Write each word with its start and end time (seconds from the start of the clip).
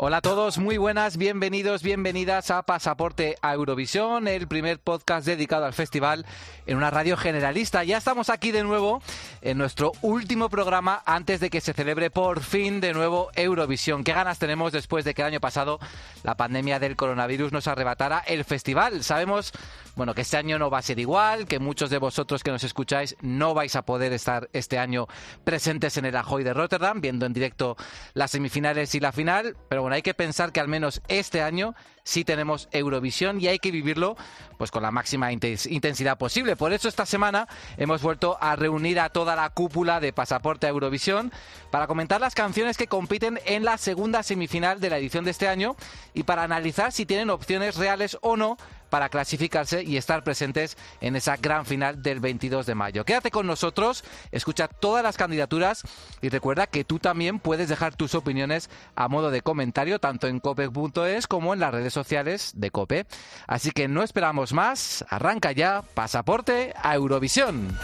Hola 0.00 0.18
a 0.18 0.20
todos, 0.20 0.58
muy 0.58 0.76
buenas, 0.76 1.16
bienvenidos, 1.16 1.82
bienvenidas 1.82 2.52
a 2.52 2.62
Pasaporte 2.62 3.34
a 3.42 3.54
Eurovisión, 3.54 4.28
el 4.28 4.46
primer 4.46 4.78
podcast 4.78 5.26
dedicado 5.26 5.64
al 5.64 5.72
festival 5.72 6.24
en 6.66 6.76
una 6.76 6.88
radio 6.88 7.16
generalista. 7.16 7.82
Ya 7.82 7.96
estamos 7.96 8.30
aquí 8.30 8.52
de 8.52 8.62
nuevo 8.62 9.02
en 9.42 9.58
nuestro 9.58 9.90
último 10.00 10.50
programa 10.50 11.02
antes 11.04 11.40
de 11.40 11.50
que 11.50 11.60
se 11.60 11.72
celebre 11.72 12.10
por 12.10 12.44
fin 12.44 12.80
de 12.80 12.92
nuevo 12.92 13.30
Eurovisión. 13.34 14.04
¿Qué 14.04 14.12
ganas 14.12 14.38
tenemos 14.38 14.70
después 14.70 15.04
de 15.04 15.14
que 15.14 15.22
el 15.22 15.28
año 15.28 15.40
pasado 15.40 15.80
la 16.22 16.36
pandemia 16.36 16.78
del 16.78 16.94
coronavirus 16.94 17.50
nos 17.50 17.66
arrebatara 17.66 18.20
el 18.20 18.44
festival? 18.44 19.02
Sabemos, 19.02 19.52
bueno, 19.98 20.14
que 20.14 20.20
este 20.20 20.36
año 20.36 20.60
no 20.60 20.70
va 20.70 20.78
a 20.78 20.82
ser 20.82 21.00
igual, 21.00 21.46
que 21.48 21.58
muchos 21.58 21.90
de 21.90 21.98
vosotros 21.98 22.44
que 22.44 22.52
nos 22.52 22.62
escucháis 22.62 23.16
no 23.20 23.52
vais 23.52 23.74
a 23.74 23.82
poder 23.82 24.12
estar 24.12 24.48
este 24.52 24.78
año 24.78 25.08
presentes 25.42 25.96
en 25.96 26.04
el 26.04 26.14
Ahoy 26.14 26.44
de 26.44 26.54
Rotterdam, 26.54 27.00
viendo 27.00 27.26
en 27.26 27.32
directo 27.32 27.76
las 28.14 28.30
semifinales 28.30 28.94
y 28.94 29.00
la 29.00 29.10
final, 29.10 29.56
pero 29.68 29.82
bueno, 29.82 29.96
hay 29.96 30.02
que 30.02 30.14
pensar 30.14 30.52
que 30.52 30.60
al 30.60 30.68
menos 30.68 31.02
este 31.08 31.42
año 31.42 31.74
sí 32.04 32.24
tenemos 32.24 32.68
Eurovisión 32.70 33.40
y 33.40 33.48
hay 33.48 33.58
que 33.58 33.72
vivirlo 33.72 34.16
pues 34.56 34.70
con 34.70 34.82
la 34.82 34.90
máxima 34.90 35.30
intensidad 35.32 36.16
posible. 36.16 36.56
Por 36.56 36.72
eso 36.72 36.88
esta 36.88 37.04
semana 37.04 37.48
hemos 37.76 38.00
vuelto 38.00 38.38
a 38.40 38.56
reunir 38.56 38.98
a 39.00 39.10
toda 39.10 39.36
la 39.36 39.50
cúpula 39.50 40.00
de 40.00 40.12
Pasaporte 40.12 40.66
a 40.66 40.70
Eurovisión 40.70 41.32
para 41.70 41.86
comentar 41.86 42.20
las 42.20 42.34
canciones 42.34 42.78
que 42.78 42.86
compiten 42.86 43.40
en 43.44 43.64
la 43.64 43.76
segunda 43.76 44.22
semifinal 44.22 44.80
de 44.80 44.90
la 44.90 44.98
edición 44.98 45.24
de 45.24 45.32
este 45.32 45.48
año 45.48 45.76
y 46.14 46.22
para 46.22 46.44
analizar 46.44 46.92
si 46.92 47.04
tienen 47.04 47.30
opciones 47.30 47.76
reales 47.76 48.16
o 48.22 48.36
no 48.36 48.56
para 48.88 49.08
clasificarse 49.08 49.82
y 49.82 49.96
estar 49.96 50.24
presentes 50.24 50.76
en 51.00 51.16
esa 51.16 51.36
gran 51.36 51.66
final 51.66 52.02
del 52.02 52.20
22 52.20 52.66
de 52.66 52.74
mayo. 52.74 53.04
Quédate 53.04 53.30
con 53.30 53.46
nosotros, 53.46 54.04
escucha 54.32 54.68
todas 54.68 55.02
las 55.02 55.16
candidaturas 55.16 55.82
y 56.20 56.28
recuerda 56.28 56.66
que 56.66 56.84
tú 56.84 56.98
también 56.98 57.38
puedes 57.38 57.68
dejar 57.68 57.96
tus 57.96 58.14
opiniones 58.14 58.70
a 58.96 59.08
modo 59.08 59.30
de 59.30 59.42
comentario 59.42 59.98
tanto 59.98 60.26
en 60.26 60.40
cope.es 60.40 61.26
como 61.26 61.54
en 61.54 61.60
las 61.60 61.72
redes 61.72 61.92
sociales 61.92 62.52
de 62.54 62.70
Cope. 62.70 63.06
Así 63.46 63.70
que 63.70 63.88
no 63.88 64.02
esperamos 64.02 64.52
más, 64.52 65.04
arranca 65.08 65.52
ya 65.52 65.82
Pasaporte 65.94 66.74
a 66.82 66.94
Eurovisión. 66.94 67.76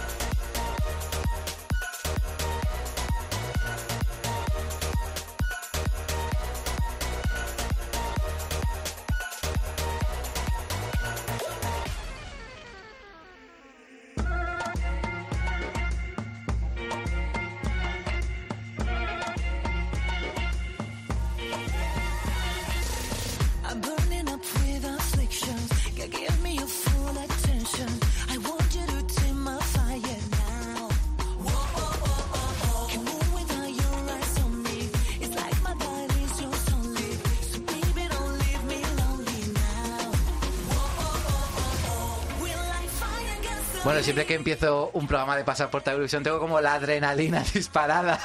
Bueno, 43.94 44.02
siempre 44.02 44.26
que 44.26 44.34
empiezo 44.34 44.90
un 44.92 45.06
programa 45.06 45.36
de 45.36 45.44
Pasaporte 45.44 45.88
a 45.88 45.92
Eurovisión 45.92 46.24
tengo 46.24 46.40
como 46.40 46.60
la 46.60 46.74
adrenalina 46.74 47.44
disparada. 47.54 48.18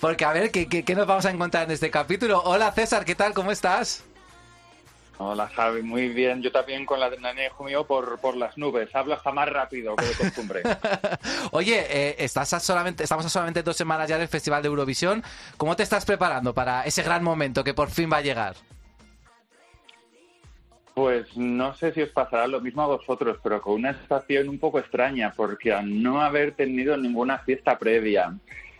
Porque 0.00 0.24
a 0.24 0.32
ver, 0.32 0.50
¿qué, 0.50 0.66
¿qué, 0.68 0.94
nos 0.96 1.06
vamos 1.06 1.24
a 1.24 1.30
encontrar 1.30 1.66
en 1.66 1.70
este 1.70 1.88
capítulo? 1.88 2.42
Hola 2.42 2.72
César, 2.72 3.04
¿qué 3.04 3.14
tal? 3.14 3.32
¿Cómo 3.32 3.52
estás? 3.52 4.02
Hola 5.18 5.46
Javi, 5.54 5.82
muy 5.82 6.08
bien. 6.08 6.42
Yo 6.42 6.50
también 6.50 6.84
con 6.84 6.98
la 6.98 7.06
adrenalina 7.06 7.52
mío 7.60 7.86
por, 7.86 8.18
por 8.18 8.36
las 8.36 8.58
nubes. 8.58 8.92
Hablo 8.92 9.14
hasta 9.14 9.30
más 9.30 9.48
rápido 9.48 9.94
que 9.94 10.04
de 10.04 10.14
costumbre. 10.14 10.62
Oye, 11.52 11.86
eh, 11.88 12.16
estás 12.18 12.48
solamente, 12.60 13.04
estamos 13.04 13.24
a 13.24 13.28
solamente 13.28 13.62
dos 13.62 13.76
semanas 13.76 14.08
ya 14.08 14.18
del 14.18 14.26
Festival 14.26 14.62
de 14.62 14.66
Eurovisión. 14.66 15.22
¿Cómo 15.58 15.76
te 15.76 15.84
estás 15.84 16.04
preparando 16.04 16.54
para 16.54 16.82
ese 16.86 17.04
gran 17.04 17.22
momento 17.22 17.62
que 17.62 17.72
por 17.72 17.88
fin 17.88 18.10
va 18.12 18.16
a 18.16 18.22
llegar? 18.22 18.56
Pues 20.94 21.36
no 21.36 21.74
sé 21.74 21.92
si 21.92 22.02
os 22.02 22.10
pasará 22.10 22.46
lo 22.46 22.60
mismo 22.60 22.82
a 22.82 22.86
vosotros, 22.86 23.38
pero 23.42 23.62
con 23.62 23.74
una 23.74 23.94
sensación 23.94 24.48
un 24.48 24.58
poco 24.58 24.78
extraña, 24.78 25.32
porque 25.34 25.72
al 25.72 26.02
no 26.02 26.20
haber 26.20 26.52
tenido 26.52 26.96
ninguna 26.98 27.38
fiesta 27.38 27.78
previa, 27.78 28.34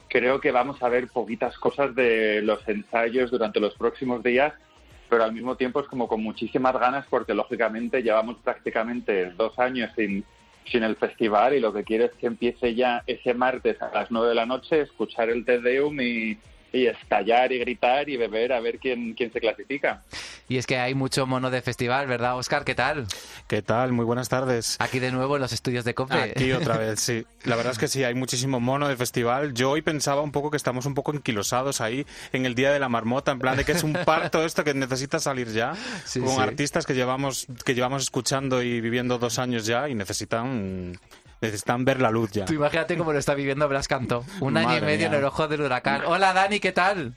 creo 0.08 0.38
que 0.38 0.52
vamos 0.52 0.82
a 0.82 0.90
ver 0.90 1.08
poquitas 1.08 1.56
cosas 1.58 1.94
de 1.94 2.42
los 2.42 2.68
ensayos 2.68 3.30
durante 3.30 3.60
los 3.60 3.74
próximos 3.76 4.22
días, 4.22 4.52
pero 5.08 5.24
al 5.24 5.32
mismo 5.32 5.56
tiempo 5.56 5.80
es 5.80 5.86
como 5.86 6.06
con 6.06 6.22
muchísimas 6.22 6.78
ganas, 6.78 7.06
porque 7.08 7.32
lógicamente 7.32 8.02
llevamos 8.02 8.36
prácticamente 8.44 9.30
dos 9.30 9.58
años 9.58 9.90
sin, 9.96 10.22
sin 10.66 10.82
el 10.82 10.96
festival 10.96 11.54
y 11.54 11.60
lo 11.60 11.72
que 11.72 11.84
quiero 11.84 12.04
es 12.04 12.12
que 12.12 12.26
empiece 12.26 12.74
ya 12.74 13.02
ese 13.06 13.32
martes 13.32 13.80
a 13.80 13.90
las 13.92 14.10
nueve 14.10 14.28
de 14.28 14.34
la 14.34 14.46
noche, 14.46 14.82
escuchar 14.82 15.30
el 15.30 15.46
Te 15.46 15.60
Deum 15.60 15.98
y 16.00 16.38
y 16.72 16.86
estallar 16.86 17.52
y 17.52 17.58
gritar 17.58 18.08
y 18.08 18.16
beber 18.16 18.52
a 18.52 18.60
ver 18.60 18.78
quién, 18.78 19.14
quién 19.14 19.32
se 19.32 19.40
clasifica. 19.40 20.02
Y 20.48 20.56
es 20.56 20.66
que 20.66 20.78
hay 20.78 20.94
mucho 20.94 21.26
mono 21.26 21.50
de 21.50 21.62
festival, 21.62 22.06
¿verdad, 22.06 22.36
Oscar? 22.36 22.64
¿Qué 22.64 22.74
tal? 22.74 23.06
¿Qué 23.46 23.62
tal? 23.62 23.92
Muy 23.92 24.04
buenas 24.04 24.28
tardes. 24.28 24.76
Aquí 24.80 24.98
de 24.98 25.12
nuevo 25.12 25.36
en 25.36 25.42
los 25.42 25.52
estudios 25.52 25.84
de 25.84 25.94
COPE. 25.94 26.14
Aquí 26.14 26.52
otra 26.52 26.76
vez, 26.76 27.00
sí. 27.00 27.24
La 27.44 27.56
verdad 27.56 27.72
es 27.72 27.78
que 27.78 27.88
sí, 27.88 28.04
hay 28.04 28.14
muchísimo 28.14 28.60
mono 28.60 28.88
de 28.88 28.96
festival. 28.96 29.54
Yo 29.54 29.70
hoy 29.70 29.82
pensaba 29.82 30.22
un 30.22 30.32
poco 30.32 30.50
que 30.50 30.56
estamos 30.56 30.86
un 30.86 30.94
poco 30.94 31.12
enquilosados 31.12 31.80
ahí 31.80 32.06
en 32.32 32.46
el 32.46 32.54
Día 32.54 32.72
de 32.72 32.78
la 32.78 32.88
Marmota, 32.88 33.32
en 33.32 33.38
plan 33.38 33.56
de 33.56 33.64
que 33.64 33.72
es 33.72 33.82
un 33.82 33.92
parto 33.92 34.44
esto 34.44 34.64
que 34.64 34.74
necesita 34.74 35.18
salir 35.18 35.48
ya, 35.52 35.74
con 36.14 36.40
artistas 36.40 36.86
que 36.86 36.94
llevamos, 36.94 37.46
que 37.64 37.74
llevamos 37.74 38.02
escuchando 38.02 38.62
y 38.62 38.80
viviendo 38.80 39.18
dos 39.18 39.38
años 39.38 39.66
ya 39.66 39.88
y 39.88 39.94
necesitan 39.94 40.98
Necesitan 41.42 41.84
ver 41.84 42.00
la 42.00 42.10
luz 42.10 42.30
ya. 42.30 42.44
Tú 42.44 42.54
imagínate 42.54 42.96
cómo 42.96 43.12
lo 43.12 43.18
está 43.18 43.34
viviendo 43.34 43.68
Blas 43.68 43.88
Canto. 43.88 44.24
Un 44.40 44.56
año 44.56 44.78
y 44.78 44.80
medio 44.80 45.08
en 45.08 45.14
el 45.14 45.24
ojo 45.24 45.48
del 45.48 45.62
huracán. 45.62 46.02
Hola 46.06 46.32
Dani, 46.32 46.60
¿qué 46.60 46.70
tal? 46.70 47.16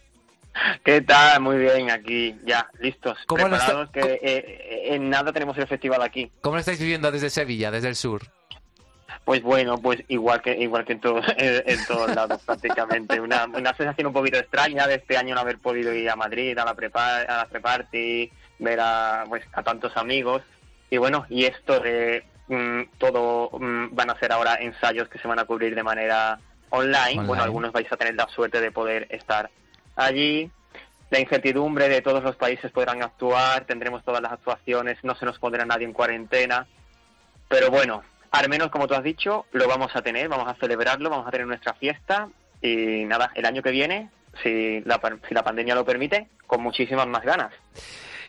¿Qué 0.84 1.02
tal? 1.02 1.42
Muy 1.42 1.58
bien, 1.60 1.92
aquí 1.92 2.36
ya, 2.44 2.68
listos. 2.80 3.20
¿Cómo 3.28 3.44
preparados 3.44 3.92
que 3.92 4.00
eh, 4.00 4.20
eh, 4.24 4.96
en 4.96 5.12
nada 5.12 5.32
tenemos 5.32 5.56
el 5.60 5.68
festival 5.68 6.02
aquí. 6.02 6.32
¿Cómo 6.42 6.56
lo 6.56 6.60
estáis 6.60 6.80
viviendo 6.80 7.12
desde 7.12 7.30
Sevilla, 7.30 7.70
desde 7.70 7.90
el 7.90 7.96
sur? 7.96 8.24
Pues 9.26 9.44
bueno, 9.44 9.78
pues 9.78 10.04
igual 10.08 10.42
que 10.42 10.58
igual 10.58 10.86
que 10.86 10.94
en, 10.94 11.02
todo, 11.02 11.22
en, 11.38 11.86
todos 11.86 12.16
lados 12.16 12.42
prácticamente. 12.44 13.20
Una, 13.20 13.46
una 13.46 13.76
sensación 13.76 14.08
un 14.08 14.14
poquito 14.14 14.40
extraña 14.40 14.88
de 14.88 14.96
este 14.96 15.18
año 15.18 15.36
no 15.36 15.42
haber 15.42 15.60
podido 15.60 15.94
ir 15.94 16.10
a 16.10 16.16
Madrid, 16.16 16.58
a 16.58 16.66
la 16.66 16.74
prepa, 16.74 17.18
a 17.18 17.38
la 17.38 17.46
pre-party, 17.46 18.32
ver 18.58 18.80
a, 18.80 19.26
pues, 19.30 19.44
a 19.54 19.62
tantos 19.62 19.96
amigos. 19.98 20.42
Y 20.90 20.98
bueno, 20.98 21.28
y 21.30 21.46
esto 21.46 21.80
de 21.80 22.24
todo 22.98 23.50
mm, 23.58 23.96
van 23.96 24.10
a 24.10 24.20
ser 24.20 24.32
ahora 24.32 24.56
ensayos 24.56 25.08
que 25.10 25.20
se 25.20 25.28
van 25.28 25.40
a 25.40 25.46
cubrir 25.46 25.76
de 25.76 25.84
manera 25.84 26.40
online. 26.70 27.24
Bueno, 27.24 27.44
algunos 27.44 27.72
vais 27.72 27.92
a 27.92 27.98
tener 27.98 28.16
la 28.16 28.28
suerte 28.28 28.62
de 28.62 28.72
poder 28.72 29.08
estar 29.10 29.50
allí. 29.96 30.50
La 31.10 31.20
incertidumbre 31.20 31.88
de 31.88 32.02
todos 32.02 32.24
los 32.24 32.36
países 32.36 32.72
podrán 32.72 33.02
actuar, 33.04 33.66
tendremos 33.66 34.04
todas 34.04 34.22
las 34.22 34.32
actuaciones, 34.32 34.98
no 35.04 35.16
se 35.16 35.26
nos 35.26 35.40
pondrá 35.40 35.66
nadie 35.66 35.86
en 35.86 35.94
cuarentena. 35.94 36.68
Pero 37.48 37.70
bueno, 37.70 38.04
al 38.32 38.50
menos 38.50 38.70
como 38.70 38.88
tú 38.88 38.96
has 38.96 39.04
dicho, 39.04 39.46
lo 39.52 39.68
vamos 39.68 39.96
a 39.96 40.02
tener, 40.02 40.28
vamos 40.28 40.48
a 40.48 40.56
celebrarlo, 40.56 41.10
vamos 41.10 41.28
a 41.28 41.32
tener 41.32 41.48
nuestra 41.48 41.74
fiesta 41.76 42.28
y 42.62 43.06
nada, 43.06 43.32
el 43.36 43.46
año 43.46 43.62
que 43.62 43.72
viene, 43.72 44.10
si 44.42 44.82
la, 44.82 45.00
si 45.28 45.34
la 45.34 45.44
pandemia 45.44 45.76
lo 45.76 45.86
permite, 45.86 46.28
con 46.48 46.62
muchísimas 46.62 47.08
más 47.08 47.24
ganas. 47.24 47.54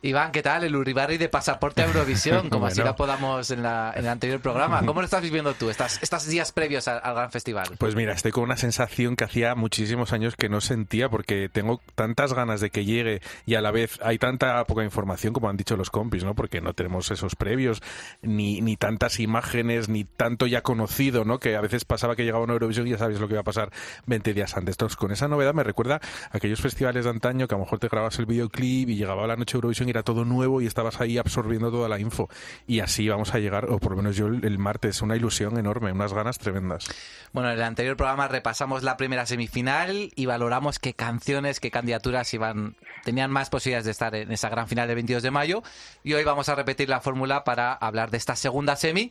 Iván, 0.06 0.30
¿qué 0.30 0.40
tal? 0.40 0.62
El 0.62 0.76
Uribarri 0.76 1.18
de 1.18 1.28
Pasaporte 1.28 1.82
a 1.82 1.86
Eurovisión, 1.86 2.48
como 2.50 2.66
así 2.66 2.80
lo 2.80 2.94
podamos 2.94 3.50
en, 3.50 3.64
la, 3.64 3.92
en, 3.96 4.04
el 4.04 4.10
anterior 4.10 4.40
programa. 4.40 4.80
¿Cómo 4.86 5.00
lo 5.00 5.04
estás 5.04 5.20
viviendo 5.20 5.52
tú, 5.54 5.68
estas, 5.68 6.00
estos 6.00 6.26
días 6.26 6.52
previos 6.52 6.86
al, 6.86 7.00
gran 7.00 7.32
festival? 7.32 7.70
Pues 7.76 7.96
mira, 7.96 8.12
estoy 8.12 8.30
con 8.30 8.44
una 8.44 8.56
sensación 8.56 9.16
que 9.16 9.24
hacía 9.24 9.56
muchísimos 9.56 10.12
años 10.12 10.36
que 10.36 10.48
no 10.48 10.60
sentía, 10.60 11.08
porque 11.08 11.48
tengo 11.48 11.80
tantas 11.96 12.34
ganas 12.34 12.60
de 12.60 12.70
que 12.70 12.84
llegue 12.84 13.20
y 13.46 13.56
a 13.56 13.60
la 13.60 13.72
vez 13.72 13.98
hay 14.00 14.18
tanta 14.18 14.64
poca 14.66 14.84
información, 14.84 15.32
como 15.32 15.48
han 15.48 15.56
dicho 15.56 15.76
los 15.76 15.90
compis, 15.90 16.22
¿no? 16.22 16.34
Porque 16.34 16.60
no 16.60 16.72
tenemos 16.72 17.10
esos 17.10 17.34
previos, 17.34 17.82
ni, 18.22 18.60
ni 18.60 18.76
tantas 18.76 19.18
imágenes, 19.18 19.88
ni 19.88 20.04
tanto 20.04 20.46
ya 20.46 20.62
conocido, 20.62 21.24
¿no? 21.24 21.40
Que 21.40 21.56
a 21.56 21.60
veces 21.60 21.84
pasaba 21.84 22.14
que 22.14 22.24
llegaba 22.24 22.44
una 22.44 22.52
Eurovisión 22.52 22.86
y 22.86 22.90
ya 22.90 22.98
sabes 22.98 23.18
lo 23.18 23.26
que 23.26 23.34
iba 23.34 23.40
a 23.40 23.44
pasar 23.44 23.72
20 24.06 24.34
días 24.34 24.56
antes. 24.56 24.74
Entonces, 24.74 24.96
con 24.96 25.10
esa 25.10 25.26
novedad 25.26 25.52
me 25.52 25.64
recuerda 25.64 25.96
a 26.30 26.36
aquellos 26.36 26.60
festivales 26.60 27.04
de 27.04 27.10
antaño 27.10 27.48
que 27.48 27.56
a 27.56 27.58
lo 27.58 27.64
mejor 27.64 27.80
te 27.80 27.88
grabas 27.88 28.16
el 28.20 28.26
videoclip 28.26 28.88
y 28.88 28.94
llegaba 28.94 29.26
la 29.26 29.34
noche 29.34 29.56
Eurovisión 29.56 29.88
y 29.88 29.95
era 29.96 30.02
todo 30.02 30.24
nuevo 30.24 30.60
y 30.60 30.66
estabas 30.66 31.00
ahí 31.00 31.18
absorbiendo 31.18 31.70
toda 31.70 31.88
la 31.88 31.98
info. 31.98 32.28
Y 32.66 32.80
así 32.80 33.08
vamos 33.08 33.34
a 33.34 33.38
llegar, 33.38 33.70
o 33.70 33.78
por 33.78 33.92
lo 33.92 33.96
menos 33.96 34.16
yo 34.16 34.26
el, 34.26 34.58
martes, 34.58 35.00
una 35.02 35.16
ilusión 35.16 35.58
enorme, 35.58 35.90
unas 35.90 36.12
ganas 36.12 36.38
tremendas. 36.38 36.86
Bueno, 37.32 37.50
en 37.50 37.56
el 37.56 37.62
anterior 37.62 37.96
programa 37.96 38.28
repasamos 38.28 38.82
la 38.82 38.96
primera 38.96 39.26
semifinal 39.26 40.10
y 40.14 40.26
valoramos 40.26 40.78
qué 40.78 40.94
canciones, 40.94 41.60
qué 41.60 41.70
candidaturas 41.70 42.32
iban, 42.34 42.76
tenían 43.04 43.30
más 43.30 43.48
posibilidades 43.48 43.86
de 43.86 43.90
estar 43.92 44.14
en 44.14 44.32
esa 44.32 44.48
gran 44.48 44.68
final 44.68 44.86
del 44.86 44.96
22 44.96 45.22
de 45.22 45.30
mayo. 45.30 45.62
Y 46.04 46.12
hoy 46.12 46.24
vamos 46.24 46.48
a 46.48 46.54
repetir 46.54 46.88
la 46.88 47.00
fórmula 47.00 47.44
para 47.44 47.72
hablar 47.72 48.10
de 48.10 48.18
esta 48.18 48.36
segunda 48.36 48.76
semi. 48.76 49.10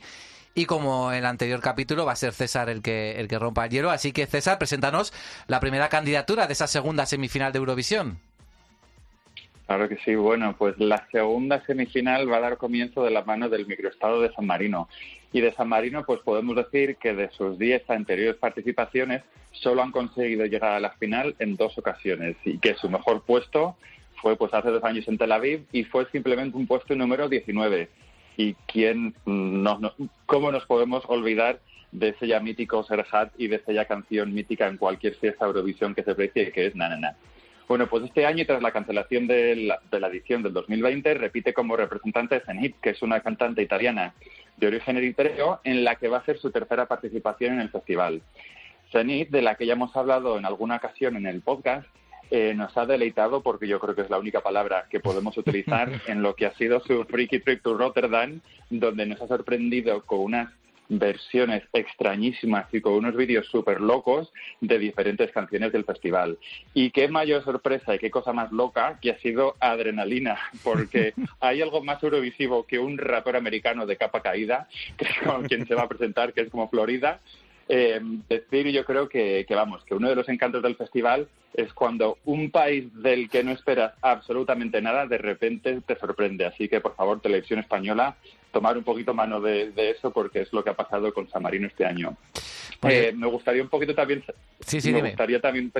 Y 0.54 0.64
como 0.64 1.12
en 1.12 1.18
el 1.18 1.26
anterior 1.26 1.60
capítulo 1.60 2.06
va 2.06 2.12
a 2.12 2.16
ser 2.16 2.32
César 2.32 2.70
el 2.70 2.80
que, 2.80 3.20
el 3.20 3.28
que 3.28 3.38
rompa 3.38 3.66
el 3.66 3.70
hielo. 3.70 3.90
Así 3.90 4.12
que 4.12 4.26
César, 4.26 4.56
preséntanos 4.56 5.12
la 5.48 5.60
primera 5.60 5.90
candidatura 5.90 6.46
de 6.46 6.54
esa 6.54 6.66
segunda 6.66 7.04
semifinal 7.04 7.52
de 7.52 7.58
Eurovisión. 7.58 8.20
Claro 9.66 9.88
que 9.88 9.96
sí. 9.98 10.14
Bueno, 10.14 10.54
pues 10.56 10.78
la 10.78 11.06
segunda 11.10 11.64
semifinal 11.66 12.30
va 12.30 12.36
a 12.36 12.40
dar 12.40 12.56
comienzo 12.56 13.02
de 13.02 13.10
la 13.10 13.24
mano 13.24 13.48
del 13.48 13.66
microestado 13.66 14.20
de 14.20 14.32
San 14.32 14.46
Marino. 14.46 14.88
Y 15.32 15.40
de 15.40 15.52
San 15.52 15.68
Marino, 15.68 16.04
pues 16.04 16.20
podemos 16.20 16.54
decir 16.56 16.96
que 16.96 17.14
de 17.14 17.30
sus 17.30 17.58
10 17.58 17.90
anteriores 17.90 18.36
participaciones, 18.36 19.22
solo 19.50 19.82
han 19.82 19.90
conseguido 19.90 20.46
llegar 20.46 20.72
a 20.72 20.80
la 20.80 20.90
final 20.92 21.34
en 21.40 21.56
dos 21.56 21.76
ocasiones. 21.78 22.36
Y 22.44 22.58
que 22.58 22.74
su 22.74 22.88
mejor 22.88 23.22
puesto 23.22 23.76
fue 24.22 24.36
pues 24.36 24.54
hace 24.54 24.70
dos 24.70 24.84
años 24.84 25.06
en 25.08 25.18
Tel 25.18 25.32
Aviv 25.32 25.66
y 25.72 25.84
fue 25.84 26.06
simplemente 26.10 26.56
un 26.56 26.66
puesto 26.66 26.94
número 26.94 27.28
19. 27.28 27.88
Y 28.36 28.54
quién 28.66 29.14
no, 29.24 29.78
no, 29.78 29.92
cómo 30.26 30.52
nos 30.52 30.64
podemos 30.66 31.04
olvidar 31.08 31.60
de 31.90 32.10
ese 32.10 32.26
ya 32.26 32.40
mítico 32.40 32.84
Serhat 32.84 33.32
y 33.38 33.48
de 33.48 33.56
esa 33.56 33.72
ya 33.72 33.86
canción 33.86 34.32
mítica 34.32 34.68
en 34.68 34.76
cualquier 34.76 35.14
fiesta 35.14 35.46
Eurovisión 35.46 35.94
que 35.94 36.02
se 36.02 36.14
precie, 36.14 36.52
que 36.52 36.66
es 36.66 36.76
Na 36.76 36.88
Na 36.88 36.96
Na. 36.96 37.16
Bueno, 37.68 37.88
pues 37.88 38.04
este 38.04 38.26
año, 38.26 38.46
tras 38.46 38.62
la 38.62 38.70
cancelación 38.70 39.26
de 39.26 39.56
la, 39.56 39.80
de 39.90 39.98
la 39.98 40.06
edición 40.06 40.42
del 40.42 40.52
2020, 40.52 41.14
repite 41.14 41.52
como 41.52 41.76
representante 41.76 42.40
Zenit, 42.40 42.76
que 42.80 42.90
es 42.90 43.02
una 43.02 43.20
cantante 43.20 43.60
italiana 43.60 44.14
de 44.56 44.68
origen 44.68 44.96
eritreo, 44.96 45.60
en 45.64 45.82
la 45.82 45.96
que 45.96 46.08
va 46.08 46.18
a 46.18 46.24
ser 46.24 46.38
su 46.38 46.50
tercera 46.52 46.86
participación 46.86 47.54
en 47.54 47.60
el 47.60 47.70
festival. 47.70 48.22
Zenit, 48.92 49.30
de 49.30 49.42
la 49.42 49.56
que 49.56 49.66
ya 49.66 49.72
hemos 49.72 49.96
hablado 49.96 50.38
en 50.38 50.44
alguna 50.44 50.76
ocasión 50.76 51.16
en 51.16 51.26
el 51.26 51.42
podcast, 51.42 51.88
eh, 52.30 52.54
nos 52.54 52.76
ha 52.76 52.86
deleitado, 52.86 53.42
porque 53.42 53.66
yo 53.66 53.80
creo 53.80 53.94
que 53.94 54.02
es 54.02 54.10
la 54.10 54.18
única 54.18 54.40
palabra 54.40 54.86
que 54.88 55.00
podemos 55.00 55.36
utilizar 55.36 55.90
en 56.06 56.22
lo 56.22 56.34
que 56.34 56.46
ha 56.46 56.54
sido 56.54 56.80
su 56.80 57.04
Freaky 57.04 57.40
Trip 57.40 57.62
to 57.62 57.76
Rotterdam, 57.76 58.40
donde 58.70 59.06
nos 59.06 59.20
ha 59.22 59.26
sorprendido 59.26 60.02
con 60.02 60.20
unas 60.20 60.52
versiones 60.88 61.64
extrañísimas 61.72 62.72
y 62.72 62.80
con 62.80 62.94
unos 62.94 63.16
vídeos 63.16 63.46
súper 63.46 63.80
locos 63.80 64.32
de 64.60 64.78
diferentes 64.78 65.30
canciones 65.32 65.72
del 65.72 65.84
festival. 65.84 66.38
Y 66.74 66.90
qué 66.90 67.08
mayor 67.08 67.44
sorpresa 67.44 67.94
y 67.94 67.98
qué 67.98 68.10
cosa 68.10 68.32
más 68.32 68.52
loca 68.52 68.98
que 69.00 69.10
ha 69.10 69.18
sido 69.18 69.56
Adrenalina, 69.60 70.38
porque 70.62 71.14
hay 71.40 71.62
algo 71.62 71.82
más 71.82 72.02
eurovisivo 72.02 72.66
que 72.66 72.78
un 72.78 72.98
rapero 72.98 73.38
americano 73.38 73.86
de 73.86 73.96
capa 73.96 74.20
caída, 74.20 74.68
que 74.96 75.06
es 75.06 75.18
con 75.24 75.44
quien 75.44 75.66
se 75.66 75.74
va 75.74 75.82
a 75.82 75.88
presentar, 75.88 76.32
que 76.32 76.42
es 76.42 76.50
como 76.50 76.68
Florida, 76.68 77.20
eh, 77.68 78.00
decir 78.28 78.68
yo 78.68 78.84
creo 78.84 79.08
que, 79.08 79.44
que, 79.46 79.54
vamos, 79.54 79.84
que 79.84 79.94
uno 79.94 80.08
de 80.08 80.14
los 80.14 80.28
encantos 80.28 80.62
del 80.62 80.76
festival 80.76 81.28
es 81.52 81.72
cuando 81.72 82.18
un 82.24 82.50
país 82.50 82.84
del 83.02 83.28
que 83.28 83.42
no 83.42 83.50
esperas 83.50 83.94
absolutamente 84.02 84.80
nada 84.80 85.06
de 85.06 85.18
repente 85.18 85.80
te 85.80 85.98
sorprende. 85.98 86.44
Así 86.44 86.68
que, 86.68 86.80
por 86.80 86.94
favor, 86.94 87.20
Televisión 87.20 87.58
Española, 87.58 88.16
tomar 88.56 88.78
un 88.78 88.84
poquito 88.84 89.12
mano 89.12 89.38
de, 89.38 89.70
de 89.72 89.90
eso 89.90 90.10
porque 90.10 90.40
es 90.40 90.50
lo 90.50 90.64
que 90.64 90.70
ha 90.70 90.74
pasado 90.74 91.12
con 91.12 91.28
San 91.28 91.42
Marino 91.42 91.66
este 91.66 91.84
año. 91.84 92.16
Eh, 92.88 93.12
me 93.14 93.26
gustaría 93.26 93.62
un 93.62 93.68
poquito 93.68 93.94
también, 93.94 94.24
sí, 94.60 94.80
sí, 94.80 94.88
me 94.92 94.96
dime. 94.96 95.08
gustaría 95.10 95.42
también 95.42 95.70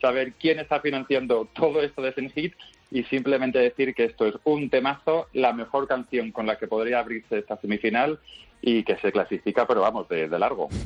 saber 0.00 0.32
quién 0.40 0.58
está 0.58 0.80
financiando 0.80 1.46
todo 1.52 1.82
esto 1.82 2.00
de 2.00 2.14
Senhit 2.14 2.54
y 2.90 3.02
simplemente 3.04 3.58
decir 3.58 3.94
que 3.94 4.04
esto 4.04 4.26
es 4.26 4.34
un 4.44 4.70
temazo, 4.70 5.28
la 5.34 5.52
mejor 5.52 5.86
canción 5.86 6.32
con 6.32 6.46
la 6.46 6.56
que 6.56 6.66
podría 6.66 6.98
abrirse 7.00 7.40
esta 7.40 7.58
semifinal 7.58 8.18
y 8.62 8.84
que 8.84 8.96
se 8.96 9.12
clasifica, 9.12 9.66
pero 9.66 9.82
vamos, 9.82 10.08
de, 10.08 10.28
de 10.30 10.38
largo. 10.38 10.70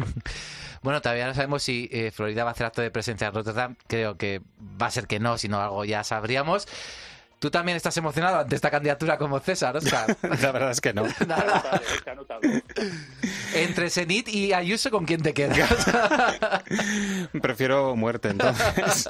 Bueno, 0.82 1.00
todavía 1.00 1.26
no 1.26 1.35
sabemos 1.35 1.64
si 1.64 1.88
eh, 1.91 2.12
Florida 2.12 2.44
va 2.44 2.50
a 2.50 2.53
hacer 2.53 2.67
acto 2.67 2.81
de 2.81 2.93
presencia 2.93 3.26
en 3.26 3.35
Rotterdam. 3.35 3.75
Creo 3.88 4.17
que 4.17 4.41
va 4.81 4.87
a 4.87 4.91
ser 4.93 5.08
que 5.08 5.19
no, 5.19 5.37
si 5.37 5.49
no 5.49 5.61
algo 5.61 5.85
ya 5.85 6.05
sabríamos. 6.05 6.69
Tú 7.46 7.50
también 7.52 7.76
estás 7.76 7.96
emocionado 7.96 8.40
ante 8.40 8.56
esta 8.56 8.72
candidatura 8.72 9.16
como 9.16 9.38
César, 9.38 9.76
Oscar. 9.76 10.16
La 10.43 10.50
verdad 10.50 10.72
es 10.72 10.81
que 10.81 10.93
no. 10.93 11.04
Nada. 11.28 11.81
Notado. 12.16 12.40
Entre 13.54 13.88
Zenit 13.88 14.26
y 14.26 14.52
Ayuso, 14.52 14.90
¿con 14.90 15.04
quién 15.04 15.22
te 15.22 15.32
quedas? 15.32 15.87
Prefiero 17.40 17.94
muerte, 17.94 18.31
entonces. 18.31 19.08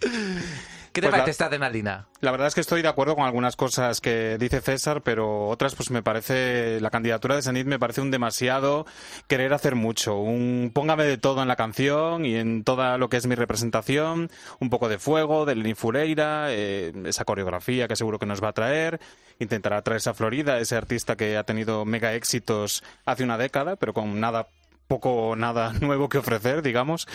¿Qué 0.96 1.02
te 1.02 1.08
Pues 1.08 1.10
parece 1.20 1.26
la- 1.26 1.30
esta 1.32 1.46
adrenalina? 1.46 2.06
La 2.20 2.30
verdad 2.30 2.48
es 2.48 2.54
que 2.54 2.62
estoy 2.62 2.80
de 2.80 2.88
acuerdo 2.88 3.14
con 3.16 3.26
algunas 3.26 3.54
cosas 3.54 4.00
que 4.00 4.38
dice 4.38 4.60
César, 4.62 5.02
pero 5.02 5.48
otras 5.48 5.74
pues 5.74 5.90
me 5.90 6.02
parece, 6.02 6.80
la 6.80 6.88
candidatura 6.90 7.36
de 7.36 7.42
Zenit 7.42 7.66
me 7.66 7.78
parece 7.78 8.00
un 8.00 8.10
demasiado 8.10 8.86
querer 9.28 9.52
hacer 9.52 9.74
mucho. 9.74 10.16
Un 10.16 10.70
póngame 10.72 11.04
de 11.04 11.18
todo 11.18 11.42
en 11.42 11.48
la 11.48 11.56
canción 11.56 12.24
y 12.24 12.36
en 12.36 12.64
toda 12.64 12.96
lo 12.96 13.10
que 13.10 13.18
es 13.18 13.26
mi 13.26 13.34
representación, 13.34 14.30
un 14.58 14.70
poco 14.70 14.88
de 14.88 14.98
fuego, 14.98 15.44
del 15.44 15.58
Lini 15.58 15.74
Fureira, 15.74 16.46
eh, 16.48 16.92
esa 17.04 17.24
coreografía 17.26 17.88
que 17.88 17.96
seguro 17.96 18.18
que 18.18 18.24
nos 18.26 18.42
va 18.42 18.48
a 18.48 18.52
traer, 18.54 18.98
intentará 19.38 19.82
traerse 19.82 20.08
a 20.08 20.14
Florida, 20.14 20.58
ese 20.58 20.76
artista 20.76 21.16
que 21.16 21.36
ha 21.36 21.44
tenido 21.44 21.84
mega 21.84 22.14
éxitos 22.14 22.82
hace 23.04 23.22
una 23.22 23.36
década, 23.36 23.76
pero 23.76 23.92
con 23.92 24.18
nada, 24.18 24.46
poco 24.88 25.34
nada 25.36 25.72
nuevo 25.80 26.08
que 26.08 26.18
ofrecer, 26.18 26.62
digamos. 26.62 27.06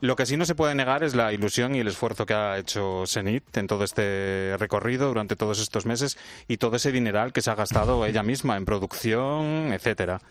Lo 0.00 0.16
que 0.16 0.24
sí 0.24 0.38
no 0.38 0.46
se 0.46 0.54
puede 0.54 0.74
negar 0.74 1.04
es 1.04 1.14
la 1.14 1.32
ilusión 1.32 1.74
y 1.74 1.80
el 1.80 1.88
esfuerzo 1.88 2.24
que 2.24 2.32
ha 2.32 2.56
hecho 2.56 3.04
Senit 3.04 3.54
en 3.58 3.66
todo 3.66 3.84
este 3.84 4.56
recorrido 4.58 5.08
durante 5.08 5.36
todos 5.36 5.60
estos 5.60 5.84
meses 5.84 6.16
y 6.48 6.56
todo 6.56 6.76
ese 6.76 6.90
dineral 6.90 7.34
que 7.34 7.42
se 7.42 7.50
ha 7.50 7.54
gastado 7.54 8.06
ella 8.06 8.22
misma 8.22 8.56
en 8.56 8.64
producción, 8.64 9.72
etcétera. 9.74 10.22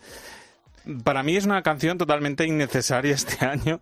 Para 1.03 1.21
mí 1.21 1.35
es 1.35 1.45
una 1.45 1.61
canción 1.61 1.99
totalmente 1.99 2.47
innecesaria 2.47 3.13
este 3.13 3.45
año 3.45 3.79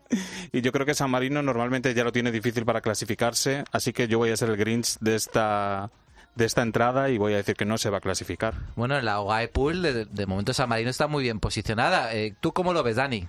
y 0.51 0.59
yo 0.59 0.73
creo 0.73 0.85
que 0.85 0.93
San 0.93 1.09
Marino 1.09 1.41
normalmente 1.41 1.93
ya 1.93 2.03
lo 2.03 2.11
tiene 2.11 2.33
difícil 2.33 2.65
para 2.65 2.81
clasificarse, 2.81 3.63
así 3.71 3.93
que 3.93 4.09
yo 4.09 4.17
voy 4.17 4.31
a 4.31 4.37
ser 4.37 4.49
el 4.49 4.57
Grinch 4.57 4.97
de 4.99 5.15
esta 5.15 5.89
de 6.37 6.45
esta 6.45 6.61
entrada 6.61 7.09
y 7.09 7.17
voy 7.17 7.33
a 7.33 7.37
decir 7.37 7.55
que 7.55 7.65
no 7.65 7.77
se 7.77 7.89
va 7.89 7.97
a 7.97 8.01
clasificar. 8.01 8.53
Bueno, 8.75 9.01
la 9.01 9.19
OGAE 9.19 9.47
Pool, 9.49 9.81
de, 9.81 10.05
de 10.05 10.25
momento 10.25 10.53
San 10.53 10.69
Marino 10.69 10.89
está 10.89 11.07
muy 11.07 11.23
bien 11.23 11.39
posicionada. 11.39 12.13
Eh, 12.13 12.33
¿Tú 12.39 12.53
cómo 12.53 12.73
lo 12.73 12.83
ves, 12.83 12.95
Dani? 12.95 13.27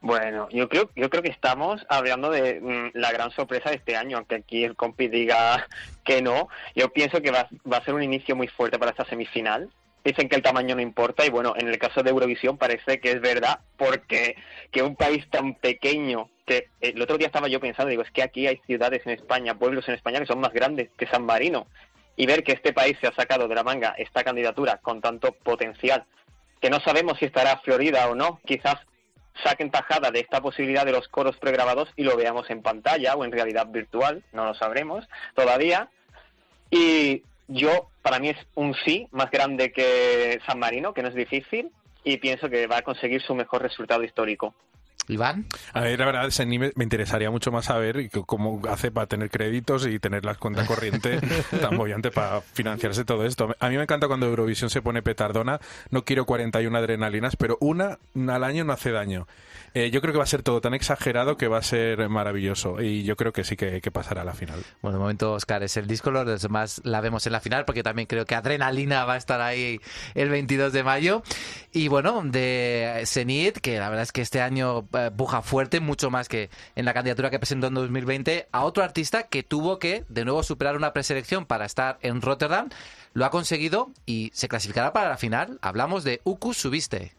Bueno, 0.00 0.48
yo 0.50 0.68
creo, 0.68 0.90
yo 0.94 1.10
creo 1.10 1.22
que 1.22 1.30
estamos 1.30 1.84
hablando 1.88 2.30
de 2.30 2.60
mm, 2.60 2.98
la 2.98 3.10
gran 3.12 3.30
sorpresa 3.30 3.70
de 3.70 3.76
este 3.76 3.96
año, 3.96 4.18
aunque 4.18 4.36
aquí 4.36 4.64
el 4.64 4.76
compi 4.76 5.08
diga 5.08 5.66
que 6.04 6.22
no. 6.22 6.48
Yo 6.74 6.92
pienso 6.92 7.20
que 7.20 7.30
va, 7.30 7.48
va 7.70 7.78
a 7.78 7.84
ser 7.84 7.94
un 7.94 8.02
inicio 8.02 8.36
muy 8.36 8.48
fuerte 8.48 8.78
para 8.78 8.90
esta 8.90 9.06
semifinal. 9.06 9.70
Dicen 10.06 10.28
que 10.28 10.36
el 10.36 10.42
tamaño 10.42 10.76
no 10.76 10.82
importa 10.82 11.26
y 11.26 11.30
bueno, 11.30 11.54
en 11.56 11.66
el 11.66 11.80
caso 11.80 12.04
de 12.04 12.10
Eurovisión 12.10 12.58
parece 12.58 13.00
que 13.00 13.10
es 13.10 13.20
verdad 13.20 13.58
porque 13.76 14.36
que 14.70 14.80
un 14.80 14.94
país 14.94 15.28
tan 15.30 15.56
pequeño 15.56 16.30
que 16.46 16.68
eh, 16.80 16.92
el 16.94 17.02
otro 17.02 17.18
día 17.18 17.26
estaba 17.26 17.48
yo 17.48 17.58
pensando, 17.58 17.90
digo, 17.90 18.02
es 18.02 18.12
que 18.12 18.22
aquí 18.22 18.46
hay 18.46 18.60
ciudades 18.66 19.04
en 19.04 19.14
España, 19.14 19.58
pueblos 19.58 19.88
en 19.88 19.96
España 19.96 20.20
que 20.20 20.26
son 20.26 20.38
más 20.38 20.52
grandes 20.52 20.90
que 20.96 21.08
San 21.08 21.26
Marino 21.26 21.66
y 22.14 22.24
ver 22.24 22.44
que 22.44 22.52
este 22.52 22.72
país 22.72 22.96
se 23.00 23.08
ha 23.08 23.14
sacado 23.16 23.48
de 23.48 23.56
la 23.56 23.64
manga 23.64 23.96
esta 23.98 24.22
candidatura 24.22 24.76
con 24.76 25.00
tanto 25.00 25.32
potencial 25.32 26.04
que 26.60 26.70
no 26.70 26.78
sabemos 26.78 27.18
si 27.18 27.24
estará 27.24 27.58
Florida 27.64 28.08
o 28.08 28.14
no, 28.14 28.38
quizás 28.46 28.76
saquen 29.42 29.72
tajada 29.72 30.12
de 30.12 30.20
esta 30.20 30.40
posibilidad 30.40 30.86
de 30.86 30.92
los 30.92 31.08
coros 31.08 31.36
pregrabados 31.38 31.88
y 31.96 32.04
lo 32.04 32.16
veamos 32.16 32.48
en 32.48 32.62
pantalla 32.62 33.16
o 33.16 33.24
en 33.24 33.32
realidad 33.32 33.66
virtual, 33.66 34.22
no 34.32 34.44
lo 34.44 34.54
sabremos 34.54 35.04
todavía. 35.34 35.90
Y 36.70 37.24
yo, 37.48 37.90
para 38.02 38.18
mí 38.18 38.28
es 38.30 38.36
un 38.54 38.74
sí 38.84 39.08
más 39.10 39.30
grande 39.30 39.72
que 39.72 40.40
San 40.46 40.58
Marino, 40.58 40.92
que 40.92 41.02
no 41.02 41.08
es 41.08 41.14
difícil, 41.14 41.70
y 42.04 42.18
pienso 42.18 42.48
que 42.48 42.66
va 42.66 42.78
a 42.78 42.82
conseguir 42.82 43.22
su 43.22 43.34
mejor 43.34 43.62
resultado 43.62 44.02
histórico. 44.02 44.54
Iván. 45.08 45.46
A 45.72 45.80
ver, 45.80 45.98
la 45.98 46.06
verdad, 46.06 46.46
me, 46.46 46.72
interesaría 46.82 47.30
mucho 47.30 47.52
más 47.52 47.66
saber 47.66 48.10
cómo 48.26 48.60
hace 48.68 48.90
para 48.90 49.06
tener 49.06 49.30
créditos 49.30 49.86
y 49.86 49.98
tener 49.98 50.24
la 50.24 50.34
cuenta 50.34 50.66
corriente 50.66 51.20
tan 51.60 51.76
bollante 51.76 52.10
para 52.10 52.40
financiarse 52.40 53.04
todo 53.04 53.24
esto. 53.24 53.54
A 53.60 53.68
mí 53.68 53.76
me 53.76 53.82
encanta 53.82 54.08
cuando 54.08 54.26
Eurovisión 54.26 54.70
se 54.70 54.82
pone 54.82 55.02
petardona. 55.02 55.60
No 55.90 56.04
quiero 56.04 56.26
41 56.26 56.76
adrenalinas, 56.76 57.36
pero 57.36 57.56
una 57.60 57.98
al 58.14 58.44
año 58.44 58.64
no 58.64 58.72
hace 58.72 58.90
daño. 58.90 59.26
Eh, 59.74 59.90
yo 59.90 60.00
creo 60.00 60.12
que 60.12 60.18
va 60.18 60.24
a 60.24 60.26
ser 60.26 60.42
todo 60.42 60.62
tan 60.62 60.72
exagerado 60.72 61.36
que 61.36 61.48
va 61.48 61.58
a 61.58 61.62
ser 61.62 62.08
maravilloso. 62.08 62.80
Y 62.80 63.04
yo 63.04 63.14
creo 63.16 63.32
que 63.32 63.44
sí 63.44 63.56
que, 63.56 63.82
que 63.82 63.90
pasará 63.90 64.22
a 64.22 64.24
la 64.24 64.32
final. 64.32 64.62
Bueno, 64.80 64.96
de 64.96 65.02
momento, 65.02 65.32
Oscar 65.34 65.62
es 65.62 65.76
el 65.76 65.86
disco, 65.86 66.10
los 66.10 66.40
demás 66.40 66.80
la 66.84 67.02
vemos 67.02 67.26
en 67.26 67.32
la 67.32 67.40
final, 67.40 67.66
porque 67.66 67.82
también 67.82 68.06
creo 68.06 68.24
que 68.24 68.34
Adrenalina 68.34 69.04
va 69.04 69.14
a 69.14 69.16
estar 69.18 69.42
ahí 69.42 69.78
el 70.14 70.30
22 70.30 70.72
de 70.72 70.82
mayo. 70.82 71.22
Y 71.72 71.88
bueno, 71.88 72.22
de 72.24 73.02
Zenit, 73.04 73.58
que 73.58 73.78
la 73.78 73.90
verdad 73.90 74.04
es 74.04 74.12
que 74.12 74.22
este 74.22 74.40
año 74.40 74.86
eh, 74.96 75.10
buja 75.10 75.42
fuerte, 75.42 75.80
mucho 75.80 76.10
más 76.10 76.28
que 76.28 76.50
en 76.74 76.84
la 76.84 76.94
candidatura 76.94 77.30
que 77.30 77.38
presentó 77.38 77.66
en 77.68 77.74
2020, 77.74 78.48
a 78.50 78.64
otro 78.64 78.82
artista 78.82 79.24
que 79.24 79.42
tuvo 79.42 79.78
que, 79.78 80.04
de 80.08 80.24
nuevo, 80.24 80.42
superar 80.42 80.76
una 80.76 80.92
preselección 80.92 81.46
para 81.46 81.64
estar 81.64 81.98
en 82.02 82.22
Rotterdam. 82.22 82.70
Lo 83.12 83.24
ha 83.24 83.30
conseguido 83.30 83.90
y 84.04 84.30
se 84.34 84.48
clasificará 84.48 84.92
para 84.92 85.08
la 85.08 85.16
final. 85.16 85.58
Hablamos 85.62 86.04
de 86.04 86.20
Uku 86.24 86.54
Subiste. 86.54 87.14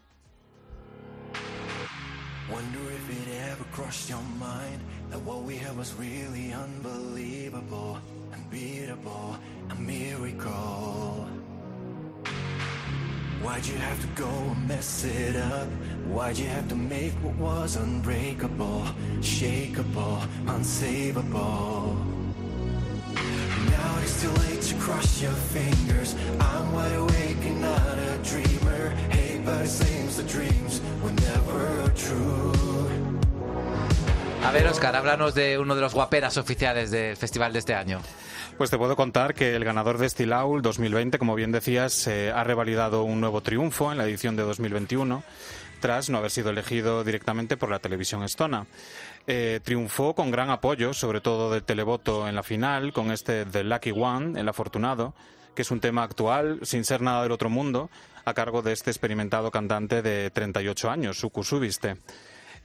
Why'd 13.42 13.64
you 13.66 13.76
have 13.76 14.00
to 14.00 14.20
go 14.20 14.28
and 14.28 14.68
mess 14.68 15.04
it 15.04 15.36
up? 15.36 15.68
Why'd 16.08 16.38
you 16.38 16.46
have 16.46 16.68
to 16.68 16.74
make 16.74 17.12
what 17.22 17.34
was 17.36 17.76
unbreakable, 17.76 18.82
shakeable, 19.20 20.18
unsavable? 20.46 21.96
Now 23.70 23.98
it's 24.02 24.22
too 24.22 24.32
late 24.48 24.62
to 24.62 24.74
cross 24.76 25.20
your 25.20 25.36
fingers. 25.52 26.16
I'm 26.40 26.72
wide 26.72 26.96
awake 26.96 27.44
and 27.44 27.60
not 27.60 27.98
a 27.98 28.18
dreamer. 28.24 28.90
Hey, 29.10 29.40
but 29.44 29.60
it 29.62 29.68
seems 29.68 30.16
the 30.16 30.22
dreams 30.22 30.80
were 31.02 31.12
never 31.12 31.92
true. 31.94 32.52
A 34.46 34.50
ver, 34.50 34.66
Oscar, 34.66 34.96
háblanos 34.96 35.34
de 35.34 35.58
uno 35.58 35.74
de 35.74 35.82
los 35.82 35.92
guaperas 35.92 36.38
oficiales 36.38 36.90
del 36.90 37.16
festival 37.18 37.52
de 37.52 37.58
este 37.58 37.74
año. 37.74 38.00
Pues 38.56 38.70
te 38.70 38.78
puedo 38.78 38.96
contar 38.96 39.34
que 39.34 39.54
el 39.54 39.64
ganador 39.64 39.98
de 39.98 40.08
Stilaul 40.08 40.62
2020, 40.62 41.18
como 41.18 41.34
bien 41.34 41.52
decías, 41.52 42.06
eh, 42.06 42.32
ha 42.34 42.44
revalidado 42.44 43.04
un 43.04 43.20
nuevo 43.20 43.42
triunfo 43.42 43.92
en 43.92 43.98
la 43.98 44.04
edición 44.04 44.36
de 44.36 44.42
2021 44.42 45.22
tras 45.80 46.10
no 46.10 46.18
haber 46.18 46.30
sido 46.30 46.50
elegido 46.50 47.04
directamente 47.04 47.56
por 47.56 47.70
la 47.70 47.78
televisión 47.78 48.22
estona. 48.22 48.66
Eh, 49.26 49.60
triunfó 49.62 50.14
con 50.14 50.30
gran 50.30 50.50
apoyo, 50.50 50.94
sobre 50.94 51.20
todo 51.20 51.50
del 51.50 51.62
televoto 51.62 52.28
en 52.28 52.34
la 52.34 52.42
final, 52.42 52.92
con 52.92 53.10
este 53.10 53.44
The 53.44 53.64
Lucky 53.64 53.92
One, 53.94 54.40
el 54.40 54.48
afortunado, 54.48 55.14
que 55.54 55.62
es 55.62 55.70
un 55.70 55.80
tema 55.80 56.02
actual, 56.02 56.60
sin 56.62 56.84
ser 56.84 57.02
nada 57.02 57.22
del 57.22 57.32
otro 57.32 57.50
mundo, 57.50 57.90
a 58.24 58.34
cargo 58.34 58.62
de 58.62 58.72
este 58.72 58.90
experimentado 58.90 59.50
cantante 59.50 60.02
de 60.02 60.30
38 60.30 60.90
años, 60.90 61.18
Suku 61.18 61.44
Subiste. 61.44 61.96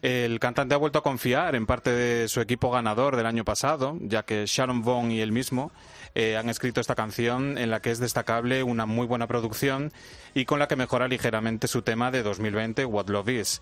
El 0.02 0.40
cantante 0.40 0.76
ha 0.76 0.78
vuelto 0.78 1.00
a 1.00 1.04
confiar 1.04 1.56
en 1.56 1.66
parte 1.66 1.90
de 1.90 2.28
su 2.28 2.42
equipo 2.42 2.70
ganador 2.70 3.16
del 3.16 3.26
año 3.26 3.46
pasado, 3.46 3.98
ya 4.02 4.24
que 4.24 4.46
Sharon 4.46 4.82
Vaughn 4.84 5.12
y 5.12 5.22
él 5.22 5.32
mismo 5.32 5.72
eh, 6.16 6.38
han 6.38 6.50
escrito 6.50 6.82
esta 6.82 6.96
canción 6.96 7.58
en 7.58 7.70
la 7.70 7.82
que 7.82 7.92
es 7.92 8.00
destacable 8.00 8.64
una 8.64 8.86
muy 8.86 9.08
buena 9.08 9.28
producción 9.28 9.92
y 10.34 10.46
con 10.46 10.60
la 10.60 10.68
que 10.68 10.76
mejora 10.76 11.08
ligeramente 11.08 11.68
su 11.68 11.82
tema 11.82 12.12
de 12.12 12.24
2020, 12.24 12.86
What 12.86 13.08
Love 13.08 13.30
Is. 13.30 13.62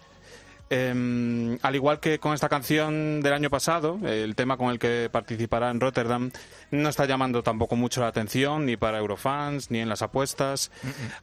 Em, 0.74 1.58
al 1.64 1.76
igual 1.76 2.00
que 2.00 2.18
con 2.18 2.34
esta 2.34 2.48
canción 2.48 3.20
del 3.20 3.34
año 3.34 3.50
pasado, 3.50 4.00
el 4.06 4.36
tema 4.38 4.56
con 4.56 4.70
el 4.70 4.80
que 4.80 5.10
participará 5.12 5.70
en 5.70 5.82
Rotterdam 5.82 6.32
no 6.72 6.88
está 6.88 7.06
llamando 7.06 7.44
tampoco 7.44 7.76
mucho 7.76 8.00
la 8.00 8.08
atención 8.08 8.66
ni 8.66 8.78
para 8.78 9.00
Eurofans 9.00 9.70
ni 9.70 9.80
en 9.80 9.90
las 9.90 10.02
apuestas. 10.02 10.72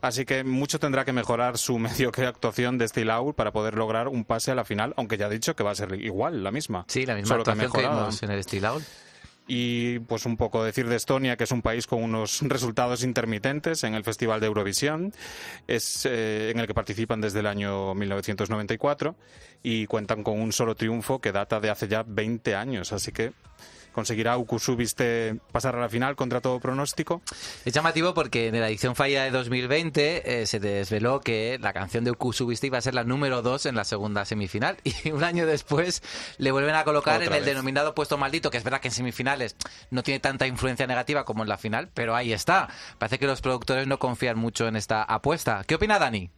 Así 0.03 0.27
que 0.27 0.45
mucho 0.45 0.79
tendrá 0.79 1.07
que 1.07 1.15
mejorar 1.15 1.57
su 1.57 1.79
mediocre 1.79 2.27
actuación 2.27 2.77
de 2.77 2.89
Stilaur 2.89 3.35
para 3.35 3.51
poder 3.51 3.75
lograr 3.75 4.09
un 4.09 4.27
pase 4.27 4.51
a 4.51 4.55
la 4.55 4.67
final, 4.67 4.93
aunque 4.99 5.17
ya 5.17 5.27
ha 5.27 5.31
dicho 5.31 5.57
que 5.57 5.63
va 5.63 5.71
a 5.71 5.75
ser 5.75 5.95
igual, 5.95 6.45
la 6.45 6.51
misma. 6.51 6.85
Sí, 6.87 7.07
la 7.07 7.15
misma 7.15 7.29
Solo 7.29 7.45
que 7.45 7.51
actuación 7.53 7.73
que 7.73 7.79
mejorada. 7.79 8.03
vimos 8.03 8.23
en 8.23 8.31
el 8.31 8.45
Stilaul. 8.45 8.83
Y 9.51 9.99
pues 10.01 10.27
un 10.27 10.37
poco 10.37 10.63
decir 10.63 10.89
de 10.89 10.97
Estonia, 10.97 11.39
que 11.39 11.45
es 11.45 11.51
un 11.53 11.63
país 11.63 11.87
con 11.87 12.03
unos 12.03 12.43
resultados 12.43 13.03
intermitentes 13.03 13.83
en 13.83 13.95
el 13.95 14.05
Festival 14.05 14.41
de 14.41 14.47
Eurovisión, 14.47 15.15
es 15.67 16.05
eh, 16.05 16.51
en 16.51 16.61
el 16.61 16.67
que 16.67 16.75
participan 16.75 17.23
desde 17.23 17.41
el 17.41 17.47
año 17.47 17.95
1994 17.95 19.17
y 19.63 19.87
cuentan 19.87 20.23
con 20.23 20.39
un 20.39 20.53
solo 20.53 20.75
triunfo 20.75 21.21
que 21.21 21.33
data 21.33 21.61
de 21.61 21.71
hace 21.71 21.89
ya 21.89 22.05
20 22.07 22.55
años. 22.55 22.93
Así 22.93 23.11
que 23.11 23.33
conseguirá 23.99 24.39
Ukusubiste 24.39 25.41
pasar 25.51 25.75
a 25.75 25.81
la 25.81 25.89
final 25.89 26.15
contra 26.15 26.41
todo 26.41 26.61
pronóstico. 26.61 27.21
Es 27.65 27.73
llamativo 27.73 28.15
porque 28.15 28.47
en 28.47 28.61
la 28.61 28.69
edición 28.69 28.95
fallida 28.95 29.25
de 29.25 29.33
2020 29.33 30.43
eh, 30.43 30.47
se 30.47 30.61
desveló 30.61 31.19
que 31.19 31.59
la 31.61 31.73
canción 31.73 32.05
de 32.05 32.13
Ukusubiste 32.13 32.69
iba 32.69 32.79
a 32.79 32.81
ser 32.81 32.95
la 32.95 33.03
número 33.03 33.43
2 33.43 33.67
en 33.67 33.75
la 33.75 33.83
segunda 33.83 34.25
semifinal 34.25 34.77
y 34.85 35.11
un 35.11 35.25
año 35.25 35.47
después 35.47 36.01
le 36.39 36.53
vuelven 36.53 36.77
a 36.77 36.85
colocar 36.85 37.17
Otra 37.17 37.27
en 37.27 37.33
el 37.33 37.41
vez. 37.41 37.47
denominado 37.47 37.93
puesto 37.97 38.17
maldito, 38.17 38.53
que 38.53 38.59
es 38.59 38.63
verdad 38.63 38.81
que 38.81 38.87
en 38.87 38.95
semifinales 38.95 39.57
no 39.91 40.05
tiene 40.05 40.21
tanta 40.21 40.47
influencia 40.47 40.87
negativa 40.87 41.25
como 41.25 41.43
en 41.43 41.49
la 41.49 41.59
final, 41.59 41.91
pero 41.93 42.15
ahí 42.15 42.33
está. 42.33 42.69
Parece 42.99 43.19
que 43.19 43.27
los 43.27 43.41
productores 43.41 43.89
no 43.89 43.99
confían 43.99 44.39
mucho 44.39 44.69
en 44.69 44.77
esta 44.77 45.03
apuesta. 45.03 45.65
¿Qué 45.67 45.75
opina 45.75 45.99
Dani? 45.99 46.31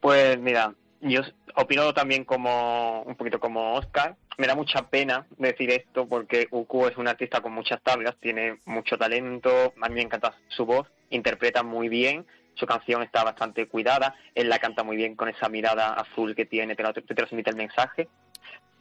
Pues 0.00 0.38
mira, 0.40 0.74
yo 1.02 1.20
opino 1.54 1.92
también 1.92 2.24
como 2.24 3.02
un 3.02 3.14
poquito 3.14 3.38
como 3.40 3.74
Oscar. 3.74 4.16
Me 4.38 4.46
da 4.46 4.54
mucha 4.54 4.88
pena 4.90 5.26
decir 5.38 5.70
esto 5.70 6.06
porque 6.06 6.46
Uku 6.50 6.86
es 6.88 6.96
un 6.98 7.08
artista 7.08 7.40
con 7.40 7.52
muchas 7.52 7.80
tablas, 7.82 8.16
tiene 8.20 8.58
mucho 8.66 8.98
talento, 8.98 9.72
a 9.80 9.88
mí 9.88 9.94
me 9.94 10.02
encanta 10.02 10.34
su 10.48 10.66
voz, 10.66 10.86
interpreta 11.08 11.62
muy 11.62 11.88
bien, 11.88 12.26
su 12.54 12.66
canción 12.66 13.02
está 13.02 13.24
bastante 13.24 13.66
cuidada, 13.66 14.14
él 14.34 14.48
la 14.50 14.58
canta 14.58 14.82
muy 14.82 14.96
bien 14.96 15.14
con 15.16 15.28
esa 15.30 15.48
mirada 15.48 15.94
azul 15.94 16.34
que 16.34 16.44
tiene, 16.44 16.76
te, 16.76 16.82
la- 16.82 16.92
te 16.92 17.14
transmite 17.14 17.48
el 17.50 17.56
mensaje. 17.56 18.08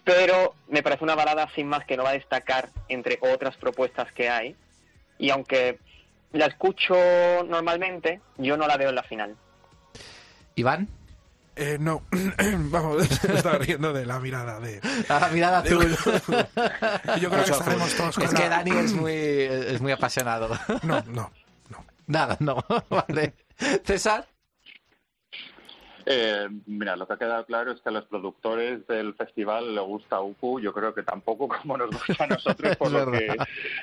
Pero 0.03 0.55
me 0.67 0.83
parece 0.83 1.03
una 1.03 1.15
balada 1.15 1.47
sin 1.55 1.67
más 1.67 1.85
que 1.85 1.97
no 1.97 2.03
va 2.03 2.09
a 2.11 2.13
destacar 2.13 2.69
entre 2.89 3.17
otras 3.21 3.55
propuestas 3.57 4.11
que 4.11 4.29
hay. 4.29 4.55
Y 5.17 5.29
aunque 5.31 5.79
la 6.33 6.45
escucho 6.45 6.95
normalmente, 7.47 8.19
yo 8.37 8.55
no 8.57 8.67
la 8.67 8.77
veo 8.77 8.89
en 8.89 8.95
la 8.95 9.03
final. 9.03 9.35
Iván, 10.55 10.87
Eh, 11.57 11.77
no, 11.79 12.03
vamos, 12.69 13.09
estaba 13.23 13.57
riendo 13.57 13.93
de 13.93 14.05
la 14.05 14.19
mirada 14.19 14.59
de... 14.59 14.81
la 15.07 15.29
mirada 15.29 15.59
azul. 15.59 15.89
Yo 17.21 17.29
creo 17.29 17.45
que 17.45 17.51
estaremos 17.51 17.95
todos 17.95 18.15
con 18.15 18.25
Es 18.25 18.33
que 18.33 18.49
Dani 18.49 18.71
es 18.71 18.93
muy, 18.93 19.13
es 19.13 19.81
muy 19.81 19.93
apasionado. 19.93 20.49
No, 20.83 21.01
no. 21.07 21.31
Nada, 22.07 22.37
no. 22.39 22.57
Vale. 22.89 23.33
César. 23.83 24.25
Eh, 26.07 26.47
mira, 26.67 26.95
lo 26.95 27.07
que 27.07 27.13
ha 27.13 27.17
quedado 27.17 27.45
claro 27.45 27.71
es 27.71 27.81
que 27.81 27.89
a 27.89 27.91
los 27.91 28.05
productores 28.05 28.85
del 28.85 29.15
festival 29.15 29.73
le 29.73 29.81
gusta 29.81 30.21
Uku. 30.21 30.59
Yo 30.59 30.71
creo 30.71 30.93
que 30.93 31.01
tampoco 31.01 31.47
como 31.47 31.77
nos 31.77 31.89
gusta 31.89 32.25
a 32.25 32.27
nosotros 32.27 32.75
por 32.77 32.91
lo 32.91 33.11
que, 33.11 33.35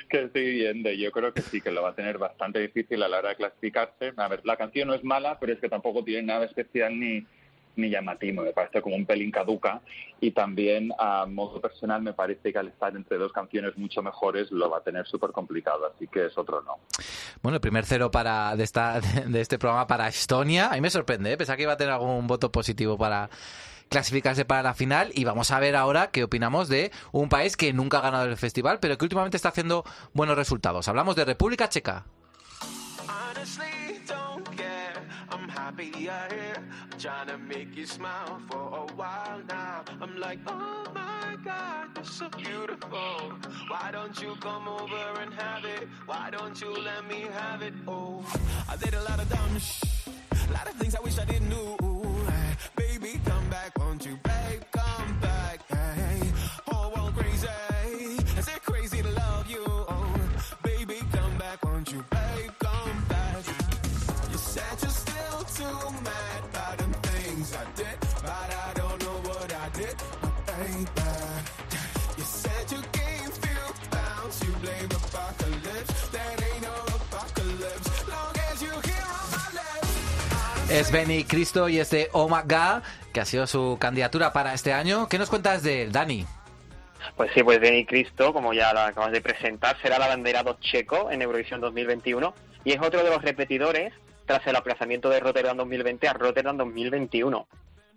que 0.09 0.23
estoy 0.23 0.53
viendo. 0.53 0.89
Yo 0.91 1.11
creo 1.11 1.33
que 1.33 1.41
sí, 1.41 1.59
que 1.59 1.71
lo 1.71 1.81
va 1.81 1.89
a 1.89 1.95
tener 1.95 2.17
bastante 2.17 2.59
difícil 2.59 3.03
a 3.03 3.09
la 3.09 3.17
hora 3.17 3.29
de 3.29 3.35
clasificarse. 3.35 4.13
A 4.15 4.27
ver, 4.29 4.41
la 4.45 4.55
canción 4.55 4.87
no 4.87 4.93
es 4.93 5.03
mala, 5.03 5.37
pero 5.39 5.53
es 5.53 5.59
que 5.59 5.67
tampoco 5.67 6.03
tiene 6.03 6.21
nada 6.23 6.45
especial 6.45 6.97
ni, 6.97 7.27
ni 7.75 7.89
llamativo. 7.89 8.43
Me 8.43 8.51
parece 8.51 8.81
como 8.81 8.95
un 8.95 9.05
pelín 9.05 9.31
caduca. 9.31 9.81
Y 10.19 10.31
también, 10.31 10.91
a 10.97 11.25
modo 11.25 11.59
personal, 11.59 12.01
me 12.01 12.13
parece 12.13 12.53
que 12.53 12.59
al 12.59 12.69
estar 12.69 12.95
entre 12.95 13.17
dos 13.17 13.33
canciones 13.33 13.77
mucho 13.77 14.01
mejores 14.01 14.51
lo 14.51 14.69
va 14.69 14.77
a 14.77 14.81
tener 14.81 15.05
súper 15.05 15.31
complicado. 15.31 15.91
Así 15.93 16.07
que 16.07 16.27
es 16.27 16.37
otro 16.37 16.61
no. 16.61 16.77
Bueno, 17.41 17.55
el 17.55 17.61
primer 17.61 17.85
cero 17.85 18.09
para 18.11 18.55
de, 18.55 18.63
esta, 18.63 18.99
de 19.27 19.41
este 19.41 19.59
programa 19.59 19.87
para 19.87 20.07
Estonia. 20.07 20.69
A 20.69 20.73
mí 20.73 20.81
me 20.81 20.89
sorprende, 20.89 21.33
¿eh? 21.33 21.37
pensaba 21.37 21.57
que 21.57 21.63
iba 21.63 21.73
a 21.73 21.77
tener 21.77 21.93
algún 21.93 22.27
voto 22.27 22.51
positivo 22.51 22.97
para 22.97 23.29
clasificarse 23.89 24.45
para 24.45 24.63
la 24.63 24.73
final 24.73 25.11
y 25.13 25.23
vamos 25.23 25.51
a 25.51 25.59
ver 25.59 25.75
ahora 25.75 26.09
qué 26.09 26.23
opinamos 26.23 26.67
de 26.67 26.91
un 27.11 27.29
país 27.29 27.55
que 27.55 27.73
nunca 27.73 27.99
ha 27.99 28.01
ganado 28.01 28.25
el 28.25 28.37
festival 28.37 28.79
pero 28.79 28.97
que 28.97 29.05
últimamente 29.05 29.37
está 29.37 29.49
haciendo 29.49 29.83
buenos 30.13 30.35
resultados. 30.35 30.87
Hablamos 30.87 31.15
de 31.15 31.25
República 31.25 31.69
Checa. 31.69 32.05
Honestly, 33.07 33.99
don't 34.07 34.47
care. 34.55 34.82
I'm 35.33 35.49
happy 35.49 35.91
you're 35.97 36.27
here. 36.29 36.57
I'm 36.91 36.99
trying 36.99 37.27
to 37.27 37.39
make 37.39 37.75
you 37.75 37.87
smile 37.87 38.39
for 38.47 38.61
a 38.61 38.93
while 38.93 39.41
now. 39.49 39.83
I'm 39.99 40.15
like, 40.19 40.37
oh 40.45 40.83
my 40.93 41.35
god, 41.43 41.87
you're 41.95 42.05
so 42.05 42.29
beautiful. 42.29 43.33
Why 43.67 43.89
don't 43.91 44.21
you 44.21 44.35
come 44.39 44.67
over 44.67 45.21
and 45.21 45.33
have 45.33 45.65
it? 45.65 45.87
Why 46.05 46.29
don't 46.29 46.61
you 46.61 46.71
let 46.71 47.07
me 47.07 47.25
have 47.33 47.63
it? 47.63 47.73
Oh, 47.87 48.23
I 48.69 48.75
did 48.75 48.93
a 48.93 49.01
lot 49.01 49.19
of 49.19 49.27
dumb 49.27 49.57
shh. 49.57 49.81
A 50.49 50.53
lot 50.53 50.67
of 50.69 50.75
things 50.75 50.93
I 50.95 51.01
wish 51.01 51.17
I 51.17 51.25
didn't 51.25 51.49
do. 51.49 51.77
Baby, 52.75 53.19
come 53.25 53.49
back, 53.49 53.75
won't 53.79 54.05
you, 54.05 54.19
babe? 54.23 54.32
Es 80.73 80.91
Benny 80.91 81.23
Cristo 81.23 81.69
y 81.69 81.77
este 81.77 82.09
Oh 82.13 82.27
My 82.27 82.41
God, 82.45 82.81
que 83.13 83.19
ha 83.19 83.25
sido 83.25 83.45
su 83.45 83.77
candidatura 83.79 84.33
para 84.33 84.55
este 84.55 84.73
año. 84.73 85.07
¿Qué 85.07 85.19
nos 85.19 85.29
cuentas 85.29 85.61
de 85.61 85.87
Dani? 85.87 86.25
Pues 87.15 87.29
sí, 87.35 87.43
pues 87.43 87.59
Benny 87.59 87.85
Cristo, 87.85 88.33
como 88.33 88.55
ya 88.55 88.73
la 88.73 88.87
acabas 88.87 89.11
de 89.11 89.21
presentar, 89.21 89.79
será 89.83 89.97
el 89.97 90.01
abanderado 90.01 90.57
checo 90.59 91.11
en 91.11 91.21
Eurovisión 91.21 91.61
2021 91.61 92.33
y 92.63 92.71
es 92.71 92.81
otro 92.81 93.03
de 93.03 93.11
los 93.11 93.21
repetidores 93.21 93.93
tras 94.25 94.47
el 94.47 94.55
aplazamiento 94.55 95.09
de 95.09 95.19
Rotterdam 95.19 95.57
2020 95.57 96.07
a 96.07 96.13
Rotterdam 96.13 96.57
2021. 96.57 97.47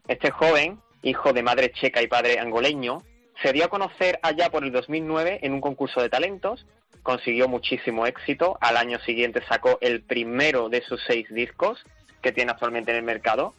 Este 0.07 0.31
joven, 0.31 0.79
hijo 1.01 1.33
de 1.33 1.43
madre 1.43 1.73
checa 1.73 2.03
y 2.03 2.09
padre 2.09 2.39
angoleño, 2.41 2.99
se 3.43 3.55
dio 3.55 3.65
a 3.65 3.69
conocer 3.69 4.21
allá 4.23 4.51
por 4.51 4.65
el 4.65 4.73
2009 4.73 5.39
en 5.41 5.55
un 5.55 5.63
concurso 5.63 6.03
de 6.03 6.11
talentos, 6.11 6.67
consiguió 7.03 7.49
muchísimo 7.49 8.07
éxito, 8.07 8.59
al 8.61 8.77
año 8.77 8.99
siguiente 8.99 9.41
sacó 9.49 9.79
el 9.81 10.03
primero 10.03 10.69
de 10.69 10.83
sus 10.83 11.03
seis 11.07 11.27
discos 11.31 11.83
que 12.27 12.33
tiene 12.33 12.51
actualmente 12.51 12.91
en 12.91 12.97
el 12.97 13.05
mercado 13.05 13.55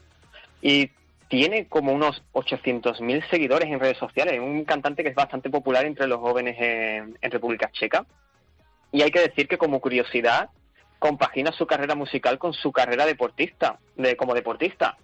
y 0.61 0.91
tiene 1.29 1.67
como 1.67 1.93
unos 1.93 2.21
800.000 2.33 3.29
seguidores 3.29 3.69
en 3.69 3.79
redes 3.79 3.97
sociales, 3.97 4.39
un 4.41 4.65
cantante 4.65 5.03
que 5.03 5.09
es 5.09 5.15
bastante 5.15 5.49
popular 5.49 5.85
entre 5.85 6.05
los 6.05 6.19
jóvenes 6.19 6.57
en, 6.59 7.17
en 7.21 7.31
República 7.31 7.69
Checa. 7.71 8.05
y 8.91 9.03
hay 9.03 9.11
que 9.11 9.21
decir 9.21 9.47
que 9.47 9.57
como 9.57 9.79
curiosidad 9.79 10.49
compagina 10.99 11.53
su 11.53 11.65
carrera 11.65 11.95
musical 11.95 12.37
con 12.39 12.51
su 12.53 12.73
carrera 12.73 13.05
deportista, 13.05 13.79
de, 13.95 14.17
como 14.17 14.33
deportista. 14.33 14.97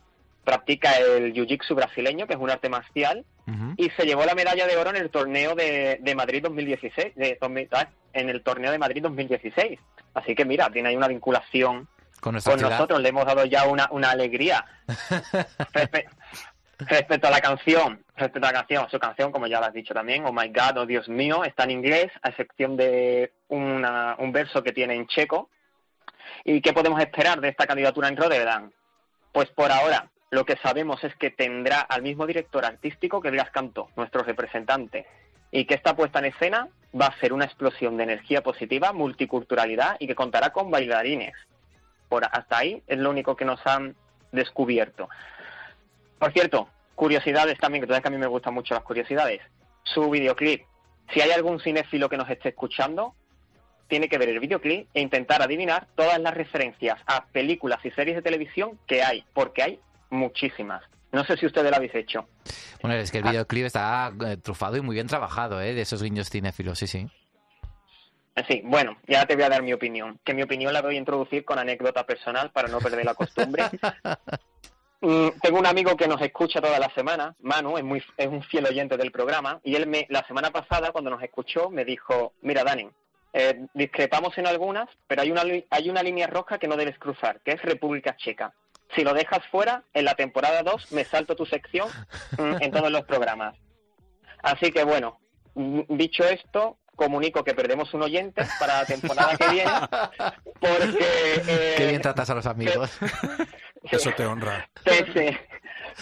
Practica 0.43 0.97
el 0.97 1.33
jiu-jitsu 1.33 1.73
brasileño, 1.73 2.27
que 2.27 2.33
es 2.33 2.39
un 2.39 2.49
arte 2.49 2.67
marcial, 2.67 3.23
Ujú. 3.47 3.75
y 3.77 3.89
se 3.91 4.05
llevó 4.05 4.25
la 4.25 4.35
medalla 4.35 4.67
de 4.67 4.75
oro 4.75 4.89
en 4.89 4.97
el 4.97 5.09
torneo 5.09 5.55
de, 5.55 5.99
de 6.01 6.15
Madrid 6.15 6.41
2016, 6.43 7.15
de, 7.15 7.37
2000, 7.39 7.69
ah, 7.71 7.87
en 8.11 8.29
el 8.29 8.41
torneo 8.41 8.71
de 8.71 8.77
Madrid 8.79 9.01
2016. 9.03 9.79
Así 10.15 10.35
que 10.35 10.43
mira, 10.43 10.69
tiene 10.69 10.89
ahí 10.89 10.95
una 10.97 11.07
vinculación 11.07 11.87
Con 12.31 12.59
ciudad. 12.59 12.71
nosotros, 12.71 13.01
le 13.01 13.09
hemos 13.09 13.25
dado 13.25 13.45
ya 13.45 13.65
una, 13.65 13.87
una 13.91 14.11
alegría. 14.11 14.65
Respe- 15.73 16.07
respecto 16.79 17.27
a 17.27 17.31
la 17.31 17.39
canción, 17.39 18.03
respecto 18.15 18.47
a 18.47 18.51
la 18.51 18.57
canción, 18.59 18.87
su 18.89 18.99
canción, 18.99 19.31
como 19.31 19.47
ya 19.47 19.59
lo 19.59 19.67
has 19.67 19.73
dicho 19.73 19.93
también, 19.93 20.25
Oh 20.25 20.33
My 20.33 20.47
God, 20.49 20.77
oh 20.79 20.85
Dios 20.85 21.07
mío, 21.07 21.43
está 21.43 21.63
en 21.65 21.71
inglés, 21.71 22.11
a 22.21 22.29
excepción 22.29 22.75
de 22.77 23.31
una- 23.49 24.15
un 24.19 24.31
verso 24.31 24.63
que 24.63 24.71
tiene 24.73 24.95
en 24.95 25.07
checo. 25.07 25.49
¿Y 26.45 26.61
qué 26.61 26.73
podemos 26.73 26.99
esperar 26.99 27.39
de 27.41 27.49
esta 27.49 27.65
candidatura 27.67 28.07
en 28.07 28.17
Rotterdam? 28.17 28.71
Pues 29.31 29.49
por 29.49 29.71
ahora, 29.71 30.09
lo 30.31 30.45
que 30.45 30.57
sabemos 30.57 31.03
es 31.03 31.15
que 31.15 31.29
tendrá 31.31 31.81
al 31.81 32.01
mismo 32.01 32.25
director 32.25 32.65
artístico 32.65 33.21
que 33.21 33.29
Blas 33.31 33.51
Cantó, 33.51 33.89
nuestro 33.95 34.23
representante, 34.23 35.05
y 35.51 35.65
que 35.65 35.75
esta 35.75 35.95
puesta 35.95 36.19
en 36.19 36.25
escena 36.25 36.67
va 36.99 37.07
a 37.07 37.19
ser 37.19 37.33
una 37.33 37.45
explosión 37.45 37.97
de 37.97 38.03
energía 38.03 38.41
positiva, 38.41 38.91
multiculturalidad 38.93 39.95
y 39.99 40.07
que 40.07 40.15
contará 40.15 40.49
con 40.51 40.69
bailarines. 40.71 41.33
Por 42.13 42.25
hasta 42.25 42.59
ahí 42.59 42.83
es 42.85 42.99
lo 42.99 43.09
único 43.09 43.35
que 43.35 43.43
nos 43.43 43.59
han 43.65 43.95
descubierto. 44.31 45.09
Por 46.19 46.31
cierto, 46.31 46.69
curiosidades 46.93 47.57
también, 47.57 47.81
que 47.81 47.87
sabes 47.87 48.03
que 48.03 48.07
a 48.09 48.11
mí 48.11 48.19
me 48.19 48.27
gustan 48.27 48.53
mucho 48.53 48.75
las 48.75 48.83
curiosidades. 48.83 49.41
Su 49.81 50.11
videoclip. 50.11 50.61
Si 51.11 51.21
hay 51.21 51.31
algún 51.31 51.59
cinéfilo 51.59 52.09
que 52.09 52.17
nos 52.17 52.29
esté 52.29 52.49
escuchando, 52.49 53.15
tiene 53.87 54.07
que 54.09 54.19
ver 54.19 54.29
el 54.29 54.39
videoclip 54.39 54.87
e 54.93 55.01
intentar 55.01 55.41
adivinar 55.41 55.87
todas 55.95 56.19
las 56.19 56.35
referencias 56.35 56.99
a 57.07 57.25
películas 57.25 57.83
y 57.83 57.89
series 57.89 58.15
de 58.17 58.21
televisión 58.21 58.77
que 58.85 59.01
hay, 59.01 59.25
porque 59.33 59.63
hay 59.63 59.79
muchísimas. 60.11 60.83
No 61.11 61.23
sé 61.25 61.35
si 61.35 61.47
ustedes 61.47 61.71
lo 61.71 61.77
habéis 61.77 61.95
hecho. 61.95 62.27
Bueno, 62.83 62.95
es 62.95 63.09
que 63.09 63.17
Ah. 63.17 63.21
el 63.21 63.29
videoclip 63.31 63.65
está 63.65 64.13
eh, 64.27 64.37
trufado 64.37 64.77
y 64.77 64.81
muy 64.81 64.93
bien 64.93 65.07
trabajado, 65.07 65.59
¿eh? 65.61 65.73
De 65.73 65.81
esos 65.81 66.03
guiños 66.03 66.29
cinéfilos, 66.29 66.77
sí, 66.77 66.85
sí. 66.85 67.07
Sí, 68.47 68.61
bueno, 68.65 68.97
ya 69.07 69.25
te 69.25 69.35
voy 69.35 69.43
a 69.43 69.49
dar 69.49 69.61
mi 69.61 69.73
opinión. 69.73 70.19
Que 70.23 70.33
mi 70.33 70.41
opinión 70.41 70.73
la 70.73 70.81
voy 70.81 70.95
a 70.95 70.99
introducir 70.99 71.45
con 71.45 71.59
anécdota 71.59 72.05
personal 72.05 72.51
para 72.51 72.67
no 72.67 72.79
perder 72.79 73.05
la 73.05 73.15
costumbre. 73.15 73.63
Mm, 75.05 75.37
tengo 75.41 75.59
un 75.59 75.65
amigo 75.65 75.97
que 75.97 76.07
nos 76.07 76.21
escucha 76.21 76.61
todas 76.61 76.79
las 76.79 76.93
semanas, 76.93 77.35
Manu, 77.41 77.77
es, 77.77 77.83
muy, 77.83 78.01
es 78.15 78.27
un 78.27 78.41
fiel 78.41 78.65
oyente 78.65 78.95
del 78.95 79.11
programa, 79.11 79.59
y 79.61 79.75
él 79.75 79.85
me, 79.85 80.07
la 80.09 80.25
semana 80.25 80.49
pasada, 80.49 80.93
cuando 80.93 81.09
nos 81.09 81.21
escuchó, 81.21 81.69
me 81.69 81.83
dijo, 81.83 82.31
mira, 82.41 82.63
Dani, 82.63 82.87
eh, 83.33 83.65
discrepamos 83.73 84.37
en 84.37 84.47
algunas, 84.47 84.87
pero 85.05 85.23
hay 85.23 85.29
una, 85.29 85.43
hay 85.71 85.89
una 85.89 86.03
línea 86.03 86.27
roja 86.27 86.57
que 86.57 86.69
no 86.69 86.77
debes 86.77 86.97
cruzar, 86.99 87.41
que 87.41 87.51
es 87.51 87.61
República 87.63 88.15
Checa. 88.15 88.53
Si 88.95 89.03
lo 89.03 89.13
dejas 89.13 89.45
fuera, 89.47 89.83
en 89.93 90.05
la 90.05 90.15
temporada 90.15 90.63
2 90.63 90.93
me 90.93 91.03
salto 91.03 91.35
tu 91.35 91.45
sección 91.45 91.89
mm, 92.37 92.61
en 92.61 92.71
todos 92.71 92.89
los 92.89 93.03
programas. 93.03 93.57
Así 94.41 94.71
que 94.71 94.85
bueno, 94.85 95.19
mm, 95.55 95.81
dicho 95.89 96.23
esto, 96.23 96.77
comunico 96.95 97.43
que 97.43 97.53
perdemos 97.53 97.93
un 97.93 98.03
oyente 98.03 98.43
para 98.59 98.79
la 98.79 98.85
temporada 98.85 99.35
que 99.37 99.47
viene, 99.49 99.71
porque... 100.59 101.43
eh, 101.47 101.73
Qué 101.77 101.87
bien 101.87 102.01
tratas 102.01 102.29
a 102.29 102.35
los 102.35 102.45
amigos. 102.45 102.91
Eso 103.91 104.11
te 104.11 104.25
honra. 104.25 104.69
pese, 104.83 105.39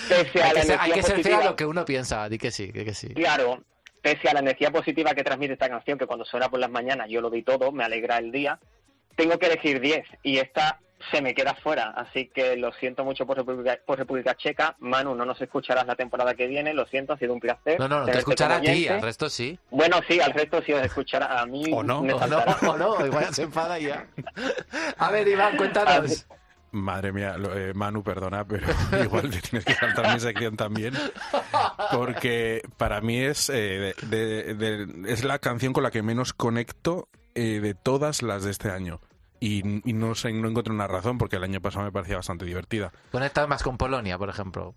pese 0.07 0.41
a 0.41 0.47
hay 0.47 0.53
la 0.53 0.61
que 0.61 0.65
ser, 0.67 0.79
hay 0.79 0.91
energía 0.91 0.93
que 0.95 1.03
ser 1.03 1.15
fiel 1.15 1.15
positiva, 1.23 1.39
a 1.39 1.45
lo 1.45 1.55
que 1.55 1.65
uno 1.65 1.85
piensa, 1.85 2.29
di 2.29 2.37
que 2.37 2.51
sí, 2.51 2.71
di 2.71 2.85
que 2.85 2.93
sí. 2.93 3.13
claro, 3.13 3.63
pese 4.01 4.29
a 4.29 4.33
la 4.33 4.39
energía 4.41 4.71
positiva 4.71 5.13
que 5.15 5.23
transmite 5.23 5.53
esta 5.53 5.69
canción, 5.69 5.97
que 5.97 6.05
cuando 6.05 6.25
suena 6.25 6.49
por 6.49 6.59
las 6.59 6.69
mañanas 6.69 7.07
yo 7.09 7.21
lo 7.21 7.29
doy 7.29 7.43
todo, 7.43 7.71
me 7.71 7.83
alegra 7.83 8.17
el 8.17 8.31
día, 8.31 8.59
tengo 9.15 9.37
que 9.39 9.47
elegir 9.47 9.79
10 9.79 10.05
y 10.23 10.37
esta 10.37 10.79
se 11.11 11.21
me 11.21 11.33
queda 11.33 11.55
fuera, 11.55 11.89
así 11.89 12.27
que 12.33 12.55
lo 12.57 12.71
siento 12.73 13.03
mucho 13.03 13.25
por 13.25 13.37
República, 13.37 13.79
por 13.85 13.97
República 13.97 14.35
Checa. 14.35 14.75
Manu, 14.79 15.15
no 15.15 15.25
nos 15.25 15.41
escucharás 15.41 15.85
la 15.87 15.95
temporada 15.95 16.35
que 16.35 16.47
viene, 16.47 16.73
lo 16.73 16.85
siento, 16.85 17.13
ha 17.13 17.17
sido 17.17 17.33
un 17.33 17.39
placer. 17.39 17.79
No, 17.79 17.87
no, 17.87 17.99
no 18.01 18.05
te 18.05 18.17
escuchará 18.19 18.57
a 18.57 18.61
ti, 18.61 18.87
al 18.87 19.01
resto 19.01 19.29
sí. 19.29 19.57
Bueno, 19.71 19.97
sí, 20.07 20.19
al 20.19 20.31
resto 20.33 20.61
sí 20.61 20.73
os 20.73 20.83
escuchará 20.83 21.39
a 21.41 21.45
mí. 21.45 21.63
O 21.73 21.81
no, 21.83 22.01
me 22.01 22.13
O 22.13 22.19
no, 22.19 22.27
saltará. 22.27 22.57
o 22.71 22.77
no, 22.77 23.05
igual 23.05 23.33
se 23.33 23.43
enfada 23.43 23.79
y 23.79 23.85
ya. 23.87 24.05
A 24.97 25.11
ver, 25.11 25.27
Iván, 25.27 25.57
cuéntanos. 25.57 26.27
Madre 26.73 27.11
mía, 27.11 27.35
lo- 27.37 27.53
eh, 27.57 27.73
Manu, 27.73 28.01
perdona, 28.01 28.45
pero 28.47 28.65
igual 29.03 29.29
te 29.29 29.41
tienes 29.41 29.65
que 29.65 29.73
saltar 29.73 30.13
mi 30.13 30.19
sección 30.21 30.55
también. 30.55 30.93
Porque 31.91 32.61
para 32.77 33.01
mí 33.01 33.17
es, 33.19 33.49
eh, 33.49 33.93
de- 34.03 34.53
de- 34.55 34.55
de- 34.55 35.11
es 35.11 35.23
la 35.23 35.39
canción 35.39 35.73
con 35.73 35.83
la 35.83 35.91
que 35.91 36.01
menos 36.01 36.33
conecto 36.33 37.09
eh, 37.35 37.59
de 37.61 37.73
todas 37.73 38.21
las 38.21 38.43
de 38.43 38.51
este 38.51 38.69
año. 38.71 38.99
Y, 39.43 39.89
y 39.89 39.93
no 39.93 40.13
sé, 40.13 40.31
no 40.31 40.47
encuentro 40.47 40.71
una 40.71 40.85
razón, 40.85 41.17
porque 41.17 41.37
el 41.37 41.43
año 41.43 41.59
pasado 41.61 41.83
me 41.83 41.91
parecía 41.91 42.15
bastante 42.15 42.45
divertida. 42.45 42.93
Conectas 43.11 43.49
más 43.49 43.63
con 43.63 43.75
Polonia, 43.75 44.17
por 44.19 44.29
ejemplo. 44.29 44.75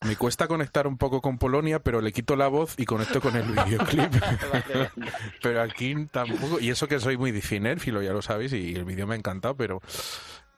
Me 0.00 0.16
cuesta 0.16 0.48
conectar 0.48 0.86
un 0.86 0.96
poco 0.96 1.20
con 1.20 1.36
Polonia, 1.36 1.78
pero 1.78 2.00
le 2.00 2.10
quito 2.10 2.34
la 2.34 2.48
voz 2.48 2.74
y 2.78 2.86
conecto 2.86 3.20
con 3.20 3.36
el 3.36 3.44
videoclip. 3.44 4.10
pero 5.42 5.60
aquí 5.60 6.06
tampoco. 6.06 6.58
Y 6.58 6.70
eso 6.70 6.88
que 6.88 6.98
soy 6.98 7.18
muy 7.18 7.38
cinéfilo, 7.40 8.02
ya 8.02 8.12
lo 8.12 8.22
sabéis, 8.22 8.54
y 8.54 8.74
el 8.74 8.86
vídeo 8.86 9.06
me 9.06 9.14
ha 9.14 9.18
encantado, 9.18 9.56
pero 9.56 9.80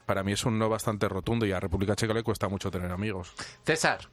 para 0.06 0.22
mí 0.22 0.32
es 0.32 0.44
un 0.44 0.58
no 0.58 0.68
bastante 0.68 1.08
rotundo 1.08 1.44
y 1.44 1.52
a 1.52 1.60
República 1.60 1.96
Checa 1.96 2.14
le 2.14 2.22
cuesta 2.22 2.48
mucho 2.48 2.70
tener 2.70 2.90
amigos. 2.90 3.34
César, 3.64 4.08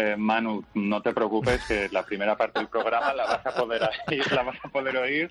Eh, 0.00 0.14
Manu, 0.16 0.62
no 0.74 1.02
te 1.02 1.12
preocupes 1.12 1.60
que 1.66 1.88
la 1.90 2.04
primera 2.04 2.36
parte 2.36 2.60
del 2.60 2.68
programa 2.68 3.12
la 3.14 3.24
vas 3.24 3.44
a 3.44 3.52
poder 3.52 3.82
oír, 3.82 4.32
la 4.32 4.44
vas 4.44 4.58
a 4.62 4.68
poder 4.68 4.96
oír 4.96 5.28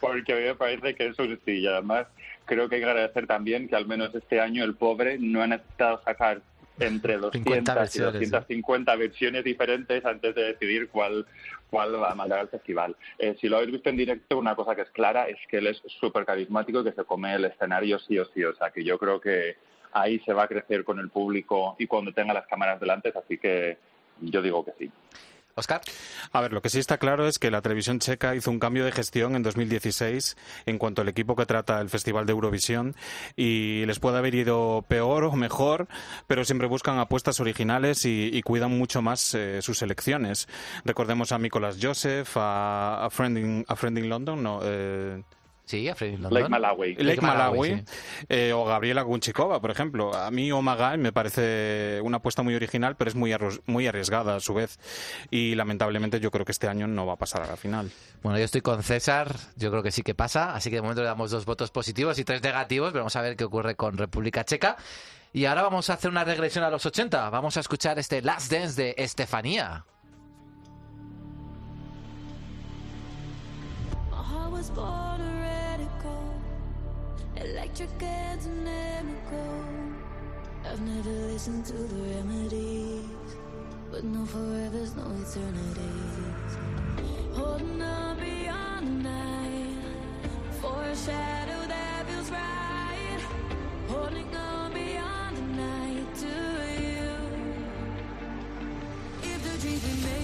porque 0.00 0.32
a 0.32 0.36
mí 0.36 0.42
me 0.42 0.54
parece 0.56 0.96
que 0.96 1.06
es 1.06 1.18
un 1.20 1.38
sí. 1.44 1.60
Y 1.60 1.66
además 1.68 2.08
creo 2.44 2.68
que 2.68 2.74
hay 2.74 2.80
que 2.80 2.88
agradecer 2.88 3.28
también 3.28 3.68
que 3.68 3.76
al 3.76 3.86
menos 3.86 4.12
este 4.12 4.40
año 4.40 4.64
el 4.64 4.74
pobre 4.74 5.18
no 5.20 5.40
ha 5.40 5.46
necesitado 5.46 6.02
sacar 6.02 6.40
entre 6.80 7.14
50 7.14 7.28
200 7.44 7.74
y 7.74 7.78
versiones, 7.78 8.30
250 8.30 8.96
versiones 8.96 9.44
diferentes 9.44 10.04
antes 10.04 10.34
de 10.34 10.42
decidir 10.42 10.88
cuál 10.88 11.24
cuál 11.70 12.02
va 12.02 12.10
a 12.10 12.14
mandar 12.16 12.40
al 12.40 12.48
festival. 12.48 12.96
Eh, 13.20 13.36
si 13.40 13.48
lo 13.48 13.58
habéis 13.58 13.70
visto 13.70 13.88
en 13.88 13.98
directo, 13.98 14.36
una 14.36 14.56
cosa 14.56 14.74
que 14.74 14.82
es 14.82 14.90
clara 14.90 15.28
es 15.28 15.38
que 15.48 15.58
él 15.58 15.68
es 15.68 15.80
súper 16.00 16.24
carismático 16.24 16.80
y 16.80 16.84
que 16.84 16.92
se 16.92 17.04
come 17.04 17.36
el 17.36 17.44
escenario 17.44 18.00
sí 18.00 18.18
o 18.18 18.24
sí. 18.24 18.42
O 18.42 18.54
sea, 18.56 18.70
que 18.70 18.82
yo 18.82 18.98
creo 18.98 19.20
que 19.20 19.58
ahí 19.92 20.18
se 20.20 20.32
va 20.32 20.42
a 20.42 20.48
crecer 20.48 20.82
con 20.82 20.98
el 20.98 21.08
público 21.08 21.76
y 21.78 21.86
cuando 21.86 22.12
tenga 22.12 22.34
las 22.34 22.48
cámaras 22.48 22.80
delante, 22.80 23.12
así 23.16 23.38
que 23.38 23.78
yo 24.20 24.42
digo 24.42 24.64
que 24.64 24.72
sí. 24.78 24.90
Oscar. 25.58 25.80
A 26.32 26.40
ver, 26.40 26.52
lo 26.52 26.62
que 26.62 26.70
sí 26.70 26.78
está 26.78 26.98
claro 26.98 27.26
es 27.26 27.38
que 27.38 27.50
la 27.50 27.62
televisión 27.62 27.98
checa 27.98 28.36
hizo 28.36 28.50
un 28.50 28.60
cambio 28.60 28.84
de 28.84 28.92
gestión 28.92 29.34
en 29.34 29.42
2016 29.42 30.36
en 30.66 30.78
cuanto 30.78 31.02
al 31.02 31.08
equipo 31.08 31.34
que 31.34 31.46
trata 31.46 31.80
el 31.80 31.90
Festival 31.90 32.26
de 32.26 32.32
Eurovisión 32.32 32.94
y 33.36 33.84
les 33.86 33.98
puede 33.98 34.18
haber 34.18 34.34
ido 34.36 34.84
peor 34.86 35.24
o 35.24 35.32
mejor, 35.32 35.88
pero 36.26 36.44
siempre 36.44 36.68
buscan 36.68 36.98
apuestas 36.98 37.40
originales 37.40 38.04
y, 38.04 38.30
y 38.32 38.42
cuidan 38.42 38.78
mucho 38.78 39.02
más 39.02 39.34
eh, 39.34 39.60
sus 39.60 39.78
selecciones. 39.78 40.48
Recordemos 40.84 41.32
a 41.32 41.38
Nicolas 41.38 41.78
Joseph, 41.82 42.36
a, 42.36 43.04
a, 43.04 43.10
Friend, 43.10 43.38
in, 43.38 43.64
a 43.66 43.74
Friend 43.74 43.98
in 43.98 44.08
London, 44.08 44.42
no, 44.42 44.60
eh, 44.62 45.22
Sí, 45.68 45.86
a 45.86 45.94
Freddy 45.94 46.16
London. 46.16 46.32
Lake 46.32 46.48
Malawi. 46.48 46.88
Lake, 46.94 47.04
Lake 47.04 47.20
Malawi, 47.20 47.58
Malawi, 47.58 47.84
eh, 48.30 48.52
o 48.54 48.64
Gabriela 48.64 49.02
Gunchikova, 49.02 49.60
por 49.60 49.70
ejemplo. 49.70 50.14
A 50.14 50.30
mí 50.30 50.50
Omaga 50.50 50.96
me 50.96 51.12
parece 51.12 52.00
una 52.02 52.16
apuesta 52.16 52.42
muy 52.42 52.54
original, 52.54 52.96
pero 52.96 53.10
es 53.10 53.14
muy, 53.14 53.36
muy 53.66 53.86
arriesgada 53.86 54.36
a 54.36 54.40
su 54.40 54.54
vez. 54.54 54.78
Y 55.30 55.56
lamentablemente 55.56 56.20
yo 56.20 56.30
creo 56.30 56.46
que 56.46 56.52
este 56.52 56.68
año 56.68 56.86
no 56.86 57.04
va 57.04 57.12
a 57.12 57.16
pasar 57.16 57.42
a 57.42 57.46
la 57.46 57.58
final. 57.58 57.90
Bueno, 58.22 58.38
yo 58.38 58.46
estoy 58.46 58.62
con 58.62 58.82
César, 58.82 59.36
yo 59.56 59.70
creo 59.70 59.82
que 59.82 59.90
sí 59.90 60.00
que 60.00 60.14
pasa, 60.14 60.54
así 60.54 60.70
que 60.70 60.76
de 60.76 60.82
momento 60.82 61.02
le 61.02 61.08
damos 61.08 61.30
dos 61.30 61.44
votos 61.44 61.70
positivos 61.70 62.18
y 62.18 62.24
tres 62.24 62.42
negativos, 62.42 62.90
pero 62.92 63.02
vamos 63.02 63.16
a 63.16 63.20
ver 63.20 63.36
qué 63.36 63.44
ocurre 63.44 63.74
con 63.74 63.98
República 63.98 64.44
Checa. 64.44 64.78
Y 65.34 65.44
ahora 65.44 65.60
vamos 65.64 65.90
a 65.90 65.92
hacer 65.92 66.10
una 66.10 66.24
regresión 66.24 66.64
a 66.64 66.70
los 66.70 66.86
80, 66.86 67.28
vamos 67.28 67.58
a 67.58 67.60
escuchar 67.60 67.98
este 67.98 68.22
Last 68.22 68.50
Dance 68.50 68.82
de 68.82 68.94
Estefanía. 68.96 69.84
My 74.10 74.22
heart 74.22 74.50
was 74.50 74.70
born. 74.70 75.37
Electric 77.44 78.02
and 78.02 78.44
inimical. 78.44 79.64
I've 80.64 80.80
never 80.80 81.10
listened 81.10 81.64
to 81.66 81.72
the 81.72 82.02
remedies. 82.14 83.04
But 83.92 84.02
no 84.02 84.24
forevers, 84.24 84.96
no 84.96 85.04
eternities. 85.04 86.56
Holding 87.34 87.80
on 87.80 88.18
beyond 88.18 88.86
the 88.88 89.08
night. 89.08 89.76
For 90.60 90.82
a 90.82 90.96
shadow 90.96 91.66
that 91.68 92.06
feels 92.08 92.30
right. 92.30 93.20
Holding 93.88 94.34
on 94.34 94.72
beyond 94.72 95.36
the 95.36 95.42
night 95.62 96.14
to 96.16 96.57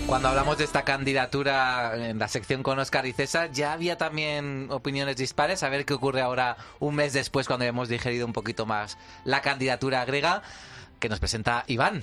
Cuando 0.07 0.29
hablamos 0.29 0.59
de 0.59 0.65
esta 0.65 0.83
candidatura 0.83 1.93
en 1.97 2.19
la 2.19 2.29
sección 2.29 2.63
con 2.63 2.79
Oscar 2.79 3.07
y 3.07 3.13
César, 3.13 3.51
ya 3.53 3.73
había 3.73 3.97
también 3.97 4.69
opiniones 4.71 5.17
dispares. 5.17 5.63
A 5.63 5.71
ver 5.71 5.87
qué 5.87 5.95
ocurre 5.95 6.21
ahora 6.21 6.57
un 6.79 6.95
mes 6.95 7.15
después 7.15 7.47
cuando 7.47 7.65
hemos 7.65 7.89
digerido 7.89 8.27
un 8.27 8.35
poquito 8.35 8.67
más 8.67 8.99
la 9.25 9.41
candidatura 9.41 10.05
griega 10.05 10.43
que 11.01 11.09
nos 11.09 11.21
presenta 11.21 11.65
Iván. 11.69 12.03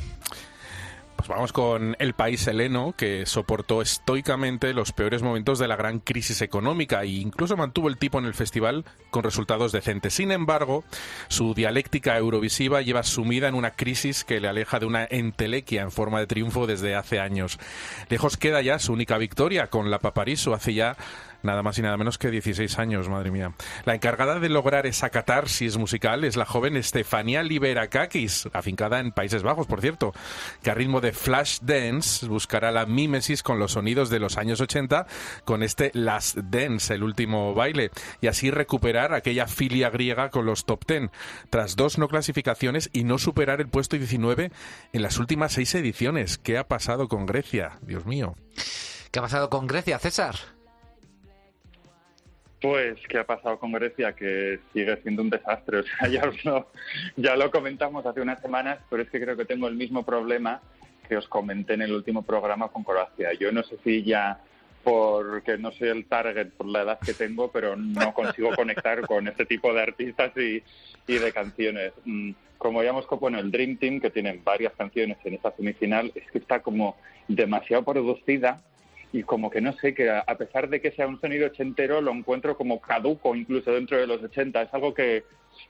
Pues 1.21 1.29
vamos 1.29 1.53
con 1.53 1.95
el 1.99 2.13
país 2.13 2.47
heleno 2.47 2.95
que 2.97 3.27
soportó 3.27 3.83
estoicamente 3.83 4.73
los 4.73 4.91
peores 4.91 5.21
momentos 5.21 5.59
de 5.59 5.67
la 5.67 5.75
gran 5.75 5.99
crisis 5.99 6.41
económica 6.41 7.03
e 7.03 7.09
incluso 7.09 7.55
mantuvo 7.55 7.89
el 7.89 7.97
tipo 7.97 8.17
en 8.17 8.25
el 8.25 8.33
festival 8.33 8.85
con 9.11 9.21
resultados 9.21 9.71
decentes. 9.71 10.15
Sin 10.15 10.31
embargo, 10.31 10.83
su 11.27 11.53
dialéctica 11.53 12.17
eurovisiva 12.17 12.81
lleva 12.81 13.03
sumida 13.03 13.47
en 13.47 13.53
una 13.53 13.69
crisis 13.69 14.23
que 14.23 14.39
le 14.39 14.47
aleja 14.47 14.79
de 14.79 14.87
una 14.87 15.05
entelequia 15.07 15.83
en 15.83 15.91
forma 15.91 16.19
de 16.19 16.25
triunfo 16.25 16.65
desde 16.65 16.95
hace 16.95 17.19
años. 17.19 17.59
Lejos 18.09 18.35
queda 18.35 18.63
ya 18.63 18.79
su 18.79 18.91
única 18.91 19.19
victoria 19.19 19.67
con 19.67 19.91
la 19.91 19.99
Papariso 19.99 20.55
hace 20.55 20.73
ya 20.73 20.97
nada 21.43 21.63
más 21.63 21.77
y 21.77 21.81
nada 21.81 21.97
menos 21.97 22.17
que 22.17 22.31
16 22.31 22.79
años, 22.79 23.09
madre 23.09 23.31
mía. 23.31 23.53
La 23.85 23.95
encargada 23.95 24.39
de 24.39 24.49
lograr 24.49 24.85
esa 24.85 25.09
catarsis 25.09 25.77
musical 25.77 26.23
es 26.23 26.35
la 26.35 26.45
joven 26.45 26.77
Estefania 26.77 27.43
Liberakakis, 27.43 28.49
afincada 28.53 28.99
en 28.99 29.11
Países 29.11 29.43
Bajos, 29.43 29.67
por 29.67 29.81
cierto, 29.81 30.13
que 30.61 30.71
a 30.71 30.73
ritmo 30.73 31.01
de 31.01 31.11
flash 31.11 31.59
dance 31.61 32.25
buscará 32.27 32.71
la 32.71 32.85
mímesis 32.85 33.43
con 33.43 33.59
los 33.59 33.73
sonidos 33.73 34.09
de 34.09 34.19
los 34.19 34.37
años 34.37 34.61
80 34.61 35.07
con 35.45 35.63
este 35.63 35.91
Last 35.93 36.37
Dance, 36.37 36.93
el 36.93 37.03
último 37.03 37.53
baile, 37.53 37.91
y 38.21 38.27
así 38.27 38.51
recuperar 38.51 39.13
aquella 39.13 39.47
filia 39.47 39.89
griega 39.89 40.29
con 40.29 40.45
los 40.45 40.65
top 40.65 40.85
10, 40.85 41.09
tras 41.49 41.75
dos 41.75 41.97
no 41.97 42.07
clasificaciones 42.07 42.89
y 42.93 43.03
no 43.03 43.17
superar 43.17 43.61
el 43.61 43.69
puesto 43.69 43.97
19 43.97 44.51
en 44.93 45.01
las 45.01 45.17
últimas 45.17 45.53
seis 45.53 45.73
ediciones. 45.75 46.37
¿Qué 46.37 46.57
ha 46.57 46.67
pasado 46.67 47.07
con 47.07 47.25
Grecia? 47.25 47.79
Dios 47.81 48.05
mío. 48.05 48.35
¿Qué 49.11 49.19
ha 49.19 49.23
pasado 49.23 49.49
con 49.49 49.67
Grecia, 49.67 49.99
César? 49.99 50.35
Pues, 52.61 52.99
¿qué 53.09 53.17
ha 53.17 53.25
pasado 53.25 53.57
con 53.57 53.71
Grecia? 53.71 54.13
Que 54.13 54.59
sigue 54.71 54.95
siendo 55.01 55.23
un 55.23 55.31
desastre. 55.31 55.79
O 55.79 55.83
sea, 55.83 56.07
ya, 56.09 56.29
os 56.29 56.45
lo, 56.45 56.67
ya 57.17 57.35
lo 57.35 57.49
comentamos 57.49 58.05
hace 58.05 58.21
unas 58.21 58.39
semanas, 58.39 58.79
pero 58.89 59.01
es 59.01 59.09
que 59.09 59.19
creo 59.19 59.35
que 59.35 59.45
tengo 59.45 59.67
el 59.67 59.75
mismo 59.75 60.03
problema 60.03 60.61
que 61.09 61.17
os 61.17 61.27
comenté 61.27 61.73
en 61.73 61.81
el 61.81 61.91
último 61.91 62.21
programa 62.21 62.67
con 62.69 62.83
Croacia. 62.83 63.33
Yo 63.33 63.51
no 63.51 63.63
sé 63.63 63.77
si 63.83 64.03
ya 64.03 64.39
porque 64.83 65.57
no 65.57 65.71
soy 65.71 65.89
el 65.89 66.05
target 66.05 66.51
por 66.51 66.67
la 66.67 66.81
edad 66.81 66.99
que 66.99 67.13
tengo, 67.13 67.51
pero 67.51 67.75
no 67.75 68.13
consigo 68.13 68.51
conectar 68.55 69.01
con 69.07 69.27
este 69.27 69.45
tipo 69.45 69.73
de 69.73 69.81
artistas 69.81 70.31
y, 70.37 70.63
y 71.07 71.17
de 71.17 71.31
canciones. 71.33 71.93
Mm, 72.05 72.31
Como 72.57 72.79
veíamos, 72.79 73.07
bueno, 73.19 73.39
el 73.39 73.51
Dream 73.51 73.77
Team, 73.77 73.99
que 73.99 74.11
tienen 74.11 74.43
varias 74.43 74.73
canciones 74.73 75.17
en 75.23 75.33
esta 75.33 75.51
semifinal, 75.51 76.11
es 76.13 76.29
que 76.31 76.37
está 76.37 76.61
como 76.61 76.95
demasiado 77.27 77.83
producida 77.83 78.61
y 79.13 79.23
como 79.23 79.49
que 79.49 79.61
no 79.61 79.73
sé, 79.73 79.93
que 79.93 80.09
a 80.09 80.37
pesar 80.37 80.69
de 80.69 80.79
que 80.79 80.91
sea 80.91 81.07
un 81.07 81.19
sonido 81.19 81.47
ochentero, 81.47 82.01
lo 82.01 82.11
encuentro 82.11 82.55
como 82.55 82.79
caduco 82.79 83.35
incluso 83.35 83.71
dentro 83.71 83.97
de 83.97 84.07
los 84.07 84.23
80. 84.23 84.61
Es 84.61 84.73
algo 84.73 84.93
que, 84.93 85.25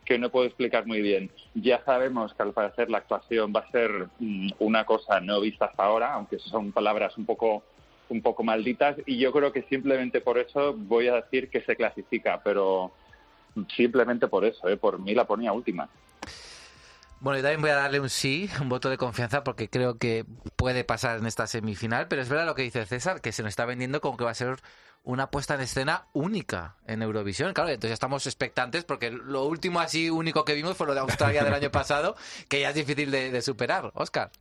que 0.05 0.19
no 0.19 0.29
puedo 0.29 0.45
explicar 0.45 0.85
muy 0.85 1.01
bien. 1.01 1.31
Ya 1.55 1.83
sabemos 1.83 2.33
que 2.33 2.43
al 2.43 2.53
parecer 2.53 2.89
la 2.89 2.99
actuación 2.99 3.51
va 3.55 3.61
a 3.61 3.71
ser 3.71 4.09
mm, 4.19 4.49
una 4.59 4.85
cosa 4.85 5.19
no 5.19 5.41
vista 5.41 5.65
hasta 5.65 5.83
ahora, 5.83 6.13
aunque 6.13 6.37
son 6.39 6.71
palabras 6.71 7.17
un 7.17 7.25
poco 7.25 7.63
un 8.09 8.21
poco 8.21 8.43
malditas 8.43 8.97
y 9.05 9.17
yo 9.17 9.31
creo 9.31 9.53
que 9.53 9.63
simplemente 9.63 10.19
por 10.19 10.37
eso 10.37 10.73
voy 10.75 11.07
a 11.07 11.15
decir 11.15 11.49
que 11.49 11.61
se 11.61 11.77
clasifica, 11.77 12.41
pero 12.43 12.91
simplemente 13.75 14.27
por 14.27 14.43
eso, 14.43 14.67
¿eh? 14.67 14.75
por 14.75 14.99
mí 14.99 15.15
la 15.15 15.25
ponía 15.25 15.53
última. 15.53 15.89
Bueno, 17.21 17.37
yo 17.37 17.43
también 17.43 17.61
voy 17.61 17.69
a 17.69 17.75
darle 17.75 17.99
un 17.99 18.09
sí, 18.09 18.49
un 18.61 18.67
voto 18.67 18.89
de 18.89 18.97
confianza, 18.97 19.43
porque 19.43 19.69
creo 19.69 19.97
que 19.99 20.25
puede 20.55 20.83
pasar 20.83 21.19
en 21.19 21.27
esta 21.27 21.45
semifinal, 21.45 22.07
pero 22.07 22.21
es 22.21 22.29
verdad 22.29 22.47
lo 22.47 22.55
que 22.55 22.63
dice 22.63 22.83
César, 22.87 23.21
que 23.21 23.31
se 23.31 23.43
nos 23.43 23.49
está 23.49 23.65
vendiendo 23.65 24.01
como 24.01 24.17
que 24.17 24.23
va 24.23 24.31
a 24.31 24.33
ser 24.33 24.57
una 25.03 25.31
puesta 25.31 25.55
en 25.55 25.61
escena 25.61 26.05
única 26.13 26.75
en 26.85 27.01
Eurovisión. 27.01 27.53
Claro, 27.53 27.69
entonces 27.69 27.93
estamos 27.93 28.25
expectantes, 28.27 28.83
porque 28.83 29.11
lo 29.11 29.45
último 29.45 29.79
así 29.79 30.09
único 30.09 30.45
que 30.45 30.53
vimos 30.53 30.77
fue 30.77 30.87
lo 30.87 30.93
de 30.93 30.99
Australia 30.99 31.43
del 31.43 31.53
año 31.53 31.71
pasado, 31.71 32.15
que 32.47 32.61
ya 32.61 32.69
es 32.69 32.75
difícil 32.75 33.11
de, 33.11 33.31
de 33.31 33.41
superar. 33.41 33.91
Oscar. 33.95 34.31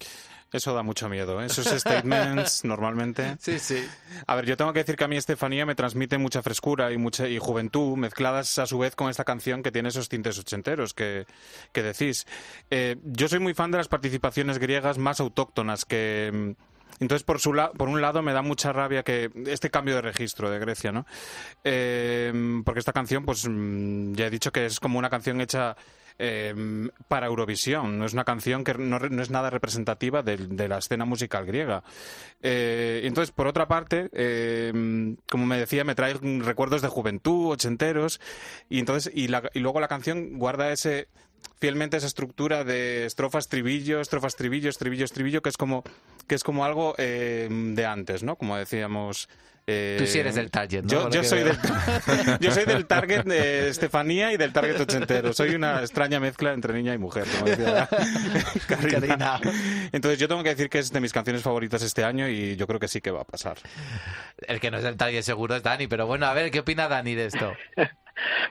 Eso 0.53 0.75
da 0.75 0.83
mucho 0.83 1.09
miedo, 1.09 1.41
¿eh? 1.41 1.47
esos 1.47 1.67
statements 1.67 2.65
normalmente. 2.65 3.37
Sí, 3.39 3.61
sí. 3.61 3.87
A 4.27 4.35
ver, 4.35 4.47
yo 4.47 4.57
tengo 4.57 4.73
que 4.73 4.81
decir 4.81 4.97
que 4.97 5.05
a 5.05 5.09
mí 5.09 5.17
Estefanía 5.17 5.65
me 5.65 5.77
transmite 5.77 6.19
mucha 6.19 6.43
frescura 6.43 6.91
y 6.91 6.99
mucha 6.99 7.29
y 7.29 7.39
juventud, 7.39 7.97
mezcladas 7.97 8.59
a 8.59 8.67
su 8.67 8.79
vez 8.79 8.97
con 8.97 9.11
esta 9.11 9.25
canción 9.25 9.63
que 9.63 9.71
tiene 9.71 9.91
esos 9.91 10.09
tintes 10.09 10.39
ochenteros 10.39 10.93
que, 10.93 11.27
que 11.73 11.83
decís. 11.85 12.27
Eh, 12.71 12.97
yo 13.05 13.29
soy 13.29 13.39
muy 13.39 13.55
fan 13.55 13.71
de 13.71 13.79
las 13.79 13.87
participaciones 13.87 14.59
griegas 14.59 14.99
más 14.99 15.21
autóctonas 15.21 15.85
que... 15.85 16.57
Entonces, 16.99 17.25
por, 17.25 17.41
su 17.41 17.53
la- 17.55 17.71
por 17.71 17.89
un 17.89 18.01
lado, 18.01 18.23
me 18.23 18.33
da 18.33 18.43
mucha 18.43 18.73
rabia 18.73 19.03
que 19.03 19.31
este 19.47 19.71
cambio 19.71 19.95
de 19.95 20.03
registro 20.03 20.51
de 20.51 20.59
Grecia, 20.59 20.93
¿no? 20.93 21.07
Eh, 21.65 22.61
porque 22.65 22.81
esta 22.81 22.93
canción, 22.93 23.25
pues 23.25 23.47
mm, 23.49 24.13
ya 24.15 24.27
he 24.27 24.31
dicho 24.31 24.53
que 24.53 24.67
es 24.67 24.81
como 24.81 24.99
una 24.99 25.11
canción 25.11 25.41
hecha 25.41 25.77
eh, 26.19 26.55
para 27.09 27.27
Eurovisión. 27.29 27.99
No 27.99 28.05
es 28.05 28.13
una 28.13 28.25
canción 28.25 28.63
que 28.65 28.75
no, 28.75 28.99
no 28.99 29.23
es 29.23 29.31
nada 29.31 29.49
representativa 29.49 30.23
de, 30.23 30.69
la 30.69 30.77
escena 30.79 31.07
musical 31.07 31.47
griega. 31.47 31.83
Eh, 32.43 33.01
entonces, 33.05 33.33
por 33.33 33.47
otra 33.47 33.67
parte, 33.69 34.11
eh, 34.13 35.15
como 35.31 35.47
me 35.47 35.59
decía, 35.59 35.85
me 35.85 35.95
trae 35.95 36.13
recuerdos 36.41 36.83
de 36.83 36.89
juventud, 36.89 37.53
ochenteros, 37.53 38.21
y 38.69 38.79
entonces 38.81 39.11
y, 39.15 39.29
la- 39.29 39.49
y 39.55 39.61
luego 39.61 39.81
la 39.81 39.89
canción 39.89 40.39
guarda 40.39 40.71
ese 40.73 41.09
fielmente 41.59 41.97
esa 41.97 42.07
estructura 42.07 42.65
de 42.65 43.07
estrofas, 43.07 43.45
estribillo, 43.45 44.01
estrofas, 44.01 44.33
estribillo, 44.35 44.71
estribillo, 44.71 45.05
estribillo, 45.05 45.43
que 45.43 45.49
es 45.51 45.57
como 45.57 45.83
que 46.27 46.35
es 46.35 46.45
como 46.45 46.65
algo 46.65 46.95
eh, 46.99 47.49
de 47.51 47.87
antes, 47.87 48.23
¿no? 48.23 48.37
Como 48.37 48.57
decíamos. 48.57 49.29
eh, 49.67 49.97
Tú 49.99 50.07
sí 50.07 50.21
eres 50.21 50.37
del 50.37 50.51
target, 50.51 50.85
¿no? 50.85 51.11
Yo, 51.11 51.25
soy 51.25 51.43
veo. 51.43 51.53
del, 51.53 52.39
yo 52.41 52.51
soy 52.53 52.65
del 52.65 52.87
target 52.87 53.25
de 53.25 53.69
Estefanía 53.71 54.33
y 54.33 54.37
del 54.37 54.53
target 54.53 54.79
ochentero. 54.81 55.33
Soy 55.33 55.55
una 55.57 55.81
extraña 55.81 56.21
mezcla 56.21 56.53
entre 56.53 56.73
niña 56.73 56.95
y 56.95 56.99
mujer, 56.99 57.25
como 57.33 57.47
decía 57.51 57.89
Karina. 58.69 59.01
Karina. 59.01 59.41
Entonces 59.93 60.19
yo 60.21 60.29
tengo 60.29 60.43
que 60.45 60.51
decir 60.51 60.71
que 60.71 60.79
es 60.79 60.93
de 60.93 61.01
mis 61.01 61.13
canciones 61.13 61.43
favoritas 61.43 61.83
este 61.83 62.05
año 62.05 62.29
y 62.29 62.55
yo 62.57 62.67
creo 62.69 62.79
que 62.79 62.89
sí 62.89 63.01
que 63.01 63.11
va 63.11 63.23
a 63.23 63.25
pasar. 63.25 63.59
El 64.47 64.61
que 64.61 64.71
no 64.71 64.77
es 64.79 64.85
del 64.85 64.97
target 64.97 65.23
seguro 65.23 65.57
es 65.57 65.63
Dani, 65.65 65.89
pero 65.89 66.07
bueno, 66.07 66.27
a 66.27 66.33
ver, 66.33 66.51
¿qué 66.53 66.61
opina 66.61 66.87
Dani 66.89 67.15
de 67.17 67.27
esto? 67.27 67.53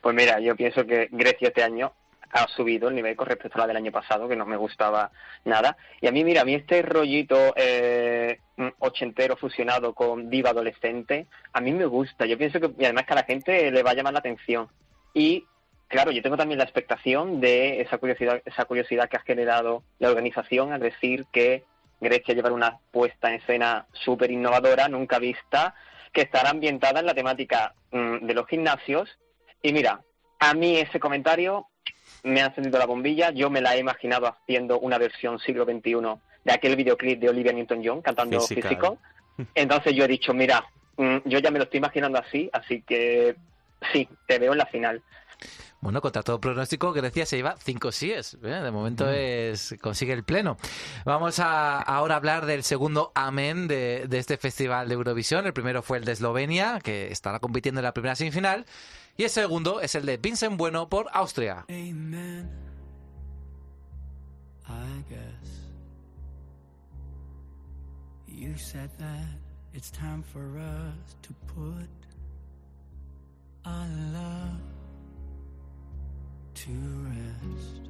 Pues 0.01 0.15
mira, 0.15 0.39
yo 0.41 0.55
pienso 0.55 0.85
que 0.85 1.07
Grecia 1.11 1.47
este 1.49 1.63
año 1.63 1.93
ha 2.31 2.47
subido 2.47 2.89
el 2.89 2.95
nivel 2.95 3.15
con 3.15 3.27
respecto 3.27 3.57
a 3.57 3.61
la 3.61 3.67
del 3.67 3.77
año 3.77 3.91
pasado, 3.91 4.27
que 4.27 4.35
no 4.35 4.45
me 4.45 4.57
gustaba 4.57 5.11
nada. 5.45 5.77
Y 6.01 6.07
a 6.07 6.11
mí, 6.11 6.23
mira, 6.23 6.41
a 6.41 6.45
mí 6.45 6.53
este 6.53 6.81
rollito 6.81 7.53
eh, 7.55 8.39
ochentero 8.79 9.35
fusionado 9.35 9.93
con 9.93 10.29
diva 10.29 10.51
adolescente, 10.51 11.27
a 11.53 11.61
mí 11.61 11.71
me 11.71 11.85
gusta. 11.85 12.25
Yo 12.25 12.37
pienso 12.37 12.59
que, 12.59 12.71
y 12.77 12.85
además 12.85 13.05
que 13.05 13.13
a 13.13 13.17
la 13.17 13.23
gente 13.23 13.71
le 13.71 13.83
va 13.83 13.91
a 13.91 13.95
llamar 13.95 14.13
la 14.13 14.19
atención. 14.19 14.67
Y, 15.13 15.45
claro, 15.87 16.11
yo 16.11 16.21
tengo 16.21 16.37
también 16.37 16.59
la 16.59 16.65
expectación 16.65 17.41
de 17.41 17.81
esa 17.81 17.97
curiosidad, 17.97 18.41
esa 18.45 18.65
curiosidad 18.65 19.09
que 19.09 19.17
ha 19.17 19.21
generado 19.21 19.83
la 19.97 20.09
organización 20.09 20.71
al 20.71 20.81
decir 20.81 21.25
que 21.31 21.63
Grecia 21.99 22.35
llevará 22.35 22.55
una 22.55 22.79
puesta 22.91 23.29
en 23.29 23.35
escena 23.35 23.87
súper 23.91 24.31
innovadora, 24.31 24.87
nunca 24.87 25.19
vista, 25.19 25.75
que 26.13 26.21
estará 26.21 26.49
ambientada 26.49 26.99
en 26.99 27.05
la 27.05 27.13
temática 27.13 27.73
mm, 27.91 28.25
de 28.25 28.33
los 28.33 28.47
gimnasios. 28.47 29.09
Y 29.61 29.73
mira, 29.73 30.01
a 30.39 30.53
mí 30.53 30.77
ese 30.77 30.99
comentario 30.99 31.67
me 32.23 32.41
ha 32.41 32.47
encendido 32.47 32.77
la 32.79 32.85
bombilla. 32.85 33.31
Yo 33.31 33.49
me 33.49 33.61
la 33.61 33.75
he 33.75 33.79
imaginado 33.79 34.27
haciendo 34.27 34.79
una 34.79 34.97
versión 34.97 35.39
siglo 35.39 35.65
XXI 35.65 35.93
de 36.43 36.53
aquel 36.53 36.75
videoclip 36.75 37.19
de 37.19 37.29
Olivia 37.29 37.53
Newton-John 37.53 38.01
cantando 38.01 38.39
Physical. 38.39 38.63
Physical. 38.63 38.97
Entonces 39.55 39.95
yo 39.95 40.05
he 40.05 40.07
dicho, 40.07 40.33
mira, 40.33 40.65
mm, 40.97 41.17
yo 41.25 41.39
ya 41.39 41.51
me 41.51 41.59
lo 41.59 41.65
estoy 41.65 41.77
imaginando 41.77 42.19
así, 42.19 42.49
así 42.51 42.81
que 42.81 43.35
sí, 43.93 44.07
te 44.27 44.39
veo 44.39 44.51
en 44.51 44.57
la 44.57 44.65
final. 44.65 45.01
Bueno, 45.81 46.01
contra 46.01 46.23
todo 46.23 46.41
pronóstico, 46.41 46.91
Grecia 46.91 47.25
se 47.25 47.37
lleva 47.37 47.55
cinco 47.57 47.93
síes. 47.93 48.37
¿eh? 48.43 48.47
De 48.47 48.69
momento 48.69 49.09
es 49.09 49.75
consigue 49.81 50.11
el 50.11 50.25
pleno. 50.25 50.57
Vamos 51.05 51.39
a 51.39 51.79
ahora 51.79 52.17
hablar 52.17 52.45
del 52.45 52.63
segundo 52.63 53.13
amén 53.15 53.69
de, 53.69 54.05
de 54.07 54.17
este 54.17 54.37
festival 54.37 54.89
de 54.89 54.95
Eurovisión. 54.95 55.45
El 55.45 55.53
primero 55.53 55.81
fue 55.81 55.99
el 55.99 56.03
de 56.03 56.11
Eslovenia, 56.11 56.81
que 56.83 57.11
estará 57.11 57.39
compitiendo 57.39 57.79
en 57.79 57.85
la 57.85 57.93
primera 57.93 58.15
semifinal. 58.15 58.65
Y 59.19 59.25
el 59.25 59.29
segundo 59.29 59.81
es 59.81 59.95
el 59.95 60.05
de 60.05 60.15
Vincent 60.15 60.55
Bueno 60.55 60.87
por 60.87 61.09
Austria. 61.11 61.65
Amen. 61.69 62.49
I 64.65 65.03
guess 65.09 65.73
you 68.25 68.55
said 68.55 68.89
that 68.97 69.27
it's 69.73 69.91
time 69.91 70.23
for 70.23 70.57
us 70.57 71.17
to 71.21 71.33
put 71.53 71.89
our 73.65 73.87
love 74.13 74.61
to 76.53 76.71
rest. 77.09 77.89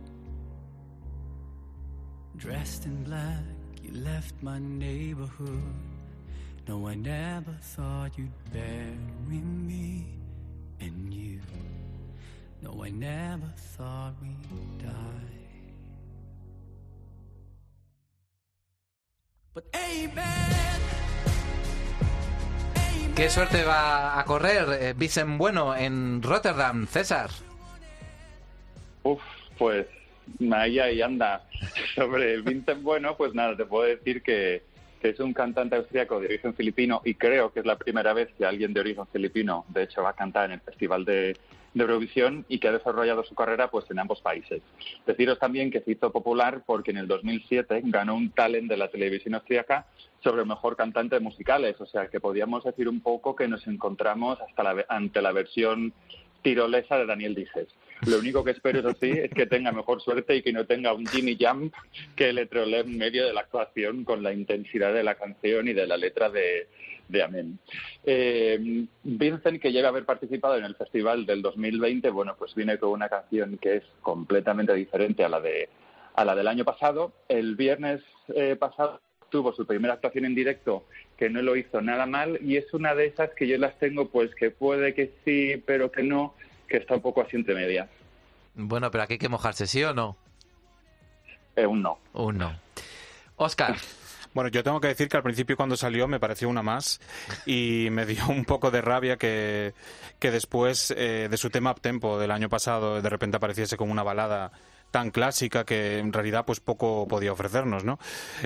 Dressed 2.38 2.86
in 2.88 3.04
black, 3.04 3.44
you 3.84 3.92
left 3.92 4.34
my 4.42 4.58
neighborhood. 4.58 5.62
No, 6.68 6.88
I 6.88 6.96
never 6.96 7.56
thought 7.62 8.18
you'd 8.18 8.32
bury 8.52 9.44
me 9.44 10.19
and 10.80 11.14
you. 11.14 11.40
No, 12.62 12.84
I 12.84 12.90
never 12.90 13.52
thought 13.78 14.14
we'd 14.22 14.78
die. 14.80 15.30
But 19.54 19.66
amen. 19.76 20.60
¿Qué 23.16 23.30
suerte 23.30 23.66
va 23.66 24.18
a 24.18 24.24
correr 24.24 24.78
eh, 24.82 24.94
Vincent 24.96 25.38
Bueno 25.38 25.76
en 25.76 26.22
Rotterdam, 26.24 26.88
César? 26.88 27.30
Uf, 29.04 29.22
pues 29.58 29.88
ahí, 30.54 30.80
ahí 30.80 31.02
anda. 31.02 31.46
Sobre 31.96 32.40
Vincent 32.42 32.82
Bueno, 32.82 33.18
pues 33.18 33.34
nada, 33.34 33.58
te 33.58 33.66
puedo 33.66 33.84
decir 33.84 34.24
que, 34.24 34.64
que 35.00 35.10
es 35.10 35.20
un 35.20 35.34
cantante 35.34 35.76
austríaco 35.76 36.20
de 36.20 36.28
origen 36.28 36.54
filipino 36.54 37.02
y 37.04 37.16
creo 37.16 37.52
que 37.52 37.62
es 37.62 37.66
la 37.66 37.78
primera 37.78 38.14
vez 38.14 38.30
que 38.38 38.46
alguien 38.46 38.74
de 38.74 38.82
origen 38.82 39.08
filipino, 39.08 39.66
de 39.70 39.84
hecho, 39.84 40.04
va 40.04 40.10
a 40.10 40.16
cantar 40.16 40.46
en 40.46 40.54
el 40.54 40.62
Festival 40.62 41.06
de, 41.06 41.38
Eurovisión 41.76 42.46
y 42.50 42.60
que 42.60 42.68
ha 42.68 42.74
desarrollado 42.74 43.24
su 43.24 43.36
carrera 43.36 43.72
pues 43.72 43.90
en 43.90 44.00
ambos 44.00 44.20
países. 44.20 44.62
Deciros 45.06 45.40
también 45.40 45.72
que 45.72 45.80
se 45.80 45.92
hizo 45.92 46.12
popular 46.12 46.64
porque 46.66 46.92
en 46.92 46.98
el 46.98 47.08
2007 47.08 47.84
ganó 47.86 48.16
un 48.16 48.32
talent 48.32 48.68
de 48.68 48.76
la 48.76 48.90
televisión 48.90 49.36
austríaca 49.36 49.86
sobre 50.22 50.42
el 50.42 50.48
mejor 50.48 50.76
cantante 50.76 51.16
de 51.16 51.22
musicales, 51.22 51.80
o 51.80 51.86
sea 51.86 52.08
que 52.08 52.20
podíamos 52.20 52.66
decir 52.66 52.90
un 52.90 53.00
poco 53.00 53.34
que 53.34 53.48
nos 53.48 53.66
encontramos 53.66 54.42
hasta 54.42 54.64
la, 54.64 54.86
ante 54.90 55.22
la 55.22 55.32
versión 55.32 55.94
tirolesa 56.42 56.98
de 56.98 57.06
Daniel 57.06 57.36
Dijes. 57.36 57.68
Lo 58.08 58.20
único 58.20 58.44
que 58.44 58.52
espero, 58.52 58.80
eso 58.80 58.96
sí, 59.00 59.12
es 59.12 59.32
que 59.32 59.46
tenga 59.46 59.72
mejor 59.72 60.02
suerte 60.02 60.36
y 60.36 60.42
que 60.42 60.54
no 60.54 60.66
tenga 60.66 60.94
un 60.94 61.06
Jimmy 61.06 61.38
Jump 61.40 61.74
que 62.16 62.32
le 62.32 62.46
trolee 62.46 62.82
en 62.82 62.98
medio 62.98 63.26
de 63.26 63.34
la 63.34 63.42
actuación 63.42 64.04
con 64.06 64.24
la 64.24 64.34
intensidad 64.34 64.94
de 64.94 65.04
la 65.04 65.16
canción 65.16 65.68
y 65.68 65.74
de 65.74 65.86
la 65.86 65.98
letra 65.98 66.30
de, 66.30 66.68
de 67.10 67.24
Amén. 67.24 67.60
Eh, 68.06 68.86
Vincent, 69.04 69.62
que 69.62 69.72
llega 69.72 69.88
a 69.88 69.92
haber 69.92 70.06
participado 70.06 70.58
en 70.58 70.64
el 70.64 70.76
festival 70.76 71.26
del 71.26 71.42
2020, 71.42 72.10
bueno, 72.12 72.36
pues 72.38 72.56
viene 72.56 72.78
con 72.78 72.92
una 72.92 73.10
canción 73.10 73.58
que 73.58 73.78
es 73.78 73.84
completamente 74.02 74.74
diferente 74.74 75.26
a 75.26 75.30
la 75.30 75.42
de 75.42 75.70
a 76.16 76.26
la 76.26 76.36
del 76.36 76.48
año 76.48 76.66
pasado. 76.66 77.14
El 77.28 77.56
viernes 77.56 78.02
eh, 78.36 78.56
pasado 78.58 79.00
tuvo 79.30 79.54
su 79.54 79.66
primera 79.66 79.94
actuación 79.94 80.26
en 80.26 80.36
directo 80.36 80.86
que 81.18 81.30
no 81.30 81.42
lo 81.42 81.56
hizo 81.56 81.82
nada 81.82 82.06
mal 82.06 82.40
y 82.42 82.58
es 82.58 82.74
una 82.74 82.96
de 82.96 83.06
esas 83.06 83.30
que 83.36 83.48
yo 83.48 83.58
las 83.58 83.78
tengo 83.78 84.10
pues 84.10 84.34
que 84.36 84.50
puede 84.52 84.96
que 84.96 85.14
sí 85.24 85.62
pero 85.66 85.92
que 85.92 86.02
no 86.02 86.34
que 86.70 86.78
está 86.78 86.96
un 86.96 87.02
poco 87.02 87.22
así 87.22 87.36
entre 87.36 87.56
medias 87.56 87.90
Bueno, 88.56 88.90
pero 88.92 89.04
aquí 89.04 89.14
hay 89.14 89.20
que 89.20 89.30
mojarse, 89.30 89.68
¿sí 89.68 89.84
o 89.84 89.94
no? 89.94 90.16
Eh, 91.56 91.66
un 91.66 91.82
no 91.82 92.00
Un 92.14 92.38
no. 92.38 92.60
Oscar. 93.36 93.76
Bueno, 94.34 94.50
yo 94.50 94.64
tengo 94.64 94.80
que 94.80 94.90
decir 94.90 95.08
que 95.10 95.18
al 95.18 95.24
principio 95.24 95.58
cuando 95.58 95.76
salió 95.76 96.08
me 96.08 96.20
pareció 96.20 96.50
una 96.50 96.62
más 96.62 97.02
y 97.46 97.88
me 97.92 98.06
dio 98.06 98.28
un 98.28 98.46
poco 98.46 98.70
de 98.70 98.82
rabia 98.82 99.18
que, 99.18 99.74
que 100.20 100.30
después 100.30 100.94
eh, 100.96 101.28
de 101.30 101.38
su 101.38 101.50
tema 101.50 101.72
up 101.72 101.82
tempo 101.82 102.20
del 102.20 102.32
año 102.32 102.48
pasado 102.48 103.02
de 103.02 103.10
repente 103.10 103.38
apareciese 103.38 103.76
como 103.76 103.92
una 103.92 104.04
balada 104.04 104.52
tan 104.92 105.12
clásica 105.12 105.64
que 105.66 106.00
en 106.00 106.14
realidad 106.14 106.46
pues 106.46 106.60
poco 106.60 107.08
podía 107.08 107.32
ofrecernos, 107.32 107.84
¿no? 107.84 108.00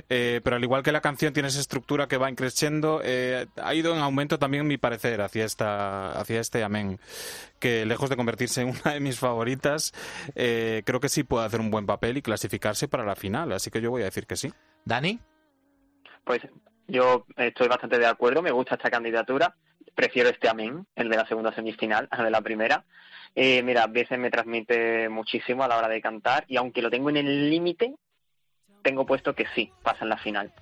Eh, 0.08 0.40
pero 0.44 0.56
al 0.56 0.64
igual 0.64 0.82
que 0.82 0.92
la 0.92 1.00
canción 1.00 1.32
tiene 1.32 1.48
esa 1.48 1.60
estructura 1.60 2.06
que 2.08 2.16
va 2.16 2.32
creciendo, 2.34 3.00
eh, 3.04 3.46
ha 3.62 3.74
ido 3.74 3.94
en 3.94 4.00
aumento 4.00 4.38
también 4.38 4.66
mi 4.66 4.76
parecer 4.76 5.20
hacia 5.20 5.44
esta 5.44 6.12
hacia 6.12 6.40
este 6.40 6.64
amén, 6.64 6.98
que 7.58 7.86
lejos 7.86 8.10
de 8.10 8.16
convertirse 8.16 8.62
en 8.62 8.68
una 8.84 8.94
de 8.94 9.00
mis 9.00 9.18
favoritas, 9.18 9.92
eh, 10.34 10.82
creo 10.84 11.00
que 11.00 11.08
sí 11.08 11.22
puede 11.22 11.46
hacer 11.46 11.60
un 11.60 11.70
buen 11.70 11.86
papel 11.86 12.16
y 12.16 12.22
clasificarse 12.22 12.88
para 12.88 13.04
la 13.04 13.16
final, 13.16 13.52
así 13.52 13.70
que 13.70 13.80
yo 13.80 13.90
voy 13.90 14.02
a 14.02 14.06
decir 14.06 14.26
que 14.26 14.36
sí. 14.36 14.52
Dani. 14.84 15.20
Pues 16.24 16.40
yo 16.86 17.26
estoy 17.36 17.68
bastante 17.68 17.98
de 17.98 18.06
acuerdo, 18.06 18.42
me 18.42 18.50
gusta 18.50 18.74
esta 18.74 18.90
candidatura. 18.90 19.54
Prefiero 19.94 20.28
este 20.28 20.48
amén, 20.48 20.86
el 20.96 21.08
de 21.08 21.16
la 21.16 21.26
segunda 21.26 21.54
semifinal, 21.54 22.08
al 22.10 22.24
de 22.24 22.30
la 22.30 22.40
primera. 22.40 22.84
Eh, 23.34 23.62
mira, 23.62 23.84
a 23.84 23.86
veces 23.88 24.18
me 24.18 24.30
transmite 24.30 25.08
muchísimo 25.08 25.64
a 25.64 25.68
la 25.68 25.76
hora 25.76 25.88
de 25.88 26.00
cantar 26.00 26.44
y 26.48 26.56
aunque 26.56 26.82
lo 26.82 26.90
tengo 26.90 27.10
en 27.10 27.16
el 27.16 27.50
límite, 27.50 27.94
tengo 28.82 29.06
puesto 29.06 29.34
que 29.34 29.46
sí, 29.54 29.72
pasa 29.82 30.04
en 30.04 30.10
la 30.10 30.18
final. 30.18 30.52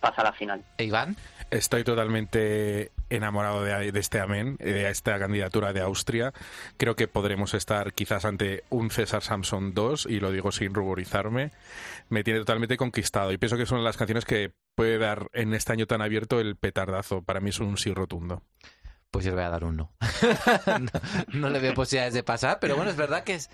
Pasa 0.00 0.20
a 0.20 0.24
la 0.24 0.32
final. 0.32 0.62
¿E 0.78 0.84
Iván? 0.84 1.16
Estoy 1.50 1.84
totalmente 1.84 2.92
enamorado 3.10 3.62
de, 3.62 3.92
de 3.92 4.00
este 4.00 4.20
amén, 4.20 4.56
de 4.58 4.88
esta 4.88 5.18
candidatura 5.18 5.72
de 5.72 5.80
Austria. 5.80 6.32
Creo 6.76 6.96
que 6.96 7.08
podremos 7.08 7.54
estar 7.54 7.92
quizás 7.92 8.24
ante 8.24 8.64
un 8.70 8.90
César 8.90 9.22
Samson 9.22 9.72
2, 9.72 10.06
y 10.06 10.20
lo 10.20 10.30
digo 10.30 10.52
sin 10.52 10.74
ruborizarme. 10.74 11.52
Me 12.08 12.24
tiene 12.24 12.40
totalmente 12.40 12.76
conquistado 12.76 13.32
y 13.32 13.38
pienso 13.38 13.56
que 13.56 13.66
son 13.66 13.84
las 13.84 13.96
canciones 13.96 14.24
que 14.24 14.52
puede 14.74 14.98
dar 14.98 15.28
en 15.32 15.54
este 15.54 15.72
año 15.72 15.86
tan 15.86 16.02
abierto 16.02 16.40
el 16.40 16.56
petardazo. 16.56 17.22
Para 17.22 17.40
mí 17.40 17.50
es 17.50 17.60
un 17.60 17.76
sí 17.78 17.92
rotundo. 17.92 18.42
Pues 19.10 19.24
yo 19.24 19.30
le 19.30 19.36
voy 19.36 19.44
a 19.44 19.50
dar 19.50 19.64
un 19.64 19.76
no. 19.76 19.92
no. 21.32 21.48
le 21.50 21.58
veo 21.60 21.74
posibilidades 21.74 22.14
de 22.14 22.22
pasar, 22.22 22.58
pero 22.60 22.74
bueno, 22.76 22.90
es 22.90 22.96
verdad 22.96 23.22
que 23.22 23.34
es, 23.34 23.48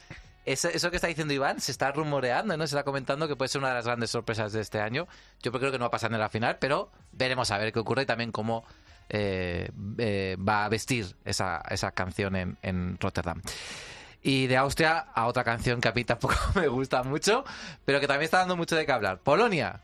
es- 0.47 0.65
eso 0.65 0.91
que 0.91 0.97
está 0.97 1.09
diciendo 1.09 1.35
Iván 1.35 1.61
se 1.61 1.71
está 1.73 1.93
rumoreando, 1.93 2.57
¿no? 2.57 2.67
Se 2.67 2.75
está 2.75 2.85
comentando 2.85 3.29
que 3.29 3.37
puede 3.37 3.49
ser 3.51 3.59
una 3.61 3.69
de 3.69 3.75
las 3.75 3.85
grandes 3.85 4.11
sorpresas 4.11 4.53
de 4.53 4.61
este 4.63 4.81
año. 4.81 5.07
Yo 5.43 5.53
creo 5.53 5.71
que 5.71 5.79
no 5.79 5.83
va 5.85 5.89
a 5.89 5.91
pasar 5.91 6.13
en 6.13 6.19
la 6.19 6.31
final, 6.31 6.57
pero 6.59 6.91
veremos 7.13 7.51
a 7.51 7.59
ver 7.59 7.73
qué 7.73 7.79
ocurre 7.79 8.03
y 8.03 8.07
también 8.07 8.33
cómo 8.33 8.65
eh, 9.11 9.71
eh, 9.99 10.37
va 10.39 10.65
a 10.65 10.69
vestir 10.71 11.15
esa, 11.27 11.63
esa 11.69 11.93
canción 11.93 12.37
en, 12.37 12.57
en 12.63 12.97
Rotterdam. 12.99 13.43
Y 14.23 14.47
de 14.47 14.57
Austria 14.57 14.99
a 15.15 15.27
otra 15.27 15.45
canción 15.45 15.81
que 15.83 15.89
a 15.89 15.93
mí 15.93 16.05
tampoco 16.05 16.37
me 16.55 16.69
gusta 16.69 17.03
mucho, 17.03 17.45
pero 17.85 18.01
que 18.01 18.07
también 18.07 18.25
está 18.25 18.39
dando 18.39 18.57
mucho 18.57 18.77
de 18.77 18.87
qué 18.87 18.93
hablar. 18.93 19.19
Polonia. 19.21 19.81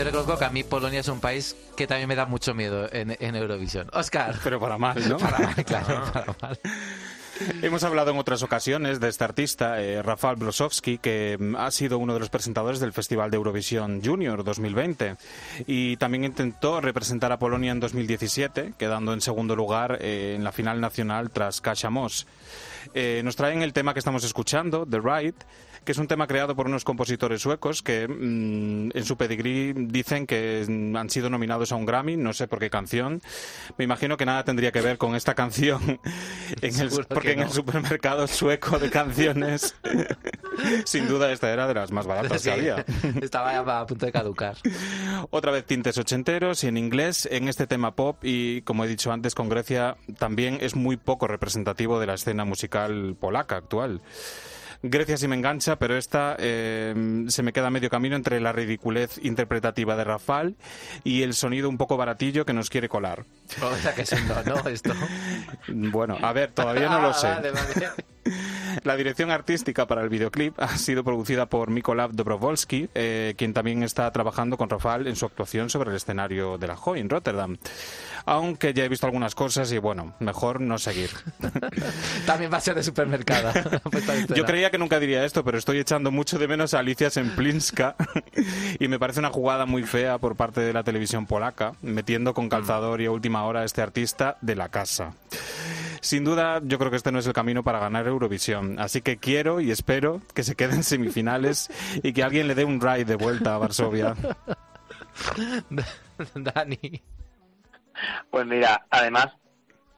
Yo 0.00 0.04
reconozco 0.04 0.38
que 0.38 0.46
a 0.46 0.48
mí 0.48 0.64
Polonia 0.64 1.00
es 1.00 1.08
un 1.08 1.20
país 1.20 1.54
que 1.76 1.86
también 1.86 2.08
me 2.08 2.16
da 2.16 2.24
mucho 2.24 2.54
miedo 2.54 2.88
en, 2.90 3.14
en 3.20 3.36
Eurovisión. 3.36 3.90
Oscar. 3.92 4.34
Pero 4.42 4.58
para 4.58 4.78
mal, 4.78 5.06
¿no? 5.06 5.18
Para 5.18 5.38
mal, 5.40 5.54
claro, 5.66 6.10
para 6.10 6.34
mal. 6.40 6.58
Hemos 7.60 7.84
hablado 7.84 8.10
en 8.10 8.16
otras 8.16 8.42
ocasiones 8.42 8.98
de 8.98 9.10
este 9.10 9.24
artista, 9.24 9.82
eh, 9.82 10.02
Rafael 10.02 10.36
Brosowski, 10.36 10.96
que 10.96 11.36
mm, 11.38 11.54
ha 11.54 11.70
sido 11.70 11.98
uno 11.98 12.14
de 12.14 12.20
los 12.20 12.30
presentadores 12.30 12.80
del 12.80 12.94
Festival 12.94 13.30
de 13.30 13.36
Eurovisión 13.36 14.00
Junior 14.02 14.42
2020 14.42 15.16
y 15.66 15.98
también 15.98 16.24
intentó 16.24 16.80
representar 16.80 17.30
a 17.32 17.38
Polonia 17.38 17.70
en 17.70 17.80
2017, 17.80 18.72
quedando 18.78 19.12
en 19.12 19.20
segundo 19.20 19.54
lugar 19.54 19.98
eh, 20.00 20.32
en 20.34 20.44
la 20.44 20.52
final 20.52 20.80
nacional 20.80 21.30
tras 21.30 21.60
Kasia 21.60 21.90
Moss. 21.90 22.26
Eh, 22.94 23.20
nos 23.22 23.36
traen 23.36 23.60
el 23.60 23.74
tema 23.74 23.92
que 23.92 23.98
estamos 23.98 24.24
escuchando, 24.24 24.86
The 24.86 24.98
Ride, 24.98 25.34
que 25.84 25.92
es 25.92 25.98
un 25.98 26.06
tema 26.08 26.26
creado 26.26 26.54
por 26.54 26.66
unos 26.66 26.84
compositores 26.84 27.40
suecos 27.42 27.82
que 27.82 28.06
mm, 28.06 28.90
en 28.96 29.04
su 29.04 29.16
pedigrí 29.16 29.72
dicen 29.74 30.26
que 30.26 30.64
mm, 30.68 30.96
han 30.96 31.10
sido 31.10 31.30
nominados 31.30 31.72
a 31.72 31.76
un 31.76 31.86
Grammy, 31.86 32.16
no 32.16 32.32
sé 32.32 32.48
por 32.48 32.58
qué 32.58 32.70
canción. 32.70 33.20
Me 33.78 33.84
imagino 33.84 34.16
que 34.16 34.26
nada 34.26 34.44
tendría 34.44 34.72
que 34.72 34.80
ver 34.80 34.98
con 34.98 35.14
esta 35.16 35.34
canción, 35.34 36.00
en 36.60 36.80
el- 36.80 37.06
porque 37.08 37.32
en 37.32 37.40
no. 37.40 37.46
el 37.46 37.52
supermercado 37.52 38.26
sueco 38.26 38.78
de 38.78 38.90
canciones, 38.90 39.74
sin 40.84 41.08
duda 41.08 41.32
esta 41.32 41.50
era 41.52 41.66
de 41.66 41.74
las 41.74 41.90
más 41.92 42.06
baratas 42.06 42.42
Sí, 42.42 42.50
que 42.50 42.54
había. 42.54 42.84
Estaba 43.22 43.80
a 43.80 43.86
punto 43.86 44.06
de 44.06 44.12
caducar. 44.12 44.56
Otra 45.30 45.50
vez 45.52 45.64
tintes 45.64 45.96
ochenteros 45.98 46.62
y 46.64 46.68
en 46.68 46.76
inglés 46.76 47.28
en 47.30 47.48
este 47.48 47.66
tema 47.66 47.94
pop 47.94 48.18
y 48.22 48.62
como 48.62 48.84
he 48.84 48.88
dicho 48.88 49.12
antes 49.12 49.34
con 49.34 49.48
Grecia 49.48 49.96
también 50.18 50.58
es 50.60 50.74
muy 50.76 50.96
poco 50.96 51.26
representativo 51.26 52.00
de 52.00 52.06
la 52.06 52.14
escena 52.14 52.44
musical 52.44 53.16
polaca 53.18 53.56
actual. 53.56 54.00
Grecia 54.82 55.16
sí 55.18 55.28
me 55.28 55.36
engancha, 55.36 55.76
pero 55.76 55.96
esta 55.96 56.36
eh, 56.38 57.24
se 57.28 57.42
me 57.42 57.52
queda 57.52 57.66
a 57.66 57.70
medio 57.70 57.90
camino 57.90 58.16
entre 58.16 58.40
la 58.40 58.52
ridiculez 58.52 59.18
interpretativa 59.22 59.94
de 59.96 60.04
Rafal 60.04 60.56
y 61.04 61.22
el 61.22 61.34
sonido 61.34 61.68
un 61.68 61.76
poco 61.76 61.96
baratillo 61.96 62.46
que 62.46 62.52
nos 62.54 62.70
quiere 62.70 62.88
colar. 62.88 63.24
O 63.62 63.74
sea 63.76 63.94
que 63.94 64.04
no, 64.26 64.54
¿no? 64.54 64.68
Esto. 64.68 64.92
Bueno, 65.68 66.16
a 66.22 66.32
ver, 66.32 66.52
todavía 66.52 66.88
no 66.88 67.00
lo 67.00 67.08
Ah, 67.10 67.14
sé. 67.14 67.26
vale, 67.28 67.50
vale. 67.50 67.90
La 68.84 68.96
dirección 68.96 69.30
artística 69.30 69.86
para 69.86 70.02
el 70.02 70.08
videoclip 70.08 70.58
ha 70.60 70.76
sido 70.78 71.02
producida 71.02 71.46
por 71.46 71.70
Mikolav 71.70 72.12
Dobrovolsky, 72.12 72.88
eh, 72.94 73.34
quien 73.36 73.52
también 73.52 73.82
está 73.82 74.10
trabajando 74.12 74.56
con 74.56 74.70
Rafael 74.70 75.06
en 75.06 75.16
su 75.16 75.26
actuación 75.26 75.70
sobre 75.70 75.90
el 75.90 75.96
escenario 75.96 76.56
de 76.56 76.68
la 76.68 76.76
Joy 76.76 77.00
en 77.00 77.10
Rotterdam. 77.10 77.56
Aunque 78.30 78.72
ya 78.72 78.84
he 78.84 78.88
visto 78.88 79.06
algunas 79.06 79.34
cosas 79.34 79.72
y 79.72 79.78
bueno, 79.78 80.14
mejor 80.20 80.60
no 80.60 80.78
seguir. 80.78 81.10
También 82.26 82.52
va 82.52 82.58
a 82.58 82.60
ser 82.60 82.76
de 82.76 82.84
supermercado. 82.84 83.50
Pues. 83.90 84.28
Yo 84.28 84.44
creía 84.44 84.70
que 84.70 84.78
nunca 84.78 85.00
diría 85.00 85.24
esto, 85.24 85.42
pero 85.42 85.58
estoy 85.58 85.78
echando 85.78 86.12
mucho 86.12 86.38
de 86.38 86.46
menos 86.46 86.74
a 86.74 86.78
Alicia 86.78 87.10
Semplinska 87.10 87.96
y 88.78 88.86
me 88.86 89.00
parece 89.00 89.18
una 89.18 89.30
jugada 89.30 89.66
muy 89.66 89.82
fea 89.82 90.18
por 90.18 90.36
parte 90.36 90.60
de 90.60 90.72
la 90.72 90.84
televisión 90.84 91.26
polaca, 91.26 91.72
metiendo 91.82 92.32
con 92.32 92.48
calzador 92.48 93.00
y 93.00 93.06
a 93.06 93.10
última 93.10 93.44
hora 93.44 93.60
a 93.60 93.64
este 93.64 93.82
artista 93.82 94.36
de 94.42 94.54
la 94.54 94.68
casa. 94.68 95.14
Sin 96.00 96.24
duda, 96.24 96.60
yo 96.62 96.78
creo 96.78 96.90
que 96.90 96.98
este 96.98 97.10
no 97.10 97.18
es 97.18 97.26
el 97.26 97.32
camino 97.32 97.64
para 97.64 97.80
ganar 97.80 98.06
Eurovisión, 98.06 98.78
así 98.78 99.00
que 99.00 99.16
quiero 99.16 99.60
y 99.60 99.72
espero 99.72 100.20
que 100.34 100.44
se 100.44 100.54
queden 100.54 100.84
semifinales 100.84 101.68
y 102.02 102.12
que 102.12 102.22
alguien 102.22 102.46
le 102.46 102.54
dé 102.54 102.64
un 102.64 102.80
ride 102.80 103.06
de 103.06 103.16
vuelta 103.16 103.56
a 103.56 103.58
Varsovia. 103.58 104.14
Dani. 106.34 107.02
Pues 108.30 108.46
mira, 108.46 108.86
además, 108.90 109.28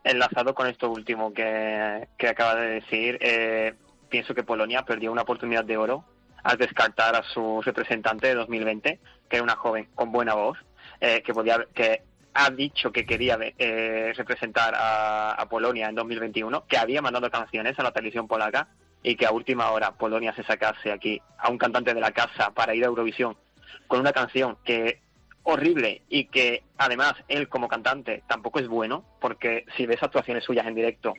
enlazado 0.04 0.54
con 0.54 0.66
esto 0.66 0.90
último 0.90 1.32
que, 1.32 2.08
que 2.18 2.28
acaba 2.28 2.56
de 2.56 2.80
decir, 2.80 3.18
eh, 3.20 3.74
pienso 4.08 4.34
que 4.34 4.42
Polonia 4.42 4.82
perdió 4.82 5.12
una 5.12 5.22
oportunidad 5.22 5.64
de 5.64 5.76
oro 5.76 6.04
al 6.42 6.58
descartar 6.58 7.14
a 7.14 7.22
su 7.22 7.62
representante 7.62 8.28
de 8.28 8.34
2020, 8.34 9.00
que 9.28 9.36
era 9.36 9.44
una 9.44 9.56
joven 9.56 9.88
con 9.94 10.10
buena 10.10 10.34
voz, 10.34 10.58
eh, 11.00 11.22
que 11.22 11.32
podía 11.32 11.66
que 11.74 12.02
ha 12.34 12.50
dicho 12.50 12.90
que 12.90 13.04
quería 13.04 13.38
eh, 13.58 14.12
representar 14.16 14.74
a, 14.74 15.32
a 15.32 15.48
Polonia 15.48 15.88
en 15.88 15.94
2021, 15.94 16.66
que 16.66 16.78
había 16.78 17.02
mandado 17.02 17.30
canciones 17.30 17.78
a 17.78 17.82
la 17.82 17.92
televisión 17.92 18.26
polaca 18.26 18.68
y 19.02 19.16
que 19.16 19.26
a 19.26 19.32
última 19.32 19.70
hora 19.70 19.92
Polonia 19.92 20.34
se 20.34 20.42
sacase 20.42 20.90
aquí 20.90 21.20
a 21.38 21.50
un 21.50 21.58
cantante 21.58 21.92
de 21.92 22.00
la 22.00 22.12
casa 22.12 22.50
para 22.54 22.74
ir 22.74 22.84
a 22.84 22.86
Eurovisión 22.86 23.36
con 23.86 24.00
una 24.00 24.12
canción 24.12 24.56
que 24.64 25.01
horrible 25.44 26.02
y 26.08 26.26
que 26.26 26.62
además 26.78 27.14
él 27.28 27.48
como 27.48 27.68
cantante 27.68 28.22
tampoco 28.28 28.60
es 28.60 28.68
bueno, 28.68 29.04
porque 29.20 29.64
si 29.76 29.86
ves 29.86 30.02
actuaciones 30.02 30.44
suyas 30.44 30.66
en 30.66 30.74
directo, 30.74 31.14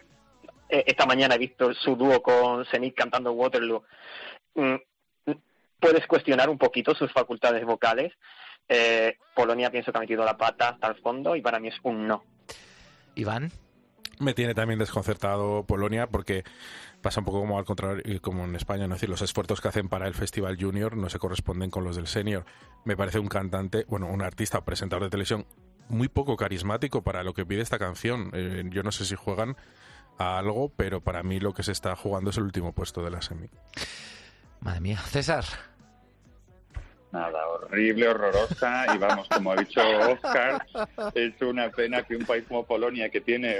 eh, 0.69 0.83
esta 0.87 1.05
mañana 1.05 1.35
he 1.35 1.39
visto 1.39 1.73
su 1.73 1.95
dúo 1.95 2.21
con 2.21 2.65
Zenith 2.65 2.95
cantando 2.95 3.31
Waterloo, 3.33 3.83
mm, 4.55 4.75
puedes 5.79 6.07
cuestionar 6.07 6.49
un 6.49 6.57
poquito 6.57 6.95
sus 6.95 7.11
facultades 7.11 7.65
vocales. 7.65 8.13
Eh, 8.69 9.17
Polonia 9.35 9.69
pienso 9.69 9.91
que 9.91 9.97
ha 9.97 10.01
metido 10.01 10.23
la 10.23 10.37
pata 10.37 10.69
hasta 10.69 10.87
el 10.87 10.95
fondo 10.95 11.35
y 11.35 11.41
para 11.41 11.59
mí 11.59 11.67
es 11.67 11.75
un 11.83 12.07
no. 12.07 12.23
Iván. 13.15 13.51
Me 14.19 14.33
tiene 14.33 14.53
también 14.53 14.79
desconcertado 14.79 15.63
Polonia 15.65 16.07
porque 16.07 16.43
pasa 17.01 17.19
un 17.19 17.25
poco 17.25 17.39
como 17.39 17.57
al 17.57 17.65
contrario, 17.65 18.03
como 18.21 18.45
en 18.45 18.55
España, 18.55 18.87
¿no? 18.87 18.95
es 18.95 19.01
decir, 19.01 19.09
los 19.09 19.21
esfuerzos 19.21 19.59
que 19.59 19.67
hacen 19.67 19.89
para 19.89 20.07
el 20.07 20.13
Festival 20.13 20.57
Junior 20.59 20.95
no 20.95 21.09
se 21.09 21.19
corresponden 21.19 21.69
con 21.69 21.83
los 21.83 21.95
del 21.95 22.07
Senior. 22.07 22.45
Me 22.85 22.95
parece 22.95 23.19
un 23.19 23.27
cantante, 23.27 23.85
bueno, 23.87 24.07
un 24.07 24.21
artista, 24.21 24.63
presentador 24.63 25.03
de 25.03 25.09
televisión 25.09 25.45
muy 25.89 26.07
poco 26.07 26.37
carismático 26.37 27.03
para 27.03 27.23
lo 27.23 27.33
que 27.33 27.45
pide 27.45 27.61
esta 27.61 27.79
canción. 27.79 28.31
Eh, 28.33 28.63
yo 28.69 28.83
no 28.83 28.91
sé 28.91 29.05
si 29.05 29.15
juegan 29.15 29.57
a 30.17 30.37
algo, 30.37 30.69
pero 30.69 31.01
para 31.01 31.23
mí 31.23 31.39
lo 31.39 31.53
que 31.53 31.63
se 31.63 31.71
está 31.71 31.95
jugando 31.95 32.29
es 32.29 32.37
el 32.37 32.43
último 32.43 32.73
puesto 32.73 33.03
de 33.03 33.11
la 33.11 33.21
semi. 33.21 33.49
Madre 34.61 34.79
mía, 34.79 34.97
César. 34.97 35.43
Nada, 37.13 37.47
horrible, 37.47 38.07
horrorosa 38.07 38.87
y 38.95 38.97
vamos, 38.97 39.29
como 39.29 39.51
ha 39.51 39.55
dicho 39.55 39.81
Oscar, 40.09 40.65
es 41.13 41.39
una 41.43 41.69
pena 41.69 42.01
que 42.01 42.15
un 42.15 42.25
país 42.25 42.43
como 42.47 42.65
Polonia, 42.65 43.09
que 43.09 43.21
tiene 43.21 43.57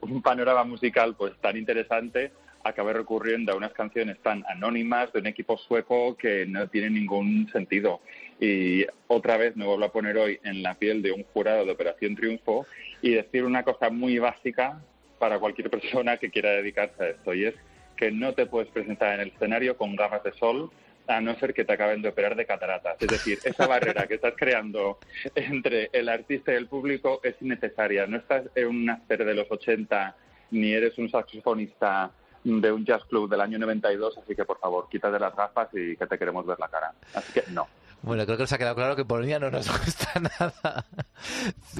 un 0.00 0.22
panorama 0.22 0.64
musical 0.64 1.14
pues 1.14 1.34
tan 1.42 1.58
interesante, 1.58 2.32
acabe 2.64 2.94
recurriendo 2.94 3.52
a 3.52 3.56
unas 3.56 3.74
canciones 3.74 4.18
tan 4.22 4.46
anónimas 4.48 5.12
de 5.12 5.20
un 5.20 5.26
equipo 5.26 5.58
sueco 5.58 6.16
que 6.16 6.46
no 6.46 6.68
tiene 6.68 6.88
ningún 6.88 7.46
sentido. 7.52 8.00
Y 8.40 8.86
otra 9.08 9.36
vez 9.36 9.54
me 9.56 9.66
vuelvo 9.66 9.84
a 9.84 9.92
poner 9.92 10.16
hoy 10.16 10.40
en 10.42 10.62
la 10.62 10.74
piel 10.76 11.02
de 11.02 11.12
un 11.12 11.22
jurado 11.34 11.66
de 11.66 11.72
Operación 11.72 12.16
Triunfo 12.16 12.64
y 13.02 13.10
decir 13.10 13.44
una 13.44 13.62
cosa 13.62 13.90
muy 13.90 14.18
básica 14.18 14.80
para 15.18 15.38
cualquier 15.38 15.68
persona 15.68 16.16
que 16.16 16.30
quiera 16.30 16.52
dedicarse 16.52 17.02
a 17.02 17.08
esto, 17.08 17.34
y 17.34 17.44
es 17.44 17.54
que 17.94 18.10
no 18.10 18.32
te 18.32 18.46
puedes 18.46 18.70
presentar 18.70 19.16
en 19.16 19.20
el 19.20 19.28
escenario 19.28 19.76
con 19.76 19.96
gafas 19.96 20.22
de 20.24 20.32
sol 20.32 20.70
a 21.08 21.20
no 21.20 21.34
ser 21.38 21.54
que 21.54 21.64
te 21.64 21.72
acaben 21.72 22.02
de 22.02 22.08
operar 22.08 22.34
de 22.36 22.46
cataratas. 22.46 22.96
Es 23.00 23.08
decir, 23.08 23.38
esa 23.44 23.66
barrera 23.68 24.06
que 24.06 24.14
estás 24.14 24.34
creando 24.36 24.98
entre 25.34 25.90
el 25.92 26.08
artista 26.08 26.52
y 26.52 26.56
el 26.56 26.66
público 26.66 27.20
es 27.22 27.34
innecesaria. 27.40 28.06
No 28.06 28.18
estás 28.18 28.44
en 28.54 28.66
una 28.68 29.00
serie 29.06 29.24
de 29.26 29.34
los 29.34 29.50
80 29.50 30.16
ni 30.52 30.72
eres 30.72 30.96
un 30.98 31.10
saxofonista 31.10 32.10
de 32.44 32.70
un 32.70 32.84
jazz 32.84 33.04
club 33.06 33.28
del 33.28 33.40
año 33.40 33.58
92, 33.58 34.18
así 34.18 34.36
que 34.36 34.44
por 34.44 34.60
favor, 34.60 34.88
quítate 34.88 35.18
las 35.18 35.34
gafas 35.34 35.68
y 35.72 35.96
que 35.96 36.06
te 36.06 36.16
queremos 36.16 36.46
ver 36.46 36.58
la 36.60 36.68
cara. 36.68 36.92
Así 37.14 37.32
que 37.32 37.42
no. 37.50 37.66
Bueno, 38.02 38.24
creo 38.24 38.36
que 38.36 38.44
nos 38.44 38.52
ha 38.52 38.58
quedado 38.58 38.76
claro 38.76 38.94
que 38.94 39.04
Polonia 39.04 39.40
no 39.40 39.50
nos 39.50 39.68
gusta 39.84 40.20
nada. 40.20 40.84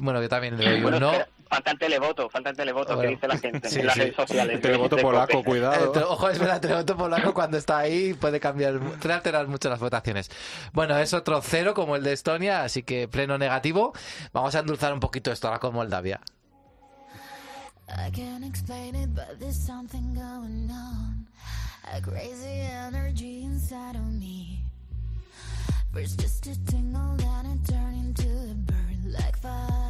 Bueno, 0.01 0.19
que 0.19 0.27
también 0.27 0.57
le 0.57 0.71
digo 0.75 0.89
Bueno, 0.89 0.99
no. 0.99 1.11
espera, 1.11 1.29
falta 1.49 1.71
el 1.71 1.79
televoto, 1.79 2.29
falta 2.29 2.49
el 2.49 2.55
televoto 2.57 2.95
Bueno, 2.95 3.09
que 3.09 3.15
dice 3.15 3.27
la 3.27 3.37
gente 3.37 3.69
sí, 3.69 3.79
en 3.79 3.85
las 3.85 3.95
sí. 3.95 4.01
redes 4.01 4.15
sociales. 4.15 4.55
El 4.55 4.61
televoto 4.61 4.95
De 4.95 5.01
polaco, 5.01 5.33
Cope. 5.33 5.49
cuidado. 5.49 5.93
Eh, 5.95 6.03
ojo, 6.07 6.29
es 6.29 6.39
verdad, 6.39 6.55
el 6.55 6.61
televoto 6.61 6.97
polaco 6.97 7.33
cuando 7.33 7.57
está 7.57 7.77
ahí 7.79 8.13
puede 8.13 8.39
cambiar, 8.39 8.79
puede 8.79 9.13
alterar 9.13 9.47
mucho 9.47 9.69
las 9.69 9.79
votaciones. 9.79 10.29
Bueno, 10.73 10.97
es 10.97 11.13
otro 11.13 11.41
cero 11.41 11.73
como 11.73 11.95
el 11.95 12.03
de 12.03 12.13
Estonia, 12.13 12.63
así 12.63 12.83
que 12.83 13.07
pleno 13.07 13.37
negativo. 13.37 13.93
Vamos 14.33 14.55
a 14.55 14.59
endulzar 14.59 14.93
un 14.93 14.99
poquito 14.99 15.31
esto 15.31 15.47
ahora 15.47 15.59
con 15.59 15.73
Moldavia. 15.73 16.21
I 17.89 18.11
can't 18.11 18.43
explain 18.43 18.95
it, 18.95 19.13
but 19.15 19.39
there's 19.39 19.55
something 19.55 20.13
going 20.13 20.69
on. 20.69 21.25
A 21.93 22.01
crazy 22.01 22.61
energy 22.85 23.43
inside 23.43 23.95
of 23.95 24.05
me. 24.05 24.61
First 25.93 26.19
just 26.19 26.45
a 26.47 26.65
tingle, 26.65 27.15
then 27.15 27.45
it 27.45 27.65
turned 27.65 27.95
into 27.95 28.27
a 28.27 28.53
burn 28.55 29.13
like 29.13 29.37
fire 29.37 29.86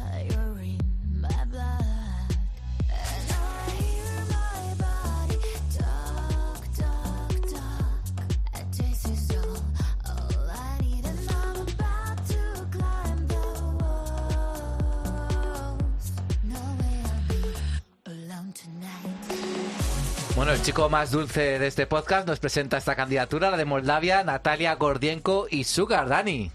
Bueno, 20.38 20.52
el 20.52 20.62
chico 20.62 20.88
más 20.88 21.10
dulce 21.10 21.58
de 21.58 21.66
este 21.66 21.86
podcast 21.86 22.28
nos 22.28 22.38
presenta 22.38 22.76
esta 22.76 22.94
candidatura, 22.94 23.50
la 23.50 23.56
de 23.56 23.64
Moldavia, 23.64 24.22
Natalia 24.22 24.74
Gordienko 24.76 25.48
y 25.50 25.64
Sugar, 25.64 26.08
Dani. 26.08 26.50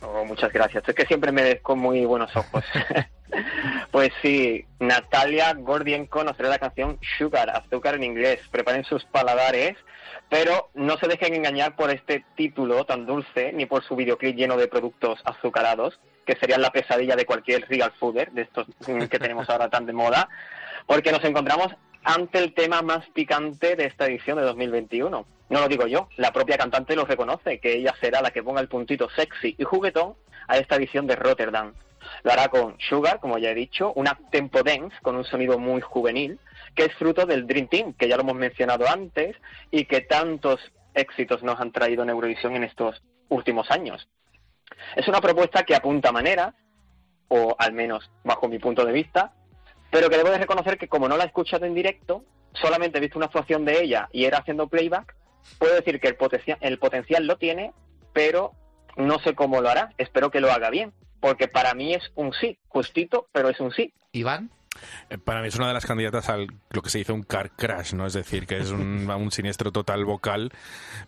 Oh, 0.00 0.24
muchas 0.24 0.52
gracias. 0.52 0.88
Es 0.88 0.94
que 0.94 1.04
siempre 1.06 1.32
me 1.32 1.42
ves 1.42 1.60
con 1.60 1.80
muy 1.80 2.04
buenos 2.04 2.34
ojos. 2.36 2.64
pues 3.90 4.10
sí, 4.22 4.64
Natalia 4.78 5.52
Gordienko 5.54 6.22
nos 6.22 6.36
trae 6.36 6.50
la 6.50 6.58
canción 6.58 6.98
Sugar, 7.18 7.50
azúcar 7.50 7.96
en 7.96 8.04
inglés. 8.04 8.40
Preparen 8.50 8.84
sus 8.84 9.04
paladares, 9.04 9.76
pero 10.28 10.70
no 10.74 10.96
se 10.96 11.08
dejen 11.08 11.34
engañar 11.34 11.74
por 11.74 11.90
este 11.90 12.24
título 12.36 12.84
tan 12.84 13.04
dulce 13.04 13.52
ni 13.52 13.66
por 13.66 13.82
su 13.82 13.96
videoclip 13.96 14.36
lleno 14.36 14.56
de 14.56 14.68
productos 14.68 15.20
azucarados, 15.24 15.98
que 16.24 16.36
serían 16.36 16.62
la 16.62 16.70
pesadilla 16.70 17.16
de 17.16 17.26
cualquier 17.26 17.68
real 17.68 17.92
fooder 17.98 18.30
de 18.30 18.42
estos 18.42 18.68
mm, 18.86 19.06
que 19.06 19.18
tenemos 19.18 19.50
ahora 19.50 19.68
tan 19.68 19.86
de 19.86 19.92
moda, 19.92 20.28
porque 20.86 21.10
nos 21.10 21.24
encontramos 21.24 21.74
ante 22.04 22.38
el 22.38 22.54
tema 22.54 22.82
más 22.82 23.06
picante 23.10 23.74
de 23.74 23.86
esta 23.86 24.06
edición 24.06 24.38
de 24.38 24.44
2021. 24.44 25.26
No 25.48 25.60
lo 25.60 25.66
digo 25.66 25.88
yo, 25.88 26.08
la 26.16 26.32
propia 26.32 26.56
cantante 26.56 26.94
lo 26.94 27.04
reconoce, 27.04 27.58
que 27.58 27.74
ella 27.74 27.92
será 28.00 28.22
la 28.22 28.30
que 28.30 28.42
ponga 28.42 28.60
el 28.60 28.68
puntito 28.68 29.10
sexy 29.10 29.56
y 29.58 29.64
juguetón 29.64 30.14
a 30.46 30.58
esta 30.58 30.76
edición 30.76 31.08
de 31.08 31.16
Rotterdam. 31.16 31.74
Lo 32.22 32.32
hará 32.32 32.48
con 32.48 32.76
Sugar, 32.80 33.20
como 33.20 33.38
ya 33.38 33.50
he 33.50 33.54
dicho, 33.54 33.92
una 33.94 34.18
tempo 34.30 34.62
dance 34.62 34.96
con 35.02 35.16
un 35.16 35.24
sonido 35.24 35.58
muy 35.58 35.80
juvenil, 35.80 36.38
que 36.74 36.84
es 36.84 36.94
fruto 36.94 37.26
del 37.26 37.46
Dream 37.46 37.68
Team, 37.68 37.92
que 37.94 38.08
ya 38.08 38.16
lo 38.16 38.22
hemos 38.22 38.36
mencionado 38.36 38.88
antes, 38.88 39.36
y 39.70 39.84
que 39.84 40.00
tantos 40.00 40.60
éxitos 40.94 41.42
nos 41.42 41.60
han 41.60 41.72
traído 41.72 42.02
en 42.02 42.10
Eurovisión 42.10 42.56
en 42.56 42.64
estos 42.64 43.02
últimos 43.28 43.70
años. 43.70 44.08
Es 44.96 45.08
una 45.08 45.20
propuesta 45.20 45.62
que 45.64 45.74
apunta 45.74 46.12
manera, 46.12 46.54
o 47.28 47.54
al 47.58 47.72
menos 47.72 48.10
bajo 48.24 48.48
mi 48.48 48.58
punto 48.58 48.84
de 48.84 48.92
vista, 48.92 49.32
pero 49.90 50.08
que 50.08 50.16
debo 50.16 50.30
de 50.30 50.38
reconocer 50.38 50.78
que 50.78 50.88
como 50.88 51.08
no 51.08 51.16
la 51.16 51.24
he 51.24 51.26
escuchado 51.26 51.66
en 51.66 51.74
directo, 51.74 52.24
solamente 52.52 52.98
he 52.98 53.00
visto 53.00 53.18
una 53.18 53.26
actuación 53.26 53.64
de 53.64 53.82
ella 53.82 54.08
y 54.12 54.24
era 54.24 54.38
haciendo 54.38 54.68
playback, 54.68 55.14
puedo 55.58 55.74
decir 55.74 56.00
que 56.00 56.08
el, 56.08 56.16
potencia- 56.16 56.58
el 56.60 56.78
potencial 56.78 57.26
lo 57.26 57.36
tiene, 57.38 57.72
pero 58.12 58.52
no 58.96 59.18
sé 59.20 59.34
cómo 59.34 59.60
lo 59.60 59.68
hará. 59.68 59.92
Espero 59.98 60.30
que 60.30 60.40
lo 60.40 60.50
haga 60.50 60.70
bien, 60.70 60.92
porque 61.20 61.48
para 61.48 61.74
mí 61.74 61.94
es 61.94 62.10
un 62.14 62.32
sí, 62.32 62.58
justito, 62.68 63.28
pero 63.32 63.48
es 63.48 63.60
un 63.60 63.72
sí. 63.72 63.92
Iván. 64.12 64.50
Eh, 65.10 65.18
Para 65.18 65.42
mí 65.42 65.48
es 65.48 65.56
una 65.56 65.66
de 65.66 65.74
las 65.74 65.84
candidatas 65.84 66.28
al 66.28 66.46
lo 66.70 66.80
que 66.80 66.90
se 66.90 66.98
dice 66.98 67.12
un 67.12 67.24
car 67.24 67.50
crash, 67.50 67.92
¿no? 67.92 68.06
Es 68.06 68.12
decir, 68.12 68.46
que 68.46 68.58
es 68.58 68.70
un, 68.70 69.10
un 69.10 69.30
siniestro 69.32 69.72
total 69.72 70.04
vocal, 70.04 70.52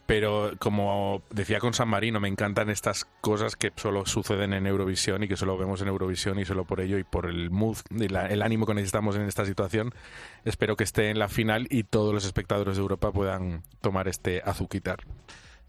pero 0.07 0.53
como 0.59 1.23
decía 1.31 1.61
con 1.61 1.73
San 1.73 1.89
Marino, 1.89 2.19
me 2.21 2.29
encantan 2.29 2.71
estas 2.71 3.05
cosas 3.21 3.55
que 3.57 3.73
solo 3.77 4.05
suceden 4.05 4.53
en 4.53 4.67
Eurovisión 4.67 5.23
y 5.23 5.29
que 5.29 5.37
solo 5.37 5.57
vemos 5.57 5.81
en 5.81 5.89
Eurovisión 5.89 6.39
y 6.41 6.45
solo 6.45 6.65
por 6.65 6.81
ello 6.81 6.99
y 6.99 7.05
por 7.05 7.27
el 7.27 7.51
mood 7.51 7.79
y 7.91 8.09
la- 8.09 8.27
el 8.27 8.43
ánimo 8.43 8.67
que 8.67 8.75
necesitamos 8.75 9.15
en 9.17 9.23
esta 9.23 9.45
situación, 9.47 9.95
espero 10.45 10.77
que 10.77 10.85
esté 10.85 11.11
en 11.11 11.19
la 11.21 11.29
final 11.29 11.67
y 11.71 11.85
todos 11.85 12.13
los 12.13 12.25
espectadores 12.25 12.77
de 12.77 12.83
Europa 12.83 13.13
puedan 13.13 13.63
tomar 13.81 14.09
este 14.09 14.43
azuquitar. 14.45 14.99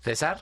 César. 0.02 0.42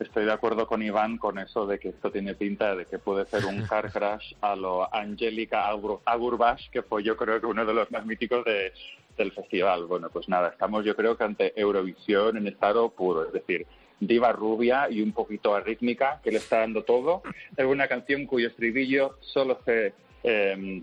Estoy 0.00 0.24
de 0.26 0.32
acuerdo 0.32 0.66
con 0.66 0.80
Iván 0.82 1.18
con 1.18 1.38
eso 1.38 1.66
de 1.66 1.78
que 1.80 1.88
esto 1.88 2.10
tiene 2.12 2.34
pinta 2.34 2.76
de 2.76 2.86
que 2.86 2.98
puede 2.98 3.26
ser 3.26 3.44
un 3.46 3.62
car 3.66 3.90
crash 3.92 4.32
a 4.40 4.54
lo 4.54 4.92
Angélica 4.94 5.68
Agur- 5.68 6.00
Agurbash, 6.04 6.70
que 6.70 6.82
fue 6.82 7.02
yo 7.02 7.16
creo 7.16 7.40
que 7.40 7.46
uno 7.46 7.64
de 7.66 7.74
los 7.74 7.90
más 7.90 8.06
míticos 8.06 8.44
de- 8.44 8.72
del 9.16 9.32
festival. 9.32 9.86
Bueno, 9.86 10.08
pues 10.10 10.28
nada, 10.28 10.50
estamos 10.50 10.84
yo 10.84 10.94
creo 10.94 11.16
que 11.16 11.24
ante 11.24 11.60
Eurovisión 11.60 12.36
en 12.36 12.46
estado 12.46 12.88
puro, 12.90 13.26
es 13.26 13.32
decir, 13.32 13.66
diva 13.98 14.30
rubia 14.30 14.88
y 14.88 15.02
un 15.02 15.10
poquito 15.10 15.56
arrítmica 15.56 16.20
que 16.22 16.30
le 16.30 16.38
está 16.38 16.60
dando 16.60 16.84
todo. 16.84 17.22
Es 17.56 17.64
una 17.66 17.88
canción 17.88 18.26
cuyo 18.26 18.46
estribillo 18.46 19.16
solo 19.20 19.58
se 19.64 19.92
eh, 20.22 20.82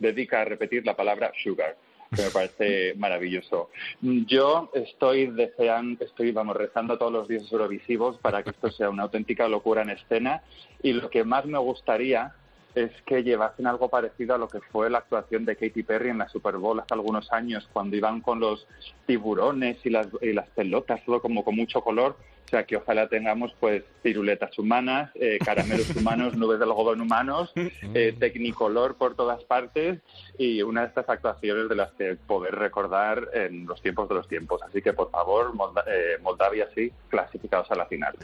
dedica 0.00 0.40
a 0.40 0.44
repetir 0.44 0.84
la 0.84 0.96
palabra 0.96 1.30
sugar 1.44 1.76
que 2.14 2.22
me 2.22 2.30
parece 2.30 2.94
maravilloso. 2.96 3.70
Yo 4.00 4.70
estoy 4.74 5.26
deseando, 5.26 6.04
estoy, 6.04 6.32
vamos, 6.32 6.56
rezando 6.56 6.98
todos 6.98 7.12
los 7.12 7.28
días 7.28 7.50
eurovisivos 7.50 8.18
para 8.18 8.42
que 8.42 8.50
esto 8.50 8.70
sea 8.70 8.90
una 8.90 9.04
auténtica 9.04 9.48
locura 9.48 9.82
en 9.82 9.90
escena 9.90 10.42
y 10.82 10.92
lo 10.92 11.10
que 11.10 11.24
más 11.24 11.44
me 11.44 11.58
gustaría 11.58 12.34
es 12.74 12.90
que 13.06 13.22
llevasen 13.22 13.66
algo 13.66 13.88
parecido 13.88 14.34
a 14.34 14.38
lo 14.38 14.48
que 14.48 14.60
fue 14.60 14.90
la 14.90 14.98
actuación 14.98 15.44
de 15.44 15.56
Katy 15.56 15.82
Perry 15.82 16.10
en 16.10 16.18
la 16.18 16.28
Super 16.28 16.56
Bowl 16.58 16.78
hace 16.78 16.94
algunos 16.94 17.32
años, 17.32 17.68
cuando 17.72 17.96
iban 17.96 18.20
con 18.20 18.40
los 18.40 18.66
tiburones 19.06 19.78
y 19.84 19.90
las, 19.90 20.08
y 20.20 20.32
las 20.32 20.48
pelotas, 20.50 21.04
todo 21.04 21.20
como 21.20 21.44
con 21.44 21.56
mucho 21.56 21.80
color. 21.80 22.16
O 22.48 22.50
sea, 22.50 22.64
que 22.64 22.76
ojalá 22.78 23.08
tengamos 23.10 23.52
pues 23.60 23.82
piruletas 24.00 24.58
humanas, 24.58 25.10
eh, 25.16 25.38
caramelos 25.44 25.90
humanos, 25.96 26.34
nubes 26.34 26.58
de 26.58 26.64
algodón 26.64 27.02
humanos, 27.02 27.52
eh, 27.54 28.16
tecnicolor 28.18 28.96
por 28.96 29.14
todas 29.14 29.44
partes 29.44 30.00
y 30.38 30.62
una 30.62 30.80
de 30.80 30.86
estas 30.86 31.06
actuaciones 31.10 31.68
de 31.68 31.74
las 31.76 31.92
que 31.92 32.16
poder 32.16 32.54
recordar 32.54 33.28
en 33.34 33.66
los 33.66 33.82
tiempos 33.82 34.08
de 34.08 34.14
los 34.14 34.26
tiempos. 34.28 34.62
Así 34.62 34.80
que, 34.80 34.94
por 34.94 35.10
favor, 35.10 35.52
Molda- 35.52 35.84
eh, 35.86 36.16
Moldavia 36.22 36.66
sí, 36.74 36.90
clasificados 37.10 37.70
a 37.70 37.74
la 37.74 37.84
final. 37.84 38.14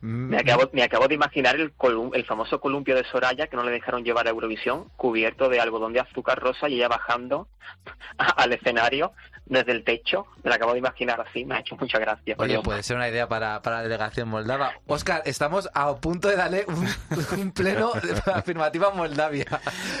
Me 0.00 0.38
acabo, 0.38 0.70
me 0.72 0.82
acabo 0.82 1.06
de 1.06 1.14
imaginar 1.14 1.56
el, 1.56 1.76
colum- 1.76 2.14
el 2.14 2.24
famoso 2.24 2.60
columpio 2.60 2.94
de 2.96 3.04
Soraya 3.04 3.48
que 3.48 3.56
no 3.56 3.64
le 3.64 3.72
dejaron 3.72 4.04
llevar 4.04 4.26
a 4.26 4.30
Eurovisión, 4.30 4.88
cubierto 4.96 5.50
de 5.50 5.60
algodón 5.60 5.92
de 5.92 6.00
azúcar 6.00 6.38
rosa 6.40 6.66
y 6.70 6.76
ella 6.76 6.88
bajando 6.88 7.46
al 8.16 8.54
escenario 8.54 9.12
desde 9.46 9.72
el 9.72 9.84
techo. 9.84 10.26
Me 10.42 10.50
lo 10.50 10.56
acabo 10.56 10.72
de 10.72 10.78
imaginar 10.78 11.20
así, 11.20 11.44
me 11.44 11.54
ha 11.56 11.60
hecho 11.60 11.76
mucha 11.76 11.98
gracia. 11.98 12.34
Oye, 12.38 12.60
puede 12.60 12.82
ser 12.82 12.96
una 12.96 13.08
idea 13.08 13.28
para, 13.28 13.60
para 13.62 13.76
la 13.76 13.82
delegación 13.84 14.28
moldava. 14.28 14.72
Oscar, 14.86 15.22
estamos 15.24 15.68
a 15.74 15.94
punto 15.96 16.28
de 16.28 16.36
darle 16.36 16.64
un, 16.68 16.88
un 17.40 17.52
pleno 17.52 17.92
afirmativo 18.34 18.86
a 18.88 18.94
Moldavia. 18.94 19.46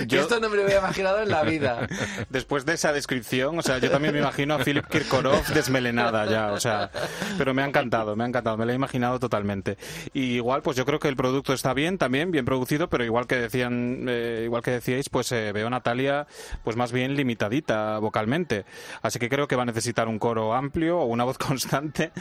Yo- 0.06 0.20
Esto 0.20 0.40
no 0.40 0.48
me 0.50 0.56
lo 0.56 0.62
había 0.64 0.78
imaginado 0.78 1.20
en 1.22 1.30
la 1.30 1.42
vida. 1.42 1.86
Después 2.28 2.64
de 2.66 2.74
esa 2.74 2.92
descripción, 2.92 3.58
o 3.58 3.62
sea, 3.62 3.78
yo 3.78 3.90
también 3.90 4.14
me 4.14 4.20
imagino 4.20 4.54
a 4.54 4.58
Philip 4.58 4.86
Kirkorov 4.86 5.44
desmelenada 5.54 6.26
ya, 6.26 6.52
o 6.52 6.60
sea, 6.60 6.90
pero 7.38 7.54
me 7.54 7.62
ha 7.62 7.66
encantado, 7.66 8.16
me 8.16 8.24
ha 8.24 8.26
encantado, 8.26 8.56
me 8.56 8.66
lo 8.66 8.72
he 8.72 8.74
imaginado 8.74 9.18
totalmente. 9.18 9.76
Y 10.12 10.34
igual, 10.36 10.62
pues 10.62 10.76
yo 10.76 10.84
creo 10.84 10.98
que 10.98 11.08
el 11.08 11.16
producto 11.16 11.52
está 11.52 11.74
bien, 11.74 11.96
también 11.98 12.30
bien 12.30 12.44
producido, 12.44 12.88
pero 12.88 13.04
igual 13.04 13.26
que 13.26 13.36
decían, 13.36 14.06
eh, 14.08 14.42
igual 14.44 14.62
que 14.62 14.72
decíais, 14.72 15.08
pues 15.08 15.30
eh, 15.32 15.52
veo 15.52 15.66
a 15.66 15.70
Natalia, 15.70 16.26
pues 16.62 16.76
más 16.76 16.92
bien 16.92 17.14
limitadita 17.16 17.98
vocalmente. 17.98 18.64
Así 19.02 19.18
que 19.18 19.28
creo 19.34 19.48
que 19.48 19.56
va 19.56 19.64
a 19.64 19.66
necesitar 19.66 20.06
un 20.06 20.20
coro 20.20 20.54
amplio 20.54 21.00
o 21.00 21.06
una 21.06 21.24
voz 21.24 21.38
constante, 21.38 22.12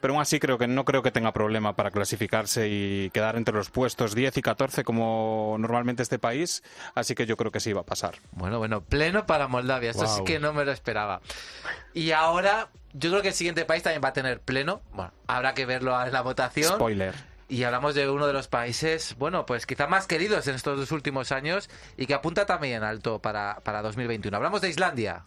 pero 0.00 0.14
aún 0.14 0.22
así 0.22 0.40
creo 0.40 0.56
que 0.56 0.66
no 0.66 0.86
creo 0.86 1.02
que 1.02 1.10
tenga 1.10 1.32
problema 1.32 1.76
para 1.76 1.90
clasificarse 1.90 2.66
y 2.68 3.10
quedar 3.10 3.36
entre 3.36 3.54
los 3.54 3.68
puestos 3.68 4.14
10 4.14 4.38
y 4.38 4.42
14 4.42 4.82
como 4.82 5.56
normalmente 5.58 6.02
este 6.02 6.18
país, 6.18 6.62
así 6.94 7.14
que 7.14 7.26
yo 7.26 7.36
creo 7.36 7.52
que 7.52 7.60
sí 7.60 7.74
va 7.74 7.82
a 7.82 7.84
pasar. 7.84 8.14
Bueno, 8.32 8.58
bueno, 8.58 8.80
pleno 8.80 9.26
para 9.26 9.48
Moldavia. 9.48 9.90
Esto 9.90 10.06
sí 10.06 10.24
que 10.24 10.40
no 10.40 10.54
me 10.54 10.64
lo 10.64 10.72
esperaba. 10.72 11.20
Y 11.92 12.12
ahora, 12.12 12.70
yo 12.94 13.10
creo 13.10 13.20
que 13.20 13.28
el 13.28 13.34
siguiente 13.34 13.66
país 13.66 13.82
también 13.82 14.00
va 14.02 14.08
a 14.08 14.14
tener 14.14 14.40
pleno. 14.40 14.80
Bueno, 14.94 15.12
habrá 15.26 15.52
que 15.52 15.66
verlo 15.66 16.00
en 16.02 16.10
la 16.10 16.22
votación. 16.22 16.76
Spoiler. 16.76 17.14
Y 17.50 17.64
hablamos 17.64 17.94
de 17.94 18.08
uno 18.08 18.26
de 18.26 18.32
los 18.32 18.48
países, 18.48 19.14
bueno, 19.18 19.44
pues 19.44 19.66
quizá 19.66 19.86
más 19.86 20.06
queridos 20.06 20.46
en 20.46 20.54
estos 20.54 20.78
dos 20.78 20.90
últimos 20.90 21.32
años 21.32 21.68
y 21.98 22.06
que 22.06 22.14
apunta 22.14 22.46
también 22.46 22.82
alto 22.82 23.20
para, 23.20 23.60
para 23.62 23.82
2021. 23.82 24.34
Hablamos 24.34 24.62
de 24.62 24.70
Islandia. 24.70 25.26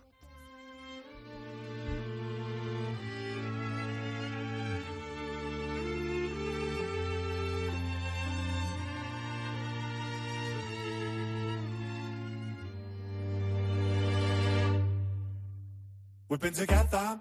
We've 16.35 16.41
been 16.41 16.67
together 16.67 17.17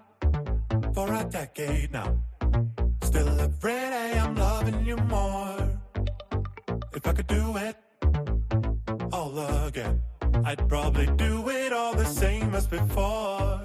for 0.93 1.13
a 1.13 1.23
decade 1.23 1.93
now. 1.93 2.19
Still 3.01 3.39
every 3.39 3.71
day 3.71 4.19
I'm 4.19 4.35
loving 4.35 4.85
you 4.85 4.97
more. 5.07 5.55
If 6.93 7.07
I 7.07 7.13
could 7.13 7.27
do 7.27 7.55
it 7.55 7.77
all 9.13 9.39
again, 9.67 10.01
I'd 10.43 10.67
probably 10.67 11.05
do 11.15 11.47
it 11.47 11.71
all 11.71 11.95
the 11.95 12.03
same 12.03 12.53
as 12.55 12.67
before. 12.67 13.61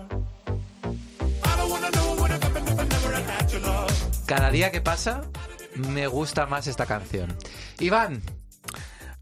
Never. 3.59 3.87
Cada 4.27 4.53
día 4.53 4.71
que 4.71 4.81
pasa, 4.81 5.23
me 5.75 6.07
gusta 6.07 6.47
más 6.47 6.69
esta 6.69 6.87
canción. 6.87 7.37
Iván, 7.81 8.23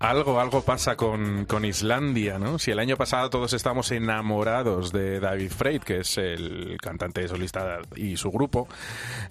Algo, 0.01 0.41
algo 0.41 0.63
pasa 0.63 0.95
con, 0.95 1.45
con 1.47 1.65
Islandia, 1.65 2.39
¿no? 2.39 2.61
Si 2.61 2.71
el 2.71 2.79
año 2.79 2.97
pasado 2.97 3.31
todos 3.31 3.53
estamos 3.53 3.91
enamorados 3.91 4.93
de 4.93 5.19
David 5.19 5.51
Frey, 5.51 5.81
que 5.81 5.99
es 5.99 6.19
el 6.19 6.77
cantante 6.81 7.27
solista 7.27 7.81
y 7.97 8.17
su 8.17 8.31
grupo, 8.31 8.69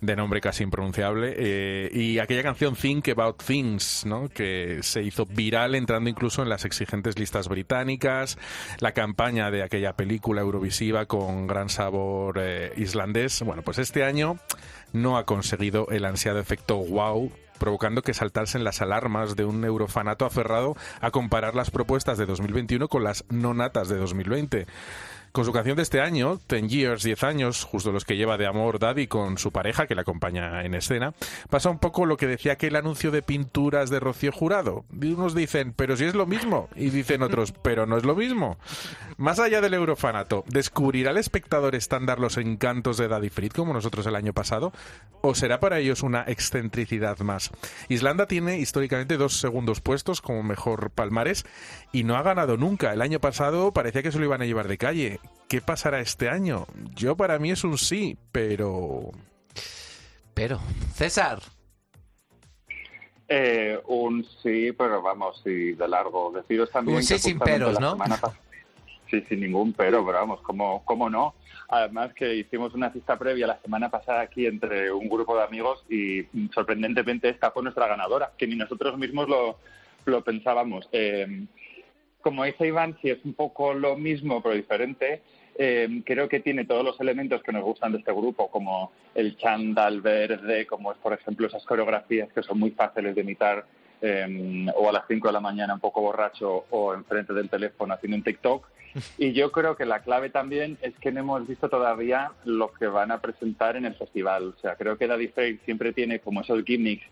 de 0.01 0.17
nombre 0.17 0.41
casi 0.41 0.63
impronunciable, 0.63 1.35
eh, 1.37 1.89
y 1.93 2.19
aquella 2.19 2.43
canción 2.43 2.75
Think 2.75 3.07
About 3.07 3.41
Things, 3.41 4.05
¿no? 4.05 4.27
Que 4.27 4.79
se 4.81 5.01
hizo 5.03 5.25
viral 5.25 5.73
entrando 5.73 6.09
incluso 6.09 6.43
en 6.43 6.49
las 6.49 6.65
exigentes 6.65 7.17
listas 7.17 7.47
británicas, 7.47 8.37
la 8.79 8.91
campaña 8.91 9.49
de 9.49 9.63
aquella 9.63 9.93
película 9.93 10.41
eurovisiva 10.41 11.05
con 11.05 11.47
gran 11.47 11.69
sabor 11.69 12.39
eh, 12.41 12.73
islandés. 12.75 13.41
Bueno, 13.41 13.61
pues 13.61 13.77
este 13.77 14.03
año 14.03 14.37
no 14.91 15.17
ha 15.17 15.25
conseguido 15.25 15.87
el 15.91 16.03
ansiado 16.03 16.39
efecto 16.39 16.75
wow 16.75 17.31
provocando 17.57 18.01
que 18.01 18.13
saltasen 18.13 18.63
las 18.63 18.81
alarmas 18.81 19.35
de 19.35 19.45
un 19.45 19.63
eurofanato 19.63 20.25
aferrado 20.25 20.75
a 21.01 21.11
comparar 21.11 21.55
las 21.55 21.71
propuestas 21.71 22.17
de 22.17 22.25
2021 22.25 22.87
con 22.87 23.03
las 23.03 23.25
no 23.29 23.53
natas 23.53 23.89
de 23.89 23.97
2020. 23.97 24.67
Con 25.37 25.45
su 25.45 25.53
canción 25.53 25.75
de 25.75 25.83
este 25.83 26.01
año, 26.01 26.39
Ten 26.47 26.67
Years, 26.67 27.03
10 27.03 27.23
años, 27.23 27.63
justo 27.63 27.91
los 27.91 28.05
que 28.05 28.17
lleva 28.17 28.39
de 28.39 28.47
amor 28.47 28.79
Daddy 28.79 29.05
con 29.05 29.37
su 29.37 29.51
pareja, 29.51 29.85
que 29.85 29.93
le 29.93 30.01
acompaña 30.01 30.65
en 30.65 30.73
escena, 30.73 31.13
pasa 31.51 31.69
un 31.69 31.77
poco 31.77 32.07
lo 32.07 32.17
que 32.17 32.25
decía 32.25 32.53
aquel 32.53 32.75
anuncio 32.75 33.11
de 33.11 33.21
pinturas 33.21 33.91
de 33.91 33.99
Rocío 33.99 34.31
Jurado. 34.31 34.85
Unos 34.89 35.35
dicen, 35.35 35.73
pero 35.73 35.95
si 35.95 36.05
es 36.05 36.15
lo 36.15 36.25
mismo, 36.25 36.69
y 36.75 36.89
dicen 36.89 37.21
otros, 37.21 37.51
pero 37.61 37.85
no 37.85 37.97
es 37.97 38.03
lo 38.03 38.15
mismo. 38.15 38.57
Más 39.17 39.37
allá 39.37 39.61
del 39.61 39.75
eurofanato, 39.75 40.43
¿descubrirá 40.47 41.11
el 41.11 41.17
espectador 41.17 41.75
estándar 41.75 42.17
los 42.17 42.37
encantos 42.37 42.97
de 42.97 43.07
Daddy 43.07 43.29
Frit 43.29 43.53
como 43.53 43.73
nosotros 43.73 44.07
el 44.07 44.15
año 44.15 44.33
pasado? 44.33 44.73
¿O 45.21 45.35
será 45.35 45.59
para 45.59 45.77
ellos 45.77 46.01
una 46.01 46.23
excentricidad 46.23 47.19
más? 47.19 47.51
Islanda 47.89 48.25
tiene 48.25 48.57
históricamente 48.57 49.17
dos 49.17 49.39
segundos 49.39 49.81
puestos 49.81 50.19
como 50.19 50.41
mejor 50.41 50.89
palmares 50.89 51.45
y 51.91 52.05
no 52.05 52.15
ha 52.15 52.23
ganado 52.23 52.57
nunca. 52.57 52.91
El 52.91 53.03
año 53.03 53.19
pasado 53.19 53.71
parecía 53.71 54.01
que 54.01 54.11
se 54.11 54.17
lo 54.17 54.25
iban 54.25 54.41
a 54.41 54.45
llevar 54.45 54.67
de 54.67 54.79
calle. 54.79 55.19
¿Qué 55.47 55.61
pasará 55.61 55.99
este 55.99 56.29
año? 56.29 56.65
Yo 56.95 57.15
para 57.15 57.39
mí 57.39 57.51
es 57.51 57.63
un 57.63 57.77
sí, 57.77 58.17
pero... 58.31 59.11
pero, 60.33 60.59
César. 60.93 61.39
Eh, 63.29 63.79
un 63.87 64.25
sí, 64.41 64.71
pero 64.71 65.01
vamos, 65.01 65.41
sí, 65.43 65.73
de 65.73 65.87
largo. 65.87 66.31
Deciros 66.31 66.71
también 66.71 66.97
Un 66.97 67.03
sí 67.03 67.15
que 67.15 67.19
sin 67.19 67.39
peros, 67.39 67.73
la 67.75 67.79
¿no? 67.79 67.97
Sí, 69.09 69.21
sin 69.29 69.39
ningún 69.39 69.71
pero, 69.71 70.05
pero 70.05 70.17
vamos, 70.17 70.41
¿cómo, 70.41 70.83
¿cómo 70.83 71.09
no? 71.09 71.35
Además 71.69 72.13
que 72.13 72.35
hicimos 72.35 72.73
una 72.73 72.91
cita 72.91 73.17
previa 73.17 73.47
la 73.47 73.59
semana 73.61 73.89
pasada 73.89 74.21
aquí 74.21 74.45
entre 74.45 74.91
un 74.91 75.07
grupo 75.07 75.37
de 75.37 75.43
amigos 75.43 75.83
y 75.89 76.23
mm, 76.31 76.49
sorprendentemente 76.53 77.29
esta 77.29 77.51
fue 77.51 77.63
nuestra 77.63 77.87
ganadora, 77.87 78.33
que 78.37 78.47
ni 78.47 78.55
nosotros 78.55 78.97
mismos 78.97 79.29
lo, 79.29 79.59
lo 80.05 80.23
pensábamos. 80.23 80.89
Eh, 80.91 81.45
como 82.27 82.43
dice 82.43 82.67
Iván, 82.67 82.97
si 83.01 83.09
es 83.09 83.23
un 83.23 83.33
poco 83.33 83.73
lo 83.73 83.95
mismo 83.95 84.43
pero 84.43 84.53
diferente, 84.53 85.21
eh, 85.57 86.01
creo 86.03 86.27
que 86.27 86.41
tiene 86.41 86.65
todos 86.65 86.83
los 86.83 86.99
elementos 86.99 87.41
que 87.41 87.53
nos 87.53 87.63
gustan 87.63 87.93
de 87.93 87.99
este 87.99 88.11
grupo, 88.11 88.51
como 88.51 88.91
el 89.15 89.37
chándal 89.37 90.01
verde, 90.01 90.67
como 90.67 90.91
es 90.91 90.97
por 90.97 91.13
ejemplo 91.13 91.47
esas 91.47 91.63
coreografías 91.65 92.27
que 92.33 92.43
son 92.43 92.59
muy 92.59 92.71
fáciles 92.71 93.15
de 93.15 93.21
imitar, 93.21 93.65
eh, 94.01 94.65
o 94.75 94.89
a 94.89 94.91
las 94.91 95.05
5 95.07 95.25
de 95.25 95.33
la 95.33 95.39
mañana 95.39 95.73
un 95.73 95.79
poco 95.79 96.01
borracho 96.01 96.65
o 96.69 96.93
enfrente 96.93 97.33
del 97.33 97.49
teléfono 97.49 97.93
haciendo 97.93 98.17
un 98.17 98.23
TikTok. 98.23 98.67
Y 99.17 99.31
yo 99.31 99.53
creo 99.53 99.77
que 99.77 99.85
la 99.85 100.01
clave 100.01 100.29
también 100.29 100.77
es 100.81 100.93
que 100.99 101.13
no 101.13 101.21
hemos 101.21 101.47
visto 101.47 101.69
todavía 101.69 102.31
lo 102.43 102.73
que 102.73 102.87
van 102.87 103.11
a 103.11 103.21
presentar 103.21 103.77
en 103.77 103.85
el 103.85 103.95
festival. 103.95 104.55
O 104.57 104.59
sea, 104.59 104.75
creo 104.75 104.97
que 104.97 105.07
Daddy 105.07 105.29
Frey 105.29 105.59
siempre 105.63 105.93
tiene 105.93 106.19
como 106.19 106.41
esos 106.41 106.63
gimmicks 106.63 107.05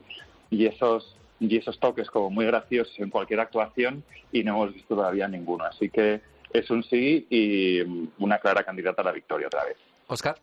y 0.49 0.66
esos 0.66 1.16
y 1.39 1.57
esos 1.57 1.79
toques 1.79 2.09
como 2.09 2.29
muy 2.29 2.45
graciosos 2.45 2.97
en 2.99 3.09
cualquier 3.09 3.39
actuación 3.39 4.03
y 4.31 4.43
no 4.43 4.55
hemos 4.55 4.73
visto 4.73 4.95
todavía 4.95 5.27
ninguno. 5.27 5.65
Así 5.65 5.89
que 5.89 6.21
es 6.53 6.69
un 6.69 6.83
sí 6.83 7.27
y 7.29 7.81
una 8.17 8.39
clara 8.39 8.63
candidata 8.63 9.01
a 9.01 9.05
la 9.05 9.11
victoria 9.11 9.47
otra 9.47 9.65
vez. 9.65 9.77
Oscar. 10.07 10.38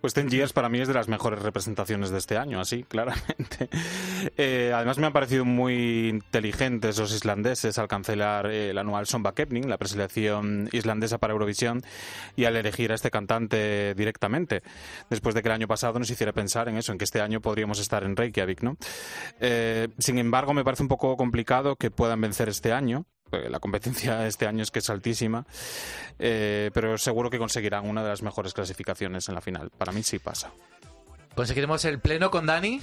Pues 0.00 0.14
Ten 0.14 0.28
Years 0.28 0.52
para 0.52 0.68
mí 0.68 0.80
es 0.80 0.88
de 0.88 0.94
las 0.94 1.08
mejores 1.08 1.42
representaciones 1.42 2.10
de 2.10 2.18
este 2.18 2.36
año, 2.36 2.60
así, 2.60 2.82
claramente. 2.88 3.68
Eh, 4.36 4.72
además 4.74 4.98
me 4.98 5.06
han 5.06 5.12
parecido 5.12 5.44
muy 5.44 6.08
inteligentes 6.08 6.98
los 6.98 7.12
islandeses 7.12 7.78
al 7.78 7.88
cancelar 7.88 8.46
eh, 8.46 8.70
el 8.70 8.78
anual 8.78 9.06
Sonbakefning, 9.06 9.68
la 9.68 9.78
preselección 9.78 10.68
islandesa 10.72 11.18
para 11.18 11.32
Eurovisión, 11.32 11.82
y 12.36 12.44
al 12.44 12.56
elegir 12.56 12.92
a 12.92 12.94
este 12.94 13.10
cantante 13.10 13.94
directamente, 13.94 14.62
después 15.10 15.34
de 15.34 15.42
que 15.42 15.48
el 15.48 15.54
año 15.54 15.68
pasado 15.68 15.98
nos 15.98 16.10
hiciera 16.10 16.32
pensar 16.32 16.68
en 16.68 16.76
eso, 16.76 16.92
en 16.92 16.98
que 16.98 17.04
este 17.04 17.20
año 17.20 17.40
podríamos 17.40 17.78
estar 17.78 18.04
en 18.04 18.16
Reykjavik, 18.16 18.62
¿no? 18.62 18.76
Eh, 19.40 19.88
sin 19.98 20.18
embargo, 20.18 20.54
me 20.54 20.64
parece 20.64 20.82
un 20.82 20.88
poco 20.88 21.16
complicado 21.16 21.76
que 21.76 21.90
puedan 21.90 22.20
vencer 22.20 22.48
este 22.48 22.72
año, 22.72 23.06
la 23.32 23.58
competencia 23.60 24.26
este 24.26 24.46
año 24.46 24.62
es 24.62 24.70
que 24.70 24.78
es 24.80 24.90
altísima, 24.90 25.44
eh, 26.18 26.70
pero 26.72 26.96
seguro 26.98 27.30
que 27.30 27.38
conseguirán 27.38 27.88
una 27.88 28.02
de 28.02 28.08
las 28.10 28.22
mejores 28.22 28.54
clasificaciones 28.54 29.28
en 29.28 29.34
la 29.34 29.40
final. 29.40 29.70
Para 29.70 29.92
mí 29.92 30.02
sí 30.02 30.18
pasa. 30.18 30.50
¿Conseguiremos 31.34 31.84
el 31.84 31.98
pleno 32.00 32.30
con 32.30 32.46
Dani? 32.46 32.80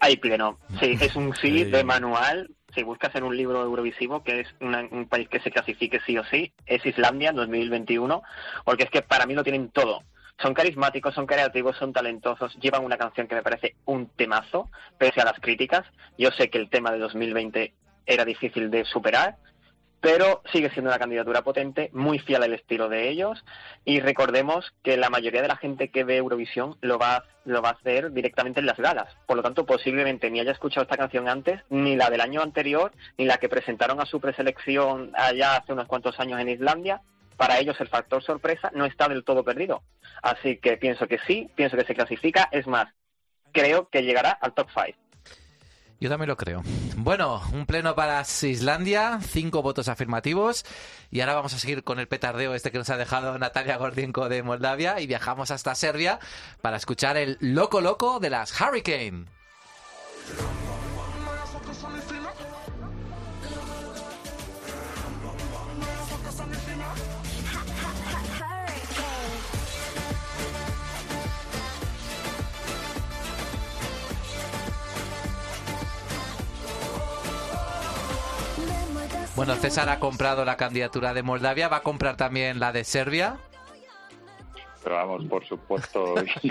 Hay 0.00 0.16
pleno. 0.16 0.58
Sí, 0.80 0.96
es 1.00 1.16
un 1.16 1.34
sí 1.36 1.48
Sí. 1.50 1.64
de 1.64 1.84
manual, 1.84 2.50
si 2.74 2.82
buscas 2.82 3.14
en 3.16 3.24
un 3.24 3.36
libro 3.36 3.62
eurovisivo, 3.62 4.22
que 4.22 4.40
es 4.40 4.48
una- 4.60 4.86
un 4.90 5.08
país 5.08 5.28
que 5.28 5.40
se 5.40 5.50
clasifique 5.50 6.00
sí 6.06 6.16
o 6.18 6.24
sí, 6.24 6.52
es 6.66 6.84
Islandia 6.86 7.30
en 7.30 7.36
2021, 7.36 8.22
porque 8.64 8.84
es 8.84 8.90
que 8.90 9.02
para 9.02 9.26
mí 9.26 9.34
lo 9.34 9.42
tienen 9.42 9.70
todo. 9.70 10.02
Son 10.40 10.54
carismáticos, 10.54 11.14
son 11.14 11.26
creativos, 11.26 11.76
son 11.78 11.92
talentosos, 11.92 12.54
llevan 12.60 12.84
una 12.84 12.96
canción 12.96 13.26
que 13.26 13.34
me 13.34 13.42
parece 13.42 13.74
un 13.86 14.06
temazo, 14.06 14.70
pese 14.96 15.20
a 15.20 15.24
las 15.24 15.40
críticas. 15.40 15.84
Yo 16.16 16.30
sé 16.30 16.48
que 16.48 16.58
el 16.58 16.70
tema 16.70 16.92
de 16.92 16.98
2020 17.00 17.74
era 18.08 18.24
difícil 18.24 18.70
de 18.70 18.84
superar, 18.84 19.36
pero 20.00 20.42
sigue 20.52 20.70
siendo 20.70 20.90
una 20.90 20.98
candidatura 20.98 21.42
potente, 21.42 21.90
muy 21.92 22.18
fiel 22.18 22.42
al 22.42 22.54
estilo 22.54 22.88
de 22.88 23.08
ellos, 23.08 23.44
y 23.84 24.00
recordemos 24.00 24.72
que 24.82 24.96
la 24.96 25.10
mayoría 25.10 25.42
de 25.42 25.48
la 25.48 25.56
gente 25.56 25.90
que 25.90 26.04
ve 26.04 26.16
Eurovisión 26.16 26.76
lo 26.80 26.98
va, 26.98 27.24
lo 27.44 27.62
va 27.62 27.70
a 27.70 27.72
hacer 27.72 28.12
directamente 28.12 28.60
en 28.60 28.66
las 28.66 28.78
galas. 28.78 29.12
Por 29.26 29.36
lo 29.36 29.42
tanto, 29.42 29.66
posiblemente 29.66 30.30
ni 30.30 30.40
haya 30.40 30.52
escuchado 30.52 30.84
esta 30.84 30.96
canción 30.96 31.28
antes, 31.28 31.60
ni 31.68 31.96
la 31.96 32.10
del 32.10 32.20
año 32.20 32.42
anterior, 32.42 32.92
ni 33.16 33.24
la 33.24 33.38
que 33.38 33.48
presentaron 33.48 34.00
a 34.00 34.06
su 34.06 34.20
preselección 34.20 35.12
allá 35.14 35.56
hace 35.56 35.72
unos 35.72 35.88
cuantos 35.88 36.18
años 36.20 36.40
en 36.40 36.48
Islandia. 36.48 37.00
Para 37.36 37.58
ellos 37.58 37.80
el 37.80 37.88
factor 37.88 38.22
sorpresa 38.22 38.70
no 38.74 38.84
está 38.84 39.08
del 39.08 39.24
todo 39.24 39.44
perdido. 39.44 39.82
Así 40.22 40.58
que 40.58 40.76
pienso 40.76 41.06
que 41.06 41.18
sí, 41.26 41.50
pienso 41.54 41.76
que 41.76 41.84
se 41.84 41.94
clasifica. 41.94 42.48
Es 42.50 42.66
más, 42.66 42.88
creo 43.52 43.88
que 43.88 44.02
llegará 44.02 44.30
al 44.30 44.54
top 44.54 44.68
5. 44.74 45.07
Yo 46.00 46.08
también 46.08 46.28
lo 46.28 46.36
creo. 46.36 46.62
Bueno, 46.96 47.42
un 47.52 47.66
pleno 47.66 47.94
para 47.96 48.22
Islandia, 48.42 49.18
cinco 49.20 49.62
votos 49.62 49.88
afirmativos. 49.88 50.64
Y 51.10 51.20
ahora 51.20 51.34
vamos 51.34 51.54
a 51.54 51.58
seguir 51.58 51.82
con 51.82 51.98
el 51.98 52.06
petardeo 52.06 52.54
este 52.54 52.70
que 52.70 52.78
nos 52.78 52.90
ha 52.90 52.96
dejado 52.96 53.36
Natalia 53.38 53.76
Gordienko 53.76 54.28
de 54.28 54.42
Moldavia 54.44 55.00
y 55.00 55.06
viajamos 55.06 55.50
hasta 55.50 55.74
Serbia 55.74 56.20
para 56.62 56.76
escuchar 56.76 57.16
el 57.16 57.36
loco 57.40 57.80
loco 57.80 58.20
de 58.20 58.30
las 58.30 58.60
Hurricane. 58.60 59.24
Bueno, 79.38 79.54
César 79.54 79.88
ha 79.88 80.00
comprado 80.00 80.44
la 80.44 80.56
candidatura 80.56 81.14
de 81.14 81.22
Moldavia, 81.22 81.68
va 81.68 81.76
a 81.76 81.82
comprar 81.84 82.16
también 82.16 82.58
la 82.58 82.72
de 82.72 82.82
Serbia. 82.82 83.38
Pero 84.88 85.06
vamos, 85.06 85.26
por 85.26 85.44
supuesto, 85.44 86.14
y, 86.42 86.50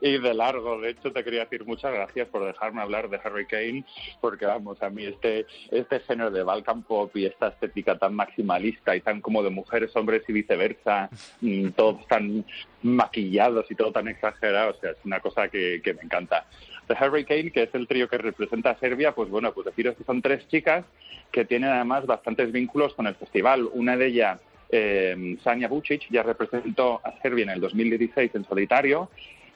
y 0.00 0.18
de 0.18 0.32
largo. 0.32 0.80
De 0.80 0.92
hecho, 0.92 1.12
te 1.12 1.22
quería 1.22 1.40
decir 1.40 1.66
muchas 1.66 1.92
gracias 1.92 2.26
por 2.28 2.42
dejarme 2.42 2.80
hablar 2.80 3.10
de 3.10 3.20
Hurricane, 3.22 3.84
porque 4.18 4.46
vamos, 4.46 4.82
a 4.82 4.88
mí 4.88 5.04
este, 5.04 5.44
este 5.70 6.00
género 6.00 6.30
de 6.30 6.42
Balkan 6.42 6.82
Pop 6.84 7.14
y 7.14 7.26
esta 7.26 7.48
estética 7.48 7.98
tan 7.98 8.14
maximalista 8.14 8.96
y 8.96 9.02
tan 9.02 9.20
como 9.20 9.42
de 9.42 9.50
mujeres, 9.50 9.94
hombres 9.94 10.22
y 10.26 10.32
viceversa, 10.32 11.10
mm, 11.42 11.72
todos 11.72 12.06
tan 12.06 12.46
maquillados 12.82 13.70
y 13.70 13.74
todo 13.74 13.92
tan 13.92 14.08
exagerado, 14.08 14.70
o 14.70 14.80
sea, 14.80 14.92
es 14.92 15.04
una 15.04 15.20
cosa 15.20 15.48
que, 15.48 15.82
que 15.84 15.92
me 15.92 16.00
encanta. 16.00 16.46
The 16.88 16.94
Hurricane, 16.94 17.52
que 17.52 17.64
es 17.64 17.74
el 17.74 17.86
trío 17.86 18.08
que 18.08 18.16
representa 18.16 18.70
a 18.70 18.78
Serbia, 18.78 19.12
pues 19.14 19.28
bueno, 19.28 19.52
pues 19.52 19.66
deciros 19.66 19.98
que 19.98 20.04
son 20.04 20.22
tres 20.22 20.48
chicas 20.48 20.86
que 21.30 21.44
tienen 21.44 21.68
además 21.68 22.06
bastantes 22.06 22.50
vínculos 22.52 22.94
con 22.94 23.06
el 23.06 23.16
festival. 23.16 23.68
Una 23.74 23.98
de 23.98 24.06
ellas 24.06 24.40
eh, 24.72 25.36
Sanja 25.42 25.68
Vucic 25.68 26.08
ya 26.10 26.22
representó 26.22 27.00
a 27.04 27.20
Serbia 27.20 27.44
en 27.44 27.50
el 27.50 27.60
2016 27.60 28.30
en 28.34 28.44
solitario 28.44 29.10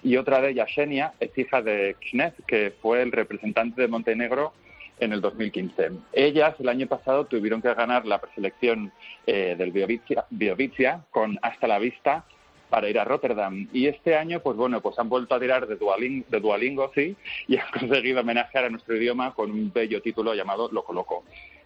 y 0.05 0.19
otra 0.19 0.41
de 0.41 0.51
ellas, 0.51 0.71
Xenia, 0.73 1.15
es 1.19 1.37
hija 1.37 1.63
de 1.63 1.97
Knet, 1.99 2.35
que 2.47 2.75
fue 2.83 3.01
el 3.01 3.11
representante 3.11 3.81
de 3.81 3.89
Montenegro 3.89 4.53
en 5.01 5.13
el 5.13 5.23
2015. 5.23 5.93
Ellas 6.13 6.55
el 6.59 6.69
año 6.69 6.87
pasado 6.87 7.25
tuvieron 7.25 7.63
que 7.63 7.73
ganar 7.73 8.05
la 8.05 8.21
preselección 8.21 8.93
eh, 9.27 9.55
del 9.57 9.73
Biovizia, 9.73 10.27
Biovizia 10.31 11.05
con 11.11 11.39
Hasta 11.41 11.67
la 11.67 11.79
Vista 11.79 12.25
para 12.69 12.89
ir 12.89 12.99
a 12.99 13.05
Rotterdam. 13.05 13.69
Y 13.73 13.87
este 13.87 14.17
año, 14.17 14.41
pues 14.41 14.57
bueno, 14.57 14.81
pues 14.81 14.99
han 14.99 15.09
vuelto 15.09 15.35
a 15.35 15.41
tirar 15.41 15.67
de 15.67 15.77
Duolingo, 15.77 16.27
de 16.29 16.41
Duolingo 16.41 16.93
sí, 16.95 17.17
y 17.49 17.57
han 17.57 17.71
conseguido 17.79 18.21
homenajear 18.21 18.65
a 18.65 18.71
nuestro 18.71 18.97
idioma 18.97 19.33
con 19.33 19.51
un 19.51 19.73
bello 19.73 20.03
título 20.03 20.35
llamado 20.35 20.69
Loco 20.71 20.93
Loco. 20.93 21.25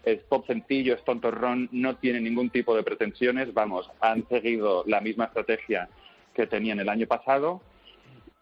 Es 0.08 0.20
pop 0.20 0.46
sencillo, 0.46 0.94
es 0.94 1.04
tontorrón, 1.04 1.68
no 1.70 1.96
tiene 1.96 2.20
ningún 2.20 2.48
tipo 2.48 2.74
de 2.74 2.82
pretensiones, 2.82 3.52
vamos, 3.52 3.90
han 4.00 4.26
seguido 4.28 4.82
la 4.86 5.02
misma 5.02 5.26
estrategia 5.26 5.88
que 6.32 6.46
tenían 6.46 6.80
el 6.80 6.88
año 6.88 7.06
pasado. 7.06 7.60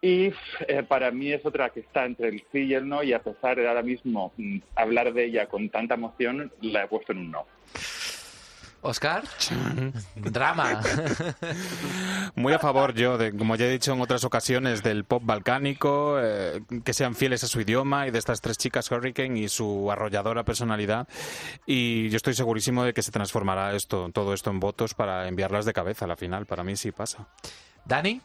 Y 0.01 0.33
eh, 0.69 0.83
para 0.87 1.11
mí 1.11 1.33
es 1.33 1.45
otra 1.45 1.71
que 1.71 1.81
está 1.81 2.05
entre 2.05 2.29
el 2.29 2.45
sí 2.53 2.61
y 2.67 2.75
el 2.75 2.89
no, 2.89 3.03
y 3.03 3.13
a 3.13 3.23
pesar 3.23 3.57
de 3.57 3.67
ahora 3.67 3.83
mismo 3.83 4.33
mm, 4.37 4.59
hablar 4.77 5.13
de 5.13 5.25
ella 5.25 5.47
con 5.47 5.69
tanta 5.71 5.95
emoción, 5.95 6.53
la 6.61 6.85
he 6.85 6.87
puesto 6.87 7.11
en 7.11 7.19
un 7.19 7.31
no. 7.33 7.47
Oscar, 8.83 9.25
drama. 10.15 10.81
Muy 12.35 12.53
a 12.53 12.59
favor 12.59 12.95
yo, 12.95 13.19
de, 13.19 13.37
como 13.37 13.57
ya 13.57 13.67
he 13.67 13.71
dicho 13.71 13.93
en 13.93 14.01
otras 14.01 14.25
ocasiones, 14.25 14.83
del 14.83 15.05
pop 15.05 15.23
balcánico, 15.25 16.19
eh, 16.21 16.63
que 16.85 16.93
sean 16.93 17.15
fieles 17.15 17.43
a 17.45 17.49
su 17.49 17.61
idioma 17.61 18.07
y 18.07 18.11
de 18.11 18.19
estas 18.19 18.41
tres 18.41 18.59
chicas 18.59 18.91
Hurricane 18.91 19.41
y 19.41 19.49
su 19.49 19.91
arrolladora 19.91 20.45
personalidad. 20.45 21.09
Y 21.67 22.09
yo 22.11 22.17
estoy 22.17 22.35
segurísimo 22.35 22.85
de 22.85 22.95
que 22.95 23.03
se 23.03 23.11
transformará 23.11 23.75
esto, 23.75 24.11
todo 24.13 24.35
esto 24.35 24.51
en 24.51 24.61
votos 24.61 24.95
para 24.95 25.27
enviarlas 25.29 25.65
de 25.65 25.73
cabeza 25.73 26.05
a 26.05 26.09
la 26.09 26.17
final. 26.17 26.47
Para 26.47 26.63
mí 26.63 26.77
sí 26.77 26.93
pasa. 26.93 27.27
Dani. 27.85 28.21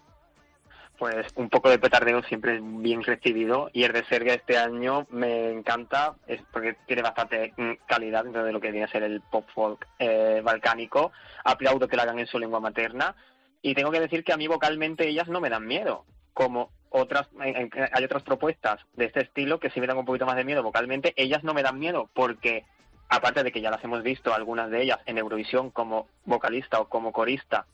Pues 1.01 1.25
un 1.33 1.49
poco 1.49 1.71
de 1.71 1.79
petardeo 1.79 2.21
siempre 2.21 2.57
es 2.57 2.61
bien 2.63 3.01
recibido 3.01 3.71
y 3.73 3.85
el 3.85 3.91
de 3.91 4.05
Serbia 4.05 4.35
este 4.35 4.59
año 4.59 5.07
me 5.09 5.49
encanta 5.49 6.13
es 6.27 6.39
porque 6.53 6.75
tiene 6.85 7.01
bastante 7.01 7.55
mm, 7.57 7.87
calidad 7.87 8.23
dentro 8.23 8.43
de 8.43 8.51
lo 8.51 8.61
que 8.61 8.69
viene 8.69 8.85
a 8.85 8.91
ser 8.91 9.01
el 9.01 9.19
pop 9.19 9.49
folk 9.51 9.87
eh, 9.97 10.41
balcánico. 10.43 11.11
Aplaudo 11.43 11.87
que 11.87 11.95
lo 11.95 12.03
hagan 12.03 12.19
en 12.19 12.27
su 12.27 12.37
lengua 12.37 12.59
materna. 12.59 13.15
Y 13.63 13.73
tengo 13.73 13.89
que 13.89 13.99
decir 13.99 14.23
que 14.23 14.31
a 14.31 14.37
mí 14.37 14.47
vocalmente 14.47 15.07
ellas 15.07 15.27
no 15.27 15.41
me 15.41 15.49
dan 15.49 15.65
miedo 15.65 16.05
como 16.33 16.69
otras 16.91 17.27
hay 17.39 18.03
otras 18.03 18.21
propuestas 18.21 18.79
de 18.93 19.05
este 19.05 19.21
estilo 19.21 19.59
que 19.59 19.71
sí 19.71 19.81
me 19.81 19.87
dan 19.87 19.97
un 19.97 20.05
poquito 20.05 20.27
más 20.27 20.35
de 20.35 20.43
miedo 20.43 20.61
vocalmente 20.61 21.13
ellas 21.15 21.43
no 21.43 21.55
me 21.55 21.63
dan 21.63 21.79
miedo 21.79 22.11
porque 22.13 22.63
aparte 23.09 23.43
de 23.43 23.51
que 23.51 23.61
ya 23.61 23.71
las 23.71 23.83
hemos 23.83 24.03
visto 24.03 24.33
algunas 24.33 24.69
de 24.69 24.83
ellas 24.83 24.99
en 25.07 25.17
Eurovisión 25.17 25.71
como 25.71 26.07
vocalista 26.25 26.79
o 26.79 26.89
como 26.89 27.11
corista 27.11 27.65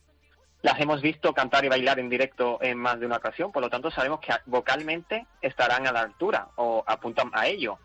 las 0.61 0.79
hemos 0.79 1.01
visto 1.01 1.33
cantar 1.33 1.65
y 1.65 1.69
bailar 1.69 1.99
en 1.99 2.09
directo 2.09 2.57
en 2.61 2.77
más 2.77 2.99
de 2.99 3.05
una 3.05 3.17
ocasión, 3.17 3.51
por 3.51 3.61
lo 3.61 3.69
tanto 3.69 3.91
sabemos 3.91 4.19
que 4.19 4.33
vocalmente 4.45 5.27
estarán 5.41 5.87
a 5.87 5.91
la 5.91 6.01
altura 6.01 6.49
o 6.55 6.83
apuntan 6.85 7.29
a 7.33 7.47
ello. 7.47 7.77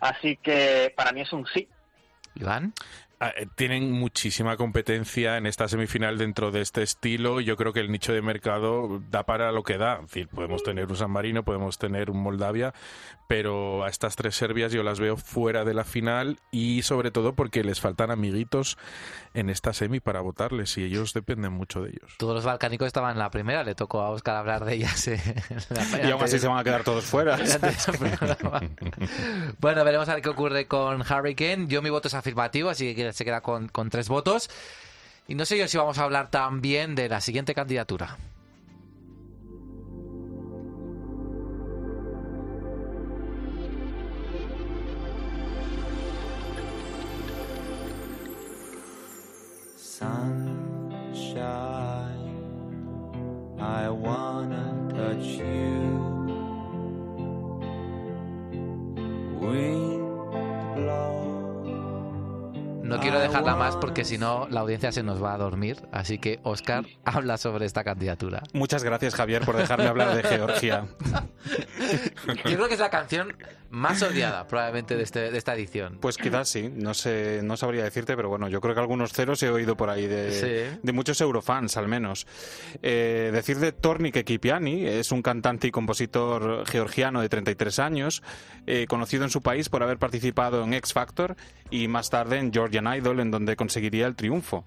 Así 0.00 0.36
que 0.36 0.92
para 0.96 1.12
mí 1.12 1.22
es 1.22 1.32
un 1.32 1.46
sí. 1.46 1.68
Iván. 2.34 2.72
Ah, 3.22 3.34
eh, 3.36 3.46
Tienen 3.54 3.92
muchísima 3.92 4.56
competencia 4.56 5.36
en 5.36 5.44
esta 5.46 5.68
semifinal 5.68 6.16
dentro 6.16 6.50
de 6.50 6.62
este 6.62 6.82
estilo. 6.82 7.40
y 7.40 7.44
Yo 7.44 7.56
creo 7.56 7.72
que 7.74 7.80
el 7.80 7.92
nicho 7.92 8.12
de 8.14 8.22
mercado 8.22 9.02
da 9.10 9.24
para 9.24 9.52
lo 9.52 9.62
que 9.62 9.76
da. 9.76 9.98
En 10.00 10.08
fin, 10.08 10.26
podemos 10.28 10.62
tener 10.62 10.86
un 10.86 10.96
San 10.96 11.10
Marino, 11.10 11.42
podemos 11.44 11.76
tener 11.78 12.10
un 12.10 12.22
Moldavia, 12.22 12.72
pero 13.28 13.84
a 13.84 13.90
estas 13.90 14.16
tres 14.16 14.34
Serbias 14.36 14.72
yo 14.72 14.82
las 14.82 15.00
veo 15.00 15.16
fuera 15.18 15.64
de 15.66 15.74
la 15.74 15.84
final 15.84 16.38
y 16.50 16.80
sobre 16.82 17.10
todo 17.10 17.34
porque 17.34 17.62
les 17.62 17.78
faltan 17.80 18.10
amiguitos 18.10 18.78
en 19.34 19.50
esta 19.50 19.72
semi 19.74 20.00
para 20.00 20.20
votarles 20.22 20.76
y 20.78 20.84
ellos 20.84 21.12
dependen 21.12 21.52
mucho 21.52 21.82
de 21.82 21.90
ellos. 21.90 22.14
Todos 22.18 22.34
los 22.34 22.44
balcánicos 22.44 22.86
estaban 22.86 23.12
en 23.12 23.18
la 23.18 23.30
primera, 23.30 23.62
le 23.64 23.74
tocó 23.74 24.00
a 24.00 24.08
Oscar 24.10 24.36
hablar 24.36 24.64
de 24.64 24.74
ellas. 24.76 25.08
eh, 25.08 25.20
Y 26.04 26.10
aún 26.10 26.22
así 26.24 26.38
se 26.38 26.48
van 26.48 26.58
a 26.58 26.64
quedar 26.64 26.84
todos 26.84 27.04
fuera. 27.04 27.38
Bueno, 29.58 29.84
veremos 29.84 30.08
a 30.08 30.14
ver 30.14 30.22
qué 30.22 30.28
ocurre 30.30 30.66
con 30.66 31.02
Hurricane. 31.02 31.66
Yo 31.68 31.82
mi 31.82 31.90
voto 31.90 32.08
es 32.08 32.14
afirmativo, 32.14 32.70
así 32.70 32.94
que 32.94 33.09
se 33.12 33.24
queda 33.24 33.40
con, 33.40 33.68
tres 33.90 34.08
votos. 34.08 34.50
Y 35.28 35.34
no 35.34 35.44
sé 35.44 35.58
yo 35.58 35.68
si 35.68 35.78
vamos 35.78 35.98
a 35.98 36.04
hablar 36.04 36.30
también 36.30 36.94
de 36.94 37.08
la 37.08 37.20
siguiente 37.20 37.54
candidatura. 37.54 38.18
Dejarla 63.30 63.54
más 63.54 63.76
porque 63.76 64.04
si 64.04 64.18
no 64.18 64.48
la 64.50 64.60
audiencia 64.60 64.90
se 64.90 65.04
nos 65.04 65.22
va 65.22 65.34
a 65.34 65.38
dormir. 65.38 65.76
Así 65.92 66.18
que, 66.18 66.40
Oscar, 66.42 66.84
habla 67.04 67.38
sobre 67.38 67.64
esta 67.64 67.84
candidatura. 67.84 68.42
Muchas 68.52 68.82
gracias, 68.82 69.14
Javier, 69.14 69.44
por 69.44 69.56
dejarme 69.56 69.86
hablar 69.86 70.16
de 70.16 70.22
Georgia. 70.28 70.86
Yo 71.80 72.34
creo 72.56 72.68
que 72.68 72.74
es 72.74 72.80
la 72.80 72.90
canción 72.90 73.34
más 73.70 74.02
odiada 74.02 74.46
probablemente 74.48 74.96
de, 74.96 75.02
este, 75.04 75.30
de 75.30 75.38
esta 75.38 75.54
edición. 75.54 75.98
Pues 76.00 76.16
quizás 76.16 76.48
sí, 76.48 76.70
no 76.74 76.92
sé, 76.92 77.40
no 77.42 77.56
sabría 77.56 77.84
decirte, 77.84 78.16
pero 78.16 78.28
bueno, 78.28 78.48
yo 78.48 78.60
creo 78.60 78.74
que 78.74 78.80
algunos 78.80 79.12
ceros 79.12 79.42
he 79.42 79.50
oído 79.50 79.76
por 79.76 79.90
ahí 79.90 80.06
de, 80.06 80.32
Sí. 80.72 80.78
de 80.82 80.92
muchos 80.92 81.20
eurofans, 81.20 81.76
al 81.76 81.86
menos. 81.88 82.26
Eh, 82.82 83.30
decir 83.32 83.58
de 83.58 83.72
Tornik 83.72 84.16
Ekipiani, 84.16 84.86
es 84.86 85.12
un 85.12 85.22
cantante 85.22 85.68
y 85.68 85.70
compositor 85.70 86.66
georgiano 86.66 87.20
de 87.20 87.28
33 87.28 87.78
años, 87.78 88.22
eh, 88.66 88.86
conocido 88.88 89.24
en 89.24 89.30
su 89.30 89.40
país 89.40 89.68
por 89.68 89.82
haber 89.82 89.98
participado 89.98 90.64
en 90.64 90.74
X 90.74 90.92
Factor 90.92 91.36
y 91.70 91.86
más 91.88 92.10
tarde 92.10 92.38
en 92.38 92.52
Georgian 92.52 92.92
Idol, 92.94 93.20
en 93.20 93.30
donde 93.30 93.56
conseguiría 93.56 94.06
el 94.06 94.16
triunfo. 94.16 94.64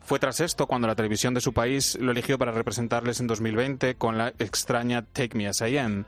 Fue 0.00 0.18
tras 0.18 0.40
esto 0.40 0.66
cuando 0.66 0.88
la 0.88 0.94
televisión 0.94 1.34
de 1.34 1.40
su 1.40 1.52
país 1.52 1.98
lo 2.00 2.12
eligió 2.12 2.38
para 2.38 2.52
representarles 2.52 3.20
en 3.20 3.26
2020 3.26 3.96
con 3.96 4.16
la 4.16 4.28
extraña 4.38 5.02
Take 5.02 5.36
Me 5.36 5.48
As 5.48 5.60
I 5.60 5.78
Am. 5.78 6.04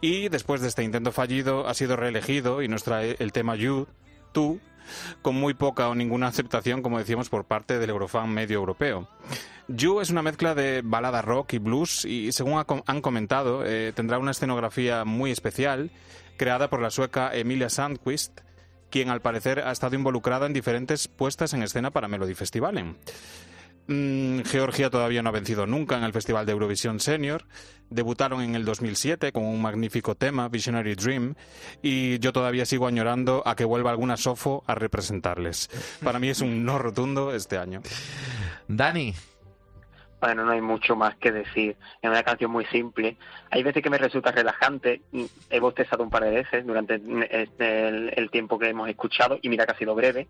Y 0.00 0.28
después 0.28 0.60
de 0.60 0.68
este 0.68 0.84
intento 0.84 1.12
fallido 1.12 1.66
ha 1.66 1.74
sido 1.74 1.96
reelegido 1.96 2.62
y 2.62 2.68
nos 2.68 2.84
trae 2.84 3.16
el 3.18 3.32
tema 3.32 3.56
You, 3.56 3.88
Tú, 4.32 4.60
con 5.22 5.34
muy 5.34 5.54
poca 5.54 5.88
o 5.88 5.94
ninguna 5.94 6.28
aceptación, 6.28 6.82
como 6.82 6.98
decíamos, 6.98 7.28
por 7.28 7.44
parte 7.44 7.78
del 7.78 7.90
eurofan 7.90 8.30
medio 8.30 8.58
europeo. 8.58 9.08
You 9.68 10.00
es 10.00 10.10
una 10.10 10.22
mezcla 10.22 10.54
de 10.54 10.82
balada 10.84 11.22
rock 11.22 11.54
y 11.54 11.58
blues 11.58 12.04
y, 12.04 12.32
según 12.32 12.62
han 12.86 13.00
comentado, 13.00 13.64
eh, 13.64 13.92
tendrá 13.94 14.18
una 14.18 14.32
escenografía 14.32 15.04
muy 15.04 15.30
especial, 15.30 15.90
creada 16.36 16.68
por 16.68 16.82
la 16.82 16.90
sueca 16.90 17.34
Emilia 17.34 17.70
Sandquist, 17.70 18.40
quien 18.94 19.10
al 19.10 19.20
parecer 19.20 19.58
ha 19.58 19.72
estado 19.72 19.96
involucrada 19.96 20.46
en 20.46 20.52
diferentes 20.52 21.08
puestas 21.08 21.52
en 21.52 21.64
escena 21.64 21.90
para 21.90 22.06
Melody 22.06 22.34
Festivalen. 22.34 22.96
Mm, 23.88 24.42
Georgia 24.42 24.88
todavía 24.88 25.20
no 25.20 25.30
ha 25.30 25.32
vencido 25.32 25.66
nunca 25.66 25.98
en 25.98 26.04
el 26.04 26.12
Festival 26.12 26.46
de 26.46 26.52
Eurovisión 26.52 27.00
Senior. 27.00 27.44
Debutaron 27.90 28.40
en 28.40 28.54
el 28.54 28.64
2007 28.64 29.32
con 29.32 29.46
un 29.46 29.60
magnífico 29.60 30.14
tema, 30.14 30.48
Visionary 30.48 30.94
Dream, 30.94 31.34
y 31.82 32.20
yo 32.20 32.32
todavía 32.32 32.66
sigo 32.66 32.86
añorando 32.86 33.42
a 33.44 33.56
que 33.56 33.64
vuelva 33.64 33.90
alguna 33.90 34.16
Sofo 34.16 34.62
a 34.68 34.76
representarles. 34.76 35.70
Para 36.04 36.20
mí 36.20 36.28
es 36.28 36.40
un 36.40 36.64
no 36.64 36.78
rotundo 36.78 37.34
este 37.34 37.58
año. 37.58 37.82
Dani. 38.68 39.12
Bueno, 40.24 40.46
no 40.46 40.52
hay 40.52 40.62
mucho 40.62 40.96
más 40.96 41.16
que 41.16 41.30
decir. 41.30 41.76
Es 42.00 42.08
una 42.08 42.22
canción 42.22 42.50
muy 42.50 42.64
simple. 42.66 43.18
Hay 43.50 43.62
veces 43.62 43.82
que 43.82 43.90
me 43.90 43.98
resulta 43.98 44.32
relajante. 44.32 45.02
He 45.50 45.60
bostezado 45.60 46.02
un 46.02 46.08
par 46.08 46.24
de 46.24 46.30
veces 46.30 46.66
durante 46.66 46.94
este- 47.30 47.88
el, 47.88 48.10
el 48.16 48.30
tiempo 48.30 48.58
que 48.58 48.70
hemos 48.70 48.88
escuchado 48.88 49.38
y 49.42 49.50
mira 49.50 49.66
que 49.66 49.72
ha 49.72 49.76
sido 49.78 49.94
breve. 49.94 50.26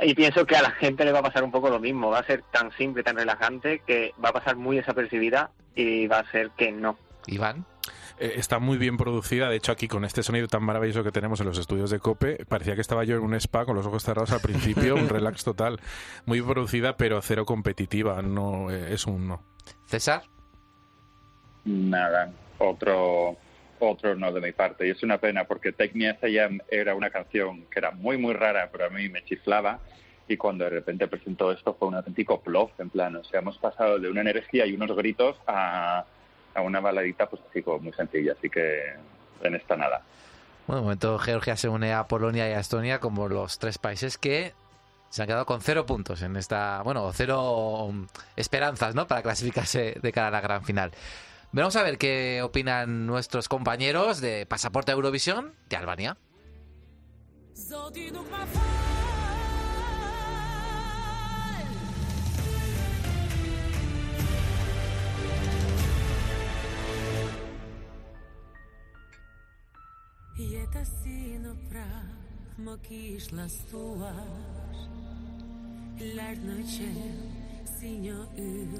Y 0.00 0.14
pienso 0.14 0.44
que 0.44 0.56
a 0.56 0.62
la 0.62 0.72
gente 0.72 1.04
le 1.04 1.12
va 1.12 1.20
a 1.20 1.22
pasar 1.22 1.44
un 1.44 1.52
poco 1.52 1.70
lo 1.70 1.78
mismo. 1.78 2.10
Va 2.10 2.18
a 2.18 2.26
ser 2.26 2.42
tan 2.50 2.72
simple, 2.72 3.04
tan 3.04 3.14
relajante 3.16 3.82
que 3.86 4.12
va 4.22 4.30
a 4.30 4.32
pasar 4.32 4.56
muy 4.56 4.78
desapercibida 4.78 5.52
y 5.76 6.08
va 6.08 6.18
a 6.18 6.30
ser 6.32 6.50
que 6.56 6.72
no. 6.72 6.98
Iván. 7.28 7.64
Eh, 8.18 8.34
está 8.36 8.58
muy 8.58 8.78
bien 8.78 8.96
producida. 8.96 9.48
De 9.48 9.56
hecho, 9.56 9.72
aquí 9.72 9.88
con 9.88 10.04
este 10.04 10.22
sonido 10.22 10.46
tan 10.46 10.62
maravilloso 10.62 11.02
que 11.02 11.10
tenemos 11.10 11.40
en 11.40 11.46
los 11.46 11.58
estudios 11.58 11.90
de 11.90 11.98
Cope, 11.98 12.44
parecía 12.46 12.74
que 12.74 12.80
estaba 12.80 13.04
yo 13.04 13.16
en 13.16 13.22
un 13.22 13.34
spa 13.34 13.64
con 13.64 13.76
los 13.76 13.86
ojos 13.86 14.04
cerrados 14.04 14.32
al 14.32 14.40
principio, 14.40 14.94
un 14.94 15.08
relax 15.08 15.44
total. 15.44 15.80
Muy 16.26 16.40
bien 16.40 16.50
producida, 16.50 16.96
pero 16.96 17.20
cero 17.22 17.44
competitiva. 17.44 18.22
No, 18.22 18.70
eh, 18.70 18.94
es 18.94 19.06
un 19.06 19.28
no. 19.28 19.42
César. 19.86 20.22
Nada, 21.64 22.30
otro 22.58 23.36
otro 23.80 24.14
no 24.14 24.32
de 24.32 24.40
mi 24.40 24.52
parte. 24.52 24.86
Y 24.86 24.90
es 24.90 25.02
una 25.02 25.18
pena 25.18 25.44
porque 25.44 25.72
Take 25.72 25.92
Me 25.94 26.08
As 26.08 26.22
I 26.22 26.38
Am 26.38 26.60
era 26.70 26.94
una 26.94 27.10
canción 27.10 27.66
que 27.66 27.78
era 27.78 27.90
muy, 27.90 28.16
muy 28.16 28.34
rara, 28.34 28.68
pero 28.70 28.86
a 28.86 28.90
mí 28.90 29.08
me 29.08 29.24
chiflaba. 29.24 29.80
Y 30.26 30.36
cuando 30.36 30.64
de 30.64 30.70
repente 30.70 31.06
presentó 31.06 31.52
esto 31.52 31.74
fue 31.74 31.88
un 31.88 31.96
auténtico 31.96 32.40
plof, 32.40 32.70
en 32.80 32.88
plan, 32.88 33.14
o 33.16 33.24
sea, 33.24 33.40
hemos 33.40 33.58
pasado 33.58 33.98
de 33.98 34.08
una 34.08 34.22
energía 34.22 34.64
y 34.64 34.72
unos 34.72 34.96
gritos 34.96 35.36
a, 35.46 36.06
a 36.54 36.60
una 36.60 36.80
baladita 36.80 37.26
pues 37.28 37.42
así 37.48 37.62
como 37.62 37.78
muy 37.80 37.92
sencilla. 37.92 38.32
Así 38.32 38.48
que 38.48 38.94
en 39.42 39.54
esta 39.54 39.76
nada. 39.76 40.02
Bueno, 40.66 40.80
de 40.80 40.84
momento 40.84 41.18
Georgia 41.18 41.56
se 41.56 41.68
une 41.68 41.92
a 41.92 42.06
Polonia 42.06 42.48
y 42.48 42.52
a 42.52 42.60
Estonia 42.60 42.98
como 42.98 43.28
los 43.28 43.58
tres 43.58 43.78
países 43.78 44.16
que 44.16 44.54
se 45.10 45.22
han 45.22 45.28
quedado 45.28 45.46
con 45.46 45.60
cero 45.60 45.86
puntos 45.86 46.22
en 46.22 46.36
esta, 46.36 46.82
bueno, 46.82 47.12
cero 47.12 47.88
mm, 47.92 48.04
esperanzas, 48.36 48.94
¿no? 48.94 49.06
Para 49.06 49.22
clasificarse 49.22 49.96
de 50.00 50.12
cara 50.12 50.28
a 50.28 50.30
la 50.30 50.40
gran 50.40 50.64
final. 50.64 50.90
Vamos 51.52 51.76
a 51.76 51.84
ver 51.84 51.98
qué 51.98 52.42
opinan 52.42 53.06
nuestros 53.06 53.48
compañeros 53.48 54.20
de 54.20 54.44
Pasaporte 54.44 54.90
a 54.90 54.94
Eurovisión 54.94 55.54
de 55.68 55.76
Albania. 55.76 56.16
Më 72.64 72.72
kish 72.82 73.28
lastuar 73.30 74.16
në 75.94 76.56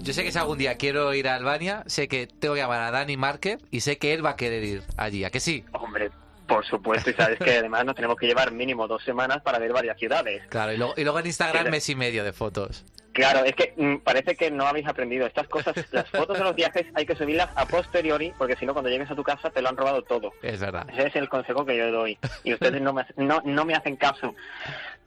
Yo 0.02 0.12
sé 0.12 0.24
que 0.24 0.32
si 0.32 0.38
algún 0.38 0.58
día 0.58 0.74
quiero 0.76 1.14
ir 1.14 1.28
a 1.28 1.36
Albania, 1.36 1.84
sé 1.86 2.08
que 2.08 2.26
tengo 2.26 2.54
que 2.54 2.60
llamar 2.60 2.82
a 2.82 2.90
Dani 2.90 3.16
Márquez 3.16 3.60
y 3.70 3.80
sé 3.80 3.98
que 3.98 4.14
él 4.14 4.24
va 4.24 4.30
a 4.30 4.36
querer 4.36 4.64
ir 4.64 4.82
allí. 4.96 5.22
¿A 5.22 5.30
que 5.30 5.38
sí? 5.38 5.64
Hombre, 5.72 6.10
por 6.48 6.66
supuesto. 6.66 7.10
Y 7.10 7.14
sabes 7.14 7.38
que 7.38 7.58
además 7.58 7.84
nos 7.84 7.94
tenemos 7.94 8.16
que 8.16 8.26
llevar 8.26 8.50
mínimo 8.50 8.88
dos 8.88 9.04
semanas 9.04 9.40
para 9.42 9.60
ver 9.60 9.72
varias 9.72 9.96
ciudades. 9.96 10.42
Claro, 10.48 10.72
y 10.72 10.76
luego, 10.76 10.94
y 10.96 11.04
luego 11.04 11.20
en 11.20 11.26
Instagram 11.26 11.70
mes 11.70 11.88
y 11.88 11.94
medio 11.94 12.24
de 12.24 12.32
fotos. 12.32 12.84
Claro, 13.14 13.44
es 13.44 13.54
que 13.54 13.72
mm, 13.76 13.98
parece 13.98 14.34
que 14.34 14.50
no 14.50 14.66
habéis 14.66 14.86
aprendido. 14.86 15.26
Estas 15.26 15.48
cosas, 15.48 15.74
las 15.92 16.10
fotos 16.10 16.36
de 16.36 16.44
los 16.44 16.54
viajes 16.54 16.86
hay 16.94 17.06
que 17.06 17.14
subirlas 17.16 17.48
a 17.54 17.66
posteriori, 17.66 18.32
porque 18.36 18.56
si 18.56 18.66
no, 18.66 18.72
cuando 18.72 18.90
llegues 18.90 19.10
a 19.10 19.14
tu 19.14 19.22
casa 19.22 19.50
te 19.50 19.62
lo 19.62 19.68
han 19.68 19.76
robado 19.76 20.02
todo. 20.02 20.32
Es 20.42 20.60
verdad. 20.60 20.86
Ese 20.90 21.06
es 21.06 21.16
el 21.16 21.28
consejo 21.28 21.64
que 21.64 21.76
yo 21.76 21.90
doy. 21.90 22.18
Y 22.42 22.52
ustedes 22.54 22.82
no 22.82 22.92
me, 22.92 23.06
no, 23.16 23.40
no 23.44 23.64
me 23.64 23.74
hacen 23.74 23.96
caso. 23.96 24.34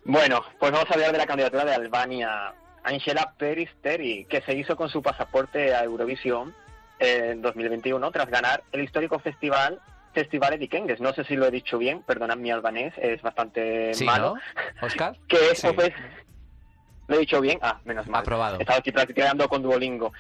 Bueno, 0.06 0.42
pues 0.58 0.72
vamos 0.72 0.90
a 0.90 0.94
hablar 0.94 1.12
de 1.12 1.18
la 1.18 1.26
candidatura 1.26 1.66
de 1.66 1.76
Albania. 1.76 2.54
Angela 2.84 3.34
Peristeri, 3.38 4.24
que 4.26 4.42
se 4.42 4.54
hizo 4.54 4.78
con 4.78 4.88
su 4.88 5.02
pasaporte 5.02 5.76
a 5.76 5.84
Eurovisión 5.84 6.56
en 7.00 7.42
2021 7.42 8.12
tras 8.12 8.30
ganar 8.30 8.64
el 8.72 8.82
histórico 8.82 9.20
festival 9.20 9.82
Festival 10.18 10.58
de 10.58 10.68
Kengues. 10.68 11.00
No 11.00 11.14
sé 11.14 11.24
si 11.26 11.36
lo 11.36 11.46
he 11.46 11.52
dicho 11.52 11.78
bien, 11.78 12.02
perdonad 12.02 12.38
mi 12.38 12.50
albanés, 12.50 12.92
es 12.98 13.22
bastante 13.22 13.94
Sí, 13.94 14.04
malo. 14.04 14.34
¿no? 14.36 14.88
Oscar. 14.88 15.16
Que 15.28 15.52
eso 15.52 15.76
pues... 15.76 15.92
¿Lo 17.08 17.16
he 17.16 17.20
dicho 17.20 17.40
bien? 17.42 17.60
Ah, 17.62 17.80
menos 17.86 18.08
mal. 18.08 18.22
Aprobado. 18.22 18.60
Estaba 18.60 18.80
aquí 18.80 18.92
practicando 18.92 19.48
con 19.48 19.62
Duolingo. 19.62 20.12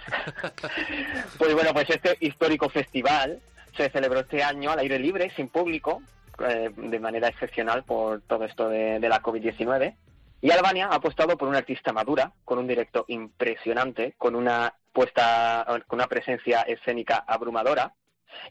pues 1.37 1.53
bueno, 1.53 1.73
pues 1.73 1.89
este 1.89 2.17
histórico 2.21 2.69
festival 2.69 3.39
se 3.75 3.89
celebró 3.89 4.21
este 4.21 4.41
año 4.43 4.71
al 4.71 4.79
aire 4.79 4.97
libre, 4.97 5.31
sin 5.35 5.49
público, 5.49 6.01
eh, 6.39 6.71
de 6.75 6.99
manera 6.99 7.27
excepcional 7.27 7.83
por 7.83 8.21
todo 8.21 8.45
esto 8.45 8.69
de, 8.69 8.99
de 8.99 9.09
la 9.09 9.21
COVID-19. 9.21 9.95
Y 10.41 10.51
Albania 10.51 10.87
ha 10.87 10.95
apostado 10.95 11.35
por 11.37 11.47
una 11.47 11.57
artista 11.57 11.91
madura, 11.91 12.31
con 12.45 12.59
un 12.59 12.67
directo 12.67 13.05
impresionante, 13.07 14.13
con 14.17 14.35
una 14.35 14.73
puesta, 14.93 15.65
con 15.87 15.99
una 15.99 16.07
presencia 16.07 16.61
escénica 16.61 17.23
abrumadora. 17.27 17.93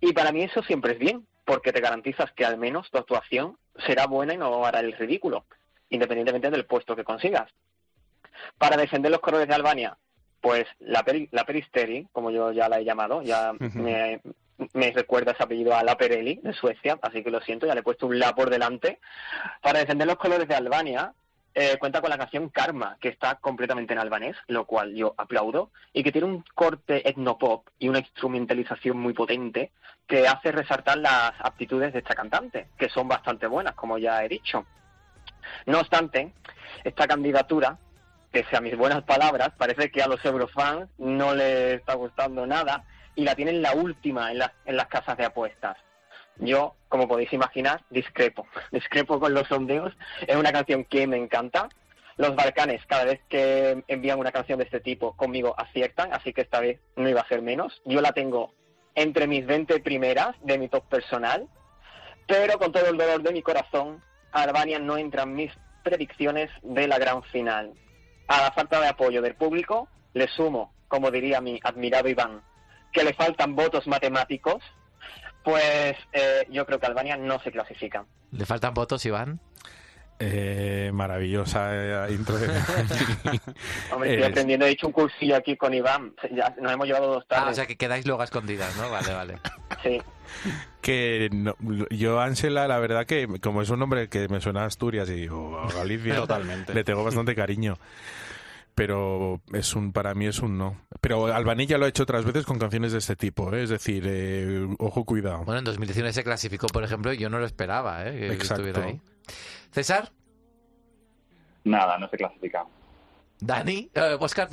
Y 0.01 0.13
para 0.13 0.33
mí 0.33 0.43
eso 0.43 0.63
siempre 0.63 0.93
es 0.93 0.99
bien, 0.99 1.27
porque 1.45 1.73
te 1.73 1.81
garantizas 1.81 2.33
que 2.33 2.45
al 2.45 2.59
menos 2.59 2.91
tu 2.91 2.99
actuación 2.99 3.57
será 3.87 4.07
buena 4.07 4.35
y 4.35 4.37
no 4.37 4.65
hará 4.65 4.81
el 4.81 4.93
ridículo, 4.93 5.45
independientemente 5.91 6.51
del 6.51 6.67
puesto 6.67 6.97
que 6.97 7.05
consigas. 7.05 7.51
Para 8.59 8.77
defender 8.77 9.11
los 9.11 9.21
colores 9.21 9.49
de 9.49 9.55
Albania, 9.55 9.97
pues 10.41 10.65
la, 10.81 11.05
peri- 11.05 11.29
la 11.33 11.45
Peristeri, 11.45 12.07
como 12.13 12.31
yo 12.31 12.53
ya 12.53 12.69
la 12.69 12.79
he 12.79 12.85
llamado, 12.85 13.23
ya 13.23 13.53
me, 13.75 14.21
me 14.75 14.93
recuerda 14.93 15.33
ese 15.33 15.43
apellido 15.43 15.75
a 15.75 15.83
la 15.83 15.97
Perelli 15.97 16.41
de 16.43 16.53
Suecia, 16.53 16.99
así 17.03 17.23
que 17.25 17.31
lo 17.31 17.41
siento, 17.41 17.67
ya 17.67 17.75
le 17.75 17.81
he 17.81 17.83
puesto 17.83 18.07
un 18.07 18.19
la 18.19 18.35
por 18.35 18.51
delante. 18.51 19.01
Para 19.61 19.81
defender 19.81 20.07
los 20.07 20.17
colores 20.17 20.47
de 20.47 20.55
Albania, 20.55 21.13
eh, 21.55 21.79
cuenta 21.79 22.01
con 22.03 22.11
la 22.11 22.19
canción 22.19 22.51
Karma, 22.51 22.99
que 23.01 23.09
está 23.09 23.37
completamente 23.37 23.95
en 23.95 23.99
albanés, 23.99 24.37
lo 24.47 24.67
cual 24.67 24.95
yo 24.95 25.15
aplaudo, 25.17 25.71
y 25.93 26.03
que 26.03 26.13
tiene 26.13 26.27
un 26.29 26.45
corte 26.55 27.09
etnopop 27.09 27.67
y 27.79 27.89
una 27.89 28.01
instrumentalización 28.01 28.99
muy 28.99 29.15
potente 29.15 29.73
que 30.07 30.29
hace 30.29 30.53
resaltar 30.53 30.99
las 30.99 31.33
aptitudes 31.41 31.93
de 31.93 31.99
esta 32.01 32.15
cantante, 32.15 32.69
que 32.79 32.89
son 32.91 33.09
bastante 33.09 33.47
buenas, 33.47 33.75
como 33.75 33.99
ya 33.99 34.23
he 34.23 34.29
dicho. 34.29 34.67
No 35.65 35.81
obstante, 35.81 36.33
esta 36.85 37.07
candidatura, 37.07 37.79
pese 38.31 38.57
a 38.57 38.61
mis 38.61 38.77
buenas 38.77 39.03
palabras, 39.05 39.51
parece 39.57 39.91
que 39.91 40.03
a 40.03 40.09
los 40.09 40.25
eurofans 40.25 40.89
no 40.99 41.35
les 41.35 41.81
está 41.81 41.95
gustando 41.95 42.47
nada 42.47 42.85
y 43.15 43.25
la 43.25 43.35
tienen 43.35 43.63
la 43.63 43.73
última 43.75 44.31
en, 44.31 44.39
las 44.39 44.53
en 44.65 44.77
las 44.77 44.89
casas 44.89 45.17
de 45.17 45.25
apuestas. 45.25 45.77
Yo, 46.39 46.75
como 46.89 47.09
podéis 47.09 47.33
imaginar, 47.33 47.83
discrepo. 47.91 48.47
Discrepo 48.71 49.19
con 49.19 49.35
los 49.35 49.49
sondeos. 49.49 49.93
Es 50.27 50.37
una 50.37 50.53
canción 50.53 50.85
que 50.85 51.07
me 51.07 51.17
encanta. 51.17 51.69
Los 52.19 52.35
Balcanes, 52.35 52.85
cada 52.87 53.05
vez 53.05 53.21
que 53.29 53.85
envían 53.89 54.19
una 54.19 54.33
canción 54.33 54.59
de 54.59 54.65
este 54.65 54.81
tipo, 54.81 55.15
conmigo 55.17 55.55
aciertan, 55.59 56.15
así 56.15 56.33
que 56.33 56.43
esta 56.43 56.61
vez 56.61 56.81
no 56.97 57.09
iba 57.09 57.21
a 57.21 57.29
ser 57.29 57.43
menos. 57.43 57.83
Yo 57.85 58.01
la 58.01 58.13
tengo 58.13 58.55
entre 58.95 59.27
mis 59.27 59.45
20 59.47 59.81
primeras 59.81 60.35
de 60.43 60.59
mi 60.59 60.69
top 60.69 60.89
personal, 60.89 61.47
pero 62.27 62.59
con 62.59 62.73
todo 62.73 62.87
el 62.87 62.97
dolor 62.97 63.23
de 63.23 63.33
mi 63.33 63.43
corazón, 63.43 64.03
Albania 64.33 64.79
no 64.79 64.97
entra 64.97 65.25
en 65.25 65.35
mis 65.35 65.53
predicciones 65.85 66.51
de 66.63 66.89
la 66.89 66.99
gran 66.99 67.23
final. 67.25 67.75
A 68.29 68.43
la 68.43 68.51
falta 68.53 68.81
de 68.81 68.89
apoyo 68.89 69.23
del 69.23 69.35
público, 69.35 69.89
le 70.15 70.27
sumo, 70.29 70.73
como 70.89 71.11
diría 71.11 71.41
mi 71.41 71.61
admirado 71.63 72.09
Iván, 72.09 72.43
que 72.93 73.05
le 73.05 73.15
faltan 73.15 73.55
votos 73.55 73.87
matemáticos, 73.87 74.63
pues 75.45 75.95
eh, 76.13 76.47
yo 76.51 76.67
creo 76.67 76.81
que 76.81 76.87
Albania 76.87 77.17
no 77.17 77.39
se 77.41 77.53
clasifica. 77.53 78.05
¿Le 78.33 78.45
faltan 78.47 78.75
votos, 78.75 79.05
Iván? 79.07 79.39
Eh, 80.19 80.91
maravillosa 80.95 81.69
eh, 82.09 82.13
intro 82.13 82.39
de 82.39 82.47
Hombre, 83.93 84.11
estoy 84.11 84.13
Eres- 84.15 84.27
aprendiendo, 84.31 84.65
he 84.65 84.71
hecho 84.71 84.87
un 84.87 84.93
cursillo 84.95 85.37
aquí 85.37 85.57
con 85.59 85.75
Iván, 85.75 86.15
ya 86.35 86.55
nos 86.61 86.73
hemos 86.73 86.87
llevado 86.87 87.07
dos 87.15 87.25
Ah, 87.29 87.35
tardes. 87.37 87.53
o 87.53 87.55
sea 87.55 87.67
que 87.67 87.77
quedáis 87.77 88.07
luego 88.07 88.23
a 88.23 88.25
escondidas, 88.25 88.75
¿no? 88.79 88.91
Vale, 88.91 89.13
vale. 89.13 89.35
Sí. 89.83 90.01
Que 90.81 91.29
no- 91.33 91.57
yo 91.91 92.21
Ángela 92.21 92.67
la 92.69 92.79
verdad 92.79 93.07
que 93.07 93.27
como 93.41 93.63
es 93.63 93.71
un 93.71 93.79
nombre 93.81 94.09
que 94.09 94.29
me 94.29 94.41
suena 94.41 94.63
a 94.63 94.67
Asturias 94.67 95.09
y 95.11 95.29
o 95.29 95.59
a 95.59 95.73
Galicia 95.73 96.17
Totalmente. 96.17 96.75
le 96.75 96.85
tengo 96.85 97.03
bastante 97.05 97.35
cariño 97.35 97.75
pero 98.75 99.41
es 99.55 99.75
un 99.75 99.93
para 99.93 100.15
mí 100.15 100.27
es 100.27 100.41
un 100.41 100.59
no 100.59 100.77
pero 101.01 101.27
Albanilla 101.35 101.79
lo 101.79 101.87
ha 101.87 101.89
hecho 101.89 102.03
otras 102.03 102.25
veces 102.25 102.45
con 102.45 102.59
canciones 102.59 102.93
de 102.93 102.99
este 102.99 103.17
tipo 103.17 103.53
¿eh? 103.55 103.63
es 103.63 103.71
decir 103.71 104.05
eh, 104.07 104.69
ojo 104.79 105.05
cuidado 105.05 105.45
Bueno, 105.45 105.61
en 105.61 105.65
2019 105.65 106.13
se 106.13 106.23
clasificó, 106.25 106.67
por 106.67 106.85
ejemplo, 106.85 107.13
y 107.13 107.17
yo 107.19 107.31
no 107.31 107.39
lo 107.39 107.47
esperaba, 107.47 108.07
¿eh? 108.07 108.13
Que 108.19 108.27
Exacto. 108.35 108.65
estuviera 108.67 108.85
ahí. 108.85 109.01
César, 109.73 110.13
Nada, 111.65 111.99
no 111.99 112.09
se 112.09 112.17
clasifica. 112.17 112.65
Dani, 113.41 113.91
eh, 113.95 114.17
Oscar. 114.19 114.49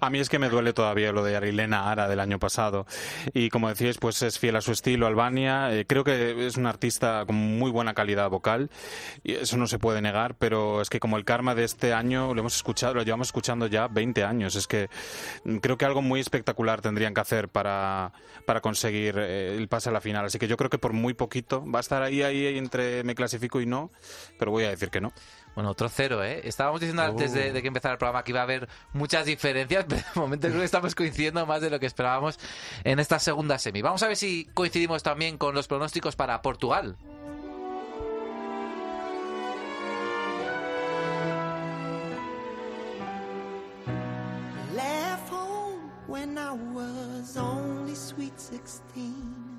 A 0.00 0.10
mí 0.10 0.18
es 0.18 0.28
que 0.28 0.38
me 0.38 0.48
duele 0.48 0.72
todavía 0.72 1.12
lo 1.12 1.22
de 1.22 1.36
Arilena 1.36 1.90
Ara 1.90 2.08
del 2.08 2.18
año 2.18 2.38
pasado. 2.38 2.86
Y 3.32 3.50
como 3.50 3.68
decíais, 3.68 3.98
pues 3.98 4.20
es 4.22 4.38
fiel 4.38 4.56
a 4.56 4.60
su 4.60 4.72
estilo, 4.72 5.06
Albania. 5.06 5.72
Eh, 5.72 5.86
creo 5.86 6.02
que 6.02 6.46
es 6.46 6.56
un 6.56 6.66
artista 6.66 7.24
con 7.26 7.36
muy 7.36 7.70
buena 7.70 7.94
calidad 7.94 8.28
vocal. 8.28 8.70
Y 9.22 9.34
eso 9.34 9.56
no 9.56 9.66
se 9.66 9.78
puede 9.78 10.02
negar, 10.02 10.34
pero 10.34 10.80
es 10.80 10.90
que 10.90 10.98
como 10.98 11.16
el 11.16 11.24
karma 11.24 11.54
de 11.54 11.64
este 11.64 11.92
año 11.92 12.34
lo 12.34 12.40
hemos 12.40 12.56
escuchado, 12.56 12.94
lo 12.94 13.02
llevamos 13.02 13.28
escuchando 13.28 13.66
ya 13.68 13.86
20 13.88 14.24
años. 14.24 14.56
Es 14.56 14.66
que 14.66 14.88
mm, 15.44 15.58
creo 15.58 15.78
que 15.78 15.84
algo 15.84 16.02
muy 16.02 16.20
espectacular 16.20 16.80
tendrían 16.80 17.14
que 17.14 17.20
hacer 17.20 17.48
para, 17.48 18.12
para 18.44 18.60
conseguir 18.60 19.16
eh, 19.18 19.56
el 19.56 19.68
pase 19.68 19.90
a 19.90 19.92
la 19.92 20.00
final. 20.00 20.24
Así 20.24 20.38
que 20.38 20.48
yo 20.48 20.56
creo 20.56 20.70
que 20.70 20.78
por 20.78 20.92
muy 20.92 21.14
poquito 21.14 21.64
va 21.70 21.78
a 21.78 21.80
estar 21.80 22.02
ahí, 22.02 22.22
ahí 22.22 22.58
entre 22.58 23.04
me 23.04 23.14
clasifico 23.14 23.60
y 23.60 23.66
no, 23.66 23.92
pero 24.38 24.50
voy 24.50 24.64
a 24.64 24.70
decir 24.70 24.90
que 24.90 25.00
no. 25.00 25.12
Bueno, 25.56 25.70
otro 25.70 25.88
cero, 25.88 26.22
¿eh? 26.22 26.42
Estábamos 26.44 26.82
diciendo 26.82 27.02
antes 27.02 27.32
de, 27.32 27.50
de 27.50 27.62
que 27.62 27.68
empezara 27.68 27.94
el 27.94 27.98
programa 27.98 28.22
que 28.22 28.30
iba 28.30 28.40
a 28.40 28.42
haber 28.42 28.68
muchas 28.92 29.24
diferencias, 29.24 29.84
pero 29.88 30.02
de 30.02 30.20
momento 30.20 30.48
creo 30.48 30.60
que 30.60 30.66
estamos 30.66 30.94
coincidiendo 30.94 31.44
más 31.46 31.62
de 31.62 31.70
lo 31.70 31.80
que 31.80 31.86
esperábamos 31.86 32.38
en 32.84 33.00
esta 33.00 33.18
segunda 33.18 33.58
semi. 33.58 33.80
Vamos 33.80 34.02
a 34.02 34.08
ver 34.08 34.16
si 34.16 34.44
coincidimos 34.52 35.02
también 35.02 35.38
con 35.38 35.54
los 35.54 35.66
pronósticos 35.66 36.14
para 36.14 36.42
Portugal. 36.42 36.96
When 46.08 46.38
I 46.38 46.52
was 46.52 47.36
only 47.36 47.96
sweet 47.96 48.38
16. 48.38 49.56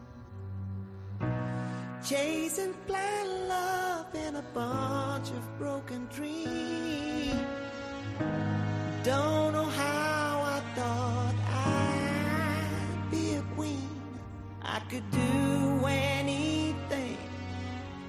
Chasing 2.07 2.73
blind 2.87 3.49
love 3.49 4.05
and 4.15 4.37
a 4.37 4.41
bunch 4.53 5.29
of 5.31 5.59
broken 5.59 6.07
dreams. 6.07 7.35
Don't 9.03 9.51
know 9.51 9.65
how 9.65 10.41
I 10.41 10.61
thought 10.73 11.35
I'd 11.49 13.11
be 13.11 13.33
a 13.33 13.41
queen. 13.55 13.89
I 14.61 14.79
could 14.89 15.03
do 15.11 15.85
anything. 15.85 17.17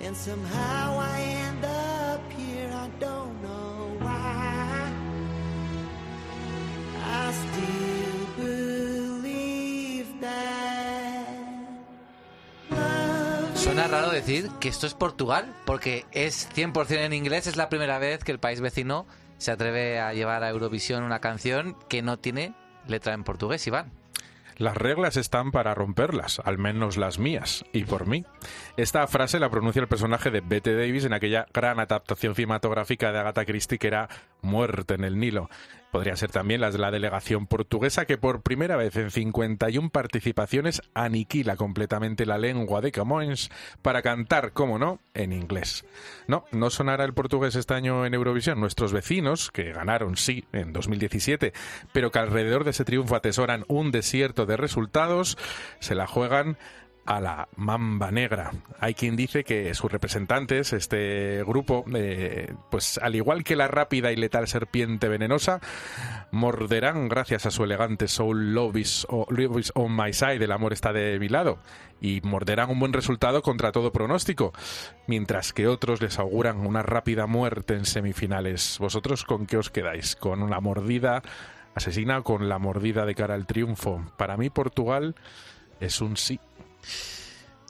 And 0.01 0.17
somehow 0.17 0.97
I 1.01 1.21
end 1.21 1.65
up 1.65 2.21
here. 2.31 2.71
I 2.73 2.89
don't 3.01 3.43
know 3.43 3.97
why. 3.99 4.93
I 7.03 7.33
still 7.33 8.18
Suena 13.79 13.97
raro 13.97 14.11
decir 14.11 14.51
que 14.59 14.69
esto 14.69 14.89
es 14.89 14.95
Portugal, 14.95 15.55
porque 15.65 16.05
es 16.11 16.51
100% 16.53 16.97
en 16.97 17.13
inglés, 17.13 17.47
es 17.47 17.55
la 17.55 17.69
primera 17.69 18.01
vez 18.01 18.25
que 18.25 18.33
el 18.33 18.41
país 18.41 18.61
vecino 18.61 19.07
se 19.37 19.53
atreve 19.53 20.01
a 20.01 20.13
llevar 20.13 20.43
a 20.43 20.51
Eurovisión 20.51 21.05
una 21.05 21.21
canción 21.21 21.77
que 21.89 22.03
no 22.03 22.19
tiene 22.19 22.55
letra 22.89 23.15
en 23.15 23.23
portugués, 23.23 23.65
Iván. 23.69 23.93
Las 24.57 24.77
reglas 24.77 25.17
están 25.17 25.53
para 25.53 25.77
romperlas, 25.77 26.41
al 26.45 26.59
menos 26.59 26.97
las 26.97 27.21
mías, 27.21 27.65
y 27.73 27.85
por 27.85 28.09
mí. 28.09 28.25
Esta 28.77 29.07
frase 29.07 29.39
la 29.39 29.49
pronuncia 29.49 29.81
el 29.81 29.87
personaje 29.87 30.33
de 30.33 30.41
Bette 30.41 30.75
Davis 30.75 31.05
en 31.05 31.13
aquella 31.13 31.47
gran 31.55 31.79
adaptación 31.79 32.35
cinematográfica 32.35 33.13
de 33.13 33.21
Agatha 33.21 33.45
Christie 33.45 33.79
que 33.79 33.87
era 33.87 34.09
Muerte 34.43 34.95
en 34.95 35.05
el 35.05 35.21
Nilo. 35.21 35.51
Podría 35.91 36.17
ser 36.17 36.31
también 36.31 36.61
las 36.61 36.75
de 36.75 36.79
la 36.79 36.91
delegación 36.91 37.47
portuguesa 37.47 38.05
que 38.05 38.19
por 38.19 38.43
primera 38.43 38.77
vez 38.77 38.95
en 38.97 39.11
51 39.11 39.89
participaciones 39.91 40.83
aniquila 40.93 41.57
completamente 41.57 42.27
la 42.27 42.37
lengua 42.37 42.81
de 42.81 42.93
Camões 42.93 43.51
para 43.81 44.03
cantar, 44.03 44.53
como 44.53 44.79
no, 44.79 45.01
en 45.15 45.33
inglés. 45.33 45.87
No, 46.27 46.45
no 46.53 46.69
sonará 46.69 47.05
el 47.05 47.15
portugués 47.15 47.55
este 47.55 47.75
año 47.75 48.05
en 48.05 48.13
Eurovisión. 48.13 48.61
Nuestros 48.61 48.93
vecinos, 48.93 49.51
que 49.51 49.73
ganaron, 49.73 50.17
sí, 50.17 50.45
en 50.53 50.73
2017, 50.73 51.53
pero 51.93 52.11
que 52.11 52.19
alrededor 52.19 52.65
de 52.65 52.71
ese 52.71 52.85
triunfo 52.85 53.17
atesoran 53.17 53.65
un 53.69 53.91
desierto 53.91 54.45
de 54.45 54.57
resultados, 54.59 55.39
se 55.81 55.95
la 55.95 56.07
juegan 56.07 56.59
a 57.09 57.23
la 57.23 57.49
Mamba 57.57 58.11
Negra. 58.11 58.51
Hay 58.81 58.93
quien 58.93 59.17
dice 59.17 59.43
que 59.43 59.73
sus 59.73 59.91
representantes, 59.91 60.75
este 60.75 61.43
grupo, 61.43 61.83
eh, 61.95 62.53
pues 62.71 62.99
al 62.99 63.15
igual 63.17 63.45
que 63.45 63.57
la 63.57 63.67
rápida 63.67 64.13
y 64.13 64.17
letal 64.17 64.47
serpiente 64.47 65.09
venenosa, 65.09 65.59
morderán 66.33 67.09
gracias 67.09 67.47
a 67.47 67.51
su 67.51 67.65
elegante 67.65 68.09
soul 68.09 68.53
Love 68.53 68.77
is, 68.77 69.07
o- 69.09 69.27
Love 69.31 69.59
is 69.59 69.73
on 69.75 69.97
my 69.97 70.13
side, 70.13 70.45
el 70.45 70.53
amor 70.53 70.75
está 70.75 70.93
de 70.93 71.19
mi 71.19 71.31
lado, 71.31 71.59
y 71.99 72.21
morderán 72.23 72.69
un 72.69 72.79
buen 72.79 72.93
resultado 72.93 73.41
contra 73.41 73.73
todo 73.73 73.91
pronóstico, 73.91 74.53
mientras 75.07 75.55
que 75.55 75.67
otros 75.67 76.03
les 76.03 76.19
auguran 76.19 76.59
una 76.67 76.83
rápida 76.83 77.27
muerte 77.27 77.73
en 77.75 77.87
semifinales. 77.87 78.77
¿Vosotros 78.81 79.25
con 79.25 79.47
qué 79.47 79.57
os 79.57 79.71
quedáis? 79.71 80.15
¿Con 80.15 80.43
una 80.43 80.61
mordida 80.61 81.23
asesina 81.75 82.19
o 82.19 82.23
con 82.23 82.51
la 82.51 82.59
mordida 82.59 83.07
de 83.07 83.15
cara 83.15 83.35
al 83.35 83.47
triunfo? 83.47 84.05
Para 84.19 84.37
mí 84.37 84.51
Portugal 84.51 85.15
es 85.81 86.03
un 86.03 86.19
sí. 86.19 86.39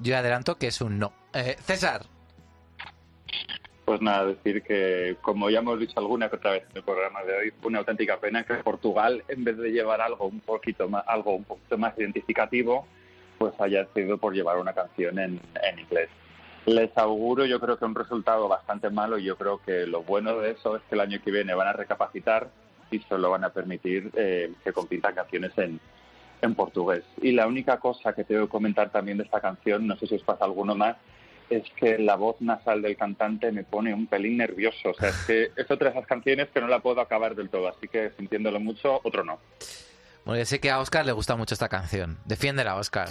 Yo 0.00 0.16
adelanto 0.16 0.56
que 0.56 0.68
es 0.68 0.80
un 0.80 0.98
no. 0.98 1.12
Eh, 1.34 1.56
César, 1.60 2.02
Pues 3.84 4.00
nada, 4.00 4.26
decir 4.26 4.62
que, 4.62 5.16
como 5.20 5.50
ya 5.50 5.60
hemos 5.60 5.78
dicho 5.78 5.98
alguna 5.98 6.28
que 6.28 6.36
otra 6.36 6.52
vez 6.52 6.64
en 6.70 6.76
el 6.76 6.82
programa 6.82 7.22
de 7.24 7.36
hoy, 7.36 7.52
una 7.62 7.78
auténtica 7.80 8.18
pena 8.18 8.44
que 8.44 8.54
Portugal, 8.56 9.24
en 9.28 9.44
vez 9.44 9.56
de 9.56 9.70
llevar 9.70 10.00
algo 10.00 10.26
un 10.26 10.40
poquito 10.40 10.88
más, 10.88 11.04
algo 11.06 11.34
un 11.34 11.44
poquito 11.44 11.78
más 11.78 11.98
identificativo, 11.98 12.86
pues 13.38 13.54
haya 13.60 13.84
decidido 13.84 14.18
por 14.18 14.34
llevar 14.34 14.58
una 14.58 14.72
canción 14.72 15.18
en, 15.18 15.40
en 15.62 15.78
inglés. 15.78 16.10
Les 16.66 16.96
auguro, 16.98 17.46
yo 17.46 17.58
creo 17.60 17.78
que 17.78 17.84
un 17.86 17.94
resultado 17.94 18.46
bastante 18.46 18.90
malo 18.90 19.18
y 19.18 19.24
yo 19.24 19.36
creo 19.36 19.62
que 19.64 19.86
lo 19.86 20.02
bueno 20.02 20.38
de 20.38 20.50
eso 20.50 20.76
es 20.76 20.82
que 20.82 20.94
el 20.94 21.00
año 21.00 21.20
que 21.24 21.30
viene 21.30 21.54
van 21.54 21.68
a 21.68 21.72
recapacitar 21.72 22.50
y 22.90 22.98
solo 23.00 23.30
van 23.30 23.44
a 23.44 23.50
permitir 23.50 24.10
eh, 24.14 24.52
que 24.62 24.72
compitan 24.72 25.14
canciones 25.14 25.52
en, 25.56 25.80
en 26.42 26.54
portugués. 26.54 27.04
Y 27.22 27.32
la 27.32 27.46
única 27.46 27.78
cosa 27.78 28.12
que 28.12 28.24
tengo 28.24 28.46
que 28.46 28.50
comentar 28.50 28.90
también 28.90 29.18
de 29.18 29.24
esta 29.24 29.40
canción, 29.40 29.86
no 29.86 29.96
sé 29.96 30.06
si 30.06 30.14
os 30.16 30.22
pasa 30.22 30.44
alguno 30.44 30.74
más, 30.74 30.96
es 31.50 31.64
que 31.76 31.98
la 31.98 32.16
voz 32.16 32.36
nasal 32.40 32.82
del 32.82 32.96
cantante 32.96 33.50
me 33.52 33.64
pone 33.64 33.94
un 33.94 34.06
pelín 34.06 34.36
nervioso. 34.36 34.90
O 34.90 34.94
sea, 34.94 35.08
es 35.08 35.24
que 35.26 35.50
es 35.56 35.70
otra 35.70 35.90
de 35.90 35.96
esas 35.96 36.06
canciones 36.06 36.48
que 36.52 36.60
no 36.60 36.68
la 36.68 36.80
puedo 36.80 37.00
acabar 37.00 37.34
del 37.34 37.48
todo, 37.48 37.68
así 37.68 37.88
que 37.88 38.10
sintiéndolo 38.16 38.60
mucho, 38.60 39.00
otro 39.02 39.24
no. 39.24 39.38
bueno, 40.24 40.38
yo 40.38 40.44
sé 40.44 40.60
que 40.60 40.70
a 40.70 40.78
Oscar 40.78 41.06
le 41.06 41.12
gusta 41.12 41.36
mucho 41.36 41.54
esta 41.54 41.68
canción. 41.68 42.18
Defiéndela, 42.24 42.76
Oscar. 42.76 43.08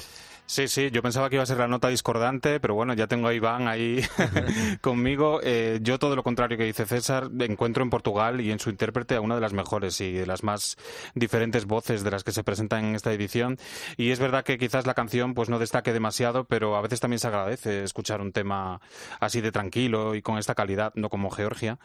Sí, 0.49 0.69
sí, 0.69 0.91
yo 0.91 1.01
pensaba 1.01 1.29
que 1.29 1.35
iba 1.35 1.43
a 1.43 1.45
ser 1.45 1.57
la 1.57 1.67
nota 1.67 1.89
discordante, 1.89 2.61
pero 2.61 2.73
bueno, 2.73 2.93
ya 2.93 3.07
tengo 3.07 3.27
a 3.27 3.33
Iván 3.33 3.67
ahí 3.67 4.01
conmigo. 4.81 5.41
Eh, 5.43 5.79
yo 5.81 5.99
todo 5.99 6.15
lo 6.15 6.23
contrario 6.23 6.57
que 6.57 6.63
dice 6.63 6.85
César, 6.85 7.29
encuentro 7.41 7.83
en 7.83 7.89
Portugal 7.89 8.39
y 8.39 8.49
en 8.51 8.59
su 8.59 8.69
intérprete 8.69 9.15
a 9.15 9.21
una 9.21 9.35
de 9.35 9.41
las 9.41 9.51
mejores 9.51 9.99
y 9.99 10.13
de 10.13 10.25
las 10.25 10.43
más 10.43 10.77
diferentes 11.15 11.65
voces 11.65 12.01
de 12.05 12.11
las 12.11 12.23
que 12.23 12.31
se 12.31 12.45
presentan 12.45 12.85
en 12.85 12.95
esta 12.95 13.11
edición. 13.11 13.57
Y 13.97 14.11
es 14.11 14.19
verdad 14.19 14.45
que 14.45 14.57
quizás 14.57 14.87
la 14.87 14.93
canción 14.93 15.33
pues 15.33 15.49
no 15.49 15.59
destaque 15.59 15.91
demasiado, 15.91 16.45
pero 16.45 16.77
a 16.77 16.81
veces 16.81 17.01
también 17.01 17.19
se 17.19 17.27
agradece 17.27 17.83
escuchar 17.83 18.21
un 18.21 18.31
tema 18.31 18.79
así 19.19 19.41
de 19.41 19.51
tranquilo 19.51 20.15
y 20.15 20.21
con 20.21 20.37
esta 20.37 20.55
calidad, 20.55 20.93
no 20.95 21.09
como 21.09 21.29
Georgia. 21.29 21.77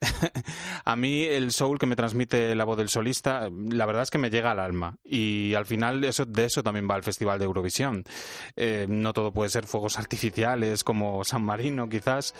a 0.84 0.96
mí 0.96 1.22
el 1.22 1.52
soul 1.52 1.78
que 1.78 1.86
me 1.86 1.94
transmite 1.94 2.56
la 2.56 2.64
voz 2.64 2.78
del 2.78 2.88
solista, 2.88 3.48
la 3.70 3.86
verdad 3.86 4.02
es 4.02 4.10
que 4.10 4.18
me 4.18 4.28
llega 4.28 4.50
al 4.50 4.58
alma. 4.58 4.96
Y 5.04 5.54
al 5.54 5.66
final 5.66 6.02
eso, 6.02 6.26
de 6.26 6.46
eso 6.46 6.64
también 6.64 6.88
va 6.90 6.96
el 6.96 7.04
Festival 7.04 7.38
de 7.38 7.44
Eurovisión. 7.44 8.02
Eh, 8.56 8.86
no 8.88 9.12
todo 9.12 9.32
puede 9.32 9.50
ser 9.50 9.66
fuegos 9.66 9.98
artificiales 9.98 10.84
como 10.84 11.24
San 11.24 11.42
Marino 11.42 11.88
quizás. 11.88 12.34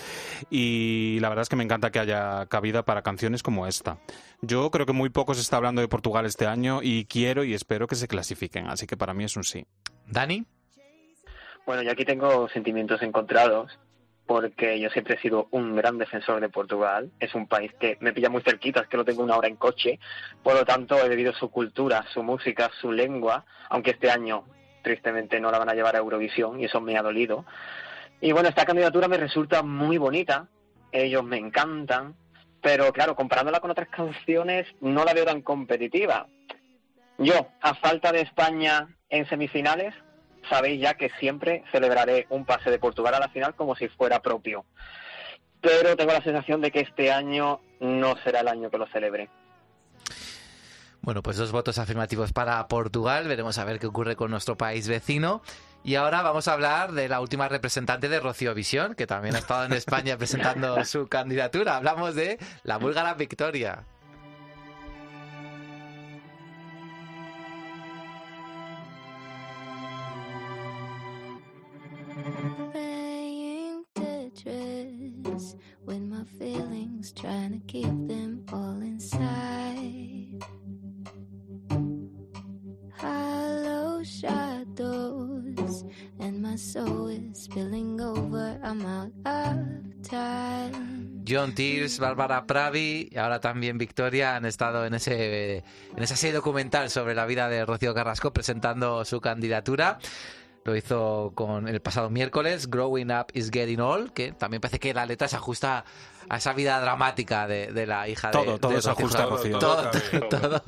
Y 0.51 1.19
la 1.21 1.29
verdad 1.29 1.43
es 1.43 1.49
que 1.49 1.57
me 1.57 1.65
encanta 1.65 1.91
que 1.91 1.99
haya 1.99 2.47
cabida 2.47 2.85
para 2.85 3.03
canciones 3.03 3.43
como 3.43 3.67
esta. 3.67 3.99
Yo 4.43 4.71
creo 4.71 4.87
que 4.87 4.93
muy 4.93 5.11
poco 5.11 5.35
se 5.35 5.41
está 5.41 5.57
hablando 5.57 5.81
de 5.81 5.89
Portugal 5.89 6.27
este 6.27 6.47
año 6.47 6.81
y 6.83 7.05
quiero 7.07 7.45
y 7.45 7.55
espero 7.55 7.87
que 7.87 7.97
se 7.97 8.09
clasifiquen. 8.09 8.67
Así 8.69 8.87
que 8.87 8.97
para 8.97 9.15
mí 9.15 9.25
es 9.25 9.37
un 9.37 9.45
sí. 9.45 9.67
Dani. 10.07 10.45
Bueno, 11.67 11.83
yo 11.83 11.91
aquí 11.93 12.05
tengo 12.05 12.49
sentimientos 12.49 13.03
encontrados 13.03 13.79
porque 14.29 14.79
yo 14.79 14.91
siempre 14.91 15.15
he 15.15 15.21
sido 15.21 15.49
un 15.53 15.75
gran 15.75 15.97
defensor 15.97 16.41
de 16.41 16.51
Portugal. 16.51 17.11
Es 17.19 17.35
un 17.35 17.49
país 17.49 17.73
que 17.81 17.97
me 18.01 18.13
pilla 18.13 18.29
muy 18.29 18.43
cerquita, 18.43 18.81
es 18.81 18.89
que 18.89 18.99
lo 18.99 19.05
tengo 19.05 19.23
una 19.23 19.37
hora 19.37 19.49
en 19.49 19.57
coche. 19.57 19.99
Por 20.43 20.55
lo 20.55 20.67
tanto, 20.67 21.03
he 21.03 21.09
vivido 21.09 21.33
su 21.33 21.51
cultura, 21.51 22.05
su 22.13 22.23
música, 22.23 22.71
su 22.79 22.93
lengua, 22.93 23.47
aunque 23.71 23.93
este 23.93 24.11
año 24.11 24.45
tristemente 24.89 25.39
no 25.39 25.51
la 25.51 25.59
van 25.59 25.69
a 25.69 25.75
llevar 25.75 25.95
a 25.97 25.99
Eurovisión 25.99 26.59
y 26.59 26.65
eso 26.65 26.81
me 26.81 26.97
ha 26.97 27.03
dolido. 27.03 27.45
Y 28.23 28.33
bueno, 28.33 28.49
esta 28.49 28.65
candidatura 28.65 29.07
me 29.07 29.19
resulta 29.19 29.63
muy 29.63 29.99
bonita, 29.99 30.49
ellos 30.91 31.23
me 31.23 31.37
encantan, 31.37 32.15
pero 32.63 32.91
claro, 32.91 33.15
comparándola 33.15 33.61
con 33.61 33.71
otras 33.71 33.89
canciones 33.89 34.67
no 34.81 35.05
la 35.05 35.13
veo 35.13 35.27
tan 35.27 35.43
competitiva. 35.43 36.27
Yo, 37.19 37.49
a 37.61 37.75
falta 37.75 38.13
de 38.13 38.23
España 38.23 38.89
en 39.11 39.29
semifinales, 39.29 39.95
sabéis 40.49 40.81
ya 40.81 40.95
que 40.95 41.11
siempre 41.21 41.65
celebraré 41.71 42.27
un 42.31 42.47
pase 42.47 42.71
de 42.71 42.79
Portugal 42.79 43.15
a 43.15 43.21
la 43.21 43.29
final 43.29 43.55
como 43.55 43.77
si 43.77 43.89
fuera 43.89 44.23
propio. 44.23 44.65
Pero 45.61 45.97
tengo 45.97 46.13
la 46.13 46.23
sensación 46.23 46.63
de 46.63 46.71
que 46.71 46.81
este 46.81 47.13
año 47.13 47.61
no 47.81 48.17
será 48.25 48.41
el 48.41 48.49
año 48.49 48.71
que 48.71 48.79
lo 48.79 48.87
celebre. 48.87 49.29
Bueno, 51.09 51.23
pues 51.23 51.39
dos 51.39 51.53
votos 51.53 51.79
afirmativos 51.79 52.35
para 52.35 52.69
Portugal. 52.69 53.27
Veremos 53.29 53.57
a 53.57 53.65
ver 53.65 53.79
qué 53.79 53.87
ocurre 53.87 54.15
con 54.15 54.31
nuestro 54.31 54.59
país 54.59 54.89
vecino. 54.89 55.41
Y 55.83 55.95
ahora 55.95 56.21
vamos 56.21 56.49
a 56.49 56.53
hablar 56.53 56.93
de 56.93 57.09
la 57.09 57.23
última 57.23 57.49
representante 57.49 58.11
de 58.11 58.21
Rocío 58.21 58.53
Visión, 58.53 58.95
que 58.95 59.07
también 59.07 59.35
ha 59.35 59.39
estado 59.39 59.65
en 59.65 59.73
España 59.73 60.17
presentando 60.19 60.85
su 60.85 61.09
candidatura. 61.09 61.79
Hablamos 61.79 62.15
de 62.15 62.39
la 62.63 62.77
búlgara 62.77 63.15
Victoria. 63.15 63.87
Tears, 91.59 91.99
Bárbara 91.99 92.47
Pravi 92.47 93.09
y 93.11 93.19
ahora 93.19 93.41
también 93.41 93.79
Victoria 93.79 94.37
han 94.37 94.47
estado 94.47 94.87
en 94.87 94.95
ese 94.95 95.57
en 95.57 96.03
esa 96.03 96.15
serie 96.15 96.37
documental 96.37 96.89
sobre 96.89 97.17
la 97.17 97.27
vida 97.27 97.49
de 97.49 97.67
Rocío 97.67 97.93
Carrasco 97.95 98.33
presentando 98.33 99.05
su 99.05 99.21
candidatura. 99.21 99.99
Lo 100.63 100.77
hizo 100.77 101.33
con 101.35 101.67
el 101.67 101.81
pasado 101.81 102.11
miércoles, 102.11 102.71
Growing 102.71 103.11
Up 103.11 103.27
is 103.33 103.51
Getting 103.51 103.81
Old, 103.81 104.13
que 104.13 104.31
también 104.31 104.61
parece 104.61 104.79
que 104.79 104.95
la 104.95 105.05
letra 105.05 105.27
se 105.27 105.35
ajusta 105.35 105.85
a 106.29 106.37
esa 106.37 106.53
vida 106.53 106.81
dramática 106.81 107.49
de, 107.49 107.73
de 107.73 107.87
la 107.87 108.07
hija 108.07 108.29
de 108.29 108.33
Todo, 108.35 108.59
todo 108.61 108.73
de 108.75 108.83
se 108.83 108.91
ajusta 108.91 109.25
a 109.25 109.27
Rocío. 109.27 109.59
Todo, 109.59 109.91
Todo, 110.31 110.41
todo. 110.41 110.63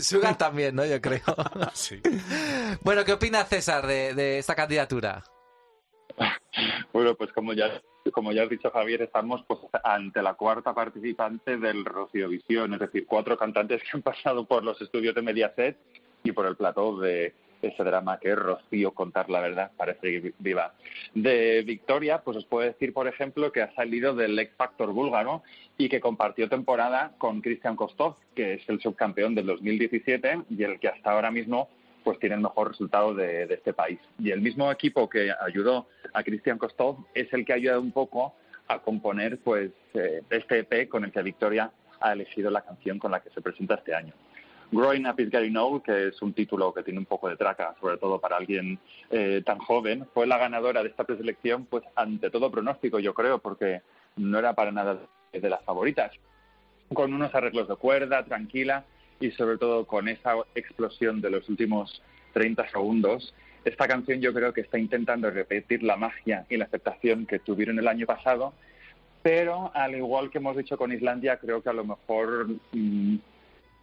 Sugar 0.00 0.38
también, 0.38 0.76
¿no? 0.76 0.84
Yo 0.84 1.00
creo. 1.00 1.22
Bueno, 2.82 3.04
¿qué 3.04 3.14
opina 3.14 3.44
César 3.44 3.84
de, 3.84 4.14
de 4.14 4.38
esta 4.38 4.54
candidatura? 4.54 5.24
Bueno, 6.92 7.14
pues 7.14 7.32
como 7.32 7.52
ya 7.52 7.80
como 8.12 8.32
ya 8.32 8.44
has 8.44 8.50
dicho 8.50 8.70
Javier, 8.70 9.02
estamos 9.02 9.44
pues 9.46 9.60
ante 9.84 10.22
la 10.22 10.34
cuarta 10.34 10.74
participante 10.74 11.58
del 11.58 11.84
Rocío 11.84 12.28
Visión, 12.28 12.72
es 12.74 12.80
decir, 12.80 13.06
cuatro 13.06 13.36
cantantes 13.36 13.82
que 13.82 13.90
han 13.92 14.02
pasado 14.02 14.46
por 14.46 14.64
los 14.64 14.80
estudios 14.80 15.14
de 15.14 15.22
Mediaset 15.22 15.76
y 16.24 16.32
por 16.32 16.46
el 16.46 16.56
plató 16.56 16.98
de 16.98 17.34
ese 17.62 17.84
drama 17.84 18.18
que 18.18 18.30
es 18.30 18.36
Rocío 18.36 18.92
contar 18.92 19.28
la 19.28 19.40
verdad, 19.40 19.70
parece 19.76 20.32
viva. 20.38 20.74
De 21.14 21.62
Victoria, 21.62 22.22
pues 22.22 22.38
os 22.38 22.46
puedo 22.46 22.66
decir, 22.66 22.94
por 22.94 23.06
ejemplo, 23.06 23.52
que 23.52 23.62
ha 23.62 23.74
salido 23.74 24.14
del 24.14 24.38
X 24.38 24.54
Factor 24.56 24.92
búlgaro 24.92 25.42
y 25.76 25.88
que 25.88 26.00
compartió 26.00 26.48
temporada 26.48 27.12
con 27.18 27.42
Cristian 27.42 27.76
Kostov, 27.76 28.16
que 28.34 28.54
es 28.54 28.68
el 28.68 28.80
subcampeón 28.80 29.34
del 29.34 29.46
2017 29.46 30.44
y 30.48 30.64
el 30.64 30.80
que 30.80 30.88
hasta 30.88 31.12
ahora 31.12 31.30
mismo 31.30 31.68
pues 32.02 32.18
tiene 32.18 32.34
el 32.34 32.40
mejor 32.40 32.68
resultado 32.68 33.14
de, 33.14 33.46
de 33.46 33.54
este 33.54 33.72
país. 33.72 33.98
Y 34.18 34.30
el 34.30 34.40
mismo 34.40 34.70
equipo 34.70 35.08
que 35.08 35.32
ayudó 35.40 35.88
a 36.12 36.22
Cristian 36.22 36.58
Kostov 36.58 37.06
es 37.14 37.32
el 37.32 37.44
que 37.44 37.52
ha 37.52 37.56
ayudado 37.56 37.80
un 37.80 37.92
poco 37.92 38.34
a 38.70 38.78
componer 38.78 39.38
pues 39.38 39.72
eh, 39.94 40.22
este 40.30 40.60
EP 40.60 40.88
con 40.88 41.04
el 41.04 41.10
que 41.10 41.22
Victoria 41.22 41.72
ha 42.00 42.12
elegido 42.12 42.50
la 42.50 42.62
canción 42.62 42.98
con 42.98 43.10
la 43.10 43.20
que 43.20 43.30
se 43.30 43.40
presenta 43.40 43.74
este 43.74 43.94
año. 43.94 44.14
Growing 44.70 45.06
Up 45.08 45.18
is 45.18 45.30
Getting 45.30 45.56
Old, 45.56 45.82
que 45.82 46.08
es 46.08 46.22
un 46.22 46.32
título 46.32 46.72
que 46.72 46.84
tiene 46.84 47.00
un 47.00 47.06
poco 47.06 47.28
de 47.28 47.36
traca, 47.36 47.74
sobre 47.80 47.96
todo 47.96 48.20
para 48.20 48.36
alguien 48.36 48.78
eh, 49.10 49.42
tan 49.44 49.58
joven, 49.58 50.06
fue 50.14 50.28
la 50.28 50.38
ganadora 50.38 50.84
de 50.84 50.90
esta 50.90 51.02
preselección, 51.02 51.66
pues 51.66 51.82
ante 51.96 52.30
todo 52.30 52.52
pronóstico, 52.52 53.00
yo 53.00 53.12
creo, 53.12 53.38
porque 53.40 53.82
no 54.16 54.38
era 54.38 54.54
para 54.54 54.70
nada 54.70 55.00
de 55.32 55.50
las 55.50 55.64
favoritas. 55.64 56.12
Con 56.94 57.12
unos 57.12 57.34
arreglos 57.34 57.66
de 57.66 57.74
cuerda, 57.74 58.24
tranquila, 58.24 58.84
y 59.20 59.30
sobre 59.32 59.58
todo 59.58 59.86
con 59.86 60.08
esa 60.08 60.34
explosión 60.54 61.20
de 61.20 61.30
los 61.30 61.48
últimos 61.48 62.02
30 62.32 62.68
segundos, 62.70 63.34
esta 63.64 63.86
canción 63.86 64.20
yo 64.20 64.32
creo 64.32 64.52
que 64.52 64.62
está 64.62 64.78
intentando 64.78 65.30
repetir 65.30 65.82
la 65.82 65.96
magia 65.96 66.46
y 66.48 66.56
la 66.56 66.64
aceptación 66.64 67.26
que 67.26 67.38
tuvieron 67.38 67.78
el 67.78 67.88
año 67.88 68.06
pasado, 68.06 68.54
pero 69.22 69.70
al 69.74 69.94
igual 69.94 70.30
que 70.30 70.38
hemos 70.38 70.56
dicho 70.56 70.78
con 70.78 70.92
Islandia, 70.92 71.36
creo 71.36 71.62
que 71.62 71.68
a 71.68 71.74
lo 71.74 71.84
mejor 71.84 72.48
mm, 72.72 73.16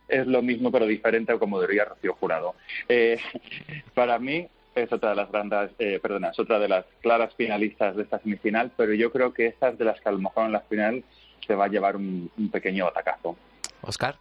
es 0.07 0.25
lo 0.25 0.41
mismo 0.41 0.71
pero 0.71 0.87
diferente, 0.87 1.37
como 1.37 1.61
diría 1.61 1.85
Rocío 1.85 2.13
Jurado. 2.13 2.55
Eh, 2.89 3.19
para 3.93 4.17
mí 4.17 4.47
es 4.73 4.91
otra 4.91 5.11
de 5.11 5.15
las 5.15 5.31
grandes, 5.31 5.71
eh, 5.77 5.99
perdona, 6.01 6.29
es 6.29 6.39
otra 6.39 6.57
de 6.57 6.67
las 6.67 6.85
claras 7.01 7.35
finalistas 7.35 7.95
de 7.95 8.03
esta 8.03 8.19
semifinal, 8.19 8.71
pero 8.75 8.93
yo 8.93 9.11
creo 9.11 9.33
que 9.33 9.47
esta 9.47 9.69
es 9.69 9.77
de 9.77 9.85
las 9.85 10.01
que 10.01 10.09
a 10.09 10.13
lo 10.13 10.19
mejor 10.19 10.45
en 10.45 10.53
la 10.53 10.61
final 10.61 11.03
se 11.45 11.55
va 11.55 11.65
a 11.65 11.69
llevar 11.69 11.95
un 11.95 12.49
pequeño 12.51 12.87
atacazo. 12.87 13.37
Oscar. 13.81 14.17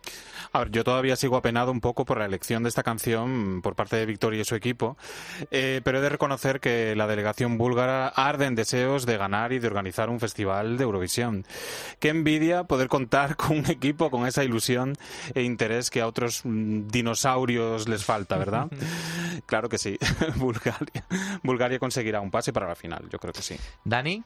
A 0.53 0.61
ver, 0.61 0.71
yo 0.71 0.85
todavía 0.85 1.17
sigo 1.17 1.37
apenado 1.37 1.71
un 1.71 1.81
poco 1.81 2.05
por 2.05 2.19
la 2.19 2.25
elección 2.25 2.63
de 2.63 2.69
esta 2.69 2.83
canción 2.83 3.61
por 3.63 3.75
parte 3.75 3.97
de 3.97 4.07
Victoria 4.07 4.41
y 4.41 4.45
su 4.45 4.55
equipo, 4.55 4.97
eh, 5.51 5.81
pero 5.85 5.99
he 5.99 6.01
de 6.01 6.09
reconocer 6.09 6.61
que 6.61 6.95
la 6.97 7.07
delegación 7.07 7.59
búlgara 7.59 8.09
arde 8.09 8.47
en 8.47 8.55
deseos 8.55 9.07
de 9.07 9.17
ganar 9.17 9.53
y 9.53 9.59
de 9.59 9.67
organizar 9.67 10.09
un 10.09 10.21
festival 10.21 10.79
de 10.79 10.85
Eurovisión. 10.85 11.45
Qué 12.01 12.09
envidia 12.09 12.65
poder 12.65 12.89
contar 12.89 13.37
con 13.37 13.59
un 13.59 13.71
equipo 13.71 14.11
con 14.11 14.27
esa 14.27 14.45
ilusión 14.45 14.95
e 15.35 15.43
interés 15.43 15.91
que 15.91 16.01
a 16.01 16.07
otros 16.07 16.43
mm, 16.45 16.89
dinosaurios 16.89 17.89
les 17.89 18.05
falta, 18.05 18.39
¿verdad? 18.39 18.69
claro 19.47 19.69
que 19.69 19.79
sí. 19.79 19.99
Bulgaria, 20.37 21.05
Bulgaria 21.43 21.79
conseguirá 21.79 22.21
un 22.21 22.31
pase 22.31 22.53
para 22.53 22.69
la 22.69 22.75
final, 22.75 23.09
yo 23.11 23.19
creo 23.19 23.33
que 23.33 23.43
sí. 23.43 23.57
Dani. 23.85 24.23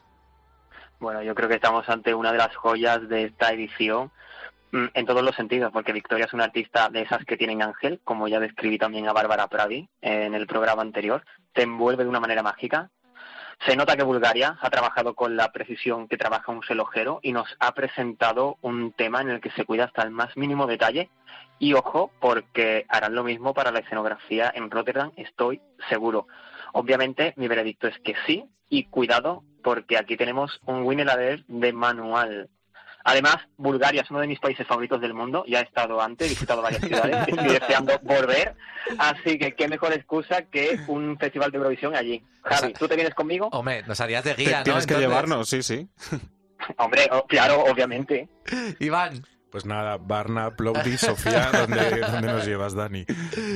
Bueno, 0.99 1.23
yo 1.23 1.35
creo 1.35 1.49
que 1.49 1.55
estamos 1.55 1.89
ante 1.89 2.13
una 2.13 2.31
de 2.31 2.39
las 2.39 2.55
joyas 2.55 3.09
de 3.09 3.25
esta 3.25 3.53
edición 3.53 4.11
en 4.73 5.07
todos 5.07 5.23
los 5.23 5.35
sentidos, 5.35 5.73
porque 5.73 5.93
Victoria 5.93 6.27
es 6.27 6.33
una 6.33 6.45
artista 6.45 6.89
de 6.89 7.03
esas 7.03 7.25
que 7.25 7.37
tienen 7.37 7.63
ángel, 7.63 8.01
como 8.05 8.29
ya 8.29 8.41
describí 8.41 8.79
también 8.79 9.09
a 9.09 9.13
Bárbara 9.13 9.49
Pravi 9.49 9.89
en 10.01 10.35
el 10.35 10.47
programa 10.47 10.83
anterior, 10.83 11.25
te 11.53 11.63
envuelve 11.63 12.05
de 12.05 12.11
una 12.11 12.21
manera 12.21 12.43
mágica. 12.43 12.91
Se 13.67 13.77
nota 13.77 13.97
que 13.97 14.03
Bulgaria 14.03 14.57
ha 14.61 14.71
trabajado 14.71 15.15
con 15.15 15.37
la 15.37 15.53
precisión 15.53 16.09
que 16.09 16.17
trabaja 16.17 16.51
un 16.51 16.63
relojero 16.63 17.21
y 17.23 17.33
nos 17.33 17.47
ha 17.59 17.73
presentado 17.75 18.57
un 18.63 18.93
tema 18.93 19.21
en 19.21 19.29
el 19.29 19.41
que 19.41 19.51
se 19.51 19.67
cuida 19.67 19.85
hasta 19.85 20.03
el 20.03 20.11
más 20.11 20.35
mínimo 20.37 20.67
detalle. 20.67 21.11
Y 21.59 21.75
ojo, 21.75 22.11
porque 22.21 22.87
harán 22.89 23.15
lo 23.15 23.23
mismo 23.23 23.53
para 23.53 23.71
la 23.71 23.81
escenografía 23.81 24.51
en 24.55 24.71
Rotterdam, 24.71 25.13
estoy 25.17 25.61
seguro. 25.91 26.27
Obviamente, 26.73 27.35
mi 27.37 27.49
veredicto 27.49 27.87
es 27.87 27.99
que 27.99 28.15
sí, 28.27 28.47
y 28.71 28.85
cuidado, 28.85 29.43
porque 29.63 29.99
aquí 29.99 30.17
tenemos 30.17 30.59
un 30.65 30.85
winner 30.85 31.45
de 31.47 31.73
manual. 31.75 32.49
Además, 33.05 33.37
Bulgaria 33.57 34.03
es 34.03 34.11
uno 34.11 34.21
de 34.21 34.27
mis 34.27 34.39
países 34.41 34.67
favoritos 34.67 35.01
del 35.01 35.15
mundo. 35.15 35.45
Ya 35.49 35.61
he 35.61 35.65
estado 35.65 36.01
antes, 36.01 36.27
he 36.27 36.31
visitado 36.31 36.61
varias 36.63 36.83
ciudades, 36.83 37.17
estoy 37.29 37.49
deseando 37.49 37.99
volver. 38.03 38.55
Así 38.99 39.39
que 39.39 39.55
qué 39.55 39.69
mejor 39.69 39.93
excusa 39.93 40.43
que 40.43 40.79
un 40.89 41.17
festival 41.19 41.51
de 41.51 41.59
Eurovisión 41.59 41.95
allí. 41.97 42.23
Javi, 42.43 42.73
¿tú 42.75 42.89
te 42.89 42.97
vienes 42.97 43.15
conmigo? 43.15 43.49
Hombre, 43.53 43.83
nos 43.87 44.01
harías 44.01 44.25
de 44.25 44.35
Te- 44.35 44.43
guía, 44.45 44.59
¿no? 44.59 44.65
Tienes 44.65 44.87
que 44.87 44.95
Entonces- 44.95 45.09
llevarnos, 45.09 45.49
sí, 45.49 45.63
sí. 45.63 45.89
Hombre, 46.79 47.09
oh, 47.13 47.27
claro, 47.27 47.65
obviamente. 47.65 48.29
Iván. 48.81 49.25
Pues 49.51 49.67
nada, 49.67 49.97
Barna, 49.97 50.55
Plovdiv, 50.55 50.97
Sofía, 50.97 51.51
¿dónde, 51.51 51.99
dónde 51.99 52.29
nos 52.29 52.47
llevas, 52.47 52.73
Dani? 52.75 53.05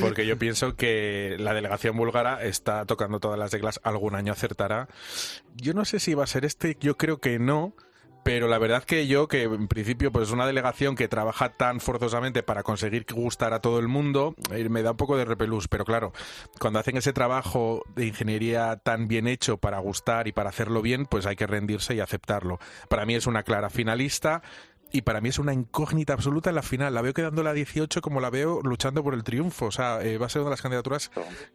Porque 0.00 0.26
yo 0.26 0.36
pienso 0.36 0.74
que 0.74 1.36
la 1.38 1.54
delegación 1.54 1.96
búlgara 1.96 2.42
está 2.42 2.84
tocando 2.84 3.20
todas 3.20 3.38
las 3.38 3.52
reglas, 3.52 3.78
algún 3.84 4.16
año 4.16 4.32
acertará. 4.32 4.88
Yo 5.54 5.72
no 5.72 5.84
sé 5.84 6.00
si 6.00 6.14
va 6.14 6.24
a 6.24 6.26
ser 6.26 6.44
este, 6.44 6.76
yo 6.80 6.96
creo 6.96 7.20
que 7.20 7.38
no, 7.38 7.76
pero 8.24 8.48
la 8.48 8.58
verdad 8.58 8.82
que 8.82 9.06
yo, 9.06 9.28
que 9.28 9.42
en 9.42 9.68
principio 9.68 10.10
pues 10.10 10.28
es 10.28 10.34
una 10.34 10.46
delegación 10.46 10.96
que 10.96 11.08
trabaja 11.08 11.50
tan 11.50 11.78
forzosamente 11.78 12.42
para 12.42 12.62
conseguir 12.62 13.06
gustar 13.12 13.52
a 13.52 13.60
todo 13.60 13.78
el 13.78 13.86
mundo, 13.86 14.34
eh, 14.50 14.68
me 14.68 14.82
da 14.82 14.92
un 14.92 14.96
poco 14.96 15.16
de 15.16 15.26
repelús, 15.26 15.68
pero 15.68 15.84
claro, 15.84 16.12
cuando 16.58 16.78
hacen 16.78 16.96
ese 16.96 17.12
trabajo 17.12 17.82
de 17.94 18.06
ingeniería 18.06 18.76
tan 18.82 19.06
bien 19.08 19.28
hecho 19.28 19.58
para 19.58 19.78
gustar 19.78 20.26
y 20.26 20.32
para 20.32 20.48
hacerlo 20.48 20.80
bien, 20.82 21.06
pues 21.06 21.26
hay 21.26 21.36
que 21.36 21.46
rendirse 21.46 21.94
y 21.94 22.00
aceptarlo. 22.00 22.58
Para 22.88 23.04
mí 23.04 23.14
es 23.14 23.26
una 23.26 23.42
clara 23.42 23.68
finalista, 23.68 24.42
y 24.92 25.02
para 25.02 25.20
mí 25.20 25.28
es 25.28 25.38
una 25.38 25.52
incógnita 25.52 26.12
absoluta 26.12 26.50
en 26.50 26.56
la 26.56 26.62
final. 26.62 26.94
La 26.94 27.02
veo 27.02 27.12
quedando 27.12 27.42
la 27.42 27.52
18 27.52 28.00
como 28.00 28.20
la 28.20 28.30
veo 28.30 28.60
luchando 28.62 29.02
por 29.02 29.14
el 29.14 29.24
triunfo. 29.24 29.66
O 29.66 29.70
sea, 29.72 30.00
eh, 30.02 30.18
va 30.18 30.26
a 30.26 30.28
ser 30.28 30.42
una 30.42 30.50
de 30.50 30.52
las 30.52 30.62
candidaturas 30.62 31.10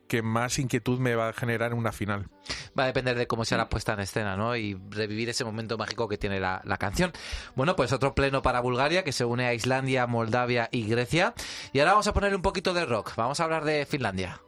que 0.08 0.22
más 0.22 0.60
inquietud 0.60 1.00
me 1.00 1.16
va 1.16 1.30
a 1.30 1.34
generar 1.34 1.72
en 1.72 1.78
una 1.78 1.92
final. 1.92 2.28
Va 2.78 2.84
a 2.84 2.88
depender 2.88 3.18
de 3.18 3.28
cómo 3.28 3.46
sea 3.46 3.58
la 3.58 3.70
puesta 3.70 3.94
en 3.94 4.02
escena, 4.02 4.36
¿no? 4.36 4.56
Y 4.56 4.78
revivir 4.90 5.30
ese 5.30 5.46
momento 5.46 5.78
mágico 5.78 6.08
que 6.08 6.18
tiene 6.18 6.40
la, 6.40 6.62
la 6.66 6.78
canción. 6.78 7.14
Bueno, 7.56 7.76
pues 7.76 7.94
otro 7.94 8.14
pleno 8.14 8.42
para 8.42 8.60
Bulgaria 8.60 9.04
que 9.04 9.14
se 9.14 9.26
une 9.26 9.46
a 9.46 9.54
Islandia, 9.54 10.06
Moldavia 10.08 10.68
y 10.72 10.88
Grecia. 10.88 11.34
Y 11.72 11.80
ahora 11.80 11.92
vamos 11.94 12.08
a 12.08 12.14
poner 12.14 12.36
un 12.36 12.42
poquito 12.42 12.74
de 12.74 12.86
rock. 12.86 13.14
Vamos 13.16 13.40
a 13.40 13.46
hablar 13.46 13.64
de 13.64 13.86
Finlandia. 13.86 14.42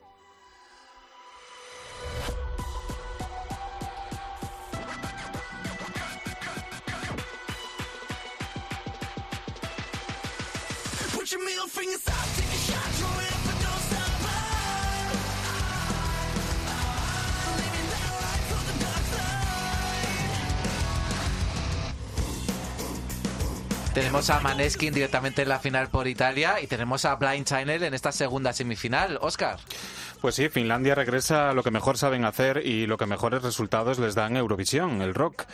Tenemos 23.93 24.29
a 24.29 24.39
Maneskin 24.39 24.93
directamente 24.93 25.41
en 25.41 25.49
la 25.49 25.59
final 25.59 25.89
por 25.89 26.07
Italia 26.07 26.61
y 26.61 26.67
tenemos 26.67 27.03
a 27.03 27.15
Blind 27.15 27.45
Channel 27.45 27.83
en 27.83 27.93
esta 27.93 28.13
segunda 28.13 28.53
semifinal. 28.53 29.17
Oscar. 29.21 29.57
Pues 30.21 30.35
sí, 30.35 30.49
Finlandia 30.49 30.93
regresa 30.93 31.49
a 31.49 31.53
lo 31.55 31.63
que 31.63 31.71
mejor 31.71 31.97
saben 31.97 32.25
hacer 32.25 32.61
y 32.63 32.85
lo 32.85 32.95
que 32.99 33.07
mejores 33.07 33.41
resultados 33.41 33.97
les 33.97 34.13
da 34.13 34.27
en 34.27 34.37
Eurovisión, 34.37 35.01
el 35.01 35.15
rock. 35.15 35.45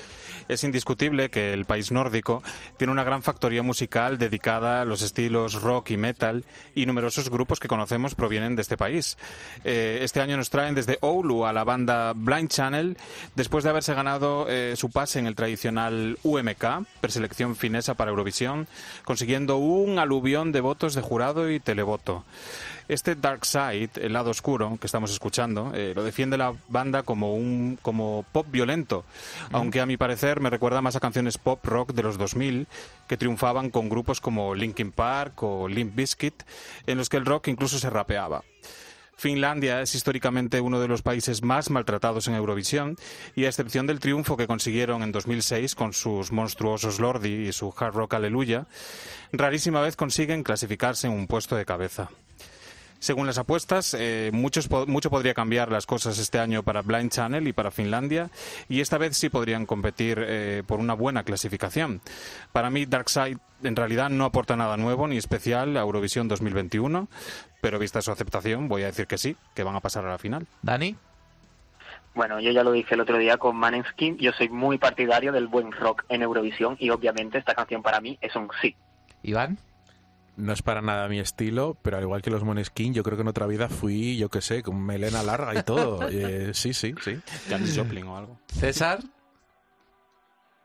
Es 0.49 0.65
indiscutible 0.65 1.29
que 1.29 1.53
el 1.53 1.63
país 1.63 1.89
nórdico 1.93 2.43
tiene 2.75 2.91
una 2.91 3.05
gran 3.05 3.23
factoría 3.23 3.63
musical 3.63 4.17
dedicada 4.17 4.81
a 4.81 4.85
los 4.85 5.01
estilos 5.01 5.61
rock 5.61 5.91
y 5.91 5.97
metal 5.97 6.43
y 6.75 6.85
numerosos 6.85 7.29
grupos 7.29 7.61
que 7.61 7.69
conocemos 7.69 8.13
provienen 8.13 8.57
de 8.57 8.61
este 8.61 8.75
país. 8.75 9.17
Eh, 9.63 9.99
este 10.01 10.19
año 10.19 10.35
nos 10.35 10.49
traen 10.49 10.75
desde 10.75 10.97
Oulu 10.99 11.45
a 11.45 11.53
la 11.53 11.63
banda 11.63 12.11
Blind 12.13 12.49
Channel 12.49 12.97
después 13.35 13.63
de 13.63 13.69
haberse 13.69 13.93
ganado 13.93 14.47
eh, 14.49 14.73
su 14.75 14.89
pase 14.89 15.19
en 15.19 15.27
el 15.27 15.35
tradicional 15.35 16.19
UMK, 16.23 16.85
preselección 16.99 17.55
finesa 17.55 17.93
para 17.93 18.11
Eurovisión, 18.11 18.67
consiguiendo 19.05 19.55
un 19.55 19.97
aluvión 19.97 20.51
de 20.51 20.59
votos 20.59 20.93
de 20.93 21.01
jurado 21.01 21.49
y 21.49 21.61
televoto. 21.61 22.25
Este 22.87 23.15
Dark 23.15 23.45
Side, 23.45 23.91
el 23.95 24.13
lado 24.13 24.29
oscuro 24.29 24.77
que 24.79 24.87
estamos 24.87 25.11
escuchando, 25.11 25.71
eh, 25.75 25.91
lo 25.93 26.03
defiende 26.03 26.37
la 26.37 26.53
banda 26.69 27.03
como 27.03 27.35
un 27.35 27.77
como 27.81 28.25
pop 28.31 28.47
violento, 28.49 29.03
aunque 29.51 29.81
a 29.81 29.85
mi 29.85 29.97
parecer 29.97 30.39
me 30.39 30.49
recuerda 30.49 30.81
más 30.81 30.95
a 30.95 31.01
canciones 31.01 31.37
pop 31.37 31.65
rock 31.65 31.91
de 31.91 32.03
los 32.03 32.17
2000 32.17 32.67
que 33.07 33.17
triunfaban 33.17 33.71
con 33.71 33.89
grupos 33.89 34.21
como 34.21 34.55
Linkin 34.55 34.93
Park 34.93 35.43
o 35.43 35.67
Limp 35.67 35.95
Bizkit, 35.95 36.43
en 36.85 36.97
los 36.97 37.09
que 37.09 37.17
el 37.17 37.25
rock 37.25 37.49
incluso 37.49 37.77
se 37.77 37.89
rapeaba. 37.89 38.43
Finlandia 39.17 39.81
es 39.81 39.95
históricamente 39.95 40.61
uno 40.61 40.79
de 40.79 40.87
los 40.87 41.01
países 41.01 41.41
más 41.41 41.71
maltratados 41.71 42.27
en 42.27 42.35
Eurovisión 42.35 42.95
y 43.35 43.45
a 43.45 43.47
excepción 43.49 43.87
del 43.87 43.99
triunfo 43.99 44.37
que 44.37 44.45
consiguieron 44.45 45.01
en 45.01 45.11
2006 45.11 45.73
con 45.73 45.93
sus 45.93 46.31
monstruosos 46.31 46.99
Lordi 46.99 47.47
y 47.47 47.51
su 47.51 47.73
Hard 47.75 47.95
Rock 47.95 48.13
Aleluya, 48.13 48.67
rarísima 49.31 49.81
vez 49.81 49.95
consiguen 49.95 50.43
clasificarse 50.43 51.07
en 51.07 51.13
un 51.13 51.25
puesto 51.25 51.55
de 51.55 51.65
cabeza. 51.65 52.11
Según 52.99 53.27
las 53.27 53.37
apuestas, 53.37 53.95
eh, 53.97 54.31
muchos 54.33 54.67
po- 54.67 54.85
mucho 54.87 55.09
podría 55.09 55.33
cambiar 55.33 55.71
las 55.71 55.85
cosas 55.85 56.17
este 56.17 56.39
año 56.39 56.63
para 56.63 56.81
Blind 56.81 57.11
Channel 57.11 57.47
y 57.47 57.53
para 57.53 57.71
Finlandia, 57.71 58.29
y 58.69 58.81
esta 58.81 58.97
vez 58.97 59.15
sí 59.17 59.29
podrían 59.29 59.65
competir 59.65 60.17
eh, 60.21 60.63
por 60.65 60.79
una 60.79 60.93
buena 60.93 61.23
clasificación. 61.23 62.01
Para 62.51 62.69
mí, 62.69 62.85
Darkside 62.85 63.37
en 63.63 63.75
realidad 63.75 64.09
no 64.09 64.25
aporta 64.25 64.55
nada 64.55 64.77
nuevo 64.77 65.07
ni 65.07 65.17
especial 65.17 65.77
a 65.77 65.81
Eurovisión 65.81 66.27
2021, 66.27 67.07
pero 67.61 67.79
vista 67.79 68.01
su 68.01 68.11
aceptación, 68.11 68.67
voy 68.67 68.83
a 68.83 68.87
decir 68.87 69.07
que 69.07 69.17
sí, 69.17 69.35
que 69.55 69.63
van 69.63 69.75
a 69.75 69.79
pasar 69.81 70.05
a 70.05 70.09
la 70.09 70.17
final. 70.17 70.47
Dani. 70.61 70.95
Bueno, 72.15 72.39
yo 72.39 72.51
ya 72.51 72.63
lo 72.63 72.71
dije 72.71 72.95
el 72.95 73.01
otro 73.01 73.17
día 73.19 73.37
con 73.37 73.55
Maneskin, 73.55 74.17
yo 74.17 74.31
soy 74.33 74.49
muy 74.49 74.79
partidario 74.79 75.31
del 75.31 75.47
buen 75.47 75.71
rock 75.71 76.03
en 76.09 76.23
Eurovisión 76.23 76.75
y 76.79 76.89
obviamente 76.89 77.37
esta 77.37 77.53
canción 77.53 77.83
para 77.83 78.01
mí 78.01 78.17
es 78.21 78.35
un 78.35 78.49
sí. 78.59 78.75
Iván. 79.21 79.59
No 80.37 80.53
es 80.53 80.61
para 80.61 80.83
nada 80.83 81.09
mi 81.09 81.19
estilo, 81.19 81.75
pero 81.81 81.97
al 81.97 82.03
igual 82.03 82.21
que 82.21 82.29
los 82.29 82.43
Moneskin, 82.43 82.93
yo 82.93 83.01
creo 83.01 83.17
que 83.17 83.23
en 83.23 83.27
otra 83.27 83.47
vida 83.47 83.69
fui, 83.69 84.17
yo 84.17 84.29
qué 84.29 84.41
sé, 84.41 84.61
con 84.61 84.79
melena 84.85 85.23
larga 85.23 85.53
y 85.59 85.63
todo. 85.63 86.07
Eh, 86.17 86.51
sí, 86.53 86.73
sí, 86.73 86.93
sí. 87.01 87.17
Janis 87.49 87.77
Joplin 87.77 88.05
o 88.05 88.17
algo. 88.17 88.39
César. 88.47 88.99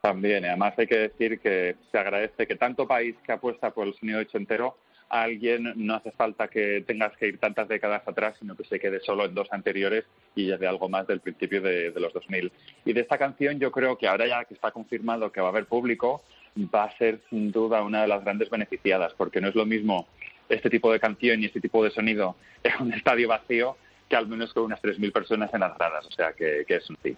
También, 0.00 0.44
y 0.44 0.48
además 0.48 0.74
hay 0.76 0.86
que 0.86 0.98
decir 0.98 1.40
que 1.40 1.76
se 1.90 1.98
agradece 1.98 2.46
que 2.46 2.56
tanto 2.56 2.86
país 2.86 3.16
que 3.24 3.32
apuesta 3.32 3.70
por 3.70 3.86
el 3.86 3.94
sonido 3.94 4.20
ochentero, 4.20 4.76
a 5.08 5.22
alguien 5.22 5.72
no 5.76 5.94
hace 5.94 6.10
falta 6.12 6.48
que 6.48 6.82
tengas 6.86 7.16
que 7.16 7.28
ir 7.28 7.38
tantas 7.38 7.68
décadas 7.68 8.02
atrás, 8.06 8.36
sino 8.38 8.56
que 8.56 8.64
se 8.64 8.78
quede 8.78 9.00
solo 9.00 9.24
en 9.24 9.34
dos 9.34 9.48
anteriores 9.52 10.04
y 10.34 10.48
ya 10.48 10.56
de 10.56 10.66
algo 10.66 10.88
más 10.88 11.06
del 11.06 11.20
principio 11.20 11.60
de, 11.60 11.90
de 11.90 12.00
los 12.00 12.12
2000. 12.12 12.52
Y 12.84 12.92
de 12.92 13.00
esta 13.00 13.18
canción 13.18 13.58
yo 13.58 13.70
creo 13.70 13.96
que 13.96 14.08
ahora 14.08 14.26
ya 14.26 14.44
que 14.44 14.54
está 14.54 14.70
confirmado 14.70 15.30
que 15.30 15.40
va 15.40 15.48
a 15.48 15.50
haber 15.50 15.66
público, 15.66 16.22
va 16.56 16.84
a 16.84 16.96
ser 16.98 17.20
sin 17.30 17.50
duda 17.50 17.82
una 17.82 18.02
de 18.02 18.08
las 18.08 18.22
grandes 18.24 18.50
beneficiadas, 18.50 19.12
porque 19.16 19.40
no 19.40 19.48
es 19.48 19.54
lo 19.54 19.66
mismo 19.66 20.06
este 20.48 20.70
tipo 20.70 20.92
de 20.92 21.00
canción 21.00 21.42
y 21.42 21.46
este 21.46 21.60
tipo 21.60 21.82
de 21.82 21.90
sonido 21.90 22.36
en 22.62 22.72
un 22.80 22.92
estadio 22.92 23.28
vacío 23.28 23.76
que 24.08 24.16
al 24.16 24.28
menos 24.28 24.52
con 24.52 24.64
unas 24.64 24.82
3.000 24.82 25.10
personas 25.10 25.54
en 25.54 25.60
las 25.60 25.74
gradas, 25.78 26.04
o 26.04 26.10
sea 26.10 26.34
que, 26.34 26.64
que 26.68 26.76
es 26.76 26.90
un 26.90 26.98
sí. 27.02 27.16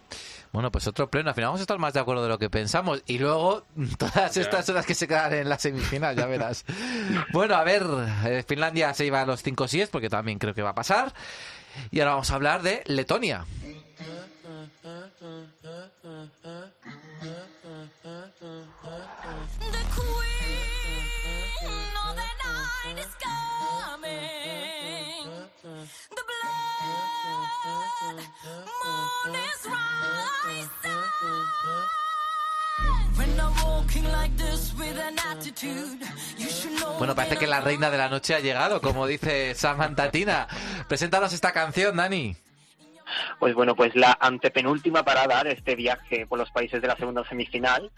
Bueno, 0.53 0.71
pues 0.71 0.87
otro 0.87 1.11
pleno. 1.11 1.31
Al 1.31 1.35
final 1.35 1.49
vamos 1.49 1.61
a 1.61 1.65
estar 1.65 1.77
más 1.77 1.93
de 1.93 1.99
acuerdo 1.99 2.23
de 2.23 2.29
lo 2.29 2.39
que 2.39 2.49
pensamos. 2.49 3.03
Y 3.09 3.19
luego, 3.19 3.65
todas 3.99 4.37
estas 4.37 4.65
son 4.65 4.77
las 4.77 4.87
que 4.87 4.95
se 4.95 5.09
quedan 5.09 5.33
en 5.33 5.49
la 5.49 5.59
semifinal, 5.59 6.15
ya 6.15 6.27
verás. 6.27 6.65
bueno, 7.33 7.57
a 7.57 7.65
ver, 7.65 7.83
eh, 8.27 8.45
Finlandia 8.47 8.95
se 8.95 9.07
iba 9.07 9.21
a 9.21 9.27
los 9.27 9.43
5 9.43 9.67
10 9.67 9.91
porque 9.91 10.09
también 10.09 10.39
creo 10.39 10.55
que 10.55 10.63
va 10.63 10.71
a 10.71 10.75
pasar. 10.77 11.13
Y 11.91 11.99
ahora 11.99 12.13
vamos 12.13 12.31
a 12.31 12.37
hablar 12.37 12.63
de 12.63 12.85
Letonia. 12.87 13.45
The 18.45 18.51
queen 19.97 20.21
of 21.97 22.13
the 22.13 22.29
night. 22.45 22.75
Bueno, 36.99 37.15
parece 37.15 37.39
que 37.39 37.47
la 37.47 37.63
reina 37.63 37.91
de 37.91 37.97
la 37.97 38.11
noche 38.11 38.35
ha 38.35 38.41
llegado, 38.41 38.83
como 38.83 39.07
dice 39.07 39.55
Samantha 39.55 40.11
Tina. 40.11 40.49
Preséntanos 40.87 41.33
esta 41.33 41.53
canción, 41.53 41.97
Dani. 41.97 42.37
Pues 43.39 43.55
bueno, 43.55 43.75
pues 43.75 43.95
la 43.95 44.17
antepenúltima 44.21 45.05
parada 45.05 45.45
de 45.45 45.53
este 45.53 45.75
viaje 45.77 46.27
por 46.27 46.39
los 46.39 46.51
países 46.51 46.81
de 46.81 46.89
la 46.89 46.97
segunda 46.97 47.25
semifinal 47.29 47.91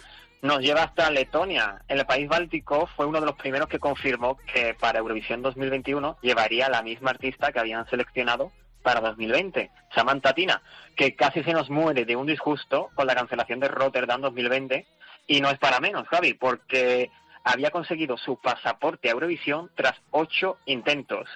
nos 0.43 0.61
lleva 0.61 0.83
hasta 0.85 1.11
Letonia. 1.11 1.83
El 1.89 2.05
país 2.07 2.29
báltico 2.29 2.89
fue 2.97 3.07
uno 3.07 3.21
de 3.21 3.27
los 3.27 3.37
primeros 3.37 3.69
que 3.69 3.79
confirmó 3.79 4.37
que 4.53 4.75
para 4.75 4.99
Eurovisión 4.99 5.43
2021 5.43 6.19
llevaría 6.23 6.69
la 6.69 6.83
misma 6.83 7.11
artista 7.11 7.53
que 7.53 7.59
habían 7.59 7.89
seleccionado 7.89 8.53
para 8.83 9.01
2020, 9.01 9.71
Samantha 9.93 10.33
Tina, 10.33 10.63
que 10.95 11.17
casi 11.17 11.43
se 11.43 11.53
nos 11.53 11.69
muere 11.71 12.05
de 12.05 12.15
un 12.15 12.27
disgusto 12.27 12.91
con 12.95 13.09
la 13.09 13.17
cancelación 13.17 13.59
de 13.59 13.67
Rotterdam 13.67 14.21
2020 14.21 14.87
y 15.27 15.41
no 15.41 15.51
es 15.51 15.59
para 15.59 15.81
menos, 15.81 16.07
Javi, 16.07 16.35
porque 16.35 17.11
había 17.43 17.71
conseguido 17.71 18.17
su 18.17 18.41
pasaporte 18.41 19.09
a 19.09 19.13
Eurovisión 19.13 19.71
tras 19.75 19.95
ocho 20.13 20.59
intentos. 20.67 21.29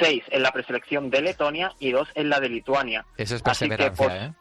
Seis 0.00 0.22
en 0.30 0.42
la 0.42 0.50
preselección 0.52 1.10
de 1.10 1.20
Letonia 1.22 1.72
y 1.78 1.92
dos 1.92 2.08
en 2.14 2.28
la 2.28 2.40
de 2.40 2.48
Lituania. 2.48 3.04
Eso 3.16 3.36
es 3.36 3.42
Así 3.44 3.68
que, 3.68 3.90
por- 3.92 4.10
¿eh? 4.12 4.32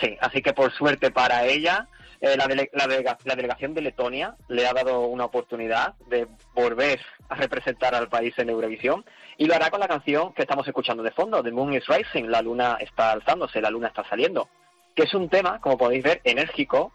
Sí, 0.00 0.16
así 0.20 0.42
que 0.42 0.52
por 0.52 0.72
suerte 0.72 1.10
para 1.10 1.44
ella, 1.46 1.88
eh, 2.20 2.36
la, 2.36 2.46
dele- 2.46 2.70
la 2.72 2.86
delega- 2.86 3.18
la 3.24 3.34
delegación 3.34 3.74
de 3.74 3.80
Letonia 3.82 4.34
le 4.48 4.66
ha 4.66 4.72
dado 4.72 5.00
una 5.06 5.24
oportunidad 5.24 5.94
de 6.08 6.26
volver 6.54 7.00
a 7.28 7.34
representar 7.34 7.94
al 7.94 8.08
país 8.08 8.34
en 8.38 8.48
Eurovisión 8.50 9.04
y 9.38 9.46
lo 9.46 9.54
hará 9.54 9.70
con 9.70 9.80
la 9.80 9.88
canción 9.88 10.32
que 10.34 10.42
estamos 10.42 10.66
escuchando 10.66 11.02
de 11.02 11.10
fondo, 11.12 11.42
The 11.42 11.50
Moon 11.50 11.74
is 11.74 11.86
Rising, 11.86 12.24
la 12.28 12.40
luna 12.42 12.76
está 12.80 13.12
alzándose, 13.12 13.60
la 13.60 13.70
luna 13.70 13.88
está 13.88 14.04
saliendo, 14.08 14.48
que 14.94 15.02
es 15.04 15.14
un 15.14 15.28
tema, 15.28 15.60
como 15.60 15.76
podéis 15.78 16.02
ver, 16.04 16.20
enérgico, 16.24 16.92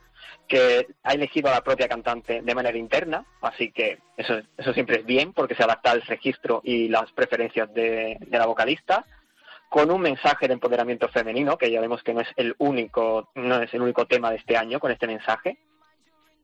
que 0.47 0.87
ha 1.03 1.13
elegido 1.13 1.49
a 1.49 1.53
la 1.53 1.63
propia 1.63 1.87
cantante 1.87 2.41
de 2.41 2.55
manera 2.55 2.77
interna, 2.77 3.25
así 3.41 3.71
que 3.71 3.99
eso, 4.17 4.41
eso 4.57 4.73
siempre 4.73 4.99
es 4.99 5.05
bien 5.05 5.31
porque 5.31 5.55
se 5.55 5.63
adapta 5.63 5.91
al 5.91 6.01
registro 6.01 6.61
y 6.63 6.89
las 6.89 7.09
preferencias 7.13 7.73
de, 7.73 8.17
la 8.29 8.45
vocalista 8.45 9.05
con 9.69 9.89
un 9.89 10.01
mensaje 10.01 10.49
de 10.49 10.53
empoderamiento 10.53 11.07
femenino, 11.07 11.57
que 11.57 11.71
ya 11.71 11.79
vemos 11.79 12.03
que 12.03 12.13
no 12.13 12.19
es 12.19 12.27
el 12.35 12.53
único, 12.57 13.29
no 13.35 13.61
es 13.61 13.73
el 13.73 13.81
único 13.81 14.05
tema 14.05 14.29
de 14.29 14.35
este 14.35 14.57
año 14.57 14.81
con 14.81 14.91
este 14.91 15.07
mensaje, 15.07 15.57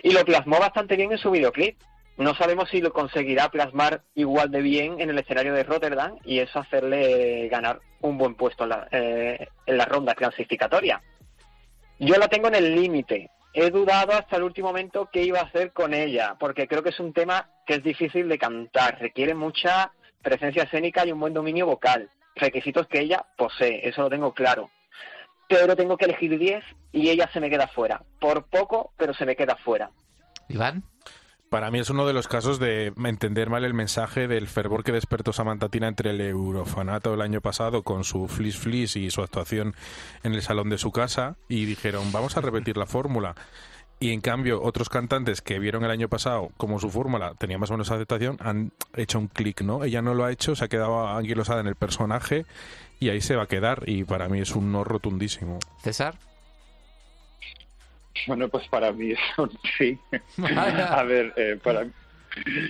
y 0.01 0.11
lo 0.11 0.23
plasmó 0.23 0.57
bastante 0.59 0.95
bien 0.95 1.11
en 1.11 1.17
su 1.17 1.29
videoclip. 1.29 1.77
No 2.15 2.33
sabemos 2.35 2.69
si 2.69 2.79
lo 2.79 2.93
conseguirá 2.93 3.49
plasmar 3.49 4.03
igual 4.15 4.49
de 4.49 4.61
bien 4.61 5.01
en 5.01 5.09
el 5.09 5.19
escenario 5.19 5.53
de 5.53 5.63
Rotterdam 5.63 6.17
y 6.23 6.39
eso 6.39 6.59
hacerle 6.59 7.49
ganar 7.49 7.81
un 8.01 8.17
buen 8.17 8.35
puesto 8.35 8.63
en 8.63 8.69
la, 8.69 8.87
eh, 8.91 9.47
en 9.65 9.77
la 9.77 9.85
ronda 9.85 10.15
clasificatoria. 10.15 11.01
Yo 11.99 12.15
la 12.15 12.27
tengo 12.27 12.47
en 12.47 12.55
el 12.55 12.75
límite 12.75 13.29
he 13.59 13.71
dudado 13.71 14.13
hasta 14.13 14.37
el 14.37 14.43
último 14.43 14.67
momento 14.67 15.09
qué 15.11 15.23
iba 15.23 15.39
a 15.39 15.45
hacer 15.45 15.73
con 15.73 15.95
ella, 15.95 16.35
porque 16.39 16.67
creo 16.67 16.83
que 16.83 16.89
es 16.89 16.99
un 16.99 17.11
tema 17.11 17.49
que 17.65 17.75
es 17.75 17.83
difícil 17.83 18.29
de 18.29 18.37
cantar, 18.37 18.99
requiere 18.99 19.33
mucha 19.33 19.91
presencia 20.21 20.63
escénica 20.63 21.03
y 21.05 21.11
un 21.11 21.19
buen 21.19 21.33
dominio 21.33 21.65
vocal, 21.65 22.07
requisitos 22.35 22.85
que 22.85 22.99
ella 22.99 23.25
posee, 23.35 23.87
eso 23.87 24.03
lo 24.03 24.09
tengo 24.11 24.31
claro. 24.31 24.69
Pero 25.49 25.75
tengo 25.75 25.97
que 25.97 26.05
elegir 26.05 26.37
10 26.37 26.63
y 26.91 27.09
ella 27.09 27.27
se 27.33 27.39
me 27.39 27.49
queda 27.49 27.67
fuera. 27.67 28.03
Por 28.19 28.45
poco, 28.45 28.93
pero 28.95 29.15
se 29.15 29.25
me 29.25 29.35
queda 29.35 29.55
fuera. 29.55 29.89
Iván. 30.49 30.83
Para 31.49 31.71
mí 31.71 31.79
es 31.79 31.89
uno 31.89 32.05
de 32.05 32.11
los 32.11 32.27
casos 32.27 32.59
de 32.59 32.91
entender 33.05 33.49
mal 33.49 33.63
el 33.63 33.73
mensaje 33.73 34.27
del 34.27 34.47
fervor 34.47 34.83
que 34.83 34.91
despertó 34.91 35.31
Samantha 35.31 35.69
Tina 35.69 35.87
entre 35.87 36.09
el 36.09 36.19
Eurofanato 36.19 37.13
el 37.13 37.21
año 37.21 37.39
pasado 37.39 37.83
con 37.83 38.03
su 38.03 38.27
Flis 38.27 38.57
Flis 38.57 38.97
y 38.97 39.09
su 39.11 39.21
actuación 39.21 39.73
en 40.23 40.33
el 40.33 40.41
salón 40.41 40.69
de 40.69 40.77
su 40.77 40.91
casa 40.91 41.37
y 41.47 41.63
dijeron 41.63 42.11
vamos 42.11 42.35
a 42.35 42.41
repetir 42.41 42.75
la 42.75 42.85
fórmula. 42.85 43.35
Y 43.99 44.11
en 44.11 44.19
cambio, 44.19 44.61
otros 44.61 44.89
cantantes 44.89 45.41
que 45.41 45.57
vieron 45.57 45.85
el 45.85 45.89
año 45.89 46.09
pasado 46.09 46.49
como 46.57 46.79
su 46.79 46.89
fórmula 46.89 47.33
tenía 47.35 47.57
más 47.57 47.71
o 47.71 47.73
menos 47.73 47.91
aceptación 47.91 48.37
han 48.41 48.73
hecho 48.95 49.17
un 49.17 49.27
clic, 49.27 49.61
¿no? 49.61 49.85
Ella 49.85 50.01
no 50.01 50.13
lo 50.13 50.25
ha 50.25 50.31
hecho, 50.31 50.53
se 50.55 50.65
ha 50.65 50.67
quedado 50.67 51.07
anquilosada 51.07 51.61
en 51.61 51.67
el 51.67 51.75
personaje 51.75 52.45
y 52.99 53.09
ahí 53.09 53.21
se 53.21 53.37
va 53.37 53.43
a 53.43 53.47
quedar. 53.47 53.83
Y 53.87 54.03
para 54.03 54.27
mí 54.27 54.41
es 54.41 54.53
un 54.53 54.71
no 54.71 54.83
rotundísimo. 54.83 55.59
César. 55.81 56.19
Bueno, 58.25 58.49
pues 58.49 58.67
para 58.67 58.91
mí 58.91 59.11
es 59.11 59.19
un 59.37 59.51
sí. 59.77 59.97
a 60.55 61.03
ver, 61.03 61.33
eh, 61.35 61.59
para 61.61 61.85
mí... 61.85 61.91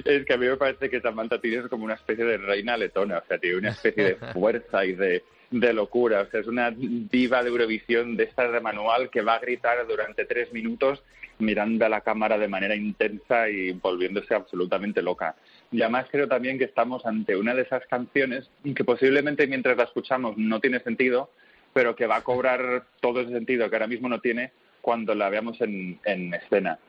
Es 0.06 0.26
que 0.26 0.34
a 0.34 0.38
mí 0.38 0.48
me 0.48 0.56
parece 0.56 0.90
que 0.90 1.02
Samantha 1.02 1.42
Tina 1.42 1.62
es 1.62 1.68
como 1.68 1.84
una 1.84 1.96
especie 1.96 2.24
de 2.24 2.38
reina 2.38 2.78
letona, 2.78 3.18
o 3.18 3.28
sea, 3.28 3.38
tiene 3.38 3.58
una 3.58 3.70
especie 3.72 4.04
de 4.04 4.16
fuerza 4.34 4.86
y 4.86 4.94
de, 4.94 5.24
de 5.52 5.74
locura, 5.74 6.22
o 6.22 6.26
sea, 6.28 6.40
es 6.40 6.48
una 6.48 6.72
diva 6.72 7.44
de 7.44 7.50
Eurovisión 7.50 8.16
de 8.16 8.24
estas 8.24 8.52
de 8.52 8.62
manual 8.62 9.10
que 9.10 9.22
va 9.22 9.36
a 9.36 9.40
gritar 9.40 9.86
durante 9.88 10.26
tres 10.26 10.54
minutos 10.54 11.04
mirando 11.40 11.86
a 11.86 11.90
la 11.90 12.02
cámara 12.02 12.38
de 12.38 12.48
manera 12.48 12.76
intensa 12.76 13.50
y 13.50 13.72
volviéndose 13.74 14.34
absolutamente 14.34 15.02
loca. 15.02 15.36
Y 15.72 15.82
además 15.82 16.08
creo 16.12 16.28
también 16.28 16.58
que 16.58 16.64
estamos 16.64 17.06
ante 17.06 17.36
una 17.36 17.54
de 17.54 17.62
esas 17.62 17.86
canciones 17.88 18.50
que 18.76 18.84
posiblemente 18.84 19.48
mientras 19.48 19.78
la 19.78 19.84
escuchamos 19.84 20.38
no 20.38 20.60
tiene 20.60 20.80
sentido, 20.80 21.30
pero 21.74 21.96
que 21.96 22.08
va 22.08 22.18
a 22.18 22.24
cobrar 22.24 22.86
todo 23.02 23.22
ese 23.22 23.32
sentido 23.32 23.70
que 23.70 23.76
ahora 23.76 23.88
mismo 23.88 24.10
no 24.10 24.20
tiene 24.20 24.52
cuando 24.88 25.14
la 25.14 25.28
veamos 25.30 25.60
en, 25.60 26.00
en 26.06 26.34
escena. 26.34 26.80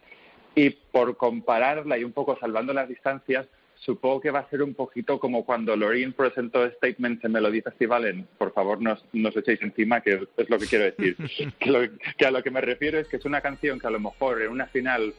Y 0.54 0.70
por 0.70 1.16
compararla 1.16 1.98
y 1.98 2.04
un 2.04 2.12
poco 2.12 2.38
salvando 2.38 2.72
las 2.72 2.88
distancias, 2.88 3.48
supongo 3.74 4.20
que 4.20 4.30
va 4.30 4.38
a 4.38 4.50
ser 4.50 4.62
un 4.62 4.74
poquito 4.74 5.18
como 5.18 5.44
cuando 5.44 5.74
Loreen 5.74 6.12
presentó 6.12 6.64
Statements 6.70 7.24
en 7.24 7.32
Melody 7.32 7.60
Festival 7.60 8.04
en 8.06 8.22
Por 8.38 8.52
favor, 8.52 8.80
no 8.80 8.92
os 8.92 9.36
echéis 9.36 9.60
encima, 9.62 10.00
que 10.00 10.28
es 10.36 10.48
lo 10.48 10.58
que 10.60 10.66
quiero 10.66 10.84
decir. 10.84 11.16
que, 11.58 11.70
lo- 11.72 11.90
que 12.16 12.24
a 12.24 12.30
lo 12.30 12.40
que 12.44 12.52
me 12.52 12.60
refiero 12.60 13.00
es 13.00 13.08
que 13.08 13.16
es 13.16 13.24
una 13.24 13.40
canción 13.40 13.80
que 13.80 13.88
a 13.88 13.90
lo 13.90 13.98
mejor 13.98 14.42
en 14.42 14.50
una 14.52 14.66
final 14.68 15.12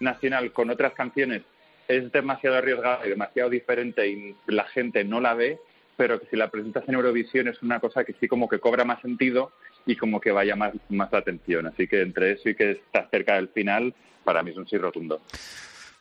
nacional 0.00 0.50
con 0.52 0.70
otras 0.70 0.94
canciones 0.94 1.42
es 1.88 2.10
demasiado 2.10 2.56
arriesgada 2.56 3.06
y 3.06 3.10
demasiado 3.10 3.50
diferente 3.50 4.08
y 4.08 4.34
la 4.46 4.64
gente 4.64 5.04
no 5.04 5.20
la 5.20 5.34
ve, 5.34 5.58
pero 5.98 6.18
que 6.18 6.26
si 6.28 6.36
la 6.36 6.48
presentas 6.48 6.88
en 6.88 6.94
Eurovisión 6.94 7.48
es 7.48 7.60
una 7.62 7.80
cosa 7.80 8.02
que 8.02 8.14
sí 8.18 8.28
como 8.28 8.48
que 8.48 8.60
cobra 8.60 8.84
más 8.86 9.02
sentido 9.02 9.52
y 9.86 9.96
como 9.96 10.20
que 10.20 10.32
vaya 10.32 10.56
más, 10.56 10.72
más 10.88 11.12
atención. 11.12 11.66
Así 11.66 11.86
que 11.86 12.02
entre 12.02 12.32
eso 12.32 12.48
y 12.48 12.54
que 12.54 12.72
está 12.72 13.08
cerca 13.10 13.34
del 13.34 13.48
final, 13.48 13.94
para 14.24 14.42
mí 14.42 14.50
es 14.50 14.56
un 14.56 14.66
sí 14.66 14.76
rotundo. 14.78 15.20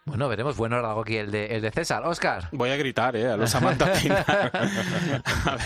Bueno, 0.06 0.28
veremos. 0.28 0.58
Bueno, 0.58 0.76
algo 0.76 0.99
aquí 0.99 1.16
el 1.16 1.32
de, 1.32 1.45
el 1.56 1.62
de 1.62 1.72
César. 1.72 2.04
Oscar. 2.06 2.49
Voy 2.51 2.70
a 2.72 2.76
gritar, 2.76 3.16
¿eh? 3.16 3.32
A 3.32 3.38
los 3.38 3.49
Samantha. 3.49 3.86
A 5.45 5.58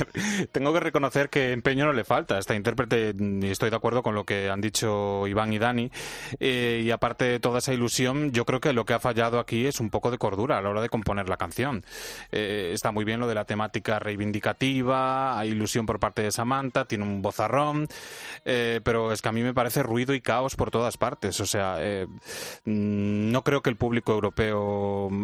tengo 0.51 0.71
que 0.73 0.79
reconocer 0.79 1.29
que 1.29 1.53
empeño 1.53 1.85
no 1.85 1.93
le 1.93 2.03
falta 2.03 2.35
a 2.35 2.39
esta 2.39 2.53
intérprete 2.53 3.15
y 3.17 3.47
estoy 3.47 3.71
de 3.71 3.75
acuerdo 3.75 4.03
con 4.03 4.13
lo 4.13 4.25
que 4.25 4.49
han 4.51 4.61
dicho 4.61 5.25
Iván 5.25 5.53
y 5.53 5.57
Dani. 5.57 5.91
Eh, 6.39 6.83
y 6.85 6.91
aparte 6.91 7.25
de 7.25 7.39
toda 7.39 7.59
esa 7.59 7.73
ilusión, 7.73 8.31
yo 8.31 8.45
creo 8.45 8.59
que 8.59 8.73
lo 8.73 8.85
que 8.85 8.93
ha 8.93 8.99
fallado 8.99 9.39
aquí 9.39 9.65
es 9.65 9.79
un 9.79 9.89
poco 9.89 10.11
de 10.11 10.19
cordura 10.19 10.59
a 10.59 10.61
la 10.61 10.69
hora 10.69 10.81
de 10.81 10.89
componer 10.89 11.29
la 11.29 11.37
canción. 11.37 11.83
Eh, 12.31 12.71
está 12.73 12.91
muy 12.91 13.05
bien 13.05 13.19
lo 13.19 13.27
de 13.27 13.33
la 13.33 13.45
temática 13.45 13.97
reivindicativa, 13.97 15.39
hay 15.39 15.49
ilusión 15.49 15.87
por 15.87 15.99
parte 15.99 16.21
de 16.21 16.31
Samantha, 16.31 16.85
tiene 16.85 17.05
un 17.05 17.23
bozarrón, 17.23 17.87
eh, 18.45 18.81
pero 18.83 19.11
es 19.11 19.23
que 19.23 19.29
a 19.29 19.31
mí 19.31 19.41
me 19.41 19.55
parece 19.55 19.81
ruido 19.81 20.13
y 20.13 20.21
caos 20.21 20.55
por 20.55 20.69
todas 20.69 20.95
partes. 20.97 21.39
O 21.39 21.45
sea, 21.47 21.77
mm, 22.65 23.31
no 23.31 23.43
creo 23.43 23.63
que 23.63 23.71
el 23.71 23.77
público 23.77 24.13
europeo, 24.13 24.26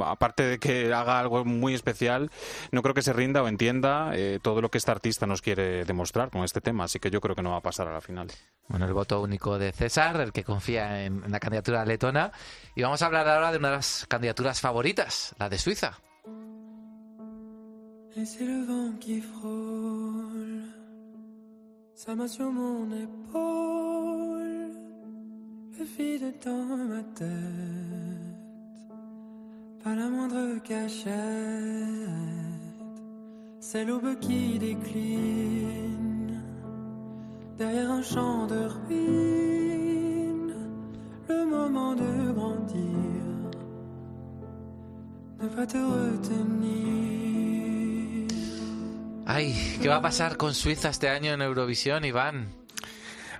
aparte 0.06 0.44
de 0.44 0.60
que 0.60 0.94
haga 0.94 1.20
algo 1.20 1.46
muy 1.46 1.74
especial, 1.74 2.32
no 2.72 2.82
creo 2.82 2.94
que 2.94 3.02
se 3.02 3.14
rinda 3.14 3.42
o 3.44 3.48
entienda 3.48 4.12
eh, 4.14 4.40
todo 4.42 4.62
lo 4.62 4.70
que 4.70 4.78
esta 4.78 4.92
artista 4.92 5.26
nos 5.26 5.42
quiere 5.42 5.86
demostrar 5.86 6.30
con 6.30 6.44
este 6.44 6.62
tema. 6.62 6.86
Así 6.86 7.00
que 7.00 7.10
yo 7.10 7.22
creo 7.22 7.36
que 7.36 7.44
no 7.44 7.52
va 7.52 7.58
a 7.58 7.62
pasar 7.62 7.88
a 7.88 7.94
la 7.94 8.02
final. 8.02 8.28
Bueno, 8.68 8.86
el 8.86 8.94
voto 8.94 9.22
único 9.22 9.58
de 9.58 9.72
César, 9.72 10.20
el 10.22 10.32
que 10.32 10.44
confía 10.44 11.04
en, 11.06 11.24
en 11.24 11.32
la 11.32 11.40
candidatura 11.40 11.86
letona. 11.86 12.32
Y 12.76 12.82
vamos 12.82 13.02
a 13.02 13.08
hablar 13.08 13.28
ahora 13.28 13.52
de 13.52 13.58
una 13.58 13.70
de 13.70 13.76
las 13.78 14.06
candidaturas 14.08 14.62
favoritas, 14.62 15.36
la 15.40 15.50
de 15.50 15.58
Suiza. 15.58 16.00
Et 18.16 18.26
c'est 18.26 18.46
le 18.46 18.64
vent 18.66 18.94
qui 19.00 19.22
frôle 19.22 20.62
sa 21.96 22.14
main 22.14 22.28
sur 22.28 22.52
mon 22.52 22.86
épaule, 22.92 24.70
le 25.80 25.84
vide 25.84 26.32
dans 26.46 26.78
ma 26.90 27.02
tête, 27.16 28.13
pas 29.84 29.96
la 29.96 30.08
moindre 30.08 30.60
cachette, 30.64 31.14
c'est 33.60 33.84
l'aube 33.84 34.18
qui 34.20 34.58
décline 34.58 36.42
derrière 37.58 37.92
un 37.92 38.02
champ 38.02 38.48
de 38.48 38.68
ruines, 38.88 40.56
le 41.28 41.46
moment 41.46 41.96
de 41.96 42.32
grandir 42.32 42.84
ne 45.42 45.48
va 45.48 45.68
te 45.68 45.78
retenir. 45.78 46.94
Ay, 49.26 49.54
¿qué 49.82 49.88
va 49.90 49.98
a 49.98 50.02
pasar 50.02 50.38
con 50.38 50.54
Suiza 50.54 50.90
este 50.90 51.10
año 51.10 51.34
en 51.34 51.42
Eurovisión, 51.42 52.06
Iván? 52.06 52.63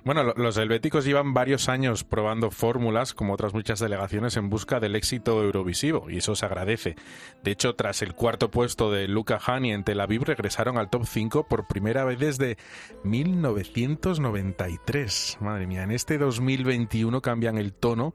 Bueno, 0.04 0.22
lo- 0.22 0.34
los 0.36 0.58
helvéticos 0.58 1.06
llevan 1.06 1.32
varios 1.32 1.70
años 1.70 2.04
probando 2.04 2.50
fórmulas, 2.50 3.14
como 3.14 3.32
otras 3.32 3.54
muchas 3.54 3.78
delegaciones, 3.80 4.36
en 4.36 4.50
busca 4.50 4.78
del 4.78 4.96
éxito 4.96 5.42
eurovisivo, 5.42 6.10
y 6.10 6.18
eso 6.18 6.36
se 6.36 6.44
agradece. 6.44 6.94
De 7.42 7.52
hecho, 7.52 7.74
tras 7.74 8.02
el 8.02 8.12
cuarto 8.14 8.50
puesto 8.50 8.92
de 8.92 9.08
Luca 9.08 9.40
Hani 9.42 9.72
en 9.72 9.82
Tel 9.82 10.02
Aviv, 10.02 10.24
regresaron 10.24 10.76
al 10.76 10.90
top 10.90 11.06
5 11.06 11.48
por 11.48 11.66
primera 11.66 12.04
vez 12.04 12.18
desde 12.18 12.58
1993. 13.04 15.38
Madre 15.40 15.66
mía, 15.66 15.84
en 15.84 15.90
este 15.90 16.18
2021 16.18 17.22
cambian 17.22 17.56
el 17.56 17.72
tono, 17.72 18.12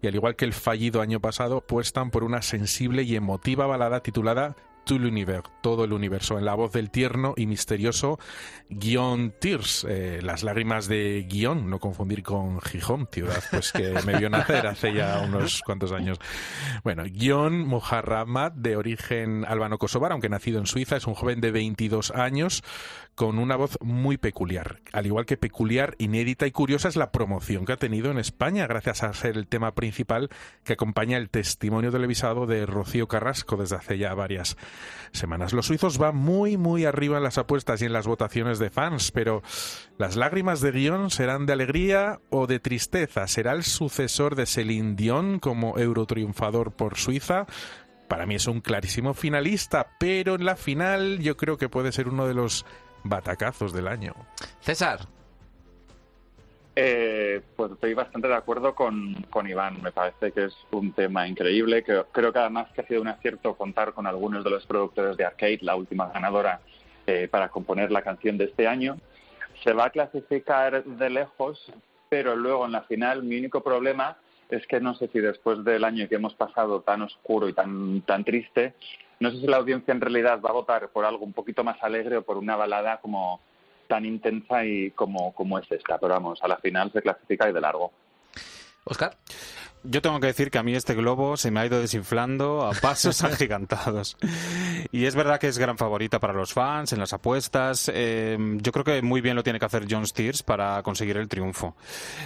y 0.00 0.06
al 0.06 0.14
igual 0.14 0.36
que 0.36 0.44
el 0.44 0.52
fallido 0.52 1.00
año 1.00 1.18
pasado, 1.20 1.56
apuestan 1.58 2.12
por 2.12 2.22
una 2.22 2.42
sensible 2.42 3.02
y 3.02 3.16
emotiva 3.16 3.66
balada 3.66 4.04
titulada 4.04 4.54
Todo 5.62 5.84
el 5.84 5.92
universo, 5.92 6.38
en 6.38 6.44
la 6.44 6.54
voz 6.54 6.72
del 6.72 6.90
tierno 6.90 7.34
y 7.36 7.46
misterioso 7.46 8.18
Guion 8.68 9.34
Tears, 9.40 9.86
eh, 9.88 10.20
las 10.22 10.42
lágrimas 10.42 10.88
de 10.88 11.26
Guion, 11.28 11.70
no 11.70 11.78
confundir 11.78 12.22
con 12.22 12.60
Gijón, 12.60 13.08
ciudad 13.10 13.42
pues 13.50 13.72
que 13.72 13.94
me 14.06 14.18
vio 14.18 14.30
nacer 14.30 14.66
hace 14.66 14.92
ya 14.92 15.20
unos 15.20 15.62
cuantos 15.62 15.92
años. 15.92 16.18
Bueno, 16.82 17.04
Guion 17.04 17.66
Moharramat, 17.66 18.54
de 18.54 18.76
origen 18.76 19.44
albano-kosovar, 19.44 20.12
aunque 20.12 20.28
nacido 20.28 20.58
en 20.58 20.66
Suiza, 20.66 20.96
es 20.96 21.06
un 21.06 21.14
joven 21.14 21.40
de 21.40 21.50
22 21.50 22.10
años 22.12 22.62
con 23.14 23.38
una 23.38 23.56
voz 23.56 23.78
muy 23.80 24.16
peculiar. 24.16 24.80
Al 24.92 25.06
igual 25.06 25.26
que 25.26 25.36
peculiar, 25.36 25.94
inédita 25.98 26.46
y 26.46 26.50
curiosa 26.50 26.88
es 26.88 26.96
la 26.96 27.12
promoción 27.12 27.64
que 27.64 27.72
ha 27.72 27.76
tenido 27.76 28.10
en 28.10 28.18
España, 28.18 28.66
gracias 28.66 29.02
a 29.02 29.12
ser 29.12 29.36
el 29.36 29.46
tema 29.46 29.74
principal 29.74 30.30
que 30.64 30.72
acompaña 30.72 31.16
el 31.16 31.30
testimonio 31.30 31.92
televisado 31.92 32.46
de 32.46 32.66
Rocío 32.66 33.06
Carrasco 33.06 33.56
desde 33.56 33.76
hace 33.76 33.98
ya 33.98 34.14
varias 34.14 34.56
semanas. 35.12 35.52
Los 35.52 35.66
suizos 35.66 35.98
van 35.98 36.16
muy, 36.16 36.56
muy 36.56 36.84
arriba 36.84 37.16
en 37.18 37.22
las 37.22 37.38
apuestas 37.38 37.82
y 37.82 37.86
en 37.86 37.92
las 37.92 38.06
votaciones 38.06 38.58
de 38.58 38.70
fans, 38.70 39.10
pero 39.12 39.42
las 39.98 40.16
lágrimas 40.16 40.60
de 40.60 40.72
Guión 40.72 41.10
serán 41.10 41.46
de 41.46 41.52
alegría 41.52 42.20
o 42.30 42.46
de 42.46 42.60
tristeza. 42.60 43.26
¿Será 43.26 43.52
el 43.52 43.62
sucesor 43.62 44.34
de 44.34 44.46
Celine 44.46 44.94
Dion 44.94 45.38
como 45.38 45.78
eurotriunfador 45.78 46.72
por 46.72 46.96
Suiza? 46.96 47.46
Para 48.08 48.26
mí 48.26 48.34
es 48.34 48.46
un 48.46 48.60
clarísimo 48.60 49.14
finalista, 49.14 49.96
pero 49.98 50.34
en 50.34 50.44
la 50.44 50.56
final 50.56 51.20
yo 51.20 51.36
creo 51.36 51.56
que 51.56 51.68
puede 51.68 51.92
ser 51.92 52.08
uno 52.08 52.26
de 52.26 52.34
los 52.34 52.66
batacazos 53.02 53.72
del 53.72 53.88
año. 53.88 54.14
César. 54.60 55.08
Eh, 56.76 57.40
pues 57.54 57.70
estoy 57.72 57.94
bastante 57.94 58.26
de 58.26 58.34
acuerdo 58.34 58.74
con, 58.74 59.14
con 59.30 59.48
Iván. 59.48 59.80
Me 59.82 59.92
parece 59.92 60.32
que 60.32 60.46
es 60.46 60.56
un 60.72 60.92
tema 60.92 61.26
increíble. 61.28 61.84
Que, 61.84 62.02
creo 62.12 62.32
que 62.32 62.38
además 62.38 62.68
que 62.74 62.80
ha 62.80 62.86
sido 62.86 63.00
un 63.00 63.08
acierto 63.08 63.54
contar 63.54 63.92
con 63.92 64.06
algunos 64.06 64.42
de 64.42 64.50
los 64.50 64.66
productores 64.66 65.16
de 65.16 65.24
Arcade, 65.24 65.58
la 65.62 65.76
última 65.76 66.10
ganadora, 66.10 66.60
eh, 67.06 67.28
para 67.30 67.48
componer 67.48 67.90
la 67.90 68.02
canción 68.02 68.38
de 68.38 68.46
este 68.46 68.66
año. 68.66 68.96
Se 69.62 69.72
va 69.72 69.86
a 69.86 69.90
clasificar 69.90 70.84
de 70.84 71.10
lejos, 71.10 71.72
pero 72.08 72.34
luego 72.34 72.66
en 72.66 72.72
la 72.72 72.82
final 72.82 73.22
mi 73.22 73.38
único 73.38 73.62
problema 73.62 74.16
es 74.50 74.66
que 74.66 74.80
no 74.80 74.94
sé 74.94 75.08
si 75.08 75.20
después 75.20 75.64
del 75.64 75.84
año 75.84 76.08
que 76.08 76.16
hemos 76.16 76.34
pasado 76.34 76.80
tan 76.80 77.02
oscuro 77.02 77.48
y 77.48 77.52
tan, 77.52 78.02
tan 78.02 78.24
triste, 78.24 78.74
no 79.20 79.30
sé 79.30 79.38
si 79.38 79.46
la 79.46 79.56
audiencia 79.56 79.92
en 79.92 80.00
realidad 80.00 80.40
va 80.44 80.50
a 80.50 80.54
votar 80.54 80.88
por 80.88 81.04
algo 81.04 81.24
un 81.24 81.32
poquito 81.32 81.64
más 81.64 81.82
alegre 81.82 82.18
o 82.18 82.22
por 82.22 82.36
una 82.36 82.56
balada 82.56 82.98
como 82.98 83.40
tan 83.86 84.04
intensa 84.04 84.64
y 84.64 84.90
como, 84.92 85.34
como 85.34 85.58
es 85.58 85.70
esta. 85.70 85.98
Pero 85.98 86.14
vamos, 86.14 86.42
a 86.42 86.48
la 86.48 86.56
final 86.58 86.92
se 86.92 87.02
clasifica 87.02 87.48
y 87.48 87.52
de 87.52 87.60
largo. 87.60 87.92
Oscar. 88.84 89.16
Yo 89.86 90.00
tengo 90.02 90.18
que 90.20 90.28
decir 90.28 90.50
que 90.50 90.58
a 90.58 90.62
mí 90.62 90.74
este 90.74 90.94
globo 90.94 91.36
se 91.36 91.50
me 91.50 91.60
ha 91.60 91.66
ido 91.66 91.78
desinflando 91.80 92.66
a 92.66 92.72
pasos 92.72 93.22
agigantados. 93.24 94.16
Y 94.92 95.04
es 95.04 95.14
verdad 95.14 95.38
que 95.38 95.48
es 95.48 95.58
gran 95.58 95.76
favorita 95.76 96.20
para 96.20 96.32
los 96.32 96.52
fans 96.54 96.92
en 96.92 96.98
las 97.00 97.12
apuestas. 97.12 97.90
Eh, 97.92 98.38
yo 98.62 98.72
creo 98.72 98.84
que 98.84 99.02
muy 99.02 99.20
bien 99.20 99.36
lo 99.36 99.42
tiene 99.42 99.58
que 99.58 99.66
hacer 99.66 99.86
John 99.88 100.06
Steers 100.06 100.42
para 100.42 100.82
conseguir 100.82 101.16
el 101.18 101.28
triunfo. 101.28 101.76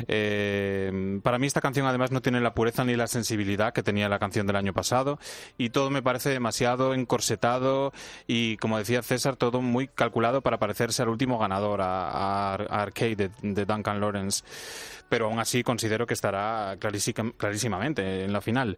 Eh, 0.07 1.21
para 1.23 1.39
mí 1.39 1.47
esta 1.47 1.61
canción 1.61 1.87
además 1.87 2.11
no 2.13 2.21
tiene 2.23 2.41
la 2.41 2.55
pureza 2.55 2.85
ni 2.85 2.97
la 2.97 3.07
sensibilidad 3.07 3.73
que 3.73 3.83
tenía 3.83 4.09
la 4.09 4.19
canción 4.19 4.47
del 4.47 4.57
año 4.57 4.73
pasado 4.73 5.19
y 5.57 5.71
todo 5.71 5.91
me 5.91 6.03
parece 6.03 6.31
demasiado 6.31 6.95
encorsetado 6.95 7.93
y 8.27 8.57
como 8.59 8.79
decía 8.79 9.03
César 9.03 9.37
todo 9.37 9.61
muy 9.63 9.89
calculado 9.89 10.43
para 10.43 10.59
parecerse 10.59 11.03
al 11.03 11.09
último 11.09 11.39
ganador, 11.39 11.81
a, 11.81 12.11
a 12.11 12.55
Arcade 12.83 13.17
de, 13.17 13.31
de 13.43 13.65
Duncan 13.65 14.01
Lawrence 14.01 14.45
pero 15.09 15.25
aún 15.25 15.39
así 15.39 15.63
considero 15.63 16.07
que 16.07 16.13
estará 16.13 16.77
clarísima- 16.79 17.33
clarísimamente 17.49 18.25
en 18.25 18.33
la 18.33 18.41
final. 18.41 18.77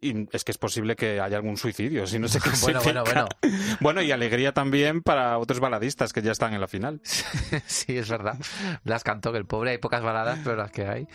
Y 0.00 0.26
es 0.32 0.44
que 0.44 0.50
es 0.50 0.58
posible 0.58 0.96
que 0.96 1.20
haya 1.20 1.36
algún 1.36 1.56
suicidio, 1.56 2.06
si 2.06 2.18
no 2.18 2.28
se 2.28 2.40
Bueno, 2.62 2.80
clasifica. 2.82 3.02
bueno, 3.02 3.26
Bueno, 3.80 4.02
y 4.02 4.10
alegría 4.12 4.52
también 4.52 5.00
para 5.00 5.38
otros 5.38 5.60
baladistas 5.60 6.12
que 6.12 6.22
ya 6.22 6.32
están 6.32 6.52
en 6.54 6.60
la 6.60 6.68
final. 6.68 7.00
sí, 7.04 7.96
es 7.96 8.10
verdad. 8.10 8.36
Las 8.84 9.04
cantó, 9.04 9.32
que 9.32 9.38
el 9.38 9.46
pobre 9.46 9.70
hay 9.70 9.78
pocas 9.78 10.02
baladas, 10.02 10.40
pero 10.44 10.56
las 10.56 10.70
que 10.70 10.86
hay. 10.86 11.06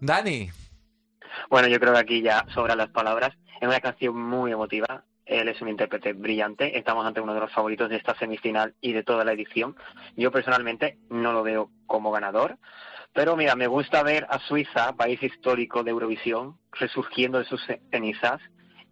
Dani. 0.00 0.50
Bueno, 1.50 1.68
yo 1.68 1.78
creo 1.78 1.92
que 1.92 1.98
aquí 2.00 2.22
ya 2.22 2.44
sobran 2.52 2.78
las 2.78 2.90
palabras. 2.90 3.36
Es 3.60 3.68
una 3.68 3.80
canción 3.80 4.16
muy 4.16 4.50
emotiva. 4.52 5.04
Él 5.26 5.46
es 5.48 5.60
un 5.60 5.68
intérprete 5.68 6.12
brillante. 6.14 6.76
Estamos 6.76 7.06
ante 7.06 7.20
uno 7.20 7.34
de 7.34 7.40
los 7.40 7.52
favoritos 7.52 7.88
de 7.88 7.96
esta 7.96 8.16
semifinal 8.18 8.74
y 8.80 8.92
de 8.92 9.04
toda 9.04 9.24
la 9.24 9.32
edición. 9.32 9.76
Yo 10.16 10.32
personalmente 10.32 10.98
no 11.10 11.32
lo 11.32 11.42
veo 11.44 11.70
como 11.86 12.10
ganador. 12.10 12.58
Pero 13.12 13.36
mira, 13.36 13.56
me 13.56 13.66
gusta 13.66 14.02
ver 14.02 14.26
a 14.30 14.38
Suiza, 14.38 14.92
país 14.94 15.22
histórico 15.22 15.82
de 15.82 15.90
Eurovisión, 15.90 16.58
resurgiendo 16.72 17.38
de 17.38 17.44
sus 17.44 17.60
cenizas 17.90 18.40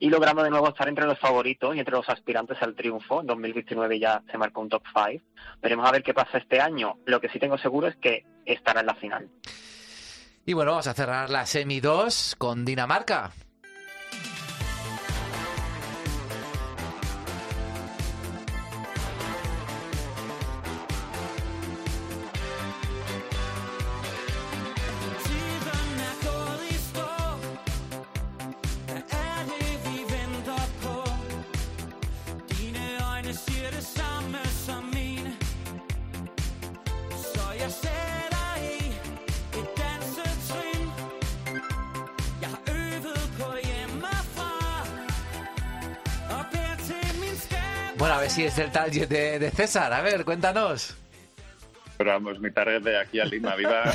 y 0.00 0.10
logrando 0.10 0.42
de 0.42 0.50
nuevo 0.50 0.68
estar 0.68 0.88
entre 0.88 1.06
los 1.06 1.18
favoritos 1.18 1.74
y 1.74 1.78
entre 1.78 1.94
los 1.94 2.08
aspirantes 2.08 2.58
al 2.60 2.74
triunfo. 2.74 3.20
En 3.20 3.26
2019 3.26 3.98
ya 3.98 4.22
se 4.30 4.38
marcó 4.38 4.60
un 4.60 4.68
top 4.68 4.82
5. 4.92 5.24
Veremos 5.62 5.88
a 5.88 5.92
ver 5.92 6.02
qué 6.02 6.14
pasa 6.14 6.38
este 6.38 6.60
año. 6.60 6.98
Lo 7.06 7.20
que 7.20 7.28
sí 7.28 7.38
tengo 7.38 7.58
seguro 7.58 7.86
es 7.88 7.96
que 7.96 8.24
estará 8.44 8.80
en 8.80 8.86
la 8.86 8.94
final. 8.94 9.28
Y 10.44 10.52
bueno, 10.52 10.72
vamos 10.72 10.86
a 10.86 10.94
cerrar 10.94 11.30
la 11.30 11.46
semi 11.46 11.80
2 11.80 12.36
con 12.38 12.64
Dinamarca. 12.64 13.32
Bueno, 47.98 48.14
a 48.14 48.20
ver 48.20 48.30
si 48.30 48.44
es 48.44 48.56
el 48.58 48.70
target 48.70 49.08
de, 49.08 49.50
César. 49.50 49.92
A 49.92 50.00
ver, 50.02 50.24
cuéntanos. 50.24 50.96
Pero 51.96 52.10
vamos, 52.10 52.38
mi 52.38 52.48
target 52.52 52.80
de 52.82 52.96
aquí 52.96 53.18
a 53.18 53.24
Lima, 53.24 53.56
viva, 53.56 53.92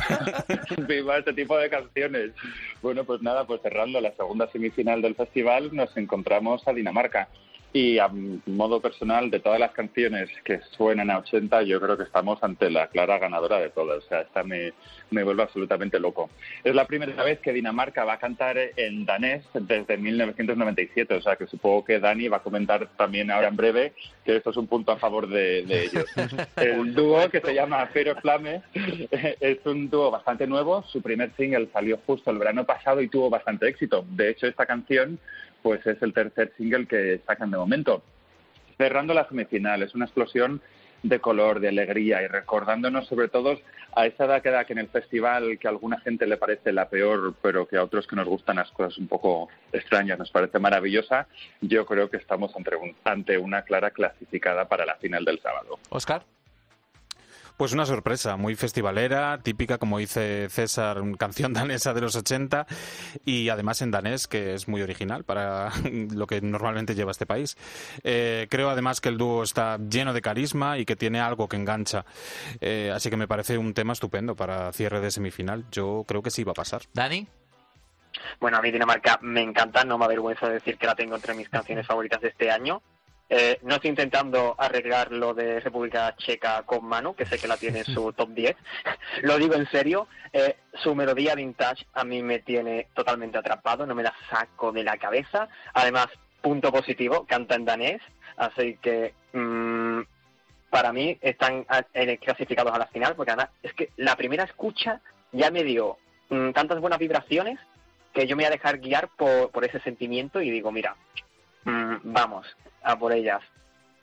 viva 0.89 1.17
este 1.19 1.31
tipo 1.31 1.57
de 1.57 1.69
canciones. 1.69 2.31
Bueno, 2.81 3.05
pues 3.05 3.21
nada, 3.21 3.47
pues 3.47 3.61
cerrando 3.61 4.01
la 4.01 4.11
segunda 4.11 4.51
semifinal 4.51 5.01
del 5.01 5.15
festival, 5.15 5.73
nos 5.73 5.95
encontramos 5.95 6.67
a 6.67 6.73
Dinamarca. 6.73 7.29
Y 7.73 7.97
a 7.97 8.07
modo 8.45 8.79
personal, 8.79 9.31
de 9.31 9.39
todas 9.39 9.59
las 9.59 9.71
canciones 9.71 10.29
que 10.43 10.61
suenan 10.77 11.09
a 11.09 11.17
80, 11.17 11.63
yo 11.63 11.81
creo 11.81 11.97
que 11.97 12.03
estamos 12.03 12.41
ante 12.43 12.69
la 12.69 12.87
clara 12.87 13.17
ganadora 13.17 13.59
de 13.59 13.71
todas. 13.71 14.03
O 14.03 14.07
sea, 14.07 14.21
esta 14.21 14.43
me, 14.43 14.73
me 15.09 15.23
vuelve 15.23 15.41
absolutamente 15.41 15.99
loco. 15.99 16.29
Es 16.63 16.75
la 16.75 16.85
primera 16.85 17.23
vez 17.23 17.39
que 17.39 17.51
Dinamarca 17.51 18.05
va 18.05 18.13
a 18.13 18.19
cantar 18.19 18.57
en 18.75 19.05
danés 19.05 19.43
desde 19.53 19.97
1997. 19.97 21.15
O 21.15 21.21
sea, 21.23 21.35
que 21.35 21.47
supongo 21.47 21.83
que 21.83 21.99
Dani 21.99 22.27
va 22.27 22.37
a 22.37 22.43
comentar 22.43 22.89
también 22.95 23.31
ahora 23.31 23.47
en 23.47 23.55
breve 23.55 23.93
que 24.23 24.37
esto 24.37 24.51
es 24.51 24.57
un 24.57 24.67
punto 24.67 24.91
a 24.91 24.97
favor 24.97 25.27
de, 25.27 25.63
de 25.63 25.85
ellos. 25.85 26.05
El 26.55 26.93
dúo 26.93 27.27
que 27.29 27.41
se 27.41 27.55
llama 27.55 27.85
Fero 27.87 28.15
Flame 28.21 28.61
es 29.39 29.65
un 29.65 29.89
dúo 29.89 30.11
bastante 30.11 30.45
nuevo. 30.45 30.83
Su 30.83 31.01
primer 31.01 31.31
single 31.35 31.69
salió 31.73 31.99
justo 32.05 32.29
el 32.29 32.37
verano 32.37 32.65
pasado 32.65 33.01
y 33.01 33.09
tuvo 33.09 33.31
bastante 33.31 33.67
éxito. 33.67 34.05
De 34.09 34.29
hecho, 34.29 34.47
esta 34.47 34.65
canción 34.65 35.19
pues 35.63 35.85
es 35.87 35.99
el 36.03 36.13
tercer 36.13 36.51
single 36.57 36.85
que 36.85 37.21
sacan 37.25 37.49
de 37.49 37.57
momento. 37.57 38.03
Cerrando 38.77 39.13
la 39.13 39.27
semifinal, 39.27 39.81
es 39.81 39.95
una 39.95 40.05
explosión 40.05 40.61
de 41.03 41.19
color, 41.19 41.59
de 41.59 41.67
alegría 41.69 42.21
y 42.21 42.27
recordándonos 42.27 43.07
sobre 43.07 43.27
todo 43.27 43.59
a 43.95 44.05
esa 44.05 44.25
década 44.25 44.63
que 44.65 44.73
en 44.73 44.79
el 44.79 44.87
festival 44.87 45.57
que 45.59 45.67
a 45.67 45.71
alguna 45.71 45.99
gente 45.99 46.25
le 46.25 46.37
parece 46.37 46.71
la 46.71 46.87
peor, 46.89 47.33
pero 47.41 47.67
que 47.67 47.77
a 47.77 47.83
otros 47.83 48.07
que 48.07 48.15
nos 48.15 48.27
gustan 48.27 48.55
las 48.55 48.71
cosas 48.71 48.97
un 48.97 49.07
poco 49.07 49.49
extrañas 49.71 50.17
nos 50.17 50.31
parece 50.31 50.59
maravillosa, 50.59 51.27
yo 51.61 51.85
creo 51.85 52.09
que 52.09 52.17
estamos 52.17 52.55
ante, 52.55 52.75
un- 52.75 52.95
ante 53.03 53.37
una 53.37 53.63
clara 53.63 53.91
clasificada 53.91 54.67
para 54.67 54.85
la 54.85 54.95
final 54.95 55.25
del 55.25 55.39
sábado. 55.39 55.77
Oscar. 55.89 56.23
Pues 57.63 57.71
una 57.71 57.85
sorpresa, 57.85 58.35
muy 58.35 58.55
festivalera, 58.55 59.39
típica, 59.41 59.77
como 59.77 59.97
dice 59.97 60.49
César, 60.49 60.99
una 60.99 61.15
canción 61.15 61.53
danesa 61.53 61.93
de 61.93 62.01
los 62.01 62.13
80 62.13 62.67
y 63.23 63.47
además 63.47 63.81
en 63.81 63.89
danés, 63.89 64.27
que 64.27 64.53
es 64.53 64.67
muy 64.67 64.81
original 64.81 65.23
para 65.23 65.71
lo 66.13 66.27
que 66.27 66.41
normalmente 66.41 66.93
lleva 66.93 67.11
este 67.11 67.25
país. 67.25 67.55
Eh, 68.03 68.47
creo 68.49 68.69
además 68.69 68.99
que 68.99 69.07
el 69.07 69.17
dúo 69.17 69.43
está 69.43 69.77
lleno 69.77 70.11
de 70.11 70.21
carisma 70.21 70.77
y 70.77 70.83
que 70.83 70.97
tiene 70.97 71.21
algo 71.21 71.47
que 71.47 71.55
engancha. 71.55 72.03
Eh, 72.59 72.91
así 72.93 73.09
que 73.09 73.15
me 73.15 73.29
parece 73.29 73.57
un 73.57 73.73
tema 73.73 73.93
estupendo 73.93 74.35
para 74.35 74.73
cierre 74.73 74.99
de 74.99 75.09
semifinal. 75.09 75.63
Yo 75.71 76.03
creo 76.05 76.21
que 76.21 76.31
sí 76.31 76.43
va 76.43 76.51
a 76.51 76.55
pasar. 76.55 76.81
Dani. 76.93 77.25
Bueno, 78.41 78.57
a 78.57 78.61
mí 78.61 78.71
Dinamarca 78.71 79.19
me 79.21 79.41
encanta, 79.41 79.85
no 79.85 79.97
me 79.97 80.03
avergüenza 80.03 80.49
decir 80.49 80.77
que 80.77 80.85
la 80.85 80.95
tengo 80.95 81.15
entre 81.15 81.33
mis 81.33 81.47
canciones 81.47 81.87
favoritas 81.87 82.19
de 82.19 82.27
este 82.27 82.51
año. 82.51 82.81
Eh, 83.29 83.57
no 83.63 83.75
estoy 83.75 83.89
intentando 83.89 84.53
arreglar 84.57 85.11
lo 85.11 85.33
de 85.33 85.59
República 85.59 86.15
Checa 86.17 86.63
con 86.63 86.85
Manu, 86.85 87.15
que 87.15 87.25
sé 87.25 87.39
que 87.39 87.47
la 87.47 87.57
tiene 87.57 87.79
en 87.79 87.85
su 87.85 88.11
top 88.17 88.29
10. 88.29 88.55
lo 89.23 89.37
digo 89.37 89.55
en 89.55 89.67
serio. 89.71 90.07
eh, 90.33 90.57
su 90.83 90.93
melodía 90.95 91.33
vintage 91.35 91.85
a 91.93 92.03
mí 92.03 92.21
me 92.21 92.39
tiene 92.39 92.87
totalmente 92.93 93.37
atrapado, 93.37 93.85
no 93.85 93.95
me 93.95 94.03
la 94.03 94.13
saco 94.29 94.71
de 94.71 94.83
la 94.83 94.97
cabeza. 94.97 95.47
Además, 95.73 96.07
punto 96.41 96.71
positivo, 96.71 97.25
canta 97.25 97.55
en 97.55 97.65
danés, 97.65 98.01
así 98.37 98.77
que 98.81 99.13
mm, 99.31 100.01
para 100.69 100.91
mí 100.91 101.17
están 101.21 101.65
a- 101.69 101.85
eh, 101.93 102.17
clasificados 102.17 102.73
a 102.73 102.79
la 102.79 102.87
final, 102.87 103.15
porque 103.15 103.31
además 103.31 103.49
es 103.63 103.73
que 103.73 103.89
la 103.97 104.15
primera 104.15 104.43
escucha 104.43 104.99
ya 105.31 105.49
me 105.51 105.63
dio 105.63 105.97
mm, 106.29 106.51
tantas 106.51 106.79
buenas 106.81 106.99
vibraciones 106.99 107.59
que 108.13 108.27
yo 108.27 108.35
me 108.35 108.43
voy 108.43 108.47
a 108.47 108.55
dejar 108.57 108.79
guiar 108.79 109.07
por, 109.17 109.49
por 109.51 109.63
ese 109.65 109.79
sentimiento 109.79 110.41
y 110.41 110.51
digo, 110.51 110.71
mira, 110.71 110.95
mm, 111.65 111.95
vamos, 112.03 112.47
a 112.83 112.97
por 112.97 113.13
ellas. 113.13 113.41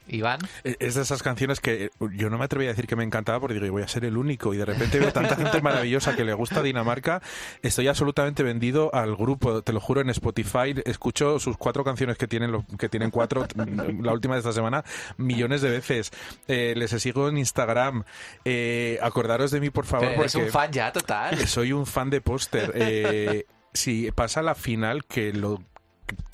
Iván. 0.08 0.40
Eh, 0.64 0.76
Es 0.80 0.96
de 0.96 1.02
esas 1.02 1.22
canciones 1.22 1.60
que 1.60 1.84
eh, 1.84 1.90
yo 2.14 2.30
no 2.30 2.38
me 2.38 2.44
atreví 2.44 2.64
a 2.64 2.70
decir 2.70 2.86
que 2.88 2.96
me 2.96 3.04
encantaba 3.04 3.38
porque 3.38 3.60
digo, 3.60 3.74
voy 3.74 3.82
a 3.82 3.88
ser 3.88 4.04
el 4.04 4.16
único 4.16 4.52
y 4.52 4.56
de 4.56 4.64
repente 4.64 4.98
veo 4.98 5.12
tanta 5.12 5.36
gente 5.36 5.60
maravillosa 5.62 6.16
que 6.16 6.24
le 6.24 6.32
gusta 6.34 6.62
Dinamarca. 6.62 7.22
Estoy 7.62 7.86
absolutamente 7.86 8.42
vendido 8.42 8.92
al 8.92 9.14
grupo, 9.14 9.62
te 9.62 9.72
lo 9.72 9.78
juro, 9.78 10.00
en 10.00 10.10
Spotify. 10.10 10.74
Escucho 10.84 11.38
sus 11.38 11.56
cuatro 11.56 11.84
canciones 11.84 12.16
que 12.18 12.26
tienen, 12.26 12.64
que 12.76 12.88
tienen 12.88 13.10
cuatro, 13.10 13.46
la 14.00 14.12
última 14.12 14.34
de 14.34 14.40
esta 14.40 14.52
semana, 14.52 14.84
millones 15.16 15.60
de 15.62 15.70
veces. 15.70 16.10
Eh, 16.48 16.74
les 16.76 16.90
sigo 16.90 17.28
en 17.28 17.38
Instagram. 17.38 18.02
Eh, 18.44 18.98
acordaros 19.02 19.52
de 19.52 19.60
mí, 19.60 19.70
por 19.70 19.84
favor, 19.84 20.08
Pero 20.08 20.20
eres 20.22 20.32
porque 20.32 20.46
un 20.46 20.52
fan 20.52 20.72
ya, 20.72 20.92
total. 20.92 21.46
soy 21.46 21.72
un 21.72 21.86
fan 21.86 22.10
de 22.10 22.20
póster. 22.20 22.72
Eh, 22.74 23.46
si 23.72 24.10
pasa 24.10 24.42
la 24.42 24.56
final, 24.56 25.04
que 25.04 25.32
lo 25.32 25.62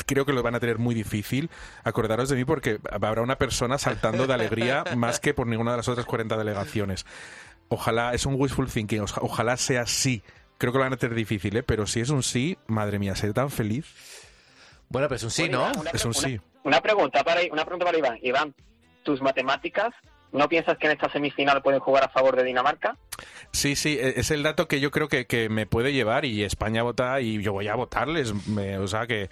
creo 0.06 0.24
que 0.26 0.32
lo 0.32 0.42
van 0.42 0.54
a 0.54 0.60
tener 0.60 0.78
muy 0.78 0.94
difícil. 0.94 1.50
Acordaros 1.84 2.28
de 2.28 2.36
mí 2.36 2.44
porque 2.44 2.78
habrá 2.90 3.22
una 3.22 3.36
persona 3.36 3.78
saltando 3.78 4.26
de 4.26 4.34
alegría 4.34 4.84
más 4.96 5.20
que 5.20 5.34
por 5.34 5.46
ninguna 5.46 5.72
de 5.72 5.76
las 5.78 5.88
otras 5.88 6.06
40 6.06 6.36
delegaciones. 6.36 7.06
Ojalá, 7.68 8.14
es 8.14 8.26
un 8.26 8.34
wishful 8.40 8.68
thinking, 8.70 9.00
oja- 9.00 9.20
ojalá 9.22 9.56
sea 9.56 9.86
sí. 9.86 10.22
Creo 10.58 10.72
que 10.72 10.78
lo 10.78 10.84
van 10.84 10.92
a 10.92 10.96
tener 10.96 11.14
difícil, 11.16 11.56
¿eh? 11.56 11.62
pero 11.62 11.86
si 11.86 12.00
es 12.00 12.10
un 12.10 12.22
sí, 12.22 12.56
madre 12.66 12.98
mía, 12.98 13.14
seré 13.16 13.32
tan 13.32 13.50
feliz. 13.50 13.86
Bueno, 14.88 15.08
pero 15.08 15.16
es 15.16 15.22
un 15.24 15.30
sí, 15.30 15.48
¿no? 15.48 15.70
Es 15.92 16.04
un 16.04 16.14
sí. 16.14 16.40
Una 16.62 16.80
pregunta 16.80 17.22
para 17.24 17.40
una 17.50 17.64
pregunta 17.64 17.84
para 17.86 17.98
Iván. 17.98 18.18
Iván, 18.22 18.54
tus 19.02 19.20
matemáticas, 19.20 19.92
¿no 20.32 20.48
piensas 20.48 20.78
que 20.78 20.86
en 20.86 20.92
esta 20.92 21.10
semifinal 21.10 21.60
pueden 21.62 21.80
jugar 21.80 22.04
a 22.04 22.08
favor 22.08 22.36
de 22.36 22.44
Dinamarca? 22.44 22.96
Sí, 23.52 23.76
sí, 23.76 23.98
e- 24.00 24.20
es 24.20 24.30
el 24.30 24.42
dato 24.42 24.68
que 24.68 24.80
yo 24.80 24.90
creo 24.90 25.08
que, 25.08 25.26
que 25.26 25.48
me 25.48 25.66
puede 25.66 25.92
llevar 25.92 26.24
y 26.24 26.42
España 26.44 26.82
vota 26.82 27.20
y 27.20 27.40
yo 27.42 27.52
voy 27.52 27.68
a 27.68 27.74
votarles, 27.74 28.34
me- 28.48 28.78
o 28.78 28.86
sea 28.86 29.06
que, 29.06 29.30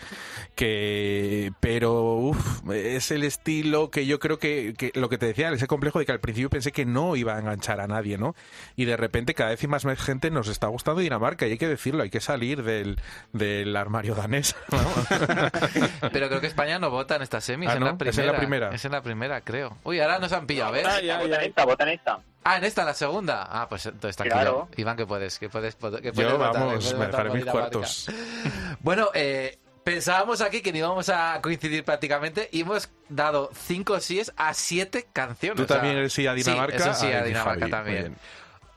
que 0.55 1.53
pero 1.61 2.15
uf, 2.15 2.71
es 2.73 3.11
el 3.11 3.23
estilo 3.25 3.91
que 3.91 4.07
yo 4.07 4.19
creo 4.19 4.39
que, 4.39 4.75
que 4.77 4.91
lo 4.95 5.09
que 5.09 5.19
te 5.19 5.27
decía, 5.27 5.51
ese 5.51 5.67
complejo 5.67 5.99
de 5.99 6.07
que 6.07 6.13
al 6.13 6.21
principio 6.21 6.51
pensé 6.51 6.73
que 6.73 6.85
no 6.87 7.17
iba 7.17 7.37
a 7.37 7.39
enganchar 7.39 7.81
a 7.81 7.87
nadie, 7.87 8.17
¿no? 8.19 8.35
Y 8.77 8.85
de 8.87 8.97
repente 8.97 9.35
cada 9.35 9.51
vez 9.51 9.63
y 9.63 9.67
más 9.69 9.85
gente 10.01 10.31
nos 10.31 10.49
está 10.49 10.69
gustando 10.69 11.01
Dinamarca 11.01 11.47
y 11.47 11.53
hay 11.53 11.59
que 11.59 11.69
decirlo, 11.69 12.03
hay 12.03 12.11
que 12.11 12.21
salir 12.21 12.63
del, 12.63 12.99
del 13.33 13.77
armario 13.77 14.15
danés. 14.15 14.57
Pero 16.13 16.29
creo 16.29 16.41
que 16.41 16.47
España 16.47 16.79
no 16.79 16.91
vota 16.91 17.17
en 17.17 17.23
esta 17.23 17.41
semi, 17.41 17.67
Ah, 17.67 17.71
es, 17.71 17.75
en 17.77 17.81
¿no? 17.81 17.87
la 17.87 17.93
Es 17.93 17.97
primera. 17.99 18.23
en 18.25 18.33
la 18.33 18.39
primera. 18.39 18.71
Es 18.75 18.85
en 18.85 18.93
la 18.93 19.03
primera, 19.03 19.41
creo. 19.43 19.77
Uy, 19.85 20.01
ahora 20.01 20.19
nos 20.19 20.33
han 20.33 20.47
pillado, 20.47 20.73
¿ves? 20.73 20.85
Vota 20.85 21.37
en 21.37 21.43
esta, 21.43 21.65
vota 21.65 21.85
en 21.85 21.91
esta. 21.91 22.19
Ah, 22.45 22.59
en 22.59 22.65
esta, 22.65 22.83
en 22.83 22.89
la 22.89 22.95
segunda. 22.95 23.49
Ah, 23.51 23.69
pues 23.69 23.87
entonces 23.87 24.11
está 24.11 24.25
Claro. 24.25 24.69
Iván, 24.77 24.97
que 24.97 25.07
puedes, 25.07 25.39
que 25.39 25.49
puedes, 25.49 25.75
que 25.75 25.81
puedes 25.81 26.15
Yo, 26.15 26.37
votar, 26.39 26.53
vamos, 26.53 26.75
puedes 26.85 26.99
me 26.99 27.07
dejaré 27.07 27.31
mis 27.31 27.45
cuartos. 27.47 28.11
Bueno, 28.81 29.09
eh, 29.15 29.59
pensábamos 29.83 30.41
aquí 30.43 30.61
que 30.61 30.71
no 30.73 30.79
íbamos 30.79 31.09
a 31.09 31.39
coincidir 31.43 31.85
prácticamente 31.85 32.49
y 32.53 32.61
hemos 32.61 32.91
dado 33.09 33.51
cinco 33.55 33.99
síes 34.01 34.33
a 34.37 34.53
siete 34.53 35.07
canciones. 35.13 35.57
¿Tú 35.57 35.65
O 35.65 35.67
sea, 35.67 35.77
también 35.77 35.97
eres 35.97 36.13
sí 36.13 36.27
a 36.27 36.35
Dinamarca? 36.35 36.79
Sí, 36.79 36.89
eso 36.91 37.01
sí, 37.01 37.13
a 37.13 37.23
Dinamarca 37.23 37.61
Javi, 37.61 37.71
también. 37.71 38.17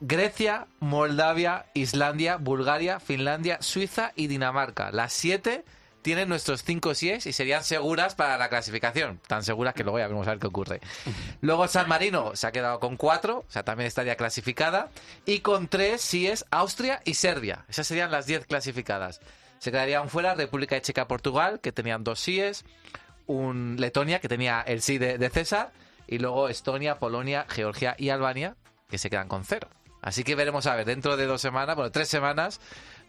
Grecia, 0.00 0.66
Moldavia, 0.80 1.66
Islandia, 1.74 2.36
Bulgaria, 2.36 3.00
Finlandia, 3.00 3.58
Suiza 3.60 4.12
y 4.14 4.28
Dinamarca. 4.28 4.92
Las 4.92 5.12
siete 5.12 5.64
tienen 6.02 6.28
nuestros 6.28 6.62
cinco 6.62 6.94
síes 6.94 7.26
y 7.26 7.32
serían 7.32 7.64
seguras 7.64 8.14
para 8.14 8.38
la 8.38 8.48
clasificación. 8.48 9.20
Tan 9.26 9.42
seguras 9.42 9.74
que 9.74 9.82
luego 9.82 9.98
ya 9.98 10.06
veremos 10.06 10.26
a 10.26 10.30
ver 10.30 10.38
qué 10.38 10.46
ocurre. 10.46 10.80
Luego 11.40 11.66
San 11.68 11.88
Marino 11.88 12.34
se 12.34 12.46
ha 12.46 12.52
quedado 12.52 12.80
con 12.80 12.96
cuatro, 12.96 13.44
o 13.46 13.50
sea, 13.50 13.64
también 13.64 13.86
estaría 13.86 14.16
clasificada. 14.16 14.90
Y 15.26 15.40
con 15.40 15.68
tres 15.68 16.00
síes 16.00 16.44
Austria 16.50 17.00
y 17.04 17.14
Serbia. 17.14 17.64
Esas 17.68 17.86
serían 17.86 18.10
las 18.10 18.26
diez 18.26 18.46
clasificadas. 18.46 19.20
Se 19.58 19.70
quedarían 19.70 20.08
fuera 20.08 20.34
República 20.34 20.80
Checa 20.80 21.08
Portugal, 21.08 21.60
que 21.60 21.72
tenían 21.72 22.04
dos 22.04 22.20
síes. 22.20 22.64
Un 23.26 23.76
Letonia, 23.78 24.20
que 24.20 24.28
tenía 24.28 24.62
el 24.62 24.82
sí 24.82 24.98
de, 24.98 25.18
de 25.18 25.30
César. 25.30 25.72
Y 26.06 26.18
luego 26.18 26.48
Estonia, 26.48 26.98
Polonia, 26.98 27.44
Georgia 27.48 27.94
y 27.98 28.08
Albania, 28.10 28.56
que 28.88 28.98
se 28.98 29.10
quedan 29.10 29.28
con 29.28 29.44
cero. 29.44 29.68
Así 30.00 30.24
que 30.24 30.34
veremos 30.36 30.66
a 30.66 30.76
ver, 30.76 30.86
dentro 30.86 31.16
de 31.16 31.26
dos 31.26 31.40
semanas, 31.40 31.74
bueno, 31.74 31.90
tres 31.90 32.08
semanas, 32.08 32.60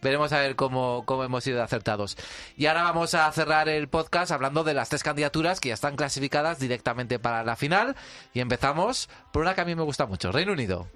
veremos 0.02 0.32
a 0.32 0.40
ver 0.40 0.56
cómo, 0.56 1.04
cómo 1.06 1.24
hemos 1.24 1.44
sido 1.44 1.62
acertados. 1.62 2.16
Y 2.56 2.66
ahora 2.66 2.82
vamos 2.82 3.14
a 3.14 3.30
cerrar 3.32 3.68
el 3.68 3.88
podcast 3.88 4.32
hablando 4.32 4.64
de 4.64 4.74
las 4.74 4.88
tres 4.88 5.02
candidaturas 5.02 5.60
que 5.60 5.68
ya 5.68 5.74
están 5.74 5.96
clasificadas 5.96 6.58
directamente 6.58 7.18
para 7.18 7.44
la 7.44 7.56
final. 7.56 7.96
Y 8.32 8.40
empezamos 8.40 9.08
por 9.32 9.42
una 9.42 9.54
que 9.54 9.60
a 9.60 9.64
mí 9.64 9.74
me 9.74 9.82
gusta 9.82 10.06
mucho, 10.06 10.32
Reino 10.32 10.52
Unido. 10.52 10.88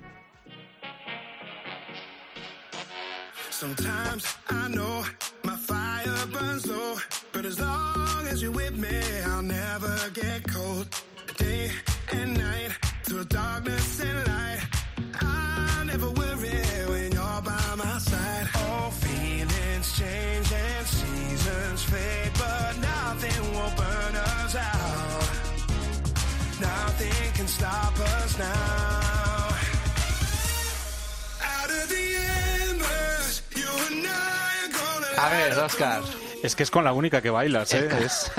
Fade, 21.94 22.32
but 22.38 22.72
nothing 22.92 23.42
will 23.54 23.72
burn 23.82 24.14
us 24.32 24.54
out. 24.56 25.30
Nothing 26.60 27.32
can 27.36 27.48
stop 27.48 27.94
us 28.14 28.38
now. 28.38 29.48
Out 31.54 31.70
of 31.78 31.86
the 31.94 32.06
embers, 32.68 33.42
you 33.60 33.70
and 33.86 34.06
I 34.06 34.50
are 34.62 34.72
gonna 34.78 35.24
A 35.24 35.26
ver, 35.32 35.60
Oscar. 35.64 36.23
Es 36.44 36.54
que 36.54 36.62
es 36.62 36.70
con 36.70 36.84
la 36.84 36.92
única 36.92 37.22
que 37.22 37.30
bailas, 37.30 37.72
¿eh? 37.72 37.88
Es- 38.04 38.30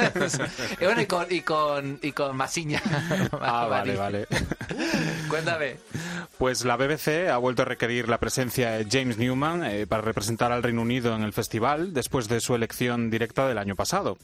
y 0.79 0.85
bueno, 0.85 1.01
y 1.01 1.05
con, 1.07 1.25
y 1.27 1.41
con, 1.41 1.99
y 2.03 2.11
con 2.11 2.37
Masiña. 2.37 2.79
Ah, 3.41 3.65
vale, 3.69 3.95
vale. 3.95 4.27
Cuéntame. 5.27 5.77
Pues 6.37 6.65
la 6.65 6.75
BBC 6.77 7.29
ha 7.31 7.37
vuelto 7.37 7.63
a 7.63 7.65
requerir 7.65 8.07
la 8.07 8.19
presencia 8.19 8.71
de 8.71 8.85
James 8.91 9.17
Newman 9.17 9.63
eh, 9.65 9.87
para 9.87 10.03
representar 10.03 10.51
al 10.51 10.61
Reino 10.61 10.81
Unido 10.83 11.15
en 11.15 11.23
el 11.23 11.33
festival 11.33 11.93
después 11.95 12.27
de 12.27 12.41
su 12.41 12.53
elección 12.53 13.09
directa 13.09 13.47
del 13.47 13.57
año 13.57 13.75
pasado. 13.75 14.17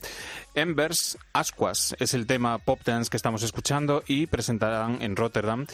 Embers 0.54 1.18
Asquas 1.34 1.96
es 2.00 2.14
el 2.14 2.28
tema 2.28 2.60
pop 2.60 2.82
dance 2.86 3.10
que 3.10 3.18
estamos 3.18 3.42
escuchando 3.42 4.04
y 4.06 4.28
presentarán 4.28 5.02
en 5.02 5.16
Rotterdam 5.16 5.66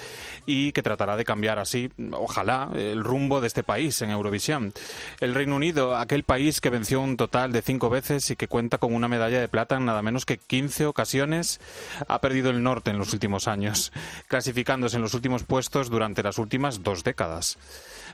y 0.45 0.71
que 0.71 0.83
tratará 0.83 1.17
de 1.17 1.25
cambiar 1.25 1.59
así, 1.59 1.89
ojalá, 2.11 2.69
el 2.75 3.03
rumbo 3.03 3.41
de 3.41 3.47
este 3.47 3.63
país 3.63 4.01
en 4.01 4.11
Eurovisión. 4.11 4.71
El 5.19 5.33
Reino 5.35 5.55
Unido, 5.57 5.97
aquel 5.97 6.23
país 6.23 6.61
que 6.61 6.69
venció 6.69 7.01
un 7.01 7.17
total 7.17 7.51
de 7.51 7.61
cinco 7.63 7.89
veces 7.89 7.96
y 7.97 8.35
que 8.35 8.47
cuenta 8.47 8.77
con 8.77 8.93
una 8.93 9.07
medalla 9.07 9.39
de 9.39 9.47
plata 9.47 9.75
en 9.75 9.85
nada 9.85 10.03
menos 10.03 10.25
que 10.25 10.37
15 10.37 10.85
ocasiones, 10.85 11.59
ha 12.07 12.21
perdido 12.21 12.51
el 12.51 12.61
norte 12.61 12.91
en 12.91 12.99
los 12.99 13.11
últimos 13.11 13.47
años, 13.47 13.91
clasificándose 14.27 14.97
en 14.97 15.01
los 15.01 15.15
últimos 15.15 15.43
puestos 15.43 15.89
durante 15.89 16.21
las 16.21 16.37
últimas 16.37 16.83
dos 16.83 17.03
décadas. 17.03 17.57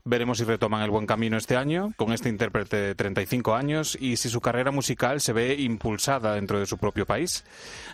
Veremos 0.05 0.37
si 0.37 0.45
retoman 0.45 0.81
el 0.81 0.89
buen 0.89 1.05
camino 1.05 1.37
este 1.37 1.57
año 1.57 1.93
con 1.97 2.13
este 2.13 2.29
intérprete 2.29 2.77
de 2.77 2.95
35 2.95 3.55
años 3.55 3.97
y 3.99 4.15
si 4.17 4.29
su 4.29 4.39
carrera 4.39 4.71
musical 4.71 5.19
se 5.19 5.33
ve 5.33 5.55
impulsada 5.55 6.35
dentro 6.35 6.59
de 6.59 6.65
su 6.65 6.77
propio 6.77 7.05
país. 7.05 7.43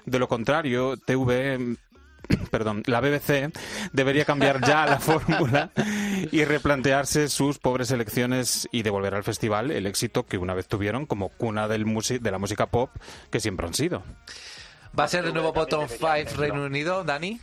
De 0.06 0.20
lo 0.20 0.28
contrario, 0.28 0.96
TV 0.98 1.78
perdón, 2.52 2.84
la 2.86 3.02
BBC 3.02 3.52
debería 3.92 4.26
cambiar 4.26 4.62
ya 4.66 4.86
la 4.86 5.00
fórmula 5.00 5.72
y 6.32 6.44
replantearse 6.46 7.28
sus 7.30 7.60
pobres 7.60 7.92
elecciones 7.92 8.68
y 8.72 8.84
devolver 8.84 9.16
al 9.16 9.24
festival 9.24 9.72
el 9.72 9.86
éxito 9.88 10.26
que 10.26 10.38
una 10.38 10.54
vez 10.54 10.68
tuvieron 10.68 11.06
como 11.06 11.30
cuna 11.30 11.68
del 11.68 11.86
musi- 11.86 12.20
de 12.20 12.32
la 12.32 12.38
música 12.38 12.68
pop 12.68 12.90
que 13.32 13.40
siempre 13.40 13.66
han 13.68 13.74
sido. 13.74 14.04
¿Va 14.98 15.04
a 15.04 15.08
ser 15.08 15.26
el 15.26 15.34
nuevo 15.34 15.54
Bottom 15.54 15.88
5 15.88 16.08
Reino 16.38 16.64
Unido, 16.66 17.04
Dani? 17.04 17.40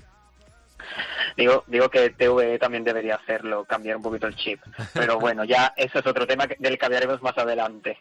Digo, 1.37 1.65
digo 1.67 1.89
que 1.91 2.11
TV 2.11 2.59
también 2.59 2.83
debería 2.85 3.17
hacerlo, 3.17 3.65
cambiar 3.65 3.97
un 3.97 4.03
poquito 4.03 4.27
el 4.27 4.35
chip. 4.37 4.61
Pero 4.95 5.19
bueno, 5.19 5.45
ya 5.45 5.73
eso 5.77 5.99
es 5.99 6.07
otro 6.07 6.27
tema 6.27 6.47
del 6.59 6.79
que 6.79 6.87
hablaremos 6.87 7.21
más 7.23 7.37
adelante. 7.37 7.99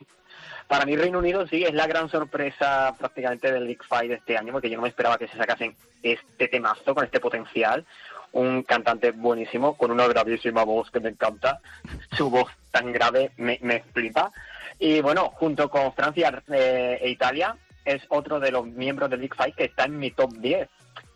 Para 0.68 0.86
mí 0.86 0.96
Reino 0.96 1.20
Unido 1.20 1.46
sí 1.48 1.64
es 1.64 1.74
la 1.74 1.86
gran 1.86 2.10
sorpresa 2.10 2.96
prácticamente 2.98 3.52
del 3.52 3.68
Big 3.68 3.84
Five 3.84 4.08
de 4.08 4.16
este 4.16 4.38
año, 4.38 4.52
porque 4.52 4.70
yo 4.70 4.78
no 4.78 4.82
me 4.82 4.90
esperaba 4.90 5.18
que 5.18 5.28
se 5.28 5.38
sacasen 5.38 5.76
este 6.02 6.48
temazo 6.48 6.96
con 6.96 7.04
este 7.04 7.20
potencial. 7.20 7.86
Un 8.32 8.64
cantante 8.64 9.12
buenísimo, 9.12 9.78
con 9.78 9.92
una 9.92 10.08
gravísima 10.08 10.64
voz 10.64 10.90
que 10.90 11.00
me 11.00 11.10
encanta. 11.10 11.60
Su 12.18 12.30
voz 12.30 12.52
tan 12.72 12.92
grave 12.92 13.32
me, 13.38 13.60
me 13.62 13.82
flipa. 13.94 14.32
Y 14.80 15.02
bueno, 15.02 15.30
junto 15.36 15.70
con 15.70 15.94
Francia 15.94 16.44
eh, 16.52 17.00
e 17.00 17.10
Italia, 17.10 17.56
es 17.86 18.02
otro 18.10 18.40
de 18.40 18.52
los 18.52 18.66
miembros 18.66 19.10
del 19.10 19.22
Big 19.22 19.36
Five 19.36 19.54
que 19.54 19.66
está 19.66 19.86
en 19.86 20.00
mi 20.00 20.12
top 20.12 20.34
10. 20.34 20.68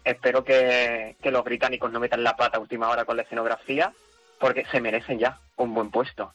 Espero 0.04 0.44
que, 0.44 1.18
que 1.22 1.32
los 1.32 1.44
británicos 1.44 1.92
no 1.92 2.00
metan 2.00 2.24
la 2.24 2.38
pata 2.38 2.58
a 2.58 2.62
última 2.62 2.88
hora 2.88 3.04
con 3.04 3.18
la 3.18 3.24
escenografía, 3.24 3.92
porque 4.40 4.66
se 4.72 4.80
merecen 4.80 5.18
ya 5.18 5.40
un 5.58 5.74
buen 5.74 5.90
puesto. 5.90 6.34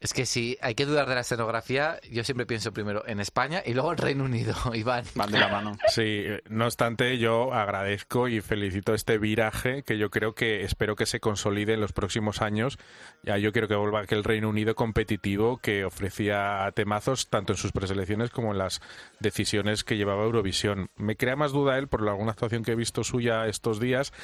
Es 0.00 0.14
que 0.14 0.24
si 0.24 0.56
hay 0.62 0.74
que 0.74 0.86
dudar 0.86 1.06
de 1.06 1.14
la 1.14 1.20
escenografía, 1.20 2.00
yo 2.10 2.24
siempre 2.24 2.46
pienso 2.46 2.72
primero 2.72 3.06
en 3.06 3.20
España 3.20 3.62
y 3.66 3.74
luego 3.74 3.92
en 3.92 3.98
Reino 3.98 4.24
Unido, 4.24 4.54
Iván. 4.74 5.04
Van 5.14 5.30
de 5.30 5.38
la 5.38 5.48
mano. 5.48 5.76
Sí, 5.88 6.24
no 6.48 6.64
obstante, 6.64 7.18
yo 7.18 7.52
agradezco 7.52 8.26
y 8.26 8.40
felicito 8.40 8.94
este 8.94 9.18
viraje 9.18 9.82
que 9.82 9.98
yo 9.98 10.08
creo 10.08 10.34
que 10.34 10.62
espero 10.62 10.96
que 10.96 11.04
se 11.04 11.20
consolide 11.20 11.74
en 11.74 11.82
los 11.82 11.92
próximos 11.92 12.40
años. 12.40 12.78
Ya 13.24 13.36
yo 13.36 13.52
quiero 13.52 13.68
que 13.68 13.74
vuelva 13.74 14.00
aquel 14.00 14.24
Reino 14.24 14.48
Unido 14.48 14.74
competitivo 14.74 15.58
que 15.58 15.84
ofrecía 15.84 16.72
temazos 16.74 17.28
tanto 17.28 17.52
en 17.52 17.58
sus 17.58 17.72
preselecciones 17.72 18.30
como 18.30 18.52
en 18.52 18.58
las 18.58 18.80
decisiones 19.18 19.84
que 19.84 19.98
llevaba 19.98 20.24
Eurovisión. 20.24 20.88
Me 20.96 21.16
crea 21.16 21.36
más 21.36 21.52
duda 21.52 21.76
él 21.76 21.88
por 21.88 22.08
alguna 22.08 22.30
actuación 22.30 22.64
que 22.64 22.72
he 22.72 22.76
visto 22.76 23.04
suya 23.04 23.46
estos 23.48 23.80
días, 23.80 24.14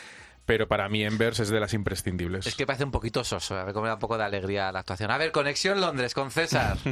pero 0.47 0.66
para 0.68 0.89
mí 0.89 1.05
Embers 1.05 1.40
es 1.40 1.51
de 1.51 1.60
las 1.60 1.74
imprescindibles. 1.74 2.47
Es 2.47 2.55
que 2.55 2.66
parece 2.66 2.85
un 2.85 2.93
poquito 2.93 3.23
soso, 3.24 3.56
a 3.56 3.64
ver 3.64 3.74
cómo 3.74 3.82
me 3.82 3.89
da 3.89 3.94
un 3.94 4.01
poco 4.01 4.16
de 4.16 4.24
alegría 4.24 4.70
la 4.73 4.78
actuación. 4.81 5.10
A 5.10 5.18
ver, 5.18 5.32
conexión 5.32 5.81
Londres 5.81 6.14
con 6.14 6.31
César. 6.31 6.78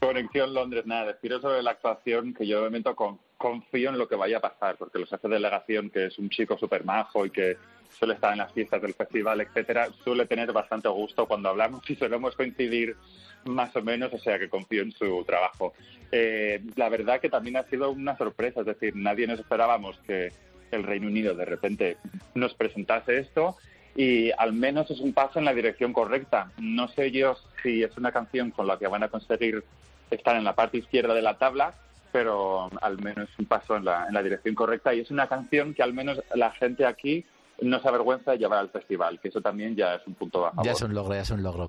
Conexión 0.00 0.52
Londres, 0.52 0.84
nada, 0.84 1.12
deciros 1.12 1.42
sobre 1.42 1.62
la 1.62 1.70
actuación 1.72 2.34
que 2.34 2.44
yo 2.46 2.58
de 2.58 2.64
momento 2.64 2.96
con- 2.96 3.20
confío 3.38 3.90
en 3.90 3.98
lo 3.98 4.08
que 4.08 4.16
vaya 4.16 4.38
a 4.38 4.40
pasar, 4.40 4.76
porque 4.76 4.98
los 4.98 5.12
hace 5.12 5.28
delegación, 5.28 5.90
que 5.90 6.06
es 6.06 6.18
un 6.18 6.28
chico 6.28 6.58
súper 6.58 6.84
majo 6.84 7.24
y 7.24 7.30
que 7.30 7.56
suele 7.96 8.14
estar 8.14 8.32
en 8.32 8.38
las 8.38 8.52
fiestas 8.52 8.82
del 8.82 8.94
festival, 8.94 9.40
etcétera, 9.42 9.88
suele 10.02 10.26
tener 10.26 10.52
bastante 10.52 10.88
gusto 10.88 11.26
cuando 11.26 11.50
hablamos 11.50 11.88
y 11.88 11.94
solemos 11.94 12.34
coincidir 12.34 12.96
más 13.44 13.74
o 13.76 13.82
menos, 13.82 14.12
o 14.12 14.18
sea 14.18 14.40
que 14.40 14.48
confío 14.48 14.82
en 14.82 14.90
su 14.90 15.22
trabajo. 15.24 15.72
Eh, 16.10 16.60
la 16.74 16.88
verdad 16.88 17.20
que 17.20 17.28
también 17.28 17.56
ha 17.56 17.62
sido 17.64 17.90
una 17.92 18.16
sorpresa, 18.16 18.60
es 18.60 18.66
decir, 18.66 18.96
nadie 18.96 19.28
nos 19.28 19.38
esperábamos 19.38 19.98
que 20.04 20.32
el 20.76 20.84
Reino 20.84 21.06
Unido 21.06 21.34
de 21.34 21.44
repente 21.44 21.96
nos 22.34 22.54
presentase 22.54 23.18
esto 23.18 23.56
y 23.94 24.30
al 24.32 24.52
menos 24.52 24.90
es 24.90 25.00
un 25.00 25.12
paso 25.12 25.38
en 25.38 25.44
la 25.44 25.54
dirección 25.54 25.92
correcta. 25.92 26.50
No 26.58 26.88
sé 26.88 27.10
yo 27.10 27.36
si 27.62 27.82
es 27.82 27.96
una 27.96 28.12
canción 28.12 28.50
con 28.50 28.66
la 28.66 28.78
que 28.78 28.86
van 28.86 29.02
a 29.02 29.08
conseguir 29.08 29.64
estar 30.10 30.36
en 30.36 30.44
la 30.44 30.54
parte 30.54 30.78
izquierda 30.78 31.14
de 31.14 31.22
la 31.22 31.38
tabla, 31.38 31.74
pero 32.10 32.70
al 32.80 32.98
menos 33.02 33.28
un 33.38 33.46
paso 33.46 33.76
en 33.76 33.84
la, 33.84 34.06
en 34.06 34.14
la 34.14 34.22
dirección 34.22 34.54
correcta 34.54 34.94
y 34.94 35.00
es 35.00 35.10
una 35.10 35.28
canción 35.28 35.74
que 35.74 35.82
al 35.82 35.94
menos 35.94 36.22
la 36.34 36.50
gente 36.52 36.86
aquí 36.86 37.24
no 37.60 37.80
se 37.80 37.88
avergüenza 37.88 38.32
de 38.32 38.38
llevar 38.38 38.58
al 38.58 38.70
festival, 38.70 39.20
que 39.20 39.28
eso 39.28 39.40
también 39.40 39.76
ya 39.76 39.94
es 39.94 40.06
un 40.06 40.14
punto 40.14 40.46
a 40.46 40.50
favor. 40.50 40.64
Ya 40.66 40.72
es 40.72 40.82
un 40.82 40.94
logro, 40.94 41.14
ya 41.14 41.20
es 41.20 41.30
un 41.30 41.42
logro. 41.42 41.68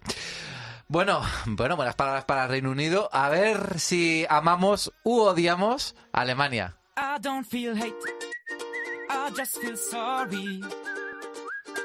Bueno, 0.87 1.21
bueno, 1.45 1.75
buenas 1.75 1.95
palabras 1.95 2.25
para 2.25 2.47
Reino 2.47 2.71
Unido. 2.71 3.09
A 3.11 3.29
ver 3.29 3.79
si 3.79 4.25
amamos 4.29 4.91
u 5.03 5.21
odiamos 5.21 5.95
a 6.11 6.21
Alemania. 6.21 6.75
I 6.97 7.19
don't 7.21 7.45
feel 7.45 7.75
hate, 7.75 7.95
I 9.15 9.29
just 9.35 9.57
feel 9.57 9.77
sorry. 9.77 10.61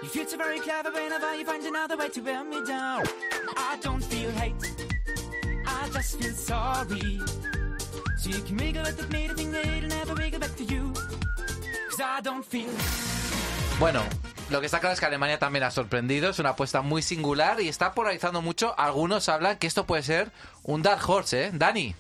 You 0.03 0.09
feel 0.09 0.27
so 0.27 0.37
very 0.37 0.61
clever 0.61 0.91
whenever 0.91 1.35
you 1.37 1.45
find 1.45 1.65
another 1.65 1.97
way 1.97 2.09
to 2.09 2.21
wear 2.21 2.45
me 2.45 2.65
down. 2.67 3.03
I 3.57 3.77
don't 3.83 4.03
feel 4.03 4.31
hate, 4.31 4.55
I 5.67 5.89
just 5.93 6.19
feel 6.21 6.33
sorry. 6.33 7.21
So 8.19 8.31
you 8.31 8.43
can 8.43 8.57
wiggle 8.57 8.87
at 8.87 9.11
me 9.11 9.29
to 9.29 9.35
it'll 9.35 9.89
never 9.89 10.15
wiggle 10.15 10.41
back 10.41 10.57
to 10.57 10.65
you. 10.65 10.93
Cause 11.91 12.01
I 12.01 12.21
don't 12.23 12.45
feel 12.45 12.71
Bueno, 13.79 14.03
lo 14.51 14.61
que 14.61 14.67
está 14.67 14.81
claro 14.81 14.95
es 14.95 15.01
que 15.01 15.07
Alemania 15.07 15.39
también 15.39 15.63
ha 15.63 15.71
sorprendido, 15.71 16.31
es 16.31 16.39
una 16.41 16.51
apuesta 16.51 16.83
muy 16.83 17.03
singular 17.03 17.61
y 17.61 17.69
está 17.69 17.93
polarizando 17.93 18.43
mucho. 18.43 18.75
Algunos 18.77 19.29
hablan 19.29 19.59
que 19.59 19.69
esto 19.69 19.85
puede 19.87 20.03
ser 20.03 20.33
un 20.65 20.83
Dark 20.83 21.09
Horse, 21.09 21.45
¿eh? 21.45 21.51
Dani. 21.53 21.95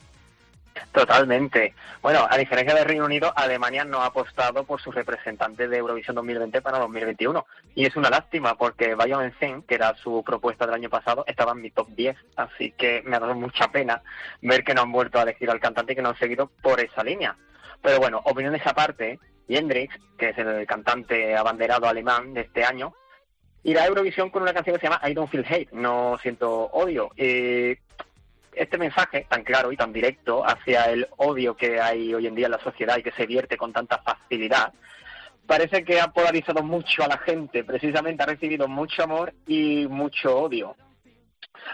Totalmente. 0.92 1.74
Bueno, 2.02 2.26
a 2.28 2.36
diferencia 2.36 2.74
del 2.74 2.84
Reino 2.84 3.04
Unido, 3.04 3.32
Alemania 3.36 3.84
no 3.84 4.02
ha 4.02 4.06
apostado 4.06 4.64
por 4.64 4.80
su 4.80 4.90
representante 4.90 5.68
de 5.68 5.78
Eurovisión 5.78 6.16
2020 6.16 6.60
para 6.62 6.78
2021. 6.78 7.46
Y 7.74 7.86
es 7.86 7.96
una 7.96 8.10
lástima 8.10 8.56
porque 8.56 8.94
Bayern 8.94 9.32
Zen, 9.38 9.62
que 9.62 9.74
era 9.74 9.94
su 9.96 10.22
propuesta 10.24 10.66
del 10.66 10.74
año 10.74 10.90
pasado, 10.90 11.24
estaba 11.26 11.52
en 11.52 11.62
mi 11.62 11.70
top 11.70 11.88
10. 11.88 12.16
Así 12.36 12.72
que 12.72 13.02
me 13.04 13.16
ha 13.16 13.20
dado 13.20 13.34
mucha 13.34 13.68
pena 13.70 14.02
ver 14.42 14.64
que 14.64 14.74
no 14.74 14.82
han 14.82 14.92
vuelto 14.92 15.18
a 15.18 15.22
elegir 15.22 15.50
al 15.50 15.60
cantante 15.60 15.92
y 15.92 15.96
que 15.96 16.02
no 16.02 16.10
han 16.10 16.18
seguido 16.18 16.50
por 16.62 16.80
esa 16.80 17.02
línea. 17.02 17.36
Pero 17.82 17.98
bueno, 17.98 18.20
opiniones 18.24 18.66
aparte, 18.66 19.18
Jendrix, 19.48 19.94
que 20.16 20.30
es 20.30 20.38
el 20.38 20.66
cantante 20.66 21.36
abanderado 21.36 21.86
alemán 21.86 22.34
de 22.34 22.42
este 22.42 22.64
año, 22.64 22.94
irá 23.62 23.82
a 23.82 23.86
Eurovisión 23.86 24.30
con 24.30 24.42
una 24.42 24.52
canción 24.52 24.76
que 24.76 24.80
se 24.80 24.86
llama 24.90 25.08
I 25.08 25.14
Don't 25.14 25.30
Feel 25.30 25.46
Hate, 25.48 25.72
no 25.72 26.18
siento 26.22 26.64
odio. 26.72 27.10
Este 28.52 28.78
mensaje 28.78 29.26
tan 29.28 29.44
claro 29.44 29.72
y 29.72 29.76
tan 29.76 29.92
directo 29.92 30.44
hacia 30.46 30.84
el 30.86 31.08
odio 31.16 31.56
que 31.56 31.80
hay 31.80 32.14
hoy 32.14 32.26
en 32.26 32.34
día 32.34 32.46
en 32.46 32.52
la 32.52 32.62
sociedad 32.62 32.96
y 32.98 33.02
que 33.02 33.12
se 33.12 33.26
vierte 33.26 33.56
con 33.56 33.72
tanta 33.72 33.98
facilidad, 33.98 34.72
parece 35.46 35.84
que 35.84 36.00
ha 36.00 36.08
polarizado 36.08 36.62
mucho 36.62 37.04
a 37.04 37.08
la 37.08 37.18
gente, 37.18 37.64
precisamente 37.64 38.22
ha 38.22 38.26
recibido 38.26 38.68
mucho 38.68 39.02
amor 39.02 39.32
y 39.46 39.86
mucho 39.86 40.36
odio. 40.36 40.76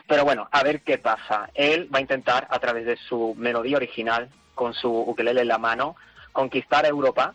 Pero 0.06 0.24
bueno, 0.24 0.48
a 0.50 0.62
ver 0.62 0.82
qué 0.82 0.98
pasa. 0.98 1.50
Él 1.54 1.88
va 1.92 1.98
a 1.98 2.02
intentar, 2.02 2.46
a 2.50 2.58
través 2.58 2.86
de 2.86 2.96
su 2.96 3.34
melodía 3.36 3.76
original, 3.76 4.30
con 4.54 4.74
su 4.74 4.90
ukelele 4.90 5.42
en 5.42 5.48
la 5.48 5.58
mano, 5.58 5.96
conquistar 6.32 6.86
Europa. 6.86 7.34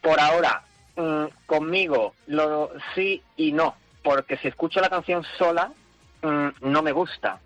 Por 0.00 0.20
ahora, 0.20 0.62
mm, 0.96 1.24
conmigo, 1.46 2.14
lo 2.26 2.70
sí 2.94 3.22
y 3.36 3.52
no, 3.52 3.76
porque 4.02 4.36
si 4.38 4.48
escucho 4.48 4.80
la 4.80 4.90
canción 4.90 5.24
sola, 5.38 5.72
mm, 6.22 6.48
no 6.62 6.82
me 6.82 6.92
gusta 6.92 7.40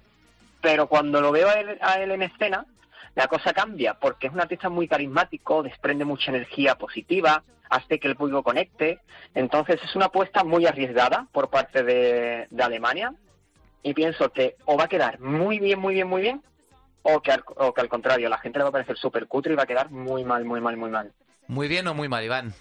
pero 0.64 0.86
cuando 0.86 1.20
lo 1.20 1.30
veo 1.30 1.46
a 1.50 1.60
él, 1.60 1.78
a 1.82 2.00
él 2.00 2.10
en 2.10 2.22
escena, 2.22 2.64
la 3.14 3.28
cosa 3.28 3.52
cambia, 3.52 3.92
porque 4.00 4.28
es 4.28 4.32
un 4.32 4.40
artista 4.40 4.70
muy 4.70 4.88
carismático, 4.88 5.62
desprende 5.62 6.06
mucha 6.06 6.30
energía 6.30 6.76
positiva, 6.76 7.44
hace 7.68 8.00
que 8.00 8.08
el 8.08 8.16
público 8.16 8.42
conecte. 8.42 9.00
Entonces 9.34 9.78
es 9.84 9.94
una 9.94 10.06
apuesta 10.06 10.42
muy 10.42 10.64
arriesgada 10.64 11.28
por 11.32 11.50
parte 11.50 11.82
de, 11.82 12.46
de 12.50 12.62
Alemania 12.62 13.12
y 13.82 13.92
pienso 13.92 14.32
que 14.32 14.56
o 14.64 14.78
va 14.78 14.84
a 14.84 14.88
quedar 14.88 15.20
muy 15.20 15.58
bien, 15.58 15.78
muy 15.78 15.92
bien, 15.92 16.08
muy 16.08 16.22
bien, 16.22 16.42
o 17.02 17.20
que 17.20 17.32
al, 17.32 17.44
o 17.56 17.74
que 17.74 17.82
al 17.82 17.90
contrario, 17.90 18.30
la 18.30 18.38
gente 18.38 18.58
le 18.58 18.62
va 18.62 18.70
a 18.70 18.72
parecer 18.72 18.96
súper 18.96 19.26
cutre 19.26 19.52
y 19.52 19.56
va 19.56 19.64
a 19.64 19.66
quedar 19.66 19.90
muy 19.90 20.24
mal, 20.24 20.46
muy 20.46 20.62
mal, 20.62 20.78
muy 20.78 20.88
mal. 20.88 21.12
Muy 21.46 21.68
bien 21.68 21.86
o 21.88 21.92
muy 21.92 22.08
mal, 22.08 22.24
Iván. 22.24 22.54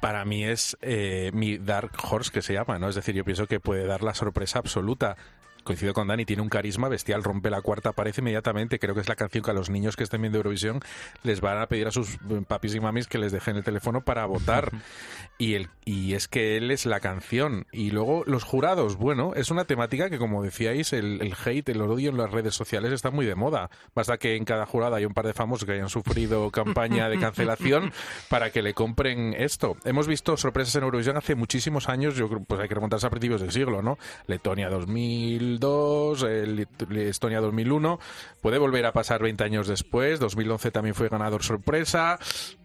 Para 0.00 0.24
mí 0.24 0.42
es 0.42 0.74
eh, 0.80 1.32
mi 1.34 1.58
Dark 1.58 1.92
Horse 2.02 2.32
que 2.32 2.40
se 2.40 2.54
llama, 2.54 2.78
¿no? 2.78 2.88
Es 2.88 2.94
decir, 2.94 3.14
yo 3.14 3.24
pienso 3.24 3.46
que 3.46 3.60
puede 3.60 3.86
dar 3.86 4.02
la 4.02 4.14
sorpresa 4.14 4.58
absoluta 4.58 5.18
coincido 5.66 5.92
con 5.92 6.08
Dani, 6.08 6.24
tiene 6.24 6.40
un 6.40 6.48
carisma 6.48 6.88
bestial, 6.88 7.22
rompe 7.22 7.50
la 7.50 7.60
cuarta 7.60 7.92
pared 7.92 8.14
inmediatamente. 8.16 8.78
Creo 8.78 8.94
que 8.94 9.02
es 9.02 9.08
la 9.08 9.16
canción 9.16 9.44
que 9.44 9.50
a 9.50 9.54
los 9.54 9.68
niños 9.68 9.96
que 9.96 10.04
estén 10.04 10.22
viendo 10.22 10.38
Eurovisión 10.38 10.80
les 11.22 11.42
van 11.42 11.58
a 11.58 11.66
pedir 11.66 11.86
a 11.86 11.90
sus 11.90 12.18
papis 12.48 12.74
y 12.74 12.80
mamis 12.80 13.08
que 13.08 13.18
les 13.18 13.32
dejen 13.32 13.56
el 13.56 13.64
teléfono 13.64 14.00
para 14.00 14.24
votar. 14.24 14.70
y, 15.38 15.54
el, 15.54 15.68
y 15.84 16.14
es 16.14 16.28
que 16.28 16.56
él 16.56 16.70
es 16.70 16.86
la 16.86 17.00
canción. 17.00 17.66
Y 17.72 17.90
luego 17.90 18.22
los 18.26 18.44
jurados, 18.44 18.96
bueno, 18.96 19.32
es 19.34 19.50
una 19.50 19.64
temática 19.64 20.08
que, 20.08 20.18
como 20.18 20.42
decíais, 20.42 20.92
el, 20.92 21.20
el 21.20 21.34
hate, 21.44 21.68
el 21.68 21.82
odio 21.82 22.10
en 22.10 22.16
las 22.16 22.30
redes 22.30 22.54
sociales 22.54 22.92
está 22.92 23.10
muy 23.10 23.26
de 23.26 23.34
moda. 23.34 23.68
Basta 23.94 24.16
que 24.16 24.36
en 24.36 24.44
cada 24.44 24.64
jurado 24.66 24.94
haya 24.94 25.06
un 25.06 25.14
par 25.14 25.26
de 25.26 25.34
famosos 25.34 25.66
que 25.66 25.72
hayan 25.72 25.88
sufrido 25.88 26.50
campaña 26.52 27.08
de 27.08 27.18
cancelación 27.18 27.92
para 28.30 28.50
que 28.50 28.62
le 28.62 28.72
compren 28.72 29.34
esto. 29.36 29.76
Hemos 29.84 30.06
visto 30.06 30.36
sorpresas 30.36 30.76
en 30.76 30.84
Eurovisión 30.84 31.16
hace 31.16 31.34
muchísimos 31.34 31.88
años, 31.88 32.14
yo 32.14 32.28
creo, 32.28 32.44
pues 32.44 32.60
hay 32.60 32.68
que 32.68 32.74
remontarse 32.74 33.06
a 33.06 33.10
principios 33.10 33.40
del 33.40 33.50
siglo, 33.50 33.82
¿no? 33.82 33.98
Letonia 34.26 34.70
2000 34.70 35.55
2002, 35.58 36.22
el 36.22 36.68
Estonia 36.98 37.40
2001. 37.40 37.98
Puede 38.40 38.58
volver 38.58 38.86
a 38.86 38.92
pasar 38.92 39.22
20 39.22 39.44
años 39.44 39.68
después. 39.68 40.20
2011 40.20 40.70
también 40.70 40.94
fue 40.94 41.08
ganador 41.08 41.42
sorpresa. 41.42 42.18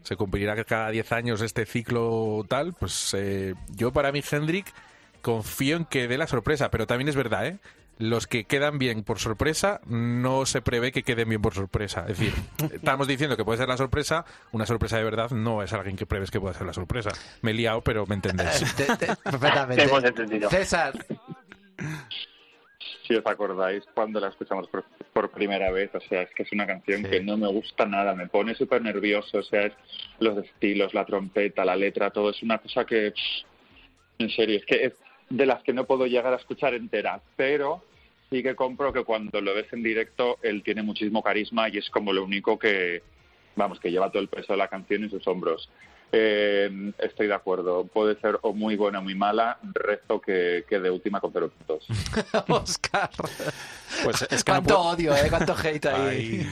Se 0.03 0.15
cumplirá 0.15 0.61
cada 0.63 0.89
10 0.89 1.11
años 1.11 1.41
este 1.41 1.65
ciclo 1.65 2.45
tal. 2.47 2.73
Pues 2.73 3.13
eh, 3.17 3.55
yo 3.69 3.91
para 3.91 4.11
mí, 4.11 4.21
Hendrik, 4.29 4.67
confío 5.21 5.77
en 5.77 5.85
que 5.85 6.07
dé 6.07 6.17
la 6.17 6.27
sorpresa. 6.27 6.69
Pero 6.71 6.87
también 6.87 7.09
es 7.09 7.15
verdad, 7.15 7.47
¿eh? 7.47 7.59
los 8.01 8.25
que 8.25 8.45
quedan 8.45 8.79
bien 8.79 9.03
por 9.03 9.19
sorpresa 9.19 9.79
no 9.85 10.45
se 10.47 10.61
prevé 10.61 10.91
que 10.91 11.03
queden 11.03 11.29
bien 11.29 11.41
por 11.41 11.53
sorpresa. 11.53 12.01
Es 12.07 12.17
decir, 12.17 12.33
estamos 12.73 13.07
diciendo 13.07 13.37
que 13.37 13.45
puede 13.45 13.59
ser 13.59 13.67
la 13.67 13.77
sorpresa, 13.77 14.25
una 14.51 14.65
sorpresa 14.65 14.97
de 14.97 15.03
verdad 15.03 15.29
no 15.31 15.61
es 15.61 15.71
alguien 15.71 15.95
que 15.95 16.05
preves 16.05 16.31
que 16.31 16.39
pueda 16.39 16.53
ser 16.55 16.65
la 16.65 16.73
sorpresa. 16.73 17.11
Me 17.41 17.51
he 17.51 17.53
liado, 17.53 17.81
pero 17.81 18.05
me 18.07 18.15
entendéis. 18.15 18.63
Perfectamente. 19.23 19.83
Hemos 19.83 20.03
entendido. 20.03 20.49
César. 20.49 20.93
Si 23.07 23.15
os 23.15 23.25
acordáis 23.25 23.83
cuando 23.93 24.19
la 24.19 24.29
escuchamos 24.29 24.67
por, 24.67 24.85
por 25.13 25.31
primera 25.31 25.71
vez, 25.71 25.93
o 25.95 26.01
sea, 26.01 26.21
es 26.21 26.29
que 26.31 26.43
es 26.43 26.51
una 26.51 26.67
canción 26.67 27.03
que 27.03 27.21
no 27.21 27.37
me 27.37 27.47
gusta 27.47 27.85
nada, 27.85 28.13
me 28.13 28.27
pone 28.27 28.53
súper 28.55 28.81
nervioso, 28.81 29.39
o 29.39 29.43
sea, 29.43 29.63
es 29.63 29.73
los 30.19 30.37
estilos, 30.37 30.93
la 30.93 31.05
trompeta, 31.05 31.65
la 31.65 31.75
letra, 31.75 32.11
todo 32.11 32.29
es 32.29 32.41
una 32.43 32.59
cosa 32.59 32.85
que, 32.85 33.13
en 34.19 34.29
serio, 34.29 34.57
es 34.57 34.65
que 34.65 34.85
es 34.85 34.93
de 35.29 35.45
las 35.45 35.63
que 35.63 35.73
no 35.73 35.85
puedo 35.85 36.05
llegar 36.05 36.33
a 36.33 36.37
escuchar 36.37 36.73
entera, 36.73 37.21
pero 37.35 37.83
sí 38.29 38.43
que 38.43 38.55
compro 38.55 38.93
que 38.93 39.03
cuando 39.03 39.41
lo 39.41 39.53
ves 39.53 39.71
en 39.73 39.83
directo 39.83 40.37
él 40.41 40.63
tiene 40.63 40.83
muchísimo 40.83 41.23
carisma 41.23 41.69
y 41.69 41.77
es 41.77 41.89
como 41.89 42.13
lo 42.13 42.23
único 42.23 42.59
que, 42.59 43.01
vamos, 43.55 43.79
que 43.79 43.91
lleva 43.91 44.11
todo 44.11 44.21
el 44.21 44.27
peso 44.27 44.53
de 44.53 44.57
la 44.57 44.67
canción 44.67 45.03
en 45.03 45.09
sus 45.09 45.25
hombros. 45.27 45.69
Eh, 46.11 46.91
estoy 46.97 47.27
de 47.27 47.33
acuerdo. 47.33 47.85
Puede 47.85 48.19
ser 48.19 48.37
o 48.41 48.53
muy 48.53 48.75
buena 48.75 48.99
o 48.99 49.01
muy 49.03 49.15
mala. 49.15 49.57
Resto 49.73 50.19
que, 50.19 50.65
que 50.67 50.79
de 50.79 50.89
última 50.91 51.19
con 51.19 51.31
cero 51.31 51.49
puntos. 51.57 51.87
Oscar. 52.49 53.09
Pues 54.03 54.21
es 54.29 54.43
que 54.43 54.51
no 54.51 54.57
Cuánto 54.57 54.75
puedo- 54.75 54.89
odio, 54.89 55.15
¿eh? 55.15 55.27
Cuánto 55.29 55.55
hate 55.55 55.85
ahí. 55.87 56.39
Ay. 56.41 56.49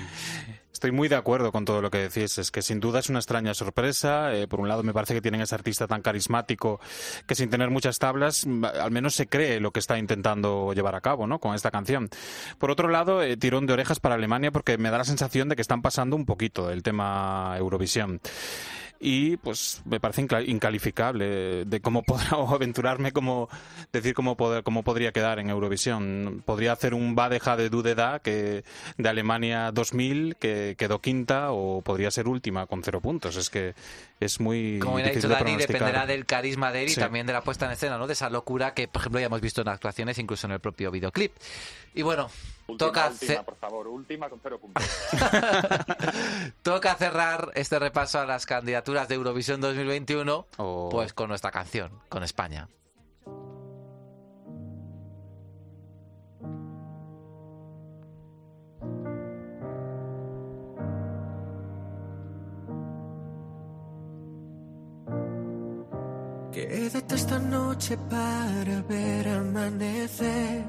Estoy 0.71 0.91
muy 0.93 1.09
de 1.09 1.15
acuerdo 1.15 1.51
con 1.51 1.65
todo 1.65 1.81
lo 1.81 1.91
que 1.91 1.97
decís. 1.97 2.37
Es 2.37 2.51
que 2.51 2.61
sin 2.61 2.79
duda 2.79 2.99
es 2.99 3.09
una 3.09 3.19
extraña 3.19 3.53
sorpresa. 3.53 4.33
Eh, 4.33 4.47
por 4.47 4.61
un 4.61 4.69
lado, 4.69 4.81
me 4.81 4.93
parece 4.93 5.13
que 5.13 5.19
tienen 5.21 5.41
ese 5.41 5.53
artista 5.53 5.87
tan 5.87 6.01
carismático 6.01 6.79
que 7.27 7.35
sin 7.35 7.49
tener 7.49 7.69
muchas 7.69 7.99
tablas, 7.99 8.45
mm, 8.47 8.63
al 8.63 8.89
menos 8.91 9.13
se 9.13 9.27
cree 9.27 9.59
lo 9.59 9.71
que 9.71 9.79
está 9.81 9.97
intentando 9.97 10.71
llevar 10.73 10.95
a 10.95 11.01
cabo 11.01 11.27
¿no? 11.27 11.39
con 11.39 11.53
esta 11.53 11.69
canción. 11.69 12.07
Por 12.59 12.71
otro 12.71 12.87
lado, 12.87 13.21
eh, 13.21 13.35
tirón 13.35 13.65
de 13.65 13.73
orejas 13.73 13.99
para 13.99 14.15
Alemania 14.15 14.51
porque 14.51 14.77
me 14.77 14.89
da 14.89 14.99
la 14.99 15.03
sensación 15.03 15.49
de 15.49 15.57
que 15.57 15.61
están 15.61 15.81
pasando 15.81 16.15
un 16.15 16.25
poquito 16.25 16.69
el 16.71 16.81
tema 16.81 17.55
Eurovisión. 17.57 18.21
Y 18.99 19.37
pues 19.37 19.81
me 19.85 19.99
parece 19.99 20.27
incalificable 20.47 21.63
de 21.65 21.81
cómo 21.81 22.03
podrá 22.07 22.37
o 22.37 22.53
aventurarme 22.53 23.11
como 23.11 23.47
decir 23.93 24.13
cómo, 24.13 24.35
poder, 24.35 24.63
cómo 24.63 24.83
podría 24.83 25.11
quedar 25.11 25.39
en 25.39 25.49
Eurovisión. 25.49 26.43
Podría 26.45 26.73
hacer 26.73 26.93
un 26.93 27.15
Badeja 27.15 27.55
de 27.55 27.69
Dudeda 27.69 28.19
que 28.19 28.63
de 28.97 29.09
Alemania 29.09 29.71
2000 29.71 30.35
que 30.35 30.75
quedó 30.77 30.99
quinta 30.99 31.51
o 31.51 31.81
podría 31.81 32.11
ser 32.11 32.27
última 32.27 32.67
con 32.67 32.83
cero 32.83 32.99
puntos. 32.99 33.37
Es 33.37 33.49
que 33.49 33.73
es 34.19 34.39
muy 34.39 34.79
Como 34.79 34.95
bien 34.97 35.07
ha 35.07 35.11
dicho 35.11 35.27
de 35.27 35.33
Dani, 35.35 35.55
dependerá 35.55 36.05
del 36.05 36.25
carisma 36.25 36.71
de 36.71 36.83
él 36.83 36.89
y 36.89 36.93
Sí. 36.93 36.99
también 36.99 37.25
de 37.25 37.33
la 37.33 37.41
puesta 37.41 37.65
en 37.65 37.71
escena, 37.71 37.97
¿no? 37.97 38.05
De 38.07 38.13
esa 38.13 38.29
locura 38.29 38.73
que, 38.73 38.87
por 38.87 39.01
ejemplo, 39.01 39.19
ya 39.19 39.27
hemos 39.27 39.41
visto 39.41 39.61
en 39.61 39.69
actuaciones, 39.69 40.17
incluso 40.17 40.47
en 40.47 40.51
el 40.53 40.59
propio 40.59 40.91
videoclip. 40.91 41.33
Y 41.95 42.01
bueno, 42.01 42.29
toca, 42.77 43.07
última, 43.09 43.33
ce- 43.33 43.43
por 43.43 43.55
favor, 43.57 43.87
última 43.87 44.29
con 44.29 44.39
cero 44.43 44.59
puntos. 44.59 44.83
toca 46.63 46.95
cerrar 46.95 47.51
este 47.55 47.79
repaso 47.79 48.19
a 48.19 48.25
las 48.25 48.45
candidaturas 48.45 49.07
de 49.07 49.15
Eurovisión 49.15 49.61
2021, 49.61 50.45
Oh. 50.57 50.89
pues 50.91 51.13
con 51.13 51.29
nuestra 51.29 51.51
canción, 51.51 51.91
con 52.09 52.23
España. 52.23 52.67
Quédate 66.67 67.15
esta 67.15 67.39
noche 67.39 67.97
para 68.09 68.81
ver 68.81 69.27
amanecer, 69.29 70.65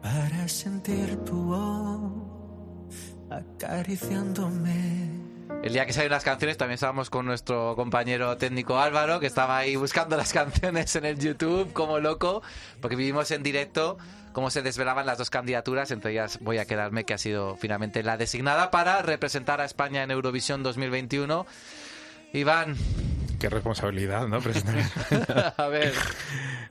para 0.00 0.48
sentir 0.48 1.14
tu 1.26 1.36
voz 1.44 2.94
acariciándome. 3.28 5.10
El 5.62 5.74
día 5.74 5.84
que 5.84 5.92
salieron 5.92 6.14
las 6.14 6.24
canciones 6.24 6.56
también 6.56 6.76
estábamos 6.76 7.10
con 7.10 7.26
nuestro 7.26 7.76
compañero 7.76 8.38
técnico 8.38 8.78
Álvaro, 8.78 9.20
que 9.20 9.26
estaba 9.26 9.58
ahí 9.58 9.76
buscando 9.76 10.16
las 10.16 10.32
canciones 10.40 10.96
en 10.96 11.04
el 11.04 11.18
YouTube 11.18 11.70
como 11.74 11.98
loco, 11.98 12.42
porque 12.80 12.96
vivimos 12.96 13.30
en 13.30 13.42
directo 13.42 13.98
cómo 14.32 14.48
se 14.48 14.62
desvelaban 14.62 15.04
las 15.04 15.18
dos 15.18 15.28
candidaturas, 15.28 15.90
entre 15.90 16.12
ellas 16.12 16.38
voy 16.40 16.56
a 16.56 16.64
quedarme, 16.64 17.04
que 17.04 17.12
ha 17.12 17.18
sido 17.18 17.56
finalmente 17.56 18.02
la 18.02 18.16
designada 18.16 18.70
para 18.70 19.02
representar 19.02 19.60
a 19.60 19.66
España 19.66 20.02
en 20.02 20.12
Eurovisión 20.12 20.62
2021. 20.62 21.44
Iván. 22.32 22.76
Qué 23.40 23.48
responsabilidad, 23.48 24.28
¿no? 24.28 24.40
Presentar- 24.40 25.54
a 25.56 25.68
ver. 25.68 25.92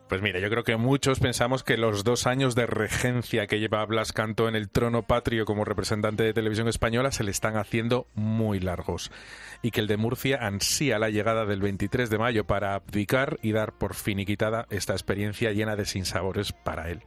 Pues 0.08 0.22
mira, 0.24 0.40
yo 0.40 0.50
creo 0.50 0.64
que 0.64 0.76
muchos 0.76 1.20
pensamos 1.20 1.64
que 1.64 1.78
los 1.78 2.04
dos 2.04 2.26
años 2.26 2.56
de 2.56 2.66
regencia 2.66 3.46
que 3.46 3.60
lleva 3.60 3.86
Blas 3.86 4.12
Canto 4.12 4.48
en 4.48 4.56
el 4.56 4.70
trono 4.70 5.04
patrio 5.04 5.46
como 5.46 5.66
representante 5.66 6.24
de 6.24 6.34
televisión 6.34 6.68
española 6.68 7.12
se 7.12 7.24
le 7.24 7.30
están 7.32 7.58
haciendo 7.58 8.08
muy 8.16 8.60
largos 8.60 9.12
y 9.62 9.70
que 9.72 9.82
el 9.82 9.88
de 9.88 9.98
Murcia 9.98 10.40
ansía 10.42 10.98
la 10.98 11.10
llegada 11.10 11.46
del 11.46 11.62
23 11.62 12.10
de 12.10 12.18
mayo 12.18 12.46
para 12.46 12.74
abdicar 12.74 13.38
y 13.44 13.52
dar 13.52 13.74
por 13.74 13.94
finiquitada 13.94 14.66
esta 14.72 14.94
experiencia 14.94 15.52
llena 15.52 15.76
de 15.76 15.86
sinsabores 15.86 16.54
para 16.54 16.90
él. 16.90 17.04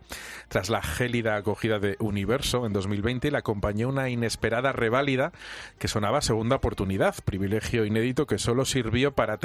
Tras 0.48 0.68
la 0.70 0.82
gélida 0.82 1.34
acogida 1.36 1.78
de 1.80 1.96
Universo 1.98 2.66
en 2.66 2.72
2020 2.72 3.30
le 3.32 3.38
acompañó 3.38 3.88
una 3.88 4.10
inesperada 4.10 4.70
reválida 4.72 5.32
que 5.78 5.88
sonaba 5.88 6.20
segunda 6.20 6.56
oportunidad, 6.56 7.16
privilegio 7.24 7.84
inédito 7.84 8.26
que 8.26 8.38
solo 8.38 8.64
sirvió 8.64 9.12
para 9.12 9.38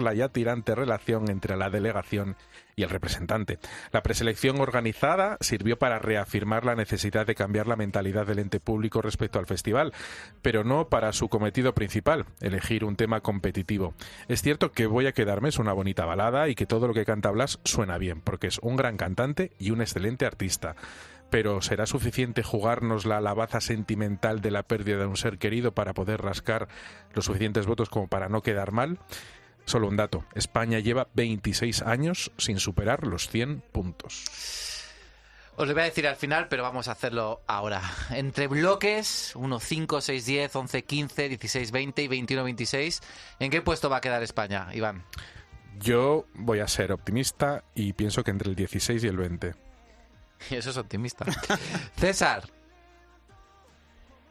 la 0.00 0.14
ya 0.14 0.28
tirante 0.28 0.74
relación 0.74 1.28
entre 1.30 1.56
la 1.56 1.70
delegación 1.70 2.36
y 2.74 2.84
el 2.84 2.90
representante. 2.90 3.58
La 3.90 4.02
preselección 4.02 4.60
organizada 4.60 5.36
sirvió 5.40 5.78
para 5.78 5.98
reafirmar 5.98 6.64
la 6.64 6.74
necesidad 6.74 7.26
de 7.26 7.34
cambiar 7.34 7.66
la 7.66 7.76
mentalidad 7.76 8.26
del 8.26 8.38
ente 8.38 8.60
público 8.60 9.02
respecto 9.02 9.38
al 9.38 9.46
festival, 9.46 9.92
pero 10.40 10.64
no 10.64 10.88
para 10.88 11.12
su 11.12 11.28
cometido 11.28 11.74
principal, 11.74 12.24
elegir 12.40 12.84
un 12.84 12.96
tema 12.96 13.20
competitivo. 13.20 13.94
Es 14.28 14.42
cierto 14.42 14.72
que 14.72 14.92
Voy 14.92 15.06
a 15.06 15.12
quedarme 15.12 15.48
es 15.48 15.58
una 15.58 15.72
bonita 15.72 16.04
balada 16.04 16.50
y 16.50 16.54
que 16.54 16.66
todo 16.66 16.86
lo 16.86 16.92
que 16.92 17.06
canta 17.06 17.30
Blas 17.30 17.60
suena 17.64 17.96
bien, 17.96 18.20
porque 18.20 18.48
es 18.48 18.58
un 18.58 18.76
gran 18.76 18.98
cantante 18.98 19.52
y 19.58 19.70
un 19.70 19.80
excelente 19.80 20.26
artista. 20.26 20.76
Pero 21.30 21.62
¿será 21.62 21.86
suficiente 21.86 22.42
jugarnos 22.42 23.06
la 23.06 23.16
alabaza 23.16 23.62
sentimental 23.62 24.42
de 24.42 24.50
la 24.50 24.64
pérdida 24.64 24.98
de 24.98 25.06
un 25.06 25.16
ser 25.16 25.38
querido 25.38 25.72
para 25.72 25.94
poder 25.94 26.20
rascar 26.20 26.68
los 27.14 27.24
suficientes 27.24 27.64
votos 27.64 27.88
como 27.88 28.06
para 28.06 28.28
no 28.28 28.42
quedar 28.42 28.70
mal? 28.70 28.98
Solo 29.64 29.88
un 29.88 29.96
dato. 29.96 30.24
España 30.34 30.78
lleva 30.78 31.08
26 31.14 31.82
años 31.82 32.32
sin 32.36 32.58
superar 32.58 33.06
los 33.06 33.28
100 33.28 33.62
puntos. 33.72 34.24
Os 35.54 35.68
lo 35.68 35.74
voy 35.74 35.82
a 35.82 35.86
decir 35.86 36.06
al 36.06 36.16
final, 36.16 36.48
pero 36.48 36.62
vamos 36.62 36.88
a 36.88 36.92
hacerlo 36.92 37.42
ahora. 37.46 37.82
Entre 38.10 38.48
bloques, 38.48 39.32
1, 39.36 39.60
5, 39.60 40.00
6, 40.00 40.26
10, 40.26 40.56
11, 40.56 40.84
15, 40.84 41.28
16, 41.28 41.70
20 41.70 42.02
y 42.02 42.08
21, 42.08 42.44
26, 42.44 43.00
¿en 43.38 43.50
qué 43.50 43.60
puesto 43.60 43.90
va 43.90 43.98
a 43.98 44.00
quedar 44.00 44.22
España, 44.22 44.68
Iván? 44.72 45.04
Yo 45.78 46.26
voy 46.34 46.60
a 46.60 46.68
ser 46.68 46.92
optimista 46.92 47.64
y 47.74 47.92
pienso 47.92 48.24
que 48.24 48.30
entre 48.30 48.48
el 48.48 48.56
16 48.56 49.04
y 49.04 49.06
el 49.06 49.16
20. 49.16 49.54
Y 50.50 50.54
eso 50.56 50.70
es 50.70 50.76
optimista. 50.76 51.26
César. 51.96 52.44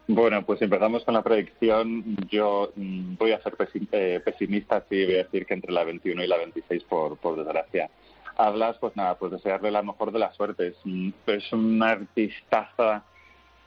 Bueno, 0.08 0.44
pues 0.46 0.62
empezamos 0.62 1.04
con 1.06 1.14
la 1.14 1.22
predicción. 1.22 2.18
Yo 2.30 2.72
mm, 2.76 3.16
voy 3.18 3.32
a 3.32 3.42
ser 3.42 3.56
eh, 3.92 4.22
pesimista, 4.24 4.84
sí, 4.90 5.06
voy 5.06 5.16
a 5.16 5.24
decir 5.24 5.46
que 5.46 5.54
entre 5.54 5.72
la 5.72 5.84
21 5.84 6.24
y 6.24 6.28
la 6.28 6.38
26, 6.38 6.84
por, 6.84 7.18
por 7.18 7.38
desgracia. 7.38 7.90
Hablas, 8.36 8.78
pues 8.80 8.96
nada, 8.96 9.16
pues 9.16 9.32
desearle 9.32 9.72
la 9.72 9.84
mejor 9.84 10.12
de 10.12 10.20
las 10.20 10.36
suertes. 10.36 10.76
Mm, 10.84 11.12
Es 11.28 11.54
un 11.54 11.82
artistaza, 11.84 13.04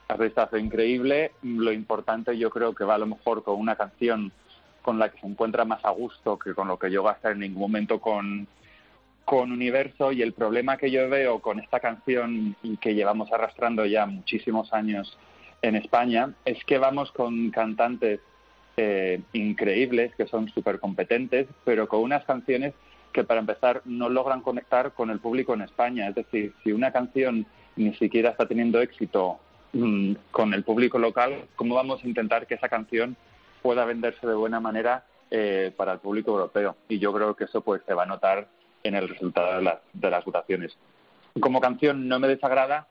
artistazo 0.09 0.59
increíble. 0.59 1.33
Lo 1.43 1.73
importante 1.73 2.37
yo 2.37 2.51
creo 2.51 2.75
que 2.75 2.85
va 2.85 2.97
a 2.97 2.99
lo 2.99 3.07
mejor 3.07 3.43
con 3.43 3.59
una 3.59 3.77
canción 3.77 4.33
con 4.83 4.99
la 4.99 5.09
que 5.09 5.21
se 5.21 5.27
encuentra 5.27 5.65
más 5.65 5.83
a 5.85 5.91
gusto 5.91 6.39
que 6.39 6.53
con 6.53 6.69
lo 6.69 6.79
que 6.79 6.91
yo 6.91 7.03
voy 7.03 7.13
a 7.13 7.15
estar 7.15 7.33
en 7.33 7.39
ningún 7.39 7.63
momento 7.63 8.01
con, 8.01 8.47
con 9.25 9.51
Universo 9.51 10.13
y 10.13 10.21
el 10.21 10.35
problema 10.35 10.77
que 10.77 10.91
yo 10.91 11.09
veo 11.09 11.41
con 11.41 11.59
esta 11.59 11.81
canción 11.81 12.55
y 12.63 12.77
que 12.77 12.95
llevamos 12.95 13.33
arrastrando 13.33 13.87
ya 13.87 14.05
muchísimos 14.05 14.71
años 14.75 15.17
en 15.65 15.77
España 15.77 16.35
es 16.45 16.63
que 16.65 16.77
vamos 16.77 17.11
con 17.13 17.51
cantantes 17.51 18.21
eh, 18.77 19.23
increíbles 19.33 20.15
que 20.15 20.27
son 20.27 20.51
súper 20.51 20.79
competentes, 20.79 21.47
pero 21.65 21.89
con 21.89 22.01
unas 22.01 22.23
canciones 22.27 22.75
que 23.13 23.25
para 23.25 23.41
empezar 23.41 23.81
no 23.87 24.11
logran 24.11 24.43
conectar 24.43 24.93
con 24.93 25.09
el 25.09 25.21
público 25.21 25.55
en 25.55 25.63
España. 25.63 26.09
Es 26.09 26.17
decir, 26.17 26.53
si 26.63 26.73
una 26.73 26.93
canción 26.93 27.47
ni 27.77 27.95
siquiera 27.95 28.31
está 28.31 28.47
teniendo 28.47 28.79
éxito 28.81 29.39
mm, 29.73 30.13
con 30.31 30.53
el 30.53 30.65
público 30.65 30.99
local, 30.99 31.47
¿cómo 31.57 31.77
vamos 31.77 32.05
a 32.05 32.09
intentar 32.09 32.47
que 32.47 32.57
esa 32.57 32.69
canción 32.69 33.17
pueda 33.63 33.87
venderse 33.87 34.27
de 34.27 34.35
buena 34.35 34.61
manera 34.61 35.05
eh, 35.31 35.73
para 35.75 35.95
el 35.95 35.99
público 36.01 36.33
europeo? 36.33 36.77
Y 36.91 36.99
yo 36.99 37.11
creo 37.15 37.37
que 37.37 37.45
eso 37.45 37.63
pues 37.63 37.81
se 37.87 37.95
va 37.95 38.03
a 38.03 38.07
notar 38.07 38.49
en 38.83 38.97
el 38.97 39.09
resultado 39.09 39.57
de 39.57 39.63
las, 39.63 39.79
de 39.95 40.11
las 40.11 40.25
votaciones. 40.27 40.77
Como 41.41 41.63
canción 41.63 42.07
no 42.07 42.19
me 42.19 42.29
desagrada, 42.29 42.87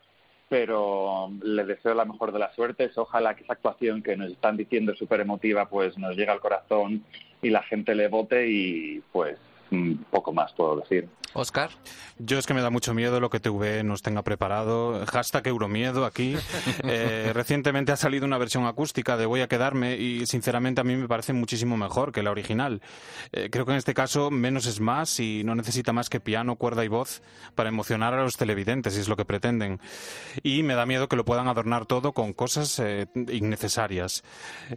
pero 0.53 1.31
le 1.41 1.65
deseo 1.65 1.95
la 1.95 2.05
mejor 2.05 2.31
de 2.31 2.37
las 2.37 2.53
suertes. 2.53 2.95
Ojalá 2.95 3.35
que 3.35 3.43
esa 3.43 3.53
actuación 3.53 4.03
que 4.03 4.15
nos 4.15 4.31
están 4.31 4.55
diciendo 4.55 4.93
súper 4.93 5.21
emotiva 5.21 5.67
pues 5.67 5.97
nos 5.97 6.15
llegue 6.15 6.29
al 6.29 6.41
corazón 6.41 7.03
y 7.41 7.49
la 7.49 7.63
gente 7.63 7.95
le 7.95 8.07
vote 8.07 8.47
y 8.47 9.01
pues 9.11 9.35
mm, 9.71 9.95
poco 10.11 10.31
más 10.31 10.53
puedo 10.53 10.75
decir. 10.75 11.09
Oscar. 11.33 11.71
Yo 12.19 12.37
es 12.37 12.45
que 12.45 12.53
me 12.53 12.61
da 12.61 12.69
mucho 12.69 12.93
miedo 12.93 13.19
lo 13.19 13.29
que 13.29 13.39
TV 13.39 13.83
nos 13.83 14.01
tenga 14.01 14.21
preparado. 14.21 15.03
Hashtag 15.07 15.47
Euromiedo 15.47 16.05
aquí. 16.05 16.35
Eh, 16.85 17.31
recientemente 17.33 17.91
ha 17.91 17.97
salido 17.97 18.25
una 18.25 18.37
versión 18.37 18.65
acústica 18.65 19.15
de 19.15 19.25
Voy 19.25 19.41
a 19.41 19.47
quedarme 19.47 19.95
y 19.95 20.25
sinceramente 20.25 20.81
a 20.81 20.83
mí 20.83 20.95
me 20.95 21.07
parece 21.07 21.31
muchísimo 21.31 21.77
mejor 21.77 22.11
que 22.11 22.23
la 22.23 22.31
original. 22.31 22.81
Eh, 23.31 23.49
creo 23.51 23.65
que 23.65 23.71
en 23.71 23.77
este 23.77 23.93
caso 23.93 24.29
menos 24.29 24.65
es 24.65 24.79
más 24.79 25.19
y 25.19 25.43
no 25.43 25.55
necesita 25.55 25.93
más 25.93 26.09
que 26.09 26.19
piano, 26.19 26.55
cuerda 26.55 26.83
y 26.83 26.87
voz 26.87 27.21
para 27.55 27.69
emocionar 27.69 28.13
a 28.13 28.23
los 28.23 28.37
televidentes, 28.37 28.93
si 28.93 28.99
es 28.99 29.07
lo 29.07 29.15
que 29.15 29.25
pretenden. 29.25 29.79
Y 30.41 30.63
me 30.63 30.75
da 30.75 30.85
miedo 30.85 31.07
que 31.07 31.15
lo 31.15 31.25
puedan 31.25 31.47
adornar 31.47 31.85
todo 31.85 32.11
con 32.11 32.33
cosas 32.33 32.79
eh, 32.79 33.07
innecesarias. 33.15 34.23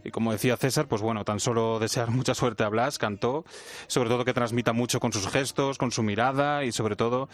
Y 0.03 0.11
como 0.11 0.31
decía 0.31 0.57
César, 0.57 0.87
pues 0.87 1.01
bueno, 1.01 1.25
tan 1.25 1.39
solo 1.39 1.79
desear 1.79 2.09
mucha 2.11 2.33
suerte 2.33 2.63
a 2.63 2.69
Blas, 2.69 2.97
cantó, 2.97 3.43
sobre 3.87 4.09
todo 4.09 4.25
que 4.25 4.33
transmita 4.33 4.73
mucho 4.73 4.99
con 4.99 5.13
sus 5.13 5.27
gestos, 5.27 5.77
con 5.77 5.91
su 5.91 6.03
mirada 6.03 6.46
y 6.63 6.71
sobre 6.71 6.95
todo 6.95 7.29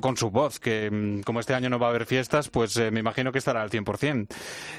con 0.00 0.16
su 0.16 0.30
voz, 0.30 0.58
que 0.58 0.90
mm, 0.90 1.22
como 1.22 1.40
este 1.40 1.54
año 1.54 1.70
no 1.70 1.78
va 1.78 1.86
a 1.88 1.90
haber 1.90 2.06
fiestas, 2.06 2.48
pues 2.48 2.76
eh, 2.76 2.90
me 2.90 3.00
imagino 3.00 3.32
que 3.32 3.38
estará 3.38 3.62
al 3.62 3.70
100%. 3.70 4.26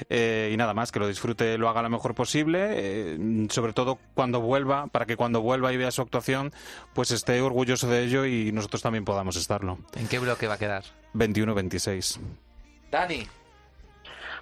Eh, 0.08 0.50
y 0.52 0.56
nada 0.56 0.74
más, 0.74 0.92
que 0.92 0.98
lo 0.98 1.08
disfrute, 1.08 1.58
lo 1.58 1.68
haga 1.68 1.82
lo 1.82 1.90
mejor 1.90 2.14
posible, 2.14 2.68
eh, 2.70 3.46
sobre 3.50 3.72
todo 3.72 3.98
cuando 4.14 4.40
vuelva, 4.40 4.86
para 4.88 5.06
que 5.06 5.16
cuando 5.16 5.40
vuelva 5.40 5.72
y 5.72 5.76
vea 5.76 5.90
su 5.90 6.02
actuación, 6.02 6.52
pues 6.94 7.10
esté 7.10 7.40
orgulloso 7.40 7.88
de 7.88 8.04
ello 8.04 8.26
y 8.26 8.52
nosotros 8.52 8.82
también 8.82 9.04
podamos 9.04 9.36
estarlo. 9.36 9.78
¿En 9.94 10.08
qué 10.08 10.18
bloque 10.18 10.46
va 10.46 10.54
a 10.54 10.58
quedar? 10.58 10.84
21-26. 11.14 12.18
Dani. 12.90 13.26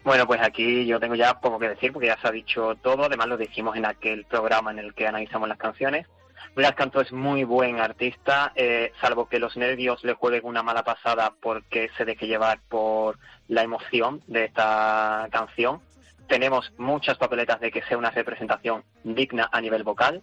Bueno, 0.02 0.26
pues 0.26 0.40
aquí 0.40 0.86
yo 0.86 0.98
tengo 0.98 1.14
ya 1.14 1.40
poco 1.40 1.58
que 1.58 1.68
decir 1.68 1.92
porque 1.92 2.08
ya 2.08 2.18
se 2.20 2.28
ha 2.28 2.32
dicho 2.32 2.74
todo. 2.82 3.04
Además 3.04 3.28
lo 3.28 3.36
dijimos 3.36 3.76
en 3.76 3.84
aquel 3.84 4.24
programa 4.24 4.70
en 4.70 4.78
el 4.78 4.94
que 4.94 5.06
analizamos 5.06 5.48
las 5.48 5.58
canciones. 5.58 6.06
Blas 6.54 6.74
Canto 6.74 7.00
es 7.00 7.12
muy 7.12 7.44
buen 7.44 7.78
artista, 7.78 8.52
eh, 8.56 8.92
salvo 9.00 9.28
que 9.28 9.38
los 9.38 9.56
nervios 9.56 10.02
le 10.02 10.14
jueguen 10.14 10.44
una 10.44 10.64
mala 10.64 10.82
pasada 10.82 11.32
porque 11.40 11.90
se 11.96 12.04
deje 12.04 12.26
llevar 12.26 12.58
por 12.68 13.18
la 13.46 13.62
emoción 13.62 14.20
de 14.26 14.46
esta 14.46 15.28
canción. 15.30 15.80
Tenemos 16.26 16.72
muchas 16.76 17.18
papeletas 17.18 17.60
de 17.60 17.70
que 17.70 17.82
sea 17.82 17.96
una 17.96 18.10
representación 18.10 18.82
digna 19.04 19.48
a 19.52 19.60
nivel 19.60 19.84
vocal, 19.84 20.22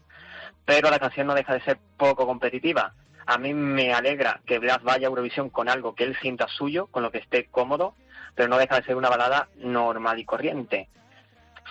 pero 0.66 0.90
la 0.90 1.00
canción 1.00 1.28
no 1.28 1.34
deja 1.34 1.54
de 1.54 1.62
ser 1.62 1.80
poco 1.96 2.28
competitiva. 2.28 2.94
A 3.26 3.38
mí 3.38 3.54
me 3.54 3.94
alegra 3.94 4.42
que 4.46 4.60
Blas 4.60 4.84
vaya 4.84 5.08
a 5.08 5.10
Eurovisión 5.10 5.50
con 5.50 5.70
algo 5.70 5.96
que 5.96 6.04
él 6.04 6.18
sienta 6.22 6.48
suyo, 6.50 6.88
con 6.88 7.04
lo 7.04 7.12
que 7.12 7.20
esté 7.20 7.46
cómodo, 7.46 7.96
pero 8.36 8.50
no 8.50 8.58
deja 8.58 8.76
de 8.76 8.86
ser 8.86 8.96
una 8.98 9.10
balada 9.10 9.48
normal 9.56 10.20
y 10.20 10.26
corriente. 10.26 10.90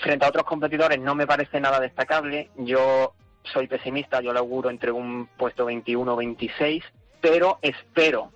Frente 0.03 0.25
a 0.25 0.29
otros 0.29 0.45
competidores 0.45 0.99
no 0.99 1.15
me 1.15 1.27
parece 1.27 1.61
nada 1.61 1.79
destacable. 1.79 2.51
Yo 2.57 3.15
soy 3.53 3.67
pesimista, 3.67 4.21
yo 4.21 4.33
le 4.33 4.39
auguro 4.39 4.71
entre 4.71 4.93
un 4.93 5.27
puesto 5.37 5.65
21 5.65 6.13
o 6.13 6.17
26, 6.17 6.85
pero 7.21 7.59
espero 7.63 8.33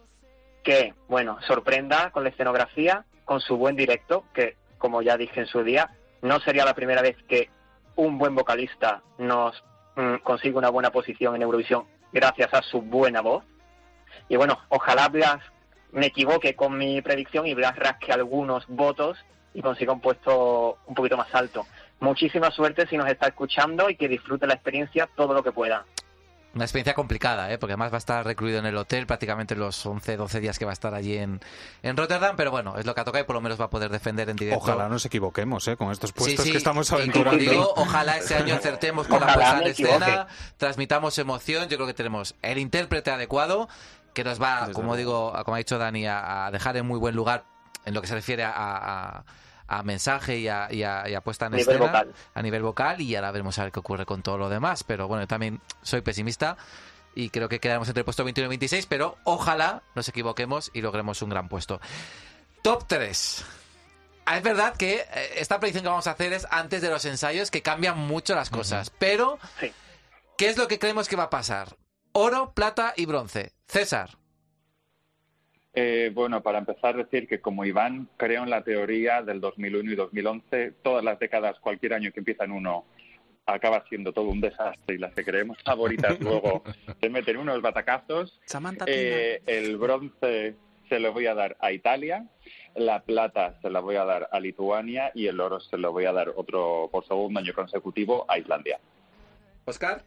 que, 0.63 0.95
bueno, 1.09 1.39
sorprenda 1.47 2.11
con 2.11 2.25
la 2.25 2.31
escenografía, 2.31 3.05
con 3.25 3.41
su 3.41 3.57
buen 3.57 3.77
directo, 3.77 4.25
que 4.35 4.57
como 4.79 5.03
ya 5.03 5.17
dije 5.17 5.41
en 5.41 5.47
su 5.47 5.63
día, 5.63 5.91
no 6.23 6.41
sería 6.41 6.65
la 6.65 6.75
primera 6.75 7.03
vez 7.03 7.17
que 7.29 7.49
un 7.97 8.19
buen 8.19 8.35
vocalista 8.35 9.03
nos 9.19 9.63
mm, 9.97 10.17
consigue 10.23 10.57
una 10.57 10.71
buena 10.71 10.91
posición 10.91 11.37
en 11.37 11.43
Eurovisión 11.43 11.85
gracias 12.13 12.53
a 12.53 12.63
su 12.63 12.83
buena 12.83 13.21
voz. 13.21 13.45
Y 14.29 14.37
bueno, 14.37 14.59
ojalá 14.69 15.09
Blas 15.09 15.41
me 15.93 16.07
equivoque 16.07 16.55
con 16.55 16.77
mi 16.77 17.03
predicción 17.03 17.47
y 17.47 17.55
Blas 17.55 17.77
rasque 17.77 18.13
algunos 18.13 18.67
votos 18.69 19.19
y 19.55 19.63
consiga 19.63 19.93
un 19.93 20.01
puesto 20.01 20.79
un 20.87 20.95
poquito 20.95 21.17
más 21.17 21.35
alto. 21.35 21.67
Muchísima 22.01 22.51
suerte 22.51 22.87
si 22.87 22.97
nos 22.97 23.09
está 23.09 23.29
escuchando 23.29 23.89
y 23.91 23.97
que 23.97 24.09
disfrute 24.09 24.47
la 24.47 24.55
experiencia 24.55 25.09
todo 25.15 25.35
lo 25.35 25.43
que 25.43 25.53
pueda. 25.53 25.85
Una 26.53 26.65
experiencia 26.65 26.95
complicada, 26.95 27.53
¿eh? 27.53 27.59
porque 27.59 27.75
además 27.75 27.93
va 27.93 27.97
a 27.97 27.99
estar 27.99 28.25
recluido 28.27 28.59
en 28.59 28.67
el 28.67 28.77
hotel 28.77 29.07
prácticamente 29.07 29.55
los 29.55 29.87
11, 29.87 30.17
12 30.17 30.41
días 30.41 30.59
que 30.59 30.65
va 30.65 30.73
a 30.73 30.75
estar 30.75 30.95
allí 30.95 31.17
en, 31.17 31.39
en 31.85 31.97
Rotterdam, 31.97 32.35
pero 32.37 32.51
bueno, 32.51 32.77
es 32.77 32.87
lo 32.87 32.93
que 32.97 33.05
toca 33.05 33.21
y 33.21 33.23
por 33.23 33.37
lo 33.37 33.41
menos 33.41 33.61
va 33.61 33.67
a 33.67 33.71
poder 33.71 33.89
defender 33.89 34.29
en 34.31 34.35
directo. 34.37 34.65
Ojalá 34.65 34.89
nos 34.89 35.07
equivoquemos 35.07 35.69
¿eh? 35.69 35.77
con 35.77 35.93
estos 35.93 36.11
puestos 36.13 36.45
sí, 36.45 36.51
que 36.51 36.59
estamos 36.59 36.91
aventurando. 36.93 37.39
digo, 37.39 37.73
ojalá 37.77 38.17
ese 38.17 38.35
año 38.35 38.57
acertemos 38.57 39.07
con 39.07 39.21
la 39.21 39.33
puesta 39.33 39.61
en 39.61 39.67
escena, 39.69 40.27
transmitamos 40.57 41.17
emoción. 41.19 41.69
Yo 41.69 41.77
creo 41.77 41.87
que 41.87 41.95
tenemos 41.95 42.35
el 42.43 42.59
intérprete 42.59 43.13
adecuado 43.13 43.69
que 44.13 44.25
nos 44.25 44.43
va, 44.43 44.63
Desde 44.63 44.73
como 44.73 44.97
luego. 44.97 45.31
digo, 45.31 45.45
como 45.45 45.55
ha 45.55 45.59
dicho 45.59 45.79
Dani, 45.79 46.07
a, 46.09 46.47
a 46.47 46.51
dejar 46.51 46.77
en 46.77 46.85
muy 46.85 46.99
buen 46.99 47.15
lugar 47.15 47.45
en 47.85 47.95
lo 47.95 48.01
que 48.01 48.09
se 48.09 48.15
refiere 48.17 48.43
a, 48.43 48.51
a- 48.57 49.25
a 49.71 49.83
mensaje 49.83 50.39
y 50.39 50.49
a, 50.49 50.69
y 50.71 50.83
a- 50.83 51.09
y 51.09 51.15
a 51.15 51.21
puesta 51.23 51.47
en 51.47 51.53
Nivel 51.53 51.69
escena 51.69 51.87
vocal. 51.87 52.15
a 52.35 52.43
nivel 52.43 52.63
vocal 52.63 53.01
y 53.01 53.15
ahora 53.17 53.31
veremos 53.31 53.59
a 53.59 53.63
ver 53.65 53.73
qué 53.73 53.79
ocurre 53.81 54.05
con 54.05 54.23
todo 54.23 54.37
lo 54.37 54.49
demás. 54.49 54.85
Pero 54.85 55.07
bueno, 55.09 55.23
yo 55.23 55.29
también 55.29 55.61
soy 55.83 56.01
pesimista 56.03 56.57
y 57.15 57.31
creo 57.31 57.49
que 57.49 57.59
quedaremos 57.61 57.89
entre 57.89 58.01
el 58.01 58.05
puesto 58.05 58.25
21 58.25 58.47
y 58.47 58.49
26, 58.51 58.87
pero 58.87 59.17
ojalá 59.25 59.83
nos 59.95 60.09
equivoquemos 60.09 60.71
y 60.75 60.81
logremos 60.83 61.23
un 61.23 61.31
gran 61.31 61.49
puesto. 61.49 61.81
Top 62.63 62.85
3. 62.87 63.45
Ah, 64.27 64.37
Es 64.37 64.43
verdad 64.43 64.77
que 64.77 65.07
eh, 65.13 65.31
esta 65.37 65.59
predicción 65.59 65.83
que 65.83 65.89
vamos 65.89 66.07
a 66.07 66.13
hacer 66.13 66.33
es 66.33 66.47
antes 66.51 66.83
de 66.83 66.91
los 66.91 67.05
ensayos, 67.07 67.51
que 67.51 67.63
cambian 67.63 67.99
mucho 67.99 68.35
las 68.35 68.51
cosas. 68.51 68.91
Pero, 68.99 69.39
Sí. 69.59 69.73
¿qué 70.37 70.49
es 70.51 70.57
lo 70.57 70.69
que 70.69 70.79
creemos 70.79 71.09
que 71.09 71.17
va 71.17 71.25
a 71.25 71.31
pasar? 71.31 71.77
Oro, 72.13 72.53
plata 72.53 72.93
y 72.97 73.07
bronce. 73.07 73.55
César. 73.67 74.19
Eh, 75.73 76.11
bueno, 76.13 76.43
para 76.43 76.59
empezar, 76.59 76.97
decir 76.97 77.29
que 77.29 77.41
como 77.41 77.65
Iván 77.65 78.09
creo 78.17 78.43
en 78.43 78.51
la 78.51 78.65
teoría 78.65 79.23
del 79.23 79.41
2001 79.41 79.93
y 79.93 79.95
2011, 79.95 80.73
todas 80.83 81.05
las 81.05 81.19
décadas, 81.19 81.59
cualquier 81.61 81.95
año 81.95 82.11
que 82.13 82.21
empieza 82.21 82.45
en 82.45 82.53
uno, 82.53 82.85
acaba 83.47 83.85
siendo 83.89 84.13
todo 84.13 84.27
un 84.27 84.41
desastre 84.41 84.97
y 84.97 84.99
las 84.99 85.15
que 85.15 85.25
creemos 85.25 85.59
favoritas 85.65 86.19
luego 86.21 86.65
se 87.01 87.09
meten 87.09 87.37
unos 87.37 87.63
batacazos. 87.63 88.41
Eh, 88.87 89.43
el 89.47 89.77
bronce 89.77 90.57
se 90.89 90.99
lo 90.99 91.13
voy 91.13 91.27
a 91.27 91.35
dar 91.35 91.57
a 91.61 91.71
Italia, 91.71 92.27
la 92.75 93.03
plata 93.03 93.59
se 93.63 93.71
la 93.71 93.79
voy 93.79 93.95
a 93.95 94.05
dar 94.05 94.29
a 94.33 94.41
Lituania 94.41 95.13
y 95.15 95.29
el 95.29 95.41
oro 95.41 95.61
se 95.61 95.79
lo 95.79 95.93
voy 95.93 96.05
a 96.07 96.13
dar 96.13 96.33
otro 96.35 96.89
por 96.91 97.07
segundo 97.07 97.39
año 97.39 97.55
consecutivo 97.55 98.25
a 98.29 98.39
Islandia. 98.39 98.81
Oscar. 99.67 100.03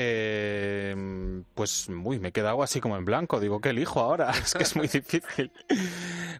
Eh, 0.00 0.94
pues, 1.54 1.88
uy, 1.88 2.20
me 2.20 2.28
he 2.28 2.32
quedado 2.32 2.62
así 2.62 2.80
como 2.80 2.96
en 2.96 3.04
blanco. 3.04 3.40
Digo, 3.40 3.60
¿qué 3.60 3.70
elijo 3.70 3.98
ahora? 3.98 4.30
Es 4.44 4.54
que 4.54 4.62
es 4.62 4.76
muy 4.76 4.86
difícil. 4.86 5.50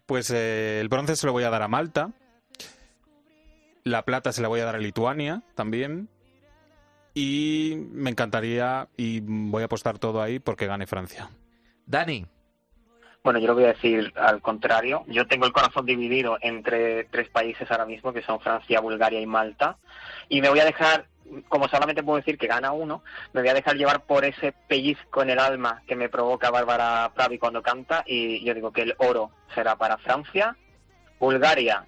Pues 0.06 0.30
eh, 0.30 0.78
el 0.80 0.88
bronce 0.88 1.16
se 1.16 1.26
lo 1.26 1.32
voy 1.32 1.42
a 1.42 1.50
dar 1.50 1.62
a 1.62 1.68
Malta. 1.68 2.12
La 3.82 4.04
plata 4.04 4.30
se 4.30 4.42
la 4.42 4.48
voy 4.48 4.60
a 4.60 4.64
dar 4.64 4.76
a 4.76 4.78
Lituania 4.78 5.42
también. 5.56 6.08
Y 7.14 7.74
me 7.90 8.10
encantaría, 8.10 8.88
y 8.96 9.20
voy 9.24 9.62
a 9.62 9.64
apostar 9.66 9.98
todo 9.98 10.22
ahí 10.22 10.38
porque 10.38 10.68
gane 10.68 10.86
Francia. 10.86 11.28
Dani. 11.84 12.26
Bueno, 13.24 13.40
yo 13.40 13.48
lo 13.48 13.54
voy 13.54 13.64
a 13.64 13.72
decir 13.72 14.12
al 14.14 14.40
contrario. 14.40 15.02
Yo 15.08 15.26
tengo 15.26 15.46
el 15.46 15.52
corazón 15.52 15.84
dividido 15.84 16.38
entre 16.40 17.04
tres 17.04 17.28
países 17.28 17.68
ahora 17.72 17.86
mismo, 17.86 18.12
que 18.12 18.22
son 18.22 18.38
Francia, 18.38 18.80
Bulgaria 18.80 19.20
y 19.20 19.26
Malta. 19.26 19.78
Y 20.28 20.40
me 20.40 20.48
voy 20.48 20.60
a 20.60 20.64
dejar, 20.64 21.08
como 21.48 21.68
solamente 21.68 22.02
puedo 22.02 22.18
decir 22.18 22.38
que 22.38 22.46
gana 22.46 22.72
uno, 22.72 23.02
me 23.32 23.40
voy 23.40 23.50
a 23.50 23.54
dejar 23.54 23.76
llevar 23.76 24.04
por 24.04 24.24
ese 24.24 24.52
pellizco 24.68 25.22
en 25.22 25.30
el 25.30 25.38
alma 25.38 25.82
que 25.86 25.96
me 25.96 26.08
provoca 26.08 26.50
Bárbara 26.50 27.12
Pravi 27.14 27.38
cuando 27.38 27.62
canta. 27.62 28.04
Y 28.06 28.44
yo 28.44 28.54
digo 28.54 28.72
que 28.72 28.82
el 28.82 28.94
oro 28.98 29.30
será 29.54 29.76
para 29.76 29.98
Francia. 29.98 30.56
Bulgaria 31.18 31.86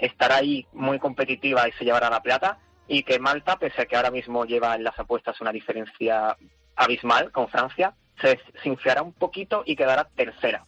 estará 0.00 0.36
ahí 0.36 0.66
muy 0.72 0.98
competitiva 0.98 1.68
y 1.68 1.72
se 1.72 1.84
llevará 1.84 2.08
la 2.10 2.22
plata. 2.22 2.58
Y 2.88 3.04
que 3.04 3.18
Malta, 3.18 3.58
pese 3.58 3.82
a 3.82 3.86
que 3.86 3.96
ahora 3.96 4.10
mismo 4.10 4.44
lleva 4.44 4.74
en 4.74 4.84
las 4.84 4.98
apuestas 4.98 5.40
una 5.40 5.52
diferencia 5.52 6.36
abismal 6.76 7.30
con 7.30 7.48
Francia, 7.48 7.94
se, 8.20 8.40
se 8.62 8.68
inflará 8.68 9.02
un 9.02 9.12
poquito 9.12 9.62
y 9.66 9.76
quedará 9.76 10.08
tercera. 10.14 10.64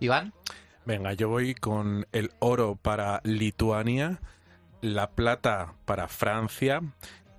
Iván. 0.00 0.32
Venga, 0.86 1.14
yo 1.14 1.30
voy 1.30 1.54
con 1.54 2.06
el 2.12 2.32
oro 2.40 2.76
para 2.76 3.22
Lituania, 3.24 4.20
la 4.84 5.10
plata 5.10 5.74
para 5.86 6.08
Francia 6.08 6.80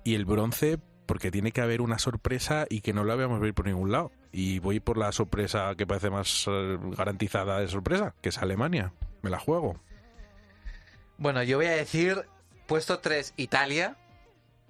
y 0.04 0.14
el 0.14 0.24
bronce 0.24 0.78
porque 1.06 1.30
tiene 1.30 1.52
que 1.52 1.60
haber 1.60 1.80
una 1.80 1.98
sorpresa 1.98 2.66
y 2.68 2.80
que 2.80 2.92
no 2.92 3.04
la 3.04 3.14
veamos 3.14 3.38
ver 3.40 3.54
por 3.54 3.66
ningún 3.66 3.92
lado. 3.92 4.10
Y 4.32 4.58
voy 4.58 4.80
por 4.80 4.98
la 4.98 5.12
sorpresa 5.12 5.74
que 5.76 5.86
parece 5.86 6.10
más 6.10 6.46
eh, 6.48 6.78
garantizada 6.96 7.60
de 7.60 7.68
sorpresa, 7.68 8.14
que 8.20 8.30
es 8.30 8.38
Alemania. 8.38 8.92
Me 9.22 9.30
la 9.30 9.38
juego. 9.38 9.80
Bueno, 11.18 11.42
yo 11.44 11.58
voy 11.58 11.66
a 11.66 11.70
decir 11.70 12.26
puesto 12.66 12.98
3 12.98 13.34
Italia, 13.36 13.96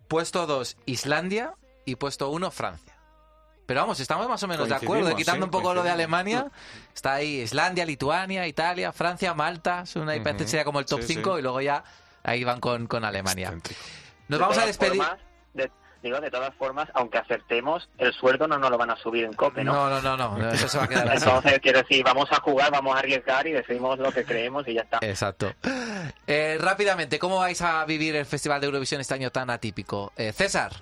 puesto 0.09 0.47
2 0.47 0.77
Islandia 0.86 1.55
y 1.86 1.97
puesto 1.97 2.28
1 2.31 2.51
Francia. 2.51 2.94
Pero 3.65 3.81
vamos, 3.81 3.98
estamos 3.98 4.28
más 4.28 4.43
o 4.43 4.48
menos 4.48 4.69
de 4.69 4.74
acuerdo, 4.77 4.93
Coincidimos, 5.05 5.19
quitando 5.19 5.47
sí, 5.47 5.48
un 5.48 5.51
poco 5.51 5.74
lo 5.74 5.82
de. 5.82 5.90
Alemania. 5.90 6.53
Está 6.94 7.15
ahí 7.15 7.40
Islandia, 7.40 7.85
Lituania, 7.85 8.47
Italia, 8.47 8.93
Francia, 8.93 9.35
Malta. 9.35 9.81
Es 9.82 9.97
una 9.97 10.15
Ujú. 10.15 10.39
sería 10.47 10.65
como 10.65 10.78
el 10.78 10.86
top 10.86 11.01
Sí, 11.01 11.15
5 11.15 11.32
sí. 11.32 11.39
y 11.39 11.43
luego 11.43 11.61
ya 11.62 11.82
ahí 12.27 12.44
van 12.44 12.61
con, 12.61 12.86
con 12.86 13.05
Alemania. 13.05 13.51
Nos 13.53 13.62
De 14.28 14.39
vamos 14.39 14.59
a 14.59 14.66
despedir. 14.66 14.97
formas, 15.03 15.19
de, 15.55 15.70
digo, 16.03 16.20
de 16.20 16.31
todas 16.31 16.55
formas, 16.57 16.89
aunque 16.94 17.19
acertemos, 17.19 17.89
el 17.98 18.12
sueldo 18.12 18.47
no 18.48 18.59
nos 18.59 18.70
lo 18.70 18.77
van 18.78 18.90
a 18.90 18.97
subir 18.97 19.24
en 19.24 19.32
COPE, 19.32 19.65
¿no? 19.65 19.89
No, 19.89 20.01
no, 20.03 20.16
no, 20.16 20.36
no, 20.39 20.48
eso 20.51 20.69
se 20.69 20.78
va 20.78 20.85
a 20.85 20.89
quedar 20.89 21.09
así. 21.09 21.24
Entonces, 21.24 21.59
quiero 21.61 21.78
decir, 21.81 22.05
vamos 22.05 22.28
a 22.32 22.40
jugar, 22.40 22.70
vamos 22.70 22.94
a 22.94 22.98
arriesgar 22.98 23.47
y 23.47 23.53
decimos 23.53 23.98
lo 23.98 24.12
que 24.12 24.24
creemos 24.24 24.66
y 24.69 24.74
ya 24.74 24.82
está. 24.82 24.98
Exacto. 25.01 25.53
Eh, 26.27 26.59
rápidamente, 26.61 27.19
¿cómo 27.19 27.39
vais 27.39 27.62
a 27.62 27.85
vivir 27.85 28.16
el 28.16 28.27
Festival 28.27 28.61
de 28.61 28.66
Eurovisión 28.66 29.01
este 29.01 29.15
año 29.15 29.31
tan 29.31 29.48
atípico? 29.51 30.12
Eh, 30.16 30.32
César. 30.32 30.73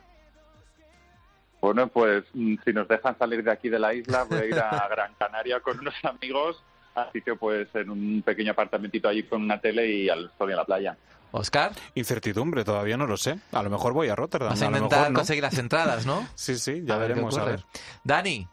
Bueno, 1.60 1.88
pues 1.88 2.24
mm, 2.34 2.56
si 2.64 2.72
nos 2.72 2.86
dejan 2.88 3.16
salir 3.18 3.42
de 3.42 3.50
aquí 3.50 3.68
de 3.70 3.78
la 3.78 3.94
isla, 3.94 4.24
voy 4.24 4.38
a 4.38 4.44
ir 4.44 4.58
a 4.58 4.86
Gran 4.88 5.14
Canaria 5.14 5.60
con 5.60 5.78
unos 5.78 5.94
amigos, 6.02 6.62
así 6.94 7.22
que 7.22 7.34
pues 7.34 7.68
en 7.74 7.90
un 7.90 8.22
pequeño 8.22 8.52
apartamentito 8.52 9.08
allí 9.08 9.22
con 9.24 9.42
una 9.42 9.60
tele 9.60 9.88
y 9.88 10.08
al 10.08 10.30
sol 10.38 10.50
y 10.50 10.52
a 10.52 10.56
la 10.56 10.64
playa. 10.64 10.96
Oscar. 11.32 11.72
Incertidumbre, 11.94 12.64
todavía 12.64 12.96
no 12.96 13.06
lo 13.06 13.16
sé. 13.16 13.40
A 13.50 13.62
lo 13.62 13.68
mejor 13.70 13.92
voy 13.92 14.08
a 14.08 14.14
Rotterdam. 14.14 14.50
Vas 14.50 14.62
a 14.62 14.66
a 14.66 14.70
lo 14.70 14.76
intentar 14.76 14.98
mejor 15.00 15.12
no. 15.12 15.18
conseguir 15.18 15.42
las 15.42 15.58
entradas, 15.58 16.06
¿no? 16.06 16.26
Sí, 16.36 16.56
sí, 16.56 16.82
ya 16.84 16.94
A 16.94 16.98
veremos, 16.98 17.36
a 17.36 17.44
ver. 17.44 17.64
Dani. 18.04 18.46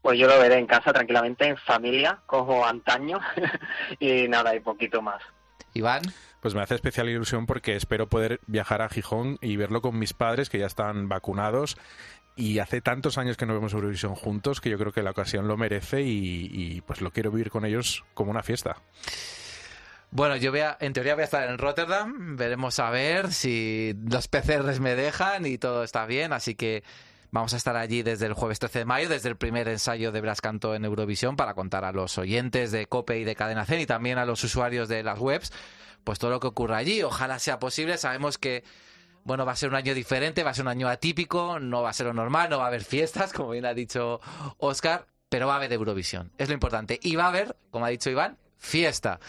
Pues 0.00 0.18
yo 0.18 0.26
lo 0.26 0.38
veré 0.38 0.58
en 0.58 0.66
casa 0.66 0.94
tranquilamente, 0.94 1.46
en 1.46 1.58
familia, 1.58 2.20
cojo 2.24 2.64
antaño 2.64 3.18
y 4.00 4.28
nada, 4.28 4.54
y 4.56 4.60
poquito 4.60 5.02
más. 5.02 5.22
Iván. 5.74 6.02
Pues 6.40 6.54
me 6.54 6.62
hace 6.62 6.74
especial 6.74 7.06
ilusión 7.10 7.44
porque 7.44 7.76
espero 7.76 8.08
poder 8.08 8.40
viajar 8.46 8.80
a 8.80 8.88
Gijón 8.88 9.36
y 9.42 9.56
verlo 9.56 9.82
con 9.82 9.98
mis 9.98 10.14
padres 10.14 10.48
que 10.48 10.58
ya 10.58 10.64
están 10.64 11.06
vacunados. 11.10 11.76
Y 12.36 12.58
hace 12.58 12.80
tantos 12.80 13.18
años 13.18 13.36
que 13.36 13.46
no 13.46 13.54
vemos 13.54 13.72
Eurovisión 13.72 14.14
juntos 14.14 14.60
que 14.60 14.70
yo 14.70 14.78
creo 14.78 14.92
que 14.92 15.02
la 15.02 15.10
ocasión 15.10 15.46
lo 15.48 15.56
merece 15.56 16.02
y, 16.02 16.80
pues 16.86 17.00
lo 17.00 17.10
quiero 17.10 17.30
vivir 17.30 17.50
con 17.50 17.64
ellos 17.64 18.04
como 18.14 18.30
una 18.30 18.42
fiesta. 18.42 18.76
Bueno, 20.10 20.36
yo 20.36 20.50
voy 20.50 20.60
a, 20.60 20.76
en 20.80 20.92
teoría 20.92 21.14
voy 21.14 21.22
a 21.22 21.24
estar 21.24 21.48
en 21.48 21.58
Rotterdam. 21.58 22.36
Veremos 22.36 22.78
a 22.80 22.90
ver 22.90 23.32
si 23.32 23.94
los 24.10 24.26
PCRs 24.26 24.80
me 24.80 24.96
dejan 24.96 25.46
y 25.46 25.58
todo 25.58 25.84
está 25.84 26.06
bien. 26.06 26.32
Así 26.32 26.54
que 26.54 26.82
vamos 27.30 27.54
a 27.54 27.56
estar 27.56 27.76
allí 27.76 28.02
desde 28.02 28.26
el 28.26 28.32
jueves 28.32 28.58
13 28.58 28.80
de 28.80 28.84
mayo, 28.86 29.08
desde 29.08 29.28
el 29.28 29.36
primer 29.36 29.68
ensayo 29.68 30.10
de 30.10 30.20
Blas 30.20 30.40
Canto 30.40 30.74
en 30.74 30.84
Eurovisión, 30.84 31.36
para 31.36 31.54
contar 31.54 31.84
a 31.84 31.92
los 31.92 32.18
oyentes 32.18 32.72
de 32.72 32.86
COPE 32.86 33.20
y 33.20 33.24
de 33.24 33.36
Cadena 33.36 33.66
Zen 33.66 33.80
y 33.80 33.86
también 33.86 34.18
a 34.18 34.24
los 34.24 34.42
usuarios 34.42 34.88
de 34.88 35.02
las 35.02 35.18
webs, 35.18 35.52
pues 36.02 36.18
todo 36.18 36.30
lo 36.30 36.40
que 36.40 36.48
ocurra 36.48 36.78
allí. 36.78 37.02
Ojalá 37.02 37.38
sea 37.38 37.58
posible. 37.60 37.96
Sabemos 37.96 38.38
que 38.38 38.64
bueno, 39.30 39.46
va 39.46 39.52
a 39.52 39.56
ser 39.56 39.68
un 39.68 39.76
año 39.76 39.94
diferente, 39.94 40.42
va 40.42 40.50
a 40.50 40.54
ser 40.54 40.64
un 40.64 40.72
año 40.72 40.88
atípico, 40.88 41.60
no 41.60 41.82
va 41.82 41.90
a 41.90 41.92
ser 41.92 42.06
lo 42.06 42.12
normal, 42.12 42.50
no 42.50 42.58
va 42.58 42.64
a 42.64 42.66
haber 42.66 42.82
fiestas, 42.82 43.32
como 43.32 43.50
bien 43.50 43.64
ha 43.64 43.74
dicho 43.74 44.20
Oscar, 44.58 45.06
pero 45.28 45.46
va 45.46 45.52
a 45.52 45.56
haber 45.58 45.72
Eurovisión. 45.72 46.32
Es 46.36 46.48
lo 46.48 46.54
importante. 46.54 46.98
Y 47.00 47.14
va 47.14 47.26
a 47.26 47.28
haber, 47.28 47.54
como 47.70 47.86
ha 47.86 47.90
dicho 47.90 48.10
Iván, 48.10 48.38
fiesta. 48.58 49.20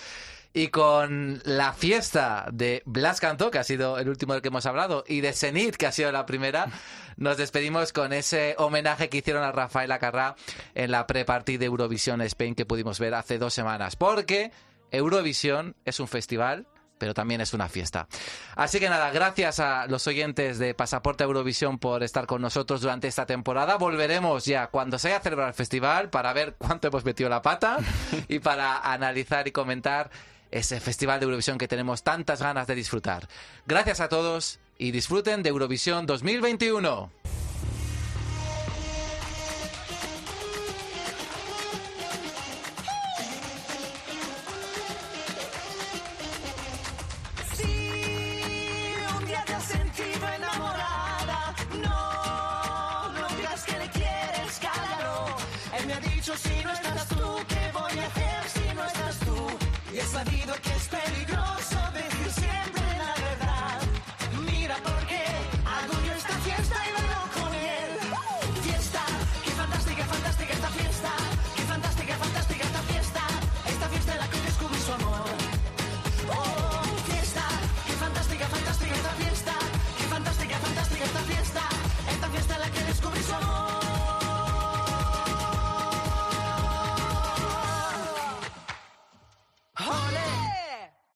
Y 0.54 0.70
con 0.70 1.40
la 1.46 1.74
fiesta 1.74 2.48
de 2.52 2.82
Blas 2.86 3.20
Cantó, 3.20 3.52
que 3.52 3.60
ha 3.60 3.64
sido 3.64 4.00
el 4.00 4.10
último 4.10 4.34
del 4.34 4.42
que 4.42 4.48
hemos 4.48 4.66
hablado, 4.66 5.04
y 5.08 5.22
de 5.22 5.34
Zenit, 5.34 5.76
que 5.76 5.86
ha 5.86 5.92
sido 5.92 6.12
la 6.12 6.26
primera, 6.26 6.66
nos 7.18 7.38
despedimos 7.38 7.94
con 7.94 8.12
ese 8.12 8.56
homenaje 8.58 9.08
que 9.08 9.20
hicieron 9.20 9.44
a 9.44 9.52
Rafael 9.52 9.92
Acarrá 9.92 10.36
en 10.74 10.90
la 10.90 11.06
pre-party 11.06 11.58
de 11.58 11.68
Eurovisión 11.68 12.24
Spain 12.24 12.56
que 12.56 12.66
pudimos 12.66 13.00
ver 13.00 13.14
hace 13.14 13.38
dos 13.38 13.54
semanas. 13.54 13.96
Porque 13.98 14.52
Eurovisión 14.90 15.76
es 15.86 16.00
un 16.00 16.08
festival 16.08 16.66
pero 17.02 17.16
también 17.16 17.42
es 17.42 17.56
una 17.56 17.68
fiesta. 17.68 18.08
Así 18.56 18.80
que 18.80 18.88
nada, 18.88 19.10
gracias 19.10 19.60
a 19.60 19.88
los 19.88 20.06
oyentes 20.06 20.60
de 20.60 20.76
Pasaporte 20.76 21.24
Eurovisión 21.24 21.80
por 21.80 22.04
estar 22.04 22.28
con 22.28 22.44
nosotros 22.44 22.82
durante 22.82 23.08
esta 23.08 23.26
temporada. 23.26 23.78
Volveremos 23.78 24.46
ya 24.46 24.68
cuando 24.68 25.00
se 25.00 25.08
haya 25.08 25.20
celebrado 25.20 25.50
el 25.50 25.56
festival 25.56 26.12
para 26.12 26.32
ver 26.32 26.54
cuánto 26.60 26.90
hemos 26.90 27.04
metido 27.04 27.28
la 27.28 27.42
pata 27.42 27.80
y 28.28 28.38
para 28.38 28.78
analizar 28.78 29.48
y 29.48 29.52
comentar 29.52 30.12
ese 30.52 30.80
festival 30.80 31.20
de 31.20 31.24
Eurovisión 31.24 31.58
que 31.58 31.68
tenemos 31.68 32.04
tantas 32.04 32.40
ganas 32.40 32.68
de 32.68 32.76
disfrutar. 32.76 33.28
Gracias 33.66 34.00
a 34.00 34.08
todos 34.08 34.60
y 34.78 34.92
disfruten 34.92 35.42
de 35.42 35.50
Eurovisión 35.50 36.06
2021. 36.06 37.41